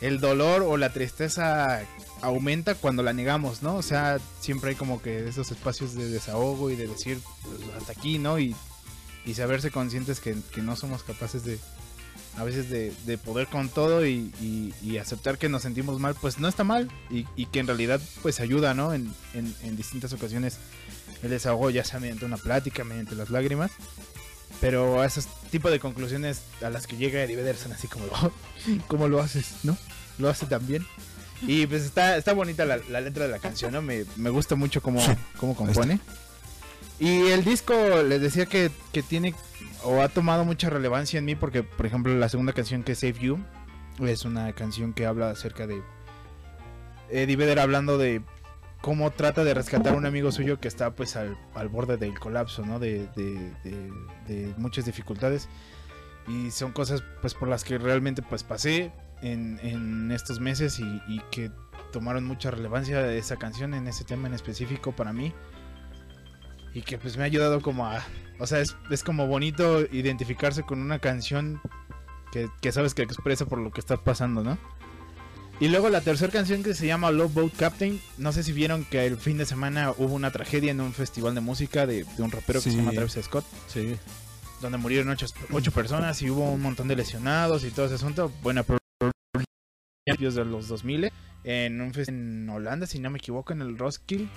el 0.00 0.18
dolor 0.18 0.62
o 0.62 0.76
la 0.76 0.92
tristeza 0.92 1.82
aumenta 2.22 2.74
cuando 2.74 3.04
la 3.04 3.12
negamos 3.12 3.62
no 3.62 3.76
o 3.76 3.82
sea 3.82 4.18
siempre 4.40 4.70
hay 4.70 4.76
como 4.76 5.00
que 5.00 5.28
esos 5.28 5.48
espacios 5.52 5.94
de 5.94 6.10
desahogo 6.10 6.72
y 6.72 6.74
de 6.74 6.88
decir 6.88 7.20
pues, 7.44 7.60
hasta 7.78 7.92
aquí 7.92 8.18
no 8.18 8.40
y 8.40 8.56
y 9.26 9.34
saberse 9.34 9.70
conscientes 9.70 10.20
que, 10.20 10.34
que 10.54 10.62
no 10.62 10.74
somos 10.76 11.02
capaces 11.02 11.44
de 11.44 11.58
a 12.38 12.44
veces 12.44 12.68
de, 12.70 12.92
de 13.06 13.16
poder 13.16 13.46
con 13.46 13.70
todo 13.70 14.04
y, 14.06 14.30
y- 14.42 14.74
y 14.82 14.98
aceptar 14.98 15.38
que 15.38 15.48
nos 15.48 15.62
sentimos 15.62 15.98
mal, 16.00 16.14
pues 16.20 16.38
no 16.38 16.48
está 16.48 16.64
mal 16.64 16.90
y, 17.10 17.24
y 17.34 17.46
que 17.46 17.60
en 17.60 17.66
realidad 17.66 17.98
pues 18.22 18.40
ayuda, 18.40 18.74
¿no? 18.74 18.92
En, 18.92 19.10
en- 19.34 19.54
en 19.62 19.74
distintas 19.76 20.12
ocasiones 20.12 20.58
el 21.22 21.30
desahogo 21.30 21.70
ya 21.70 21.82
sea 21.82 21.98
mediante 21.98 22.26
una 22.26 22.36
plática, 22.36 22.84
mediante 22.84 23.14
las 23.14 23.30
lágrimas, 23.30 23.70
pero 24.60 25.00
a 25.00 25.06
esos 25.06 25.26
tipo 25.50 25.70
de 25.70 25.80
conclusiones 25.80 26.42
a 26.62 26.70
las 26.70 26.86
que 26.86 26.96
llega 26.96 27.22
Eddie 27.22 27.54
son 27.54 27.72
así 27.72 27.88
como, 27.88 28.04
"Oh, 28.06 28.30
¿cómo 28.86 29.08
lo 29.08 29.20
haces? 29.20 29.54
¿No? 29.62 29.76
Lo 30.18 30.28
hace 30.28 30.46
tan 30.46 30.66
bien. 30.66 30.86
Y 31.42 31.66
pues 31.66 31.82
está, 31.84 32.16
está 32.16 32.32
bonita 32.32 32.64
la, 32.64 32.78
la 32.90 33.00
letra 33.00 33.24
de 33.26 33.30
la 33.30 33.38
canción, 33.38 33.72
¿no? 33.72 33.82
Me, 33.82 34.04
me 34.16 34.30
gusta 34.30 34.54
mucho 34.56 34.80
cómo, 34.82 35.00
cómo 35.38 35.54
compone. 35.54 36.00
Y 36.98 37.26
el 37.28 37.44
disco 37.44 37.74
les 38.02 38.20
decía 38.20 38.46
que, 38.46 38.70
que 38.92 39.02
tiene 39.02 39.34
o 39.84 40.00
ha 40.02 40.08
tomado 40.08 40.44
mucha 40.44 40.70
relevancia 40.70 41.18
en 41.18 41.24
mí 41.26 41.34
porque, 41.34 41.62
por 41.62 41.84
ejemplo, 41.86 42.14
la 42.16 42.28
segunda 42.28 42.52
canción 42.52 42.82
que 42.82 42.92
es 42.92 42.98
Save 43.00 43.18
You 43.20 43.38
es 44.06 44.24
una 44.24 44.52
canción 44.54 44.92
que 44.94 45.06
habla 45.06 45.30
acerca 45.30 45.66
de 45.66 45.82
Eddie 47.10 47.36
Vedder 47.36 47.58
hablando 47.60 47.98
de 47.98 48.22
cómo 48.80 49.10
trata 49.10 49.44
de 49.44 49.54
rescatar 49.54 49.94
a 49.94 49.96
un 49.96 50.06
amigo 50.06 50.32
suyo 50.32 50.58
que 50.60 50.68
está 50.68 50.94
pues 50.94 51.16
al, 51.16 51.36
al 51.54 51.68
borde 51.68 51.96
del 51.96 52.18
colapso, 52.18 52.64
¿no? 52.64 52.78
De, 52.78 53.06
de- 53.16 53.52
de- 53.64 53.92
de 54.26 54.54
muchas 54.56 54.86
dificultades. 54.86 55.48
Y 56.28 56.50
son 56.50 56.72
cosas 56.72 57.02
pues 57.20 57.34
por 57.34 57.48
las 57.48 57.62
que 57.62 57.78
realmente 57.78 58.22
pues 58.22 58.42
pasé 58.42 58.90
en, 59.22 59.60
en 59.62 60.10
estos 60.12 60.40
meses 60.40 60.78
y, 60.80 60.84
y 61.08 61.20
que 61.30 61.50
tomaron 61.92 62.24
mucha 62.24 62.50
relevancia 62.50 63.06
esa 63.12 63.36
canción 63.36 63.74
en 63.74 63.86
ese 63.86 64.04
tema 64.04 64.26
en 64.28 64.34
específico 64.34 64.92
para 64.92 65.12
mí 65.12 65.32
y 66.76 66.82
que 66.82 66.98
pues 66.98 67.16
me 67.16 67.22
ha 67.22 67.26
ayudado 67.26 67.62
como 67.62 67.86
a... 67.86 68.04
O 68.38 68.46
sea, 68.46 68.60
es, 68.60 68.76
es 68.90 69.02
como 69.02 69.26
bonito 69.26 69.80
identificarse 69.90 70.62
con 70.62 70.78
una 70.82 70.98
canción 70.98 71.58
que, 72.32 72.50
que 72.60 72.70
sabes 72.70 72.92
que 72.92 73.02
expresa 73.02 73.46
por 73.46 73.58
lo 73.58 73.70
que 73.70 73.80
está 73.80 73.96
pasando, 73.96 74.44
¿no? 74.44 74.58
Y 75.58 75.68
luego 75.68 75.88
la 75.88 76.02
tercera 76.02 76.30
canción 76.30 76.62
que 76.62 76.74
se 76.74 76.86
llama 76.86 77.10
Love 77.10 77.32
Boat 77.32 77.56
Captain, 77.56 77.98
no 78.18 78.30
sé 78.30 78.42
si 78.42 78.52
vieron 78.52 78.84
que 78.84 79.06
el 79.06 79.16
fin 79.16 79.38
de 79.38 79.46
semana 79.46 79.92
hubo 79.96 80.14
una 80.14 80.30
tragedia 80.32 80.70
en 80.70 80.82
un 80.82 80.92
festival 80.92 81.34
de 81.34 81.40
música 81.40 81.86
de, 81.86 82.04
de 82.04 82.22
un 82.22 82.30
rapero 82.30 82.60
que 82.60 82.70
se 82.70 82.76
llama 82.76 82.92
Travis 82.92 83.18
Scott. 83.22 83.46
Sí. 83.68 83.96
Donde 84.60 84.76
murieron 84.76 85.08
ocho, 85.08 85.24
ocho 85.52 85.72
personas 85.72 86.20
y 86.20 86.28
hubo 86.28 86.52
un 86.52 86.60
montón 86.60 86.88
de 86.88 86.96
lesionados 86.96 87.64
y 87.64 87.70
todo 87.70 87.86
ese 87.86 87.94
asunto. 87.94 88.30
Bueno, 88.42 88.62
principios 90.04 90.34
de 90.34 90.44
los 90.44 90.68
2000 90.68 91.10
en 91.44 91.80
un 91.80 91.94
festival 91.94 92.20
en 92.20 92.50
Holanda, 92.50 92.86
si 92.86 92.98
no 92.98 93.08
me 93.08 93.16
equivoco, 93.16 93.54
en 93.54 93.62
el 93.62 93.78
Roskilde. 93.78 94.28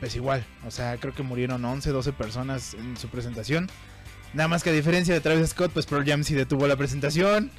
Pues 0.00 0.14
igual, 0.14 0.44
o 0.66 0.70
sea, 0.70 0.96
creo 0.98 1.14
que 1.14 1.22
murieron 1.22 1.64
11, 1.64 1.90
12 1.90 2.12
personas 2.12 2.74
en 2.74 2.96
su 2.96 3.08
presentación. 3.08 3.68
Nada 4.34 4.48
más 4.48 4.62
que 4.62 4.70
a 4.70 4.72
diferencia 4.72 5.14
de 5.14 5.20
Travis 5.20 5.50
Scott, 5.50 5.72
pues 5.72 5.86
Pearl 5.86 6.04
Jam 6.04 6.22
sí 6.22 6.34
detuvo 6.34 6.66
la 6.66 6.76
presentación. 6.76 7.50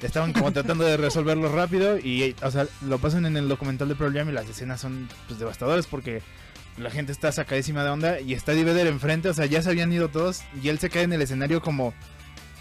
Estaban 0.00 0.32
como 0.32 0.52
tratando 0.52 0.84
de 0.84 0.96
resolverlo 0.96 1.52
rápido 1.54 1.98
y, 1.98 2.34
o 2.42 2.50
sea, 2.50 2.66
lo 2.80 2.98
pasan 2.98 3.26
en 3.26 3.36
el 3.36 3.48
documental 3.48 3.88
de 3.88 3.94
Pearl 3.94 4.14
Jam 4.14 4.30
y 4.30 4.32
las 4.32 4.48
escenas 4.48 4.80
son 4.80 5.08
pues 5.26 5.38
devastadoras 5.38 5.86
porque 5.86 6.22
la 6.78 6.90
gente 6.90 7.12
está 7.12 7.30
sacadísima 7.32 7.84
de 7.84 7.90
onda 7.90 8.20
y 8.20 8.32
está 8.32 8.52
Eddie 8.52 8.64
Vedder 8.64 8.86
enfrente, 8.86 9.28
o 9.28 9.34
sea, 9.34 9.46
ya 9.46 9.60
se 9.60 9.68
habían 9.68 9.92
ido 9.92 10.08
todos 10.08 10.40
y 10.62 10.68
él 10.68 10.78
se 10.78 10.88
cae 10.88 11.02
en 11.02 11.12
el 11.12 11.22
escenario 11.22 11.60
como 11.60 11.92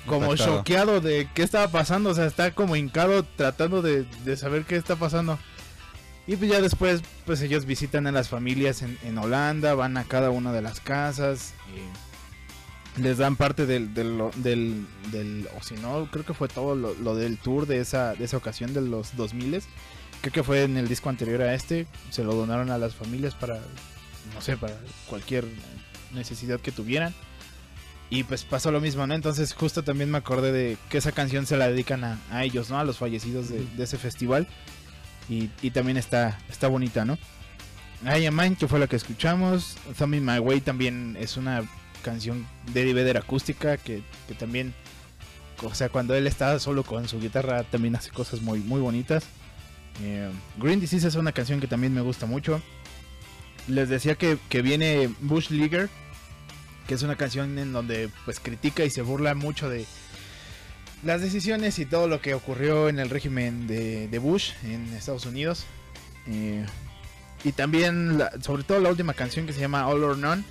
como 0.05 0.35
choqueado 0.35 0.99
de 0.99 1.29
qué 1.33 1.43
estaba 1.43 1.67
pasando, 1.67 2.09
o 2.09 2.13
sea, 2.15 2.25
está 2.25 2.51
como 2.51 2.75
hincado 2.75 3.23
tratando 3.23 3.81
de, 3.81 4.05
de 4.25 4.35
saber 4.35 4.65
qué 4.65 4.75
está 4.75 4.95
pasando. 4.95 5.37
Y 6.31 6.37
pues 6.37 6.49
ya 6.49 6.61
después, 6.61 7.01
pues 7.25 7.41
ellos 7.41 7.65
visitan 7.65 8.07
a 8.07 8.11
las 8.13 8.29
familias 8.29 8.83
en, 8.83 8.97
en 9.03 9.17
Holanda, 9.17 9.73
van 9.75 9.97
a 9.97 10.05
cada 10.05 10.29
una 10.29 10.53
de 10.53 10.61
las 10.61 10.79
casas, 10.79 11.53
y 12.97 13.01
les 13.01 13.17
dan 13.17 13.35
parte 13.35 13.65
del, 13.65 13.93
del, 13.93 14.17
del, 14.37 14.85
del- 15.11 15.49
o 15.59 15.63
si 15.63 15.75
no, 15.75 16.07
creo 16.09 16.25
que 16.25 16.33
fue 16.33 16.47
todo 16.47 16.75
lo, 16.75 16.93
lo 16.93 17.15
del 17.15 17.37
tour 17.37 17.65
de 17.67 17.79
esa, 17.79 18.13
de 18.15 18.23
esa 18.23 18.37
ocasión 18.37 18.73
de 18.73 18.81
los 18.81 19.15
2000 19.17 19.61
Creo 20.21 20.31
que 20.33 20.43
fue 20.43 20.63
en 20.63 20.77
el 20.77 20.87
disco 20.87 21.09
anterior 21.09 21.41
a 21.41 21.53
este, 21.55 21.85
se 22.11 22.23
lo 22.23 22.33
donaron 22.35 22.69
a 22.69 22.77
las 22.77 22.93
familias 22.95 23.33
para, 23.33 23.55
no 24.35 24.39
sé, 24.41 24.55
para 24.55 24.75
cualquier 25.07 25.45
necesidad 26.13 26.59
que 26.61 26.71
tuvieran. 26.71 27.13
Y 28.11 28.23
pues 28.25 28.43
pasó 28.43 28.71
lo 28.71 28.79
mismo, 28.81 29.07
¿no? 29.07 29.15
Entonces 29.15 29.53
justo 29.53 29.83
también 29.83 30.11
me 30.11 30.17
acordé 30.19 30.51
de 30.51 30.77
que 30.89 30.97
esa 30.99 31.11
canción 31.11 31.45
se 31.47 31.57
la 31.57 31.69
dedican 31.69 32.03
a, 32.03 32.19
a 32.29 32.43
ellos, 32.43 32.69
¿no? 32.69 32.77
A 32.77 32.83
los 32.83 32.97
fallecidos 32.99 33.49
de, 33.49 33.65
de 33.65 33.83
ese 33.83 33.97
festival. 33.97 34.47
Y, 35.29 35.47
también 35.71 35.97
está, 35.97 36.39
está 36.49 36.67
bonita, 36.67 37.05
¿no? 37.05 37.17
I 38.03 38.25
Am 38.25 38.35
Mine, 38.35 38.55
que 38.55 38.67
fue 38.67 38.79
la 38.79 38.87
que 38.87 38.95
escuchamos. 38.95 39.77
Thumbing 39.97 40.25
My 40.25 40.39
Way 40.39 40.61
también 40.61 41.15
es 41.19 41.37
una 41.37 41.63
canción 42.03 42.45
de 42.73 42.93
Vedder 42.93 43.17
acústica 43.17 43.77
que, 43.77 44.01
que 44.27 44.33
también, 44.33 44.73
o 45.63 45.73
sea, 45.73 45.89
cuando 45.89 46.15
él 46.15 46.27
está 46.27 46.59
solo 46.59 46.83
con 46.83 47.07
su 47.07 47.19
guitarra 47.19 47.63
también 47.63 47.95
hace 47.95 48.09
cosas 48.09 48.41
muy, 48.41 48.59
muy 48.59 48.81
bonitas. 48.81 49.23
Eh, 50.03 50.29
Green 50.57 50.79
Disease 50.79 51.07
es 51.07 51.15
una 51.15 51.31
canción 51.31 51.59
que 51.59 51.67
también 51.67 51.93
me 51.93 52.01
gusta 52.01 52.25
mucho. 52.25 52.61
Les 53.67 53.89
decía 53.89 54.15
que, 54.15 54.37
que 54.49 54.61
viene 54.61 55.09
Bush 55.21 55.49
Leaguer, 55.49 55.89
que 56.87 56.95
es 56.95 57.03
una 57.03 57.15
canción 57.15 57.57
en 57.57 57.71
donde 57.71 58.09
pues 58.25 58.39
critica 58.39 58.83
y 58.83 58.89
se 58.89 59.01
burla 59.01 59.35
mucho 59.35 59.69
de 59.69 59.85
las 61.03 61.21
decisiones 61.21 61.79
y 61.79 61.85
todo 61.85 62.07
lo 62.07 62.21
que 62.21 62.33
ocurrió 62.33 62.89
en 62.89 62.99
el 62.99 63.09
régimen 63.09 63.67
de, 63.67 64.19
Bush 64.19 64.51
en 64.63 64.93
Estados 64.93 65.25
Unidos. 65.25 65.65
Eh, 66.27 66.65
y 67.43 67.51
también, 67.53 68.19
la- 68.19 68.31
sobre 68.41 68.63
todo 68.63 68.79
la 68.79 68.89
última 68.89 69.13
canción 69.13 69.45
que 69.47 69.53
se 69.53 69.59
llama 69.59 69.87
All 69.87 70.03
or 70.03 70.17
None, 70.17 70.43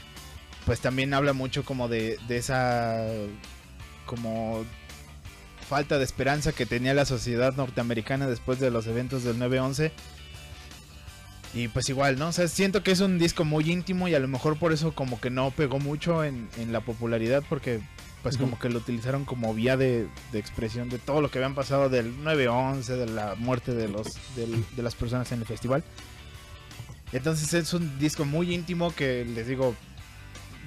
pues 0.66 0.80
también 0.80 1.14
habla 1.14 1.32
mucho 1.32 1.64
como 1.64 1.88
de, 1.88 2.18
esa 2.28 3.04
como 4.06 4.64
falta 5.68 5.98
de 5.98 6.04
esperanza 6.04 6.50
que 6.52 6.66
tenía 6.66 6.94
la 6.94 7.04
sociedad 7.04 7.54
norteamericana 7.54 8.26
después 8.26 8.58
de 8.58 8.72
los 8.72 8.88
eventos 8.88 9.22
del 9.22 9.38
9-11. 9.38 9.92
Y 11.54 11.68
pues 11.68 11.88
igual, 11.88 12.18
¿no? 12.18 12.28
O 12.28 12.32
sea, 12.32 12.46
siento 12.48 12.82
que 12.82 12.90
es 12.92 13.00
un 13.00 13.18
disco 13.18 13.44
muy 13.44 13.70
íntimo 13.70 14.08
y 14.08 14.14
a 14.14 14.20
lo 14.20 14.28
mejor 14.28 14.56
por 14.56 14.72
eso 14.72 14.92
como 14.94 15.20
que 15.20 15.30
no 15.30 15.50
pegó 15.52 15.78
mucho 15.78 16.24
en 16.24 16.48
la 16.70 16.80
popularidad 16.80 17.42
porque 17.48 17.80
pues 18.22 18.36
como 18.36 18.58
que 18.58 18.68
lo 18.68 18.78
utilizaron 18.78 19.24
como 19.24 19.54
vía 19.54 19.76
de, 19.76 20.06
de 20.32 20.38
expresión 20.38 20.88
de 20.90 20.98
todo 20.98 21.20
lo 21.22 21.30
que 21.30 21.38
habían 21.38 21.54
pasado 21.54 21.88
del 21.88 22.14
9-11, 22.22 22.84
de 22.84 23.06
la 23.06 23.34
muerte 23.36 23.72
de, 23.74 23.88
los, 23.88 24.18
del- 24.36 24.64
de 24.76 24.82
las 24.82 24.94
personas 24.94 25.32
en 25.32 25.40
el 25.40 25.46
festival. 25.46 25.82
Entonces 27.12 27.52
es 27.54 27.72
un 27.74 27.98
disco 27.98 28.24
muy 28.24 28.54
íntimo 28.54 28.94
que 28.94 29.24
les 29.24 29.46
digo, 29.48 29.74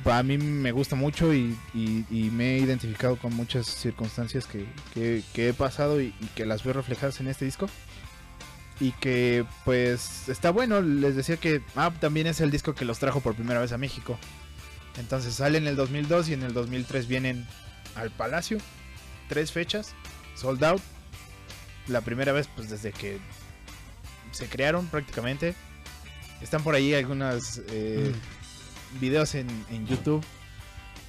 a 0.05 0.23
mí 0.23 0.37
me 0.37 0.71
gusta 0.71 0.95
mucho 0.95 1.33
y, 1.33 1.55
me 1.73 2.55
he 2.55 2.59
identificado 2.59 3.17
con 3.17 3.33
muchas 3.35 3.67
circunstancias 3.67 4.45
que, 4.45 4.65
que- 4.93 5.23
que 5.33 5.49
he 5.49 5.53
pasado 5.53 6.01
y, 6.01 6.07
y 6.19 6.25
que 6.35 6.45
las 6.45 6.63
veo 6.63 6.73
reflejadas 6.73 7.19
en 7.21 7.27
este 7.27 7.45
disco. 7.45 7.69
Y 8.79 8.91
que 8.93 9.45
pues 9.63 10.27
está 10.27 10.49
bueno, 10.49 10.81
les 10.81 11.15
decía 11.15 11.37
que 11.37 11.61
ah, 11.75 11.91
también 12.01 12.25
es 12.27 12.41
el 12.41 12.49
disco 12.51 12.73
que 12.73 12.83
los 12.85 12.97
trajo 12.99 13.21
por 13.21 13.35
primera 13.35 13.61
vez 13.61 13.71
a 13.71 13.77
México. 13.77 14.17
Entonces 14.97 15.35
sale 15.35 15.57
en 15.57 15.67
el 15.67 15.75
2002 15.75 16.29
y 16.29 16.33
en 16.33 16.43
el 16.43 16.53
2003 16.53 17.07
vienen 17.07 17.47
al 17.95 18.11
Palacio. 18.11 18.57
Tres 19.29 19.51
fechas, 19.51 19.93
sold 20.35 20.63
out. 20.63 20.81
La 21.87 22.01
primera 22.01 22.31
vez 22.31 22.47
pues 22.55 22.69
desde 22.69 22.91
que 22.91 23.19
se 24.31 24.47
crearon 24.47 24.87
prácticamente. 24.87 25.55
Están 26.41 26.63
por 26.63 26.75
ahí 26.75 26.93
algunos 26.93 27.61
eh, 27.69 28.11
videos 28.99 29.35
en, 29.35 29.47
en 29.69 29.87
YouTube. 29.87 30.23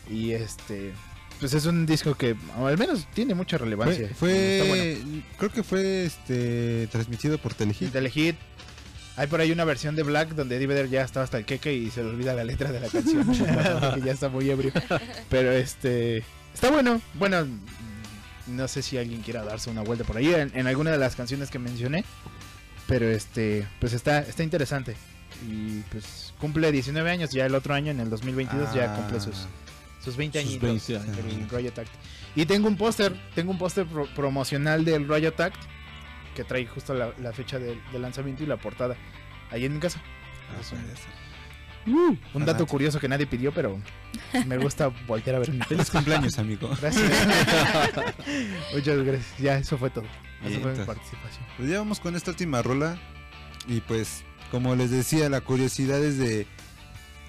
Y 0.08 0.32
este... 0.32 0.92
Pues 1.40 1.52
es 1.52 1.66
un 1.66 1.84
disco 1.84 2.14
que 2.14 2.36
al 2.56 2.78
menos 2.78 3.06
tiene 3.12 3.34
mucha 3.34 3.58
relevancia. 3.58 4.08
Fue, 4.14 4.58
Está 4.58 4.68
fue 4.68 4.98
bueno. 5.02 5.22
creo 5.36 5.50
que 5.50 5.62
fue 5.64 6.04
este 6.04 6.86
transmitido 6.92 7.38
por 7.38 7.54
Telehit. 7.54 7.90
Telehit. 7.90 8.36
Hay 9.16 9.28
por 9.28 9.40
ahí 9.40 9.52
una 9.52 9.64
versión 9.64 9.94
de 9.94 10.02
Black 10.02 10.30
donde 10.30 10.56
Eddie 10.56 10.66
Vedder 10.66 10.88
ya 10.88 11.02
estaba 11.02 11.22
hasta 11.24 11.38
el 11.38 11.44
queque 11.44 11.72
y 11.72 11.90
se 11.90 12.02
le 12.02 12.10
olvida 12.10 12.34
la 12.34 12.42
letra 12.44 12.72
de 12.72 12.80
la 12.80 12.88
canción. 12.88 13.24
porque 13.80 14.00
ya 14.04 14.12
está 14.12 14.28
muy 14.28 14.50
ebrio. 14.50 14.72
Pero 15.30 15.52
este. 15.52 16.24
Está 16.52 16.70
bueno. 16.70 17.00
Bueno, 17.14 17.46
no 18.48 18.68
sé 18.68 18.82
si 18.82 18.98
alguien 18.98 19.22
quiera 19.22 19.44
darse 19.44 19.70
una 19.70 19.82
vuelta 19.82 20.04
por 20.04 20.16
ahí 20.16 20.34
en, 20.34 20.50
en 20.54 20.66
alguna 20.66 20.90
de 20.90 20.98
las 20.98 21.14
canciones 21.16 21.50
que 21.50 21.58
mencioné. 21.60 22.04
Pero 22.88 23.08
este. 23.08 23.66
Pues 23.78 23.92
está, 23.92 24.18
está 24.20 24.42
interesante. 24.42 24.96
Y 25.48 25.80
pues 25.92 26.32
cumple 26.40 26.72
19 26.72 27.08
años. 27.10 27.30
Ya 27.30 27.46
el 27.46 27.54
otro 27.54 27.72
año, 27.74 27.92
en 27.92 28.00
el 28.00 28.10
2022, 28.10 28.74
ya 28.74 28.94
cumple 28.96 29.20
sus, 29.20 29.46
sus 30.04 30.16
20 30.16 30.40
Sus 30.42 30.48
añitos. 30.50 30.88
20 30.88 30.96
años. 30.96 31.18
El 31.18 31.48
Riot 31.50 31.78
Act. 31.78 31.90
Y 32.34 32.46
tengo 32.46 32.66
un 32.66 32.76
póster. 32.76 33.14
Tengo 33.36 33.52
un 33.52 33.58
póster 33.58 33.86
pro- 33.86 34.08
promocional 34.14 34.84
del 34.84 35.08
Riot 35.08 35.40
Act. 35.40 35.56
Que 36.34 36.44
trae 36.44 36.66
justo 36.66 36.94
la, 36.94 37.12
la 37.20 37.32
fecha 37.32 37.58
de, 37.58 37.78
de 37.92 37.98
lanzamiento 37.98 38.42
y 38.42 38.46
la 38.46 38.56
portada. 38.56 38.96
Ahí 39.50 39.64
en 39.64 39.74
mi 39.74 39.80
casa. 39.80 40.00
Es 40.60 40.72
un- 40.72 40.80
Uh, 41.86 42.16
un 42.32 42.46
dato 42.46 42.66
curioso 42.66 42.98
que 42.98 43.08
nadie 43.10 43.26
pidió, 43.26 43.52
pero 43.52 43.78
me 44.46 44.56
gusta 44.56 44.88
voltear 45.06 45.36
a 45.36 45.40
ver. 45.40 45.52
Feliz 45.68 45.90
cumpleaños, 45.90 46.38
amigo. 46.38 46.70
Gracias. 46.80 47.12
Muchas 48.74 48.98
gracias. 49.04 49.38
Ya, 49.38 49.58
eso 49.58 49.76
fue 49.76 49.90
todo. 49.90 50.06
Bien, 50.46 50.62
fue 50.62 50.72
mi 50.72 50.82
participación. 50.84 51.44
Pues 51.58 51.68
ya 51.68 51.78
vamos 51.78 52.00
con 52.00 52.16
esta 52.16 52.30
última 52.30 52.62
rola. 52.62 52.98
Y 53.68 53.80
pues, 53.82 54.24
como 54.50 54.74
les 54.76 54.90
decía, 54.90 55.28
la 55.28 55.42
curiosidad 55.42 56.02
es 56.02 56.16
de 56.16 56.46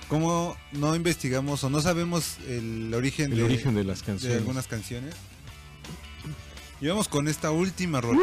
cómo 0.07 0.55
no 0.71 0.95
investigamos 0.95 1.61
o 1.65 1.69
no 1.69 1.81
sabemos 1.81 2.37
el 2.47 2.93
origen, 2.93 3.31
El 3.33 3.39
de, 3.39 3.43
origen 3.43 3.75
de 3.75 3.83
las 3.83 3.99
de 3.99 4.05
canciones. 4.05 4.37
algunas 4.37 4.67
canciones. 4.67 5.15
Y 6.79 6.87
vamos 6.87 7.07
con 7.09 7.27
esta 7.27 7.51
última 7.51 7.99
rola. 7.99 8.21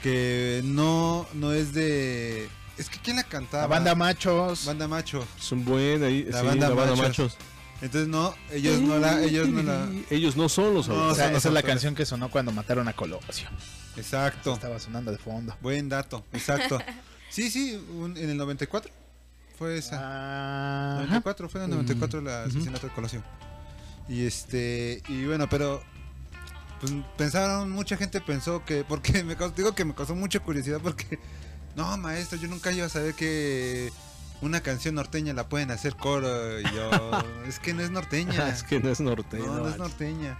Uh. 0.00 0.02
Que 0.02 0.60
no, 0.64 1.26
no 1.34 1.52
es 1.52 1.72
de. 1.72 2.48
Es 2.78 2.88
que 2.88 2.98
¿quién 3.00 3.16
la 3.16 3.24
cantaba? 3.24 3.62
La 3.62 3.66
banda 3.68 3.94
Machos. 3.94 4.64
Banda 4.64 4.88
Macho. 4.88 5.26
Es 5.38 5.52
un 5.52 5.64
buen 5.64 6.02
ahí. 6.02 6.24
La 6.24 6.40
sí, 6.40 6.46
banda 6.46 6.68
la 6.70 6.74
banda 6.74 6.96
Machos. 6.96 7.08
machos. 7.34 7.36
Entonces 7.82 8.08
no, 8.08 8.34
ellos 8.52 8.78
no 8.80 8.98
la, 8.98 9.22
ellos 9.22 9.48
no 9.48 9.62
la. 9.62 9.88
Ellos 10.10 10.36
no 10.36 10.48
son 10.48 10.74
los 10.74 10.88
No, 10.88 10.94
O 10.94 10.98
autores. 10.98 11.16
sea, 11.16 11.24
son 11.26 11.32
los 11.34 11.38
esa 11.40 11.48
es 11.48 11.52
la 11.54 11.60
autores. 11.60 11.74
canción 11.74 11.94
que 11.94 12.04
sonó 12.06 12.30
cuando 12.30 12.52
mataron 12.52 12.88
a 12.88 12.92
Colosio. 12.94 13.48
Exacto. 13.96 14.54
Estaba 14.54 14.78
sonando 14.78 15.10
de 15.12 15.18
fondo. 15.18 15.56
Buen 15.60 15.88
dato, 15.88 16.24
exacto. 16.32 16.78
Sí, 17.30 17.48
sí, 17.48 17.74
un- 17.94 18.16
en 18.16 18.28
el 18.28 18.36
94 18.36 18.90
fue 19.56 19.78
esa. 19.78 19.96
Ah, 20.00 20.94
Ajá. 20.96 21.06
94 21.20 21.48
fue 21.48 21.60
en 21.60 21.64
el 21.66 21.70
94 21.76 22.18
el 22.18 22.26
asesinato 22.28 22.88
de 22.88 22.92
Colosio. 22.92 23.22
Y 24.08 24.26
este, 24.26 25.00
y 25.08 25.26
bueno, 25.26 25.48
pero 25.48 25.80
pues 26.80 26.92
pensaron, 27.16 27.70
mucha 27.70 27.96
gente 27.96 28.20
pensó 28.20 28.64
que, 28.64 28.84
porque 28.84 29.22
me 29.24 29.36
causó, 29.36 29.54
digo 29.54 29.74
que 29.74 29.84
me 29.84 29.94
causó 29.94 30.14
mucha 30.14 30.40
curiosidad 30.40 30.80
porque, 30.82 31.18
no, 31.76 31.96
maestro, 31.98 32.38
yo 32.38 32.48
nunca 32.48 32.72
iba 32.72 32.86
a 32.86 32.88
saber 32.88 33.14
que 33.14 33.92
una 34.40 34.60
canción 34.62 34.94
norteña 34.94 35.32
la 35.34 35.48
pueden 35.48 35.70
hacer 35.70 35.96
coro. 35.96 36.60
Y 36.60 36.64
yo, 36.64 36.90
es 37.46 37.58
que 37.58 37.74
no 37.74 37.82
es 37.82 37.90
norteña. 37.90 38.48
es 38.48 38.62
que 38.62 38.80
no 38.80 38.90
es 38.90 39.00
norteño. 39.00 39.46
No, 39.46 39.58
no 39.60 39.68
es 39.68 39.76
norteña. 39.78 40.38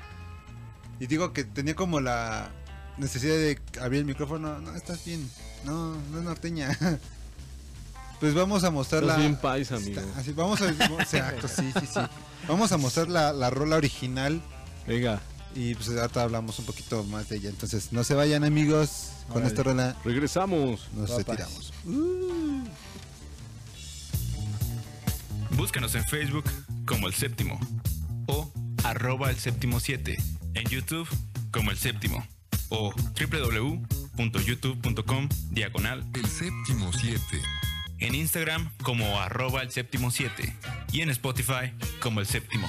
Y 0.98 1.06
digo 1.06 1.32
que 1.32 1.44
tenía 1.44 1.74
como 1.74 2.00
la 2.00 2.50
necesidad 2.98 3.34
de 3.34 3.58
abrir 3.80 4.00
el 4.00 4.06
micrófono. 4.06 4.58
No, 4.58 4.74
estás 4.74 5.04
bien. 5.04 5.30
No, 5.64 5.94
no 6.10 6.18
es 6.18 6.24
norteña. 6.24 6.76
Pues 8.20 8.34
vamos 8.34 8.64
a 8.64 8.70
mostrar 8.70 9.02
la. 9.02 9.16
bien 9.16 9.34
paisa, 9.34 9.76
amigo. 9.76 9.98
Está- 9.98 10.20
así, 10.20 10.32
vamos 10.32 10.60
a. 10.60 10.68
Exacto, 10.68 11.48
sí, 11.48 11.72
sí, 11.80 11.86
sí. 11.86 12.00
Vamos 12.46 12.70
a 12.70 12.76
mostrar 12.76 13.08
la, 13.08 13.32
la 13.32 13.48
rola 13.48 13.76
original. 13.76 14.42
Venga. 14.86 15.22
Y 15.54 15.74
pues 15.74 15.88
ahorita 15.90 16.22
hablamos 16.22 16.58
un 16.58 16.64
poquito 16.66 17.02
más 17.04 17.28
de 17.28 17.36
ella. 17.36 17.50
Entonces, 17.50 17.92
no 17.92 18.02
se 18.04 18.14
vayan, 18.14 18.44
amigos. 18.44 19.10
Con 19.28 19.38
Órale. 19.38 19.48
esta 19.48 19.62
rola 19.62 19.96
Regresamos. 20.04 20.88
nos 20.94 21.10
Papas. 21.10 21.26
retiramos. 21.26 21.72
Búscanos 25.50 25.94
en 25.94 26.04
Facebook 26.04 26.44
como 26.86 27.06
El 27.08 27.14
Séptimo 27.14 27.58
o 28.26 28.50
arroba 28.84 29.30
El 29.30 29.36
Séptimo 29.36 29.80
7, 29.80 30.16
en 30.54 30.64
YouTube 30.68 31.08
como 31.52 31.70
El 31.70 31.76
Séptimo 31.78 32.26
o 32.70 32.92
www.youtube.com 33.20 35.28
diagonal 35.50 36.04
El 36.14 36.26
séptimo 36.26 36.92
7. 36.92 37.20
en 37.98 38.14
Instagram 38.14 38.70
como 38.82 39.20
arroba 39.20 39.62
El 39.62 39.70
Séptimo 39.70 40.10
7 40.10 40.56
y 40.92 41.02
en 41.02 41.10
Spotify 41.10 41.72
como 42.00 42.20
El 42.20 42.26
Séptimo. 42.26 42.68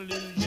Gente 0.00 0.41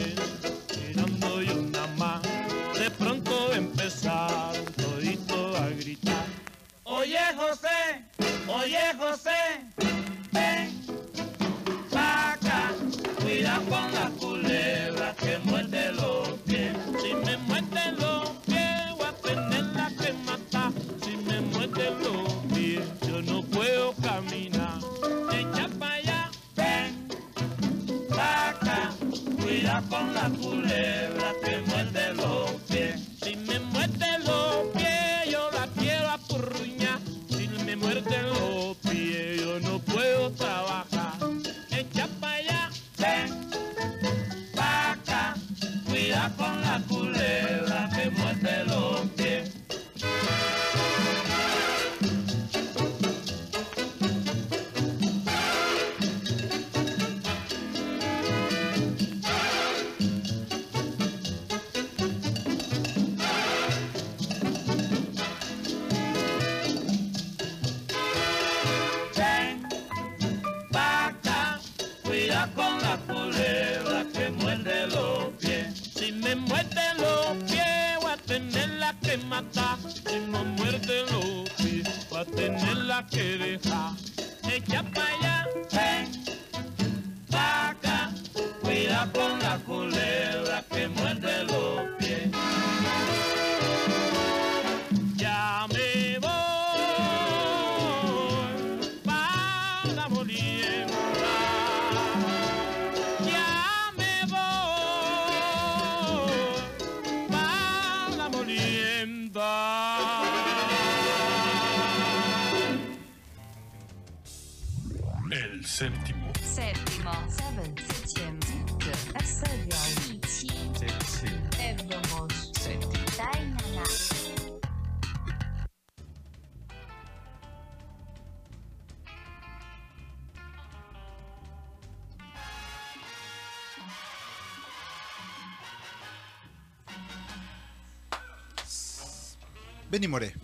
Benny 139.96 140.10
Moré. 140.10 140.36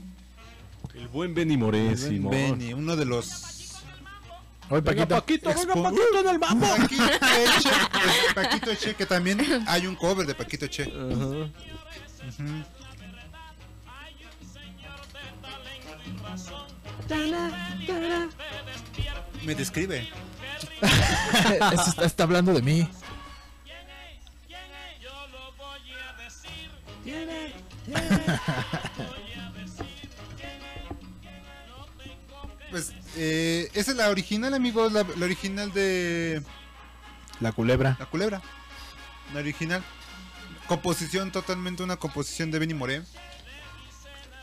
El 0.95 1.09
buen 1.09 1.33
Benny 1.33 1.57
Moré, 1.57 1.97
Simón. 1.97 2.31
Benny, 2.31 2.71
uno 2.73 2.95
de 2.95 3.03
los. 3.03 3.81
Hoy 4.69 4.79
Venga, 4.79 5.05
Paquito. 5.05 5.49
Paquito, 5.49 5.49
venga, 5.49 5.73
Expo- 5.73 5.83
Paquito 5.83 6.19
en 6.21 6.27
el 6.29 6.39
mambo. 6.39 6.67
Paquito 6.77 7.03
Eche, 7.05 7.69
pues, 7.91 8.33
Paquito 8.33 8.71
Eche, 8.71 8.95
que 8.95 9.05
también 9.05 9.65
hay 9.67 9.87
un 9.87 9.97
cover 9.97 10.25
de 10.25 10.35
Paquito 10.35 10.63
Eche. 10.63 10.83
Ajá. 10.83 11.25
Ujú. 12.29 12.63
Me 19.43 19.55
describe. 19.55 20.07
Eso 20.81 21.89
está, 21.89 22.05
está 22.05 22.23
hablando 22.23 22.53
de 22.53 22.61
mí. 22.61 22.87
eh, 33.15 33.69
esa 33.73 33.91
es 33.91 33.97
la 33.97 34.09
original, 34.09 34.53
amigos. 34.53 34.91
La, 34.91 35.03
la 35.03 35.25
original 35.25 35.71
de 35.71 36.41
La 37.39 37.51
culebra. 37.51 37.95
La 37.99 38.05
Culebra. 38.05 38.41
La 39.33 39.39
original. 39.39 39.83
Composición, 40.67 41.31
totalmente 41.31 41.83
una 41.83 41.97
composición 41.97 42.51
de 42.51 42.59
Benny 42.59 42.73
Moré. 42.73 43.03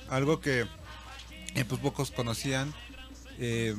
Algo 0.08 0.40
que 0.40 0.66
eh, 1.54 1.64
pues 1.64 1.80
pocos 1.80 2.10
conocían. 2.10 2.72
Eh, 3.38 3.74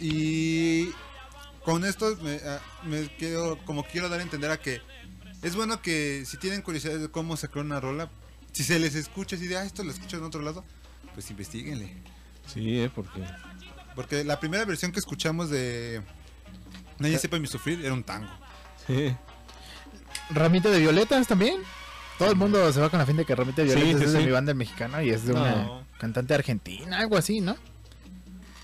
y 0.00 0.90
con 1.64 1.84
esto 1.84 2.16
me, 2.22 2.36
ah, 2.44 2.60
me 2.84 3.08
quiero, 3.16 3.58
como 3.64 3.84
quiero 3.84 4.08
dar 4.08 4.20
a 4.20 4.22
entender 4.22 4.50
a 4.50 4.58
que 4.58 4.80
es 5.42 5.56
bueno 5.56 5.80
que 5.82 6.24
si 6.26 6.36
tienen 6.38 6.62
curiosidad 6.62 6.98
de 6.98 7.10
cómo 7.10 7.36
se 7.36 7.48
crea 7.48 7.64
una 7.64 7.80
rola, 7.80 8.10
si 8.52 8.64
se 8.64 8.78
les 8.78 8.94
escucha, 8.94 9.36
si 9.36 9.46
de 9.46 9.58
ah, 9.58 9.64
esto 9.64 9.84
lo 9.84 9.90
escucho 9.90 10.16
en 10.16 10.24
otro 10.24 10.42
lado, 10.42 10.64
pues 11.14 11.30
investiguenle. 11.30 11.94
Sí, 12.46 12.80
eh, 12.80 12.90
porque. 12.94 13.20
Porque 13.94 14.24
la 14.24 14.40
primera 14.40 14.64
versión 14.64 14.92
que 14.92 14.98
escuchamos 14.98 15.50
de 15.50 16.02
Nadie 16.98 17.18
sepa 17.18 17.38
mi 17.38 17.46
sufrir 17.46 17.84
era 17.84 17.92
un 17.94 18.02
tango. 18.02 18.28
Sí. 18.86 19.14
Ramita 20.30 20.70
de 20.70 20.80
Violetas 20.80 21.26
también. 21.26 21.60
Todo 22.18 22.30
el 22.30 22.36
mundo 22.36 22.72
se 22.72 22.80
va 22.80 22.88
con 22.90 22.98
la 22.98 23.06
fin 23.06 23.16
de 23.16 23.24
que 23.24 23.34
Ramita 23.34 23.62
de 23.62 23.68
Violetas 23.74 23.98
sí, 24.00 24.04
es 24.06 24.12
de 24.12 24.20
sí. 24.20 24.26
mi 24.26 24.32
banda 24.32 24.54
mexicana 24.54 25.02
y 25.02 25.10
es 25.10 25.24
de 25.26 25.32
No. 25.34 25.40
una 25.42 25.86
cantante 25.98 26.34
argentina, 26.34 26.98
algo 26.98 27.16
así, 27.16 27.40
¿no? 27.40 27.56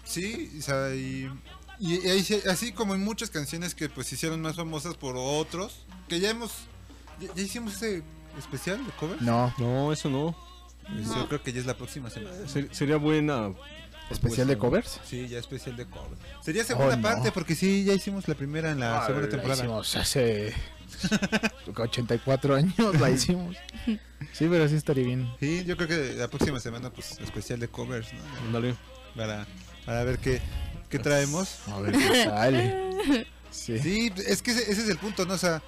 Sí, 0.04 0.52
o 0.58 0.62
sea, 0.62 0.94
y, 0.94 1.30
y- 1.78 2.00
así 2.48 2.72
como 2.72 2.94
en 2.94 3.04
muchas 3.04 3.30
canciones 3.30 3.74
que 3.74 3.88
pues 3.88 4.08
se 4.08 4.14
hicieron 4.16 4.40
más 4.40 4.56
famosas 4.56 4.94
por 4.96 5.14
otros, 5.16 5.84
que 6.08 6.20
ya 6.20 6.30
hemos, 6.30 6.52
ya, 7.20 7.32
ya 7.34 7.42
hicimos 7.42 7.74
ese 7.74 8.02
especial 8.38 8.84
de 8.84 8.92
cover. 8.92 9.20
No. 9.22 9.52
No, 9.58 9.92
eso 9.92 10.08
no. 10.10 10.36
Pues 10.88 11.08
yo 11.14 11.28
creo 11.28 11.42
que 11.42 11.52
ya 11.52 11.60
es 11.60 11.66
la 11.66 11.76
próxima 11.76 12.10
semana. 12.10 12.36
Ser- 12.48 12.74
sería 12.74 12.96
buena. 12.96 13.52
¿Especial 14.10 14.46
de 14.48 14.58
covers? 14.58 15.00
Sí, 15.08 15.28
ya 15.28 15.38
especial 15.38 15.76
de 15.76 15.86
cover. 15.86 16.18
Sería 16.42 16.64
segunda 16.64 16.94
Oh, 16.94 16.96
no. 16.96 17.02
parte 17.02 17.30
porque 17.32 17.54
sí, 17.54 17.84
ya 17.84 17.92
hicimos 17.94 18.26
la 18.28 18.34
primera 18.34 18.70
en 18.72 18.80
la 18.80 18.98
Ah, 19.02 19.06
segunda 19.06 19.26
la 19.26 19.30
temporada. 19.30 19.62
hicimos 19.62 19.96
hace 19.96 20.52
84 21.76 22.54
años 22.56 23.00
la 23.00 23.10
hicimos. 23.10 23.56
Sí, 24.32 24.46
pero 24.50 24.68
sí 24.68 24.74
estaría 24.76 25.04
bien. 25.04 25.32
Sí, 25.40 25.64
yo 25.64 25.76
creo 25.78 25.88
que 25.88 26.14
la 26.14 26.28
próxima 26.28 26.60
semana 26.60 26.90
pues 26.90 27.18
especial 27.20 27.58
de 27.58 27.68
covers, 27.68 28.08
¿no? 28.52 28.60
Para, 29.16 29.46
para 29.86 30.04
ver 30.04 30.18
qué, 30.18 30.40
qué 30.90 30.98
traemos. 30.98 31.58
A 31.68 31.80
ver 31.80 31.92
qué 31.92 32.24
sale. 32.24 33.26
Sí. 33.50 33.78
Sí, 33.80 34.12
es 34.28 34.42
que 34.42 34.52
ese, 34.52 34.70
ese 34.70 34.82
es 34.82 34.88
el 34.88 34.98
punto, 34.98 35.24
¿no? 35.26 35.34
O 35.34 35.38
sea, 35.38 35.60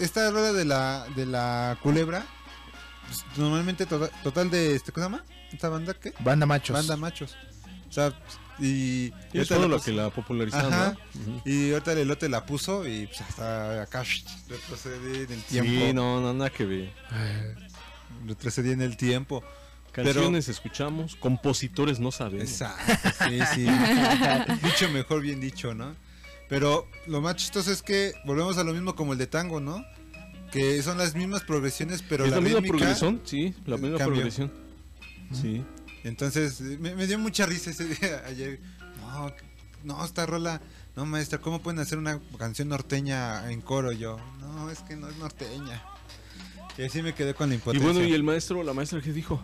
esta 0.00 0.30
rueda 0.30 0.54
de 0.54 0.64
la, 0.64 1.06
de 1.14 1.26
la 1.26 1.76
culebra, 1.82 2.24
pues, 3.06 3.24
normalmente 3.36 3.84
to- 3.84 4.08
total 4.22 4.50
de, 4.50 4.74
este, 4.74 4.90
¿cómo 4.92 5.04
se 5.06 5.12
llama? 5.12 5.24
¿Esta 5.52 5.68
banda 5.68 5.94
qué? 5.94 6.12
Banda 6.20 6.46
Machos. 6.46 6.74
Banda 6.74 6.96
machos. 6.96 7.36
O 7.88 7.92
sea, 7.92 8.12
y... 8.60 9.12
Y 9.32 9.40
es 9.40 9.48
todo 9.48 9.66
lo 9.68 9.80
que 9.80 9.92
la 9.92 10.10
popularizaron. 10.10 10.72
Ajá. 10.72 10.96
¿no? 11.14 11.32
Ujú. 11.38 11.48
Y 11.48 11.72
ahorita 11.72 11.92
el 11.92 11.98
elote 11.98 12.28
la 12.28 12.46
puso 12.46 12.86
y 12.86 13.06
pues 13.06 13.20
hasta 13.22 13.82
acá 13.82 14.04
retrocedí 14.48 15.24
en 15.24 15.32
el 15.32 15.42
tiempo. 15.44 15.70
Sí, 15.70 15.92
no, 15.92 16.20
no, 16.20 16.32
nada 16.32 16.50
que 16.50 16.64
ver. 16.64 16.92
Retrocedí 18.26 18.70
en 18.70 18.82
el 18.82 18.96
tiempo. 18.96 19.42
Canciones 19.92 20.48
escuchamos, 20.48 21.16
compositores 21.16 21.98
no 21.98 22.12
sabemos. 22.12 22.48
Exacto, 22.48 23.10
sí, 23.28 23.40
sí. 23.54 23.66
dicho 24.62 24.88
mejor, 24.90 25.20
bien 25.20 25.40
dicho, 25.40 25.74
¿no? 25.74 25.96
Pero 26.48 26.86
lo 27.06 27.20
más 27.20 27.36
chistoso 27.36 27.72
es 27.72 27.82
que 27.82 28.12
volvemos 28.24 28.56
a 28.58 28.64
lo 28.64 28.72
mismo 28.72 28.94
como 28.94 29.12
el 29.12 29.18
de 29.18 29.26
tango, 29.26 29.60
¿no? 29.60 29.84
Que 30.52 30.80
son 30.82 30.98
las 30.98 31.14
mismas 31.14 31.42
progresiones, 31.42 32.02
pero 32.08 32.24
¿Es 32.24 32.30
la, 32.30 32.36
la 32.36 32.42
misma 32.42 32.60
rítmica 32.60 32.78
progresión? 32.78 33.20
Sí, 33.24 33.54
la 33.66 33.76
misma 33.76 33.98
cambió. 33.98 34.14
progresión. 34.16 34.52
Sí. 35.32 35.64
Entonces, 36.04 36.60
me, 36.60 36.94
me 36.94 37.06
dio 37.06 37.18
mucha 37.18 37.46
risa 37.46 37.70
ese 37.70 37.84
día 37.86 38.22
ayer. 38.26 38.60
No, 39.00 39.32
no, 39.84 40.04
esta 40.04 40.26
rola, 40.26 40.60
no 40.96 41.06
maestra, 41.06 41.38
¿cómo 41.40 41.60
pueden 41.60 41.78
hacer 41.80 41.98
una 41.98 42.18
canción 42.38 42.68
norteña 42.68 43.50
en 43.50 43.60
coro? 43.60 43.92
Yo, 43.92 44.18
no, 44.40 44.70
es 44.70 44.80
que 44.80 44.96
no 44.96 45.08
es 45.08 45.16
norteña. 45.16 45.82
Y 46.78 46.84
así 46.84 47.02
me 47.02 47.12
quedé 47.14 47.34
con 47.34 47.48
la 47.48 47.54
Y 47.54 47.58
impotencia. 47.58 47.90
bueno, 47.92 48.06
¿y 48.06 48.12
el 48.14 48.22
maestro, 48.22 48.62
la 48.62 48.72
maestra 48.72 49.00
qué 49.02 49.12
dijo? 49.12 49.40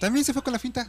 También 0.00 0.24
se 0.24 0.32
fue 0.34 0.42
con 0.42 0.52
la 0.52 0.58
finta. 0.58 0.86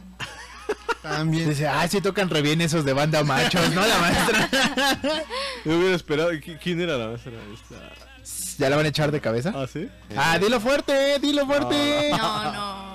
También. 1.02 1.48
Dice, 1.48 1.66
ah, 1.66 1.86
sí 1.88 2.00
tocan 2.00 2.28
re 2.28 2.42
bien 2.42 2.60
esos 2.60 2.84
de 2.84 2.92
banda 2.92 3.22
machos, 3.24 3.72
¿no? 3.72 3.86
La 3.86 3.98
maestra. 3.98 4.50
Yo 5.64 5.78
hubiera 5.78 5.94
esperado. 5.96 6.32
¿qui- 6.32 6.58
¿Quién 6.62 6.80
era 6.80 6.98
la 6.98 7.06
maestra? 7.08 7.32
Esta- 7.54 8.58
¿Ya 8.58 8.68
la 8.68 8.76
van 8.76 8.84
a 8.86 8.88
echar 8.88 9.10
de 9.12 9.20
cabeza? 9.20 9.52
Ah, 9.54 9.66
sí. 9.72 9.88
Ah, 10.16 10.38
dilo 10.38 10.60
fuerte, 10.60 11.18
dilo 11.20 11.46
fuerte. 11.46 12.10
No, 12.10 12.52
no, 12.52 12.87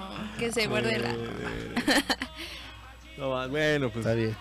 que 0.45 0.52
se 0.52 0.68
guarde 0.68 0.99
la... 0.99 1.14
No, 3.18 3.49
bueno, 3.49 3.90
pues. 3.91 4.06
Está 4.06 4.14
bien. 4.15 4.36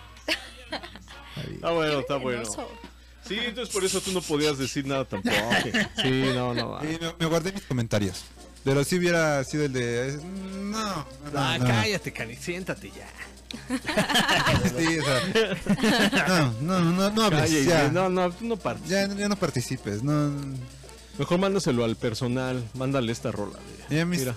Está 1.55 1.71
bueno, 1.71 1.99
está 1.99 2.15
bueno. 2.17 2.41
Penoso. 2.41 2.67
Sí, 3.27 3.37
entonces 3.39 3.73
por 3.73 3.85
eso 3.85 4.01
tú 4.01 4.11
no 4.11 4.21
podías 4.21 4.57
decir 4.57 4.85
nada 4.85 5.05
tampoco. 5.05 5.35
Sí, 6.01 6.23
no, 6.33 6.53
no. 6.53 6.79
Sí, 6.81 6.97
me, 6.99 7.13
me 7.19 7.25
guardé 7.27 7.51
mis 7.53 7.63
comentarios. 7.63 8.23
Pero 8.63 8.83
si 8.83 8.97
hubiera 8.97 9.43
sido 9.43 9.65
el 9.65 9.73
de. 9.73 10.19
No, 10.23 10.95
no, 10.95 11.05
Ah, 11.35 11.57
no. 11.59 11.65
cállate, 11.65 12.11
Cani, 12.11 12.35
siéntate 12.35 12.91
ya. 12.91 13.07
Sí, 14.77 14.97
o 14.97 15.03
sea, 15.05 16.27
no, 16.27 16.51
no, 16.61 16.79
no, 16.91 17.09
no 17.11 17.23
hables. 17.23 17.41
Cállate, 17.41 17.65
ya. 17.65 17.89
no, 17.89 18.09
no, 18.09 18.31
tú 18.31 18.45
no 18.45 18.57
partes. 18.57 18.89
Ya, 18.89 19.07
ya 19.07 19.29
no 19.29 19.35
participes. 19.35 20.01
No. 20.01 20.31
Mejor 21.19 21.37
mándaselo 21.39 21.85
al 21.85 21.95
personal, 21.95 22.63
mándale 22.73 23.11
esta 23.11 23.31
rola. 23.31 23.59
de- 23.89 23.97
Ya 23.97 24.05
mis- 24.05 24.19
Mira. 24.21 24.35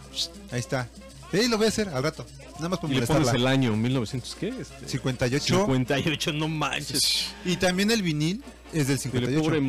Ahí 0.53 0.61
está. 0.61 0.89
Sí, 1.33 1.49
lo 1.49 1.57
voy 1.59 1.67
a 1.67 1.69
hacer 1.69 1.89
al 1.89 2.03
rato. 2.03 2.25
Nada 2.57 2.69
más 2.71 2.79
por 2.79 2.91
Y 2.91 2.95
le 2.95 3.01
pones 3.01 3.11
molestarla. 3.11 3.41
el 3.41 3.47
año, 3.49 3.77
1900, 3.77 4.37
¿qué? 4.37 4.49
Este, 4.49 4.89
58. 4.89 5.45
58, 5.67 6.33
no 6.33 6.49
manches. 6.49 7.27
Y 7.45 7.57
también 7.57 7.91
el 7.91 8.03
vinil 8.03 8.43
es 8.73 8.87
del 8.87 8.97
El 8.97 9.01
58. 9.03 9.43
pobre, 9.43 9.63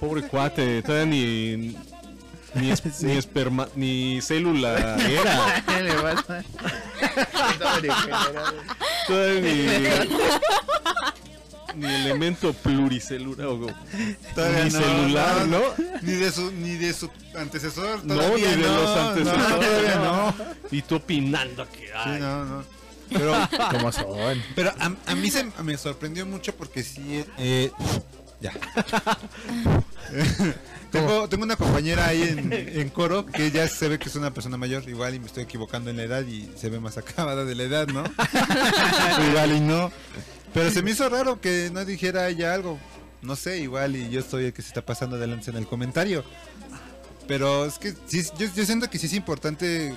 pobre 0.00 0.22
cuate, 0.28 0.82
todavía 0.82 1.06
ni, 1.06 1.76
ni, 2.54 2.70
es- 2.70 2.82
ni 3.02 3.12
esperma, 3.12 3.68
ni 3.76 4.20
célula 4.20 4.96
era. 4.98 5.62
¿Qué 5.66 5.82
le 5.82 5.94
pasa? 5.94 6.44
Todavía 9.06 9.40
ni, 9.40 10.08
ni 11.78 11.86
elemento 11.86 12.52
pluricelular 12.52 13.46
o 13.46 13.66
Todavía 14.34 14.64
ni 14.64 14.70
celular, 14.70 15.46
¿no? 15.46 15.60
Ni 16.02 16.12
de 16.12 16.30
su, 16.30 16.52
ni 16.52 16.76
de 16.76 16.92
su 16.92 17.10
antecesor. 17.36 18.04
No, 18.04 18.36
ni 18.36 18.42
de 18.42 18.56
no, 18.56 18.74
los 18.74 18.96
antecesores. 18.96 19.48
No, 19.48 19.56
todavía 19.56 19.96
no. 19.96 20.34
Y 20.70 20.82
tú 20.82 20.96
opinando 20.96 21.66
que 21.70 21.86
Sí, 21.86 21.92
ay, 21.94 22.20
no, 22.20 22.44
no. 22.44 22.64
Pero, 23.10 23.34
¿Cómo 23.70 23.90
son? 23.90 24.42
pero 24.54 24.70
a, 24.78 24.92
a 25.06 25.14
mí 25.14 25.30
se 25.30 25.44
me 25.62 25.78
sorprendió 25.78 26.26
mucho 26.26 26.54
porque 26.54 26.82
sí. 26.82 27.24
Eh, 27.38 27.70
ya. 28.40 28.52
tengo, 30.90 31.28
tengo 31.28 31.44
una 31.44 31.56
compañera 31.56 32.06
ahí 32.06 32.22
en, 32.22 32.52
en 32.52 32.88
coro 32.90 33.26
que 33.26 33.50
ya 33.50 33.68
se 33.68 33.88
ve 33.88 33.98
que 33.98 34.08
es 34.08 34.16
una 34.16 34.32
persona 34.32 34.56
mayor, 34.56 34.88
igual 34.88 35.14
y 35.14 35.20
me 35.20 35.26
estoy 35.26 35.44
equivocando 35.44 35.90
en 35.90 35.96
la 35.96 36.04
edad 36.04 36.26
y 36.26 36.50
se 36.56 36.70
ve 36.70 36.80
más 36.80 36.98
acabada 36.98 37.44
de 37.44 37.54
la 37.54 37.62
edad, 37.64 37.88
¿no? 37.88 38.04
igual 39.30 39.52
y 39.52 39.60
no. 39.60 39.92
Pero 40.54 40.70
se 40.70 40.82
me 40.82 40.90
hizo 40.90 41.08
raro 41.08 41.40
que 41.40 41.70
no 41.72 41.84
dijera 41.84 42.28
ella 42.28 42.54
algo. 42.54 42.78
No 43.22 43.36
sé, 43.36 43.58
igual 43.58 43.96
y 43.96 44.10
yo 44.10 44.22
soy 44.22 44.46
el 44.46 44.52
que 44.52 44.62
se 44.62 44.68
está 44.68 44.82
pasando 44.82 45.16
adelante 45.16 45.50
en 45.50 45.56
el 45.56 45.66
comentario. 45.66 46.24
Pero 47.26 47.66
es 47.66 47.78
que 47.78 47.94
sí, 48.06 48.24
yo, 48.38 48.46
yo 48.54 48.64
siento 48.64 48.88
que 48.88 48.98
sí 48.98 49.06
es 49.06 49.12
importante 49.12 49.92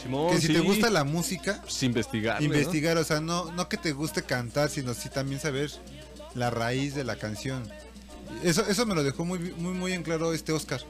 Simón, 0.00 0.30
que 0.30 0.40
si 0.40 0.48
sí, 0.48 0.52
te 0.52 0.60
gusta 0.60 0.90
la 0.90 1.04
música, 1.04 1.60
pues 1.62 1.82
investigar. 1.82 2.42
investigar, 2.42 2.96
o 2.96 3.04
sea, 3.04 3.20
no, 3.20 3.50
no 3.52 3.68
que 3.68 3.76
te 3.76 3.92
guste 3.92 4.22
cantar, 4.22 4.68
sino 4.70 4.94
sí 4.94 5.08
también 5.08 5.40
saber 5.40 5.70
la 6.34 6.50
raíz 6.50 6.94
de 6.94 7.04
la 7.04 7.16
canción. 7.16 7.62
Eso, 8.42 8.64
eso 8.66 8.86
me 8.86 8.94
lo 8.94 9.02
dejó 9.02 9.24
muy, 9.24 9.38
muy, 9.38 9.74
muy 9.74 9.92
en 9.92 10.02
claro 10.02 10.32
este 10.32 10.52
Oscar. 10.52 10.80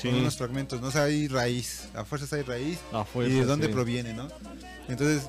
Sí. 0.00 0.08
Con 0.08 0.20
unos 0.20 0.36
fragmentos, 0.36 0.80
¿no? 0.80 0.88
O 0.88 0.90
sea, 0.90 1.04
hay 1.04 1.28
raíz, 1.28 1.88
a 1.94 2.04
fuerzas 2.04 2.32
hay 2.32 2.42
raíz. 2.42 2.78
A 2.92 3.02
y 3.02 3.04
fuerzas, 3.04 3.34
de 3.34 3.44
dónde 3.44 3.66
sí. 3.68 3.72
proviene, 3.72 4.12
¿no? 4.12 4.28
Entonces, 4.88 5.28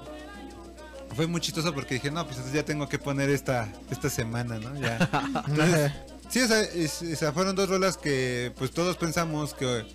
fue 1.16 1.28
muy 1.28 1.42
chistoso 1.42 1.74
porque 1.74 1.96
dije, 1.96 2.12
no, 2.12 2.24
pues 2.26 2.38
entonces 2.38 2.54
ya 2.60 2.66
tengo 2.66 2.88
que 2.90 3.00
poner 3.00 3.30
esta, 3.30 3.72
esta 3.90 4.10
semana, 4.10 4.60
¿no? 4.60 4.80
Ya. 4.80 4.98
Entonces, 5.48 5.92
sí, 6.30 6.42
o 6.42 6.48
sea, 6.48 6.62
es- 6.62 7.02
o 7.02 7.16
sea, 7.16 7.32
fueron 7.32 7.56
dos 7.56 7.70
rolas 7.70 7.98
que 7.98 8.52
pues 8.58 8.72
todos 8.72 8.98
pensamos 8.98 9.54
que 9.54 9.86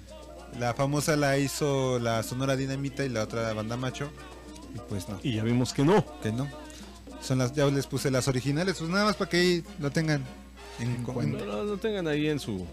la 0.58 0.74
famosa 0.74 1.16
la 1.16 1.38
hizo 1.38 1.98
la 1.98 2.22
Sonora 2.22 2.56
Dinamita 2.56 3.04
y 3.04 3.08
la 3.08 3.22
otra 3.22 3.42
la 3.42 3.52
Banda 3.54 3.76
Macho. 3.76 4.10
Y 4.74 4.78
pues 4.88 5.08
no. 5.08 5.18
Y 5.22 5.34
ya 5.36 5.42
vimos 5.44 5.72
que 5.72 5.84
no. 5.84 6.04
Que 6.22 6.32
no. 6.32 6.48
Son 7.22 7.38
las, 7.38 7.52
ya 7.52 7.66
les 7.66 7.86
puse 7.86 8.10
las 8.10 8.28
originales, 8.28 8.76
pues 8.78 8.88
nada 8.90 9.04
más 9.04 9.16
para 9.16 9.28
que 9.30 9.36
ahí 9.36 9.64
lo 9.78 9.90
tengan 9.90 10.24
en, 10.78 11.02
cu- 11.04 11.20
en- 11.20 11.32
No, 11.32 11.44
no, 11.44 11.64
no 11.64 11.76
tengan 11.76 12.06
ahí 12.08 12.28
en 12.28 12.38
su 12.40 12.66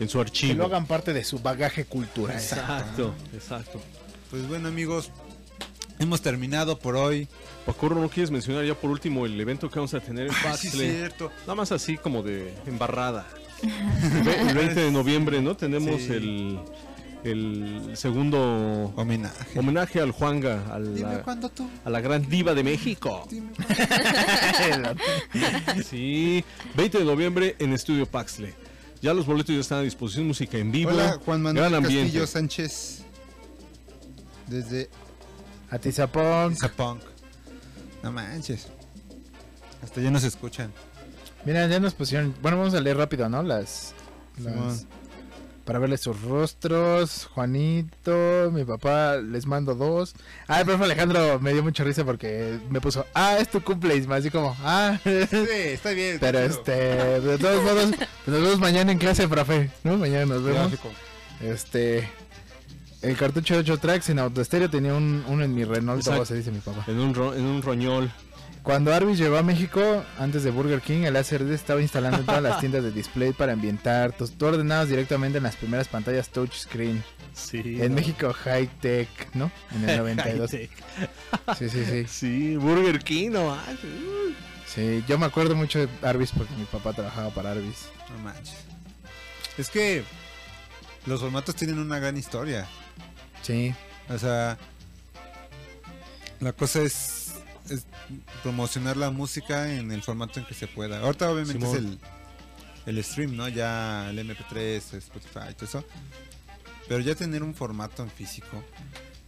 en 0.00 0.08
su 0.08 0.18
Que 0.18 0.22
archivo. 0.22 0.54
lo 0.54 0.64
hagan 0.64 0.86
parte 0.86 1.12
de 1.12 1.22
su 1.24 1.38
bagaje 1.38 1.84
cultural. 1.84 2.34
Exacto, 2.36 3.14
exacto. 3.34 3.80
Pues 4.30 4.48
bueno 4.48 4.68
amigos, 4.68 5.10
hemos 6.00 6.20
terminado 6.20 6.76
por 6.78 6.96
hoy. 6.96 7.28
Pacorro, 7.64 8.00
¿no 8.00 8.08
quieres 8.08 8.32
mencionar 8.32 8.64
ya 8.64 8.74
por 8.74 8.90
último 8.90 9.24
el 9.26 9.40
evento 9.40 9.70
que 9.70 9.76
vamos 9.76 9.94
a 9.94 10.00
tener 10.00 10.26
en 10.26 10.32
Ah, 10.44 10.56
sí, 10.56 10.68
cierto. 10.70 11.30
Nada 11.42 11.54
más 11.54 11.70
así 11.70 11.96
como 11.96 12.22
de 12.24 12.52
embarrada. 12.66 13.26
El 13.62 14.54
20 14.54 14.74
de 14.80 14.90
noviembre, 14.90 15.42
¿no? 15.42 15.54
Tenemos 15.54 16.00
Sí. 16.00 16.12
el, 16.12 16.58
el 17.24 17.90
segundo 17.94 18.90
homenaje. 18.96 19.58
homenaje 19.58 20.00
al 20.00 20.12
Juanga, 20.12 20.64
a 20.74 20.80
Dime 20.80 21.00
la, 21.16 21.22
cuándo 21.22 21.50
tú. 21.50 21.68
a 21.84 21.90
la 21.90 22.00
gran 22.00 22.26
diva 22.28 22.54
de 22.54 22.64
México. 22.64 23.28
Sí, 25.88 26.42
20 26.74 26.98
de 26.98 27.04
noviembre 27.04 27.56
en 27.58 27.72
Estudio 27.74 28.06
Paxle. 28.06 28.54
Ya 29.02 29.12
los 29.14 29.26
boletos 29.26 29.54
ya 29.54 29.60
están 29.60 29.78
a 29.78 29.82
disposición, 29.82 30.26
música 30.26 30.56
en 30.58 30.72
vivo. 30.72 30.90
Hola 30.90 31.18
Juan 31.24 31.42
Manuel 31.42 31.70
gran 31.70 31.74
ambiente. 31.84 32.04
Castillo 32.06 32.26
Sánchez. 32.26 33.02
Desde 34.46 34.88
Atizapunk. 35.70 36.56
Zapunk. 36.56 37.02
No 38.02 38.12
manches. 38.12 38.68
Hasta 39.82 40.00
ya 40.00 40.10
nos 40.10 40.24
escuchan. 40.24 40.72
Mira, 41.44 41.66
ya 41.66 41.80
nos 41.80 41.94
pusieron. 41.94 42.34
Bueno, 42.42 42.58
vamos 42.58 42.74
a 42.74 42.80
leer 42.80 42.96
rápido, 42.96 43.28
¿no? 43.28 43.42
Las. 43.42 43.94
para 45.64 45.78
verles 45.78 46.00
sus 46.00 46.20
rostros. 46.22 47.26
Juanito, 47.26 48.50
mi 48.52 48.64
papá, 48.64 49.16
les 49.16 49.46
mando 49.46 49.74
dos. 49.74 50.14
Ah, 50.48 50.60
el 50.60 50.66
profe 50.66 50.84
Alejandro 50.84 51.38
me 51.40 51.52
dio 51.52 51.62
mucha 51.62 51.84
risa 51.84 52.04
porque 52.04 52.58
me 52.68 52.80
puso, 52.80 53.06
ah, 53.14 53.38
es 53.38 53.48
tu 53.48 53.62
cumpleaños, 53.62 54.10
así 54.10 54.30
como, 54.30 54.56
ah. 54.62 54.98
Sí, 55.04 55.36
está 55.50 55.90
bien. 55.90 56.18
Pero 56.20 56.40
este, 56.40 56.72
de 56.72 57.38
todos 57.38 57.62
modos, 57.62 57.90
nos 58.26 58.42
vemos 58.42 58.58
mañana 58.58 58.92
en 58.92 58.98
clase, 58.98 59.28
profe, 59.28 59.70
¿no? 59.84 59.96
Mañana 59.96 60.26
nos 60.26 60.42
vemos. 60.42 60.70
Gráfico. 60.70 60.90
Este, 61.40 62.08
el 63.02 63.16
cartucho 63.16 63.54
de 63.54 63.60
8 63.60 63.78
tracks 63.78 64.08
en 64.10 64.18
autoestéreo 64.18 64.68
tenía 64.70 64.94
un, 64.94 65.24
uno 65.28 65.44
en 65.44 65.54
mi 65.54 65.64
Renault, 65.64 66.00
Exacto. 66.00 66.26
se 66.26 66.34
dice 66.36 66.50
mi 66.50 66.58
papá. 66.60 66.84
En 66.86 66.98
un, 66.98 67.14
ro- 67.14 67.34
en 67.34 67.44
un 67.44 67.62
roñol. 67.62 68.10
Cuando 68.62 68.92
Arby's 68.94 69.16
llegó 69.18 69.38
a 69.38 69.42
México, 69.42 70.04
antes 70.18 70.44
de 70.44 70.50
Burger 70.50 70.82
King, 70.82 71.04
el 71.04 71.16
ACRD 71.16 71.50
estaba 71.54 71.80
instalando 71.80 72.18
en 72.18 72.26
todas 72.26 72.42
las 72.42 72.58
tiendas 72.60 72.82
de 72.84 72.90
display 72.90 73.32
para 73.32 73.54
ambientar. 73.54 74.12
Tú, 74.12 74.28
tú 74.28 74.46
ordenabas 74.46 74.88
directamente 74.90 75.38
en 75.38 75.44
las 75.44 75.56
primeras 75.56 75.88
pantallas 75.88 76.28
touchscreen. 76.28 77.02
Sí. 77.32 77.78
En 77.80 77.88
¿no? 77.92 77.94
México, 77.96 78.34
high 78.34 78.66
tech, 78.80 79.08
¿no? 79.34 79.50
En 79.74 79.88
el 79.88 79.96
92. 80.04 80.50
High-tech. 80.50 80.70
Sí, 81.58 81.68
sí, 81.70 81.84
sí. 81.86 82.04
Sí, 82.08 82.56
Burger 82.56 82.98
King, 83.02 83.30
no 83.30 83.46
manches. 83.56 83.78
Sí, 84.66 85.02
yo 85.08 85.18
me 85.18 85.24
acuerdo 85.26 85.56
mucho 85.56 85.78
de 85.78 85.88
Arby's 86.02 86.30
porque 86.32 86.54
mi 86.54 86.64
papá 86.64 86.92
trabajaba 86.92 87.30
para 87.30 87.52
Arby's. 87.52 87.86
No 88.14 88.22
manches. 88.22 88.56
Es 89.56 89.70
que 89.70 90.04
los 91.06 91.20
formatos 91.20 91.54
tienen 91.54 91.78
una 91.78 91.98
gran 91.98 92.16
historia. 92.18 92.66
Sí. 93.42 93.74
O 94.08 94.18
sea, 94.18 94.58
la 96.40 96.52
cosa 96.52 96.82
es, 96.82 97.34
es 97.68 97.84
promocionar 98.42 98.96
la 98.96 99.10
música 99.10 99.72
en 99.72 99.92
el 99.92 100.02
formato 100.02 100.40
en 100.40 100.46
que 100.46 100.54
se 100.54 100.66
pueda. 100.66 101.00
Ahorita 101.00 101.30
obviamente 101.30 101.64
Simón. 101.66 101.76
es 101.76 101.82
el, 102.86 102.96
el 102.96 103.04
stream, 103.04 103.36
¿no? 103.36 103.48
Ya 103.48 104.10
el 104.10 104.18
MP3, 104.18 104.94
Spotify, 104.94 105.54
todo 105.54 105.64
eso. 105.66 105.84
Pero 106.88 107.00
ya 107.00 107.14
tener 107.14 107.42
un 107.42 107.54
formato 107.54 108.02
en 108.02 108.10
físico. 108.10 108.64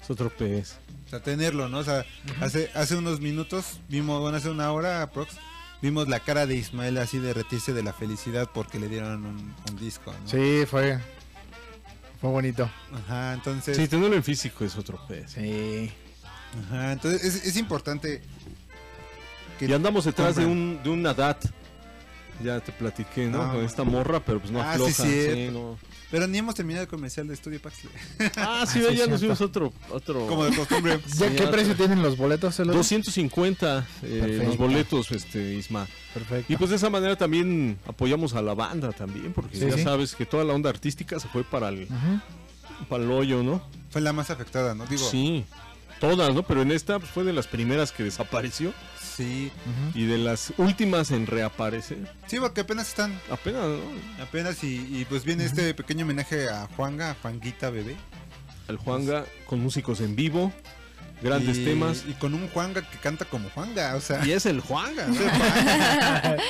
Es 0.03 0.11
otro 0.11 0.31
pez. 0.31 0.79
O 1.07 1.11
sea, 1.11 1.21
tenerlo, 1.23 1.69
¿no? 1.69 1.79
O 1.79 1.85
sea, 1.85 2.05
hace, 2.41 2.71
hace 2.75 2.97
unos 2.97 3.21
minutos 3.21 3.79
vimos, 3.89 4.21
bueno, 4.21 4.37
hace 4.39 4.49
una 4.49 4.73
hora 4.73 5.03
aprox, 5.03 5.37
vimos 5.81 6.09
la 6.09 6.19
cara 6.21 6.47
de 6.47 6.57
Ismael 6.57 6.99
así 6.99 7.19
derretirse 7.19 7.73
de 7.73 7.83
la 7.83 7.93
felicidad 7.93 8.51
porque 8.53 8.81
le 8.81 8.89
dieron 8.89 9.25
un, 9.27 9.55
un 9.71 9.79
disco, 9.79 10.13
¿no? 10.13 10.29
Sí, 10.29 10.65
fue. 10.67 10.99
Fue 12.23 12.31
bonito. 12.31 12.71
Ajá, 12.95 13.35
entonces. 13.35 13.77
Sí, 13.77 13.87
tenerlo 13.89 14.15
en 14.17 14.23
físico 14.23 14.65
es 14.65 14.77
otro 14.77 14.99
pez. 15.09 15.33
Sí. 15.33 15.93
Ajá, 16.67 16.93
entonces 16.93 17.23
es, 17.25 17.45
es 17.47 17.57
importante. 17.57 18.23
que 19.59 19.67
Y 19.67 19.73
andamos 19.73 20.05
detrás 20.05 20.37
de 20.37 20.47
un, 20.47 20.81
de 20.83 20.89
un 20.89 21.03
Nadat. 21.03 21.45
Ya 22.43 22.61
te 22.61 22.73
platiqué, 22.73 23.27
¿no? 23.27 23.43
Ah. 23.43 23.53
Con 23.53 23.65
esta 23.65 23.85
morra, 23.85 24.21
pero 24.25 24.39
pues 24.41 24.51
no 24.53 24.63
Ah, 24.63 24.73
afloja. 24.73 24.93
sí, 24.93 25.27
sí, 25.33 25.51
no. 25.53 25.77
Pero 26.13 26.27
ni 26.27 26.37
hemos 26.39 26.55
terminado 26.55 26.83
el 26.83 26.89
comercial 26.89 27.27
de 27.27 27.33
Estudio 27.35 27.61
Paxley. 27.61 27.91
Ah, 28.37 28.67
sí, 28.71 28.81
sí, 28.87 28.95
ya 28.97 29.07
nos 29.07 29.23
vimos 29.23 29.41
otro, 29.41 29.73
otro. 29.91 30.27
Como 30.27 30.45
de 30.45 30.55
costumbre. 30.55 31.01
¿Ya 31.07 31.15
Sí, 31.15 31.25
qué 31.35 31.41
otro. 31.45 31.51
precio 31.51 31.75
tienen 31.75 32.03
los 32.03 32.19
boletos? 32.19 32.55
Celos? 32.55 32.77
250 32.77 33.87
eh, 34.03 34.43
los 34.47 34.59
boletos, 34.59 35.11
este, 35.11 35.55
Isma. 35.55 35.89
Perfecto. 36.13 36.53
Y 36.53 36.57
pues 36.57 36.69
de 36.69 36.77
esa 36.77 36.91
manera 36.91 37.17
también 37.17 37.79
apoyamos 37.87 38.35
a 38.35 38.43
la 38.43 38.53
banda 38.53 38.93
también, 38.93 39.33
porque 39.33 39.57
Sí, 39.57 39.67
ya 39.67 39.73
sí. 39.77 39.83
sabes 39.83 40.15
que 40.15 40.27
toda 40.27 40.45
la 40.45 40.53
onda 40.53 40.69
artística 40.69 41.19
se 41.19 41.29
fue 41.29 41.45
para 41.45 41.71
el, 41.71 41.85
Ujú. 41.85 42.87
para 42.91 43.03
el 43.05 43.11
hoyo, 43.11 43.43
¿no? 43.43 43.67
Fue 43.91 44.03
la 44.03 44.13
más 44.13 44.29
afectada, 44.29 44.75
¿no? 44.75 44.85
Digo, 44.85 45.09
Sí, 45.09 45.47
todas, 45.99 46.35
¿no? 46.35 46.43
Pero 46.43 46.61
en 46.61 46.73
esta 46.73 46.99
pues, 46.99 47.11
fue 47.11 47.25
de 47.25 47.33
las 47.33 47.47
primeras 47.47 47.91
que 47.91 48.03
desapareció 48.03 48.75
sí. 49.17 49.51
Y 49.95 50.07
de 50.07 50.19
las 50.19 50.53
últimas 50.57 51.11
en 51.11 51.27
reaparecer. 51.27 52.11
Sí, 52.27 52.39
porque 52.41 52.63
apenas 52.63 52.89
están. 52.89 53.19
Apenas, 53.31 53.63
¿no? 53.63 54.23
Apenas 54.23 54.63
y, 54.65 54.77
y 54.91 55.05
pues 55.09 55.25
viene 55.25 55.45
este 55.45 55.75
pequeño 55.75 56.05
homenaje 56.05 56.49
a 56.49 56.69
Juanga, 56.77 57.11
a 57.11 57.15
Juanguita 57.15 57.71
Bebé. 57.71 57.97
El 58.69 58.77
Juanga 58.77 59.25
con 59.47 59.61
músicos 59.61 60.01
en 60.01 60.15
vivo, 60.17 60.53
grandes 61.23 61.59
Y- 61.59 61.65
temas. 61.65 62.05
Y 62.09 62.13
con 62.15 62.35
un 62.35 62.49
Juanga 62.49 62.83
que 62.89 62.99
canta 62.99 63.25
como 63.25 63.49
Juanga, 63.51 63.95
o 63.97 64.01
sea. 64.01 64.25
Y 64.25 64.33
es 64.33 64.47
el 64.47 64.61
Juanga, 64.61 65.07
¿no? 65.09 65.15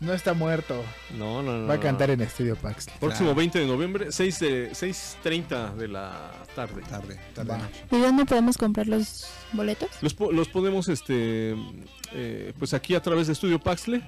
No 0.00 0.14
está 0.14 0.32
muerto. 0.32 0.82
No, 1.18 1.42
no, 1.42 1.58
no. 1.58 1.66
Va 1.66 1.74
a 1.74 1.76
no. 1.76 1.82
cantar 1.82 2.10
en 2.10 2.22
Estudio 2.22 2.56
Pax. 2.56 2.86
Próximo 2.98 3.34
20 3.34 3.58
de 3.60 3.66
noviembre, 3.66 4.06
6 4.10 4.38
de 4.40 4.70
6.30 4.72 5.74
de 5.74 5.88
la 5.88 6.32
tarde. 6.54 6.82
Tarde, 6.88 7.20
tarde. 7.34 7.58
Noche. 7.58 7.84
¿Y 7.92 7.98
dónde 8.00 8.24
podemos 8.24 8.56
comprar 8.56 8.86
los 8.86 9.26
boletos? 9.52 9.90
Los, 10.00 10.14
po- 10.14 10.32
los 10.32 10.48
ponemos 10.48 10.88
este, 10.88 11.54
eh, 12.12 12.52
pues 12.58 12.72
aquí 12.72 12.94
a 12.94 13.02
través 13.02 13.26
de 13.26 13.34
Estudio 13.34 13.58
Paxle. 13.60 14.02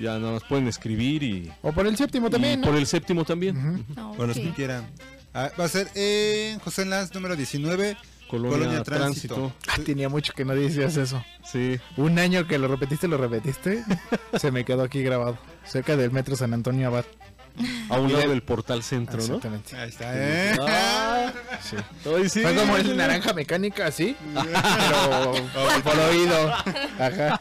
Ya 0.00 0.18
nada 0.18 0.34
más 0.34 0.44
pueden 0.44 0.68
escribir 0.68 1.22
y, 1.24 1.50
O 1.62 1.72
por 1.72 1.86
el 1.86 1.96
séptimo 1.96 2.28
y 2.28 2.30
también, 2.30 2.60
¿no? 2.60 2.66
por 2.68 2.76
el 2.76 2.86
séptimo 2.86 3.24
también. 3.24 3.56
Ujú. 3.56 3.84
No, 3.96 4.12
Por 4.12 4.28
los 4.28 4.36
que 4.36 4.50
quieran. 4.52 4.86
Ah, 5.34 5.50
va 5.58 5.64
a 5.64 5.68
ser 5.68 5.88
en 5.94 6.58
José 6.60 6.84
Lanz 6.84 7.12
número 7.14 7.34
19, 7.34 7.96
Colonia, 8.28 8.58
Colonia 8.58 8.82
Tránsito. 8.82 9.34
Tránsito. 9.34 9.52
Ah, 9.68 9.84
tenía 9.84 10.08
mucho 10.08 10.32
que 10.34 10.44
no 10.44 10.54
decías 10.54 10.96
eso. 10.96 11.24
Sí. 11.44 11.78
Un 11.96 12.18
año 12.18 12.46
que 12.46 12.58
lo 12.58 12.68
repetiste, 12.68 13.08
lo 13.08 13.16
repetiste. 13.16 13.82
se 14.38 14.50
me 14.50 14.64
quedó 14.64 14.82
aquí 14.82 15.02
grabado. 15.02 15.38
Cerca 15.64 15.96
del 15.96 16.10
metro 16.10 16.36
San 16.36 16.54
Antonio 16.54 16.88
Abad. 16.88 17.04
A 17.88 17.98
un 17.98 18.12
lado 18.12 18.22
de- 18.22 18.28
del 18.28 18.42
portal 18.42 18.84
centro, 18.84 19.16
¿no? 19.18 19.22
Exactamente. 19.24 19.76
Ahí 19.76 19.88
está, 19.88 20.12
¿eh? 20.14 20.56
Ah, 20.60 21.32
Sí. 21.60 21.76
sí. 22.28 22.40
Fue 22.42 22.54
como 22.54 22.76
el 22.76 22.96
naranja 22.96 23.32
mecánica, 23.32 23.86
así. 23.86 24.14
pero 24.32 25.82
por 25.82 25.98
oído. 25.98 26.52
Ajá. 27.00 27.40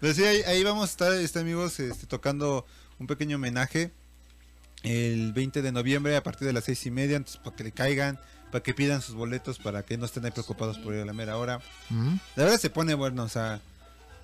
Pues 0.00 0.16
sí, 0.16 0.24
ahí, 0.24 0.40
ahí 0.46 0.64
vamos 0.64 0.82
a 0.84 0.90
estar, 0.90 1.12
este, 1.12 1.40
amigos, 1.40 1.78
este, 1.80 2.06
tocando 2.06 2.64
un 2.98 3.06
pequeño 3.06 3.36
homenaje 3.36 3.90
el 4.82 5.32
20 5.32 5.62
de 5.62 5.72
noviembre 5.72 6.16
a 6.16 6.22
partir 6.22 6.46
de 6.46 6.52
las 6.52 6.64
seis 6.64 6.84
y 6.86 6.90
media, 6.90 7.16
entonces 7.16 7.40
para 7.42 7.56
que 7.56 7.64
le 7.64 7.72
caigan, 7.72 8.18
para 8.54 8.62
que 8.62 8.72
pidan 8.72 9.02
sus 9.02 9.16
boletos, 9.16 9.58
para 9.58 9.82
que 9.82 9.98
no 9.98 10.04
estén 10.04 10.24
ahí 10.24 10.30
preocupados 10.30 10.78
por 10.78 10.94
ir 10.94 11.00
a 11.00 11.04
la 11.04 11.12
mera 11.12 11.36
hora. 11.38 11.58
Mm. 11.90 12.14
La 12.36 12.44
verdad 12.44 12.56
se 12.60 12.70
pone 12.70 12.94
bueno, 12.94 13.24
o 13.24 13.28
sea, 13.28 13.60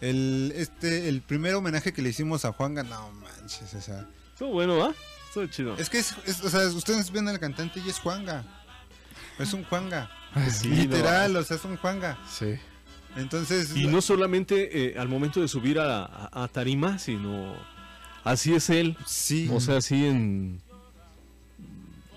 el, 0.00 0.52
este, 0.54 1.08
el 1.08 1.20
primer 1.20 1.56
homenaje 1.56 1.92
que 1.92 2.00
le 2.00 2.10
hicimos 2.10 2.44
a 2.44 2.52
Juanga, 2.52 2.84
no 2.84 3.10
manches, 3.10 3.74
o 3.74 3.80
sea, 3.80 4.06
Estuvo 4.32 4.52
bueno, 4.52 4.78
¿va? 4.78 4.94
Estuvo 5.26 5.46
chido. 5.46 5.76
es 5.78 5.90
que 5.90 5.98
es, 5.98 6.14
es- 6.26 6.44
o 6.44 6.48
sea, 6.48 6.60
ustedes 6.68 7.10
ven 7.10 7.26
al 7.26 7.40
cantante 7.40 7.82
y 7.84 7.88
es 7.90 7.98
Juanga, 7.98 8.44
es 9.40 9.52
un 9.52 9.64
Juanga, 9.64 10.08
Sí, 10.48 10.68
literal, 10.68 11.34
o 11.34 11.42
sea, 11.42 11.56
es 11.56 11.64
un 11.64 11.76
Juanga, 11.76 12.16
Sí. 12.32 12.54
entonces... 13.16 13.74
Y 13.74 13.88
no 13.88 14.00
solamente 14.00 14.92
eh, 14.92 14.96
al 14.96 15.08
momento 15.08 15.40
de 15.40 15.48
subir 15.48 15.80
a, 15.80 16.04
a- 16.04 16.44
a 16.44 16.46
tarima, 16.46 17.00
sino 17.00 17.56
así 18.22 18.54
es 18.54 18.70
él. 18.70 18.96
Sí. 19.06 19.50
O 19.52 19.58
sea, 19.60 19.78
así 19.78 20.06
en. 20.06 20.62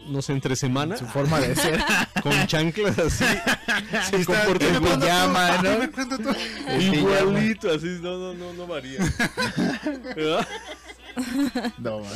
No 0.08 0.22
sé, 0.22 0.34
entre 0.34 0.56
semana. 0.56 0.98
Su 0.98 1.06
forma 1.06 1.40
de 1.40 1.56
ser. 1.56 1.84
Con 2.24 2.48
chanclas 2.48 2.98
así. 3.00 3.24
se 4.10 4.26
comporta 4.26 4.66
igual. 4.68 5.00
llama, 5.00 5.62
¿no? 5.62 5.90
tú. 6.18 6.36
Igualito, 6.80 7.72
así. 7.72 8.00
No, 8.02 8.18
no, 8.18 8.34
no, 8.34 8.54
no 8.54 8.68
varía. 8.68 9.00
¿Verdad? 10.16 10.48
No, 11.78 12.00
ma. 12.00 12.10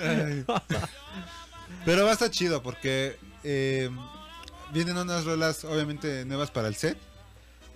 Ay. 0.00 0.44
Pero 1.84 2.04
va 2.04 2.10
a 2.10 2.12
estar 2.14 2.30
chido 2.30 2.62
porque 2.62 3.16
eh, 3.44 3.90
vienen 4.72 4.96
unas 4.96 5.24
rolas 5.24 5.64
obviamente 5.64 6.24
nuevas 6.24 6.50
para 6.50 6.68
el 6.68 6.74
set 6.74 6.98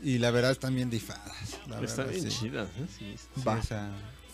y 0.03 0.19
la 0.19 0.31
verdad 0.31 0.51
están 0.51 0.75
bien 0.75 0.91
difadas. 0.91 1.59
La 1.69 1.81
Está 1.81 2.05
verdad, 2.05 2.13
bien 2.21 2.31
sí. 2.31 2.39
chida. 2.41 2.63
¿eh? 2.65 2.87
Sí, 2.99 3.15
sí. 3.17 3.29
Sí, 3.37 3.43
Va. 3.47 3.55
o 3.55 3.63
sea, 3.63 3.91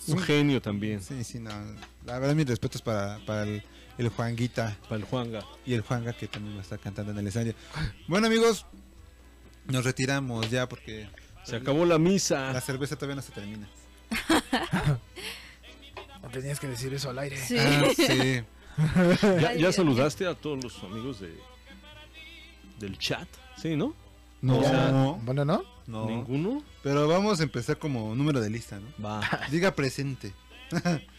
Un 0.08 0.18
genio 0.20 0.62
también. 0.62 1.02
sí, 1.02 1.22
sí, 1.24 1.38
no. 1.38 1.50
La 2.06 2.18
verdad 2.18 2.34
mis 2.34 2.46
respetos 2.46 2.80
para, 2.82 3.18
para 3.26 3.42
el, 3.42 3.62
el 3.98 4.08
Juanguita 4.10 4.76
Para 4.84 4.96
el 4.96 5.04
Juanga. 5.04 5.44
y 5.66 5.74
el 5.74 5.82
Juanga 5.82 6.12
que 6.12 6.26
también 6.28 6.54
va 6.56 6.60
a 6.60 6.62
estar 6.62 6.78
cantando 6.78 7.12
en 7.12 7.18
el 7.18 7.26
escenario. 7.26 7.54
Bueno 8.06 8.26
amigos, 8.28 8.64
nos 9.66 9.84
retiramos 9.84 10.48
ya 10.50 10.68
porque 10.68 11.08
Se 11.44 11.56
acabó 11.56 11.84
la 11.84 11.98
misa. 11.98 12.52
la 12.52 12.60
cerveza 12.60 12.96
todavía 12.96 13.16
no 13.16 13.22
se 13.22 13.32
termina. 13.32 13.68
No 16.22 16.28
tenías 16.30 16.58
que 16.60 16.66
decir 16.66 16.92
eso 16.92 17.10
al 17.10 17.18
aire. 17.20 17.36
Sí. 17.36 17.56
Ah, 17.58 17.88
sí. 17.96 18.42
¿Ya, 19.40 19.54
ya 19.54 19.72
saludaste 19.72 20.26
a 20.26 20.34
todos 20.34 20.62
los 20.62 20.82
amigos 20.82 21.20
de 21.20 21.32
del 22.80 22.98
chat? 22.98 23.26
Sí, 23.56 23.76
¿no? 23.76 23.94
No, 24.42 24.58
O 24.58 24.62
sea, 24.64 24.90
Bueno, 25.22 25.44
¿no? 25.44 25.64
no. 25.86 26.06
¿Ninguno? 26.06 26.62
Pero 26.82 27.08
vamos 27.08 27.40
a 27.40 27.44
empezar 27.44 27.78
como 27.78 28.14
número 28.14 28.40
de 28.40 28.50
lista, 28.50 28.78
¿no? 28.78 28.88
Va. 29.04 29.20
Diga 29.50 29.74
presente. 29.74 30.32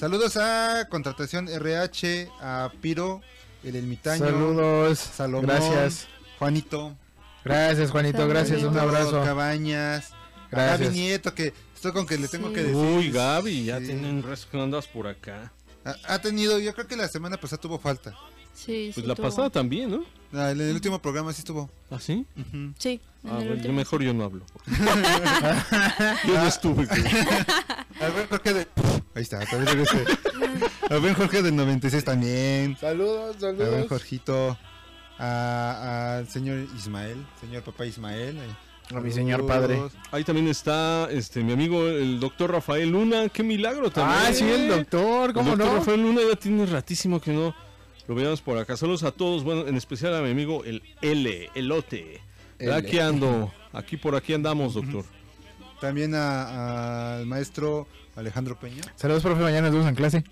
Saludos 0.00 0.36
a 0.38 0.86
Contratación 0.88 1.46
RH, 1.48 2.30
a 2.40 2.72
Piro, 2.80 3.20
el 3.62 3.76
Ermitaño, 3.76 4.24
Saludos. 4.24 4.98
Salomón, 4.98 5.46
Gracias. 5.46 6.08
Juanito, 6.38 6.96
Gracias, 7.44 7.90
Juanito. 7.90 8.26
Gracias. 8.26 8.62
Un 8.62 8.78
abrazo. 8.78 9.22
Cabañas, 9.22 10.12
a 10.12 10.16
Gracias. 10.50 10.80
Gaby 10.88 10.98
Nieto, 10.98 11.34
que 11.34 11.52
estoy 11.74 11.92
con 11.92 12.06
que 12.06 12.16
le 12.16 12.28
tengo 12.28 12.48
Sí. 12.48 12.54
que 12.54 12.62
decir. 12.62 12.76
Uy, 12.76 13.10
Gaby, 13.10 13.64
ya 13.64 13.78
Sí. 13.80 13.86
tienen 13.88 14.24
andas 14.54 14.86
por 14.86 15.06
acá. 15.06 15.52
Ha, 15.84 15.94
ha 16.14 16.18
tenido, 16.20 16.58
yo 16.58 16.74
creo 16.74 16.86
que 16.86 16.96
la 16.96 17.08
semana 17.08 17.36
pasada 17.38 17.60
tuvo 17.60 17.78
falta. 17.78 18.14
Sí, 18.54 18.90
Pues 18.94 19.02
sí 19.04 19.08
la 19.08 19.14
tuvo. 19.14 19.26
pasada 19.28 19.50
también, 19.50 19.90
¿no? 19.90 20.04
Ah, 20.32 20.50
En 20.50 20.60
el 20.60 20.74
último 20.74 21.00
programa 21.00 21.32
sí 21.32 21.40
estuvo. 21.40 21.70
¿Ah, 21.90 21.98
sí? 22.00 22.24
Sí, 22.78 23.00
Ah, 23.24 23.34
bueno, 23.36 23.54
yo 23.56 23.72
mejor 23.72 24.02
yo 24.02 24.14
no 24.14 24.24
hablo. 24.24 24.44
yo 26.26 26.34
no 26.34 26.46
estuve. 26.46 26.86
Jorge 28.28 28.54
de... 28.54 28.66
Ahí 29.14 29.22
está, 29.22 29.40
también 29.46 29.66
regresé. 29.66 30.04
Al 30.88 31.00
buen 31.00 31.14
Jorge 31.14 31.42
del 31.42 31.56
96 31.56 32.04
también. 32.04 32.76
Saludos, 32.80 33.42
Al 33.42 33.54
buen 33.56 33.68
saludos. 33.68 33.88
Jorgito. 33.88 34.58
a- 35.18 36.16
Al 36.18 36.28
señor 36.28 36.66
Ismael, 36.76 37.26
señor 37.40 37.62
papá 37.62 37.84
Ismael. 37.86 38.38
eh. 38.38 38.94
A 38.96 39.00
mi 39.00 39.12
señor 39.12 39.46
Saludos. 39.46 39.92
padre. 39.92 40.02
Ahí 40.10 40.24
también 40.24 40.48
está 40.48 41.08
este 41.10 41.42
mi 41.44 41.52
amigo 41.52 41.86
el 41.86 42.18
doctor 42.18 42.50
Rafael 42.52 42.88
Luna. 42.90 43.28
¡Qué 43.28 43.42
milagro 43.44 43.90
también! 43.90 44.18
Ah, 44.20 44.32
sí, 44.32 44.48
el 44.48 44.68
doctor. 44.68 45.32
¿Cómo 45.32 45.52
el 45.52 45.58
doctor 45.58 45.74
no? 45.74 45.78
Rafael 45.80 46.02
Luna 46.02 46.20
ya 46.28 46.34
tiene 46.36 46.66
ratísimo 46.66 47.20
que 47.20 47.32
no 47.32 47.54
lo 48.08 48.14
veamos 48.16 48.40
por 48.40 48.58
acá. 48.58 48.76
Saludos 48.76 49.04
a 49.04 49.12
todos, 49.12 49.44
bueno, 49.44 49.68
en 49.68 49.76
especial 49.76 50.14
a 50.16 50.22
mi 50.22 50.30
amigo 50.30 50.64
el 50.64 50.82
L, 51.02 51.50
Elote. 51.54 52.20
L. 52.58 52.72
Aquí 52.74 52.98
ando, 52.98 53.52
aquí 53.72 53.96
por 53.96 54.16
aquí 54.16 54.32
andamos, 54.34 54.74
doctor. 54.74 55.04
También 55.80 56.14
a- 56.16 57.18
al 57.18 57.26
maestro 57.26 57.86
Alejandro 58.16 58.58
Peña. 58.58 58.82
Saludos, 58.96 59.22
profe. 59.22 59.42
Mañana 59.42 59.62
nos 59.68 59.72
vemos 59.72 59.88
en 59.88 59.94
clase. 59.94 60.24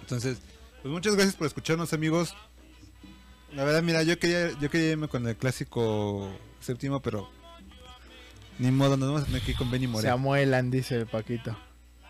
Entonces, 0.00 0.38
pues 0.82 0.92
muchas 0.92 1.14
gracias 1.14 1.36
por 1.36 1.46
escucharnos, 1.46 1.92
amigos. 1.92 2.34
La 3.54 3.64
verdad, 3.64 3.82
mira, 3.82 4.02
yo 4.02 4.18
quería, 4.18 4.50
yo 4.60 4.70
quería 4.70 4.90
irme 4.92 5.08
con 5.08 5.26
el 5.26 5.36
clásico 5.36 6.30
séptimo, 6.60 7.00
pero 7.00 7.28
ni 8.58 8.70
modo, 8.70 8.96
nos 8.96 9.08
vamos 9.08 9.22
a 9.22 9.26
tener 9.26 9.42
que 9.42 9.52
ir 9.52 9.56
con 9.56 9.70
Benny 9.70 9.86
Se 9.86 9.92
Moreno. 9.92 10.14
amuelan, 10.14 10.70
dice 10.70 11.06
Paquito. 11.06 11.56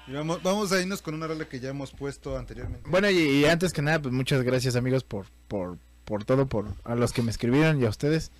Y 0.07 0.13
vamos, 0.13 0.43
vamos 0.43 0.73
a 0.73 0.81
irnos 0.81 1.03
con 1.03 1.15
una 1.15 1.27
rola 1.27 1.47
que 1.49 1.61
ya 1.61 1.69
hemos 1.69 1.93
puesto 1.93 2.39
anteriormente. 2.39 2.89
Bueno, 2.89 3.11
y, 3.11 3.19
y 3.19 3.45
antes 3.45 3.73
que 3.73 3.83
nada, 3.83 4.01
pues 4.01 4.15
muchas 4.15 4.43
gracias, 4.43 4.75
amigos, 4.75 5.05
por, 5.05 5.27
por, 5.49 5.79
por 6.05 6.25
todo, 6.25 6.47
por 6.47 6.75
a 6.85 6.95
los 6.95 7.13
que 7.13 7.23
me 7.23 7.31
escribieron 7.31 7.81
y 7.81 7.85
a 7.85 7.91
ustedes. 7.91 8.31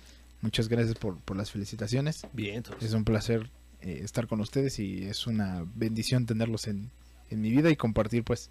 Muchas 0.41 0.67
gracias 0.67 0.95
por, 0.97 1.19
por 1.19 1.37
las 1.37 1.51
felicitaciones. 1.51 2.25
Bien, 2.33 2.63
Es 2.81 2.93
un 2.93 3.03
placer 3.03 3.49
eh, 3.81 4.01
estar 4.03 4.27
con 4.27 4.39
ustedes 4.41 4.79
y 4.79 5.05
es 5.05 5.27
una 5.27 5.65
bendición 5.75 6.25
tenerlos 6.25 6.67
en, 6.67 6.91
en 7.29 7.41
mi 7.41 7.49
vida 7.51 7.69
y 7.69 7.75
compartir, 7.75 8.23
pues, 8.23 8.49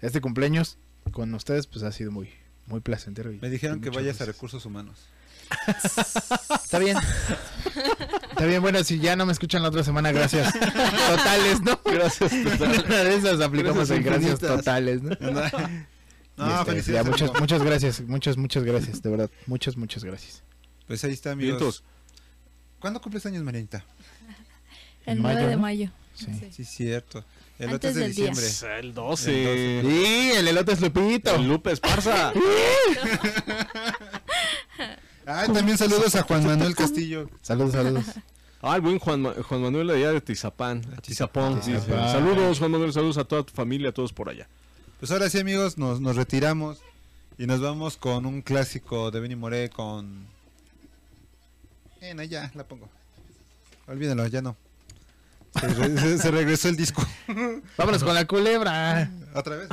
este 0.00 0.20
cumpleaños 0.20 0.78
con 1.12 1.32
ustedes, 1.34 1.66
pues 1.66 1.82
ha 1.84 1.92
sido 1.92 2.10
muy, 2.12 2.30
muy 2.66 2.80
placentero. 2.80 3.32
y- 3.32 3.38
Me 3.40 3.50
dijeron 3.50 3.78
y 3.78 3.80
que 3.82 3.90
vayas 3.90 4.20
a 4.20 4.24
recursos 4.26 4.64
humanos. 4.66 4.98
Está 6.62 6.78
bien. 6.78 6.96
Está 8.30 8.46
bien, 8.46 8.62
bueno, 8.62 8.82
si 8.82 8.98
ya 8.98 9.14
no 9.14 9.26
me 9.26 9.32
escuchan 9.32 9.62
la 9.62 9.68
otra 9.68 9.84
semana, 9.84 10.10
gracias. 10.12 10.52
Totales, 11.08 11.60
¿no? 11.60 11.78
Gracias. 11.84 12.32
Una 12.86 13.04
de 13.04 13.14
esas 13.16 13.40
aplicamos 13.40 13.88
Gracias 13.88 13.98
en 13.98 14.02
gracias 14.04 14.38
totales, 14.40 15.02
¿no? 15.02 15.10
No, 15.20 15.40
este, 16.60 16.64
felicidades, 16.64 16.86
ya, 16.86 17.10
muchas, 17.10 17.40
muchas 17.40 17.62
gracias, 17.62 18.00
muchas, 18.02 18.36
muchas 18.36 18.64
gracias, 18.64 19.02
de 19.02 19.10
verdad. 19.10 19.30
Muchas, 19.46 19.76
muchas 19.76 20.02
gracias. 20.02 20.42
Pues 20.86 21.04
ahí 21.04 21.12
está, 21.12 21.30
amigos. 21.32 21.84
¿Cuándo 22.80 23.00
cumples 23.00 23.24
años, 23.26 23.42
Marianita? 23.44 23.84
El 25.06 25.16
En 25.18 25.22
9 25.22 25.34
mayo, 25.34 25.48
de 25.48 25.56
¿no? 25.56 25.62
mayo. 25.62 25.90
Sí. 26.14 26.26
Sí, 26.52 26.64
cierto. 26.64 27.24
El 27.58 27.70
Antes 27.70 27.76
otro 27.76 27.88
es 27.90 27.94
de 27.96 28.00
del 28.02 28.14
día. 28.14 28.30
diciembre. 28.30 28.78
El 28.80 28.94
12. 28.94 29.80
Sí, 29.82 30.32
el 30.36 30.48
elote 30.48 30.72
es 30.72 30.80
Lupito. 30.80 31.34
El 31.36 31.48
Lupe 31.48 31.72
Esparza. 31.72 32.32
Ah, 35.26 35.46
también 35.52 35.78
saludos 35.78 36.14
a 36.14 36.22
Juan 36.22 36.44
Manuel 36.46 36.74
Castillo. 36.74 37.28
Saludos, 37.42 37.72
saludos. 37.72 38.04
Ah, 38.62 38.76
el 38.76 38.80
buen 38.82 38.98
Juan, 38.98 39.20
Ma- 39.22 39.34
Juan 39.46 39.60
Manuel 39.62 39.90
allá 39.90 40.12
de 40.12 40.20
Tizapán. 40.20 40.82
Tizapán. 41.02 41.62
Saludos, 41.62 42.58
Juan 42.58 42.70
Manuel. 42.70 42.92
Saludos 42.92 43.18
a 43.18 43.24
toda 43.24 43.42
tu 43.44 43.52
familia, 43.52 43.90
a 43.90 43.92
todos 43.92 44.12
por 44.12 44.28
allá. 44.30 44.48
Pues 44.98 45.10
ahora 45.10 45.28
sí, 45.28 45.38
amigos, 45.38 45.76
nos, 45.76 46.00
nos 46.00 46.16
retiramos 46.16 46.78
y 47.38 47.46
nos 47.46 47.60
vamos 47.60 47.96
con 47.96 48.24
un 48.26 48.40
clásico 48.42 49.10
de 49.10 49.20
Benny 49.20 49.36
Moré 49.36 49.68
con... 49.68 50.26
Eh, 52.00 52.14
no, 52.14 52.22
ya, 52.22 52.50
la 52.54 52.64
pongo. 52.64 52.88
Olvídenlo, 53.86 54.26
ya 54.28 54.40
no. 54.40 54.56
Se, 55.60 55.68
re- 55.68 55.98
se- 56.00 56.18
se 56.18 56.30
regresó 56.30 56.68
el 56.68 56.76
disco. 56.76 57.06
Vámonos 57.78 58.02
con 58.02 58.14
la 58.14 58.24
culebra. 58.26 59.10
¿Otra 59.34 59.56
vez? 59.56 59.68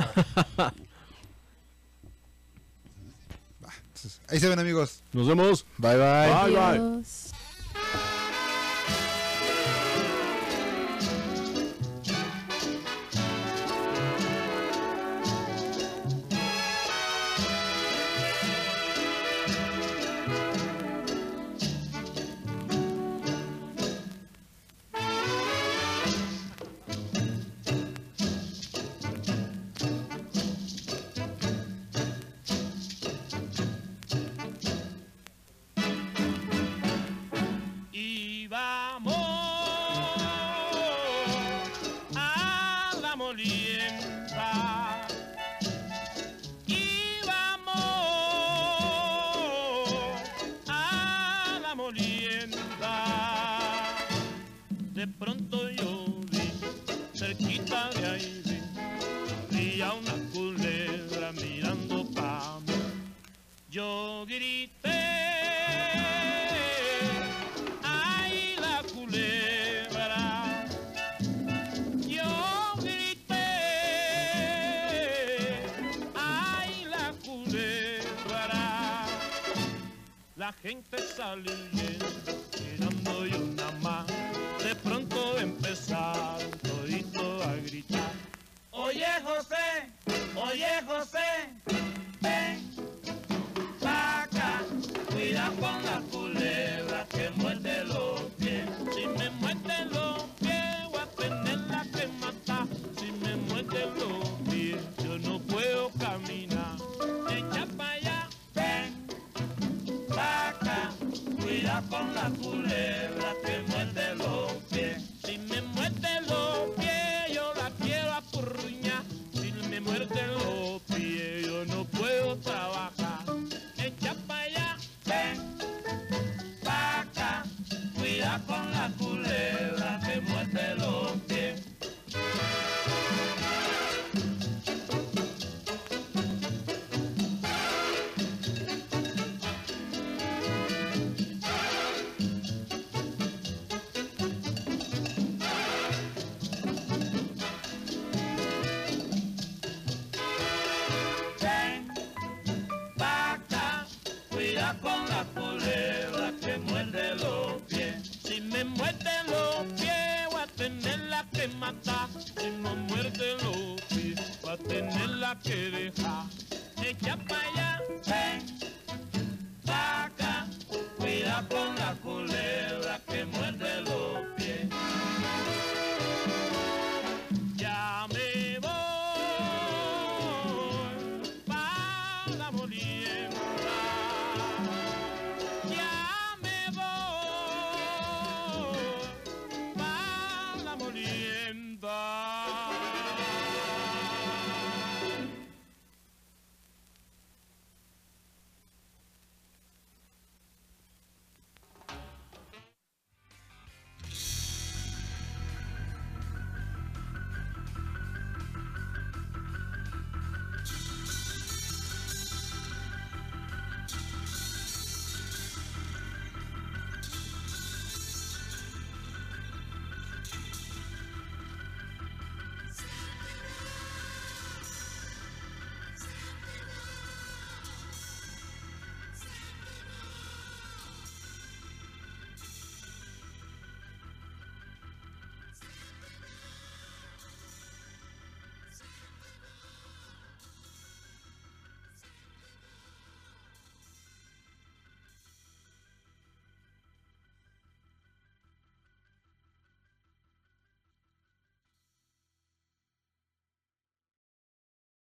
Ahí 4.28 4.40
se 4.40 4.48
ven, 4.48 4.58
amigos. 4.58 5.02
Nos 5.12 5.28
vemos. 5.28 5.66
Bye, 5.78 5.96
bye. 5.96 6.28
Bye, 6.28 6.50
bye. 6.52 6.66
Adiós. 6.66 7.31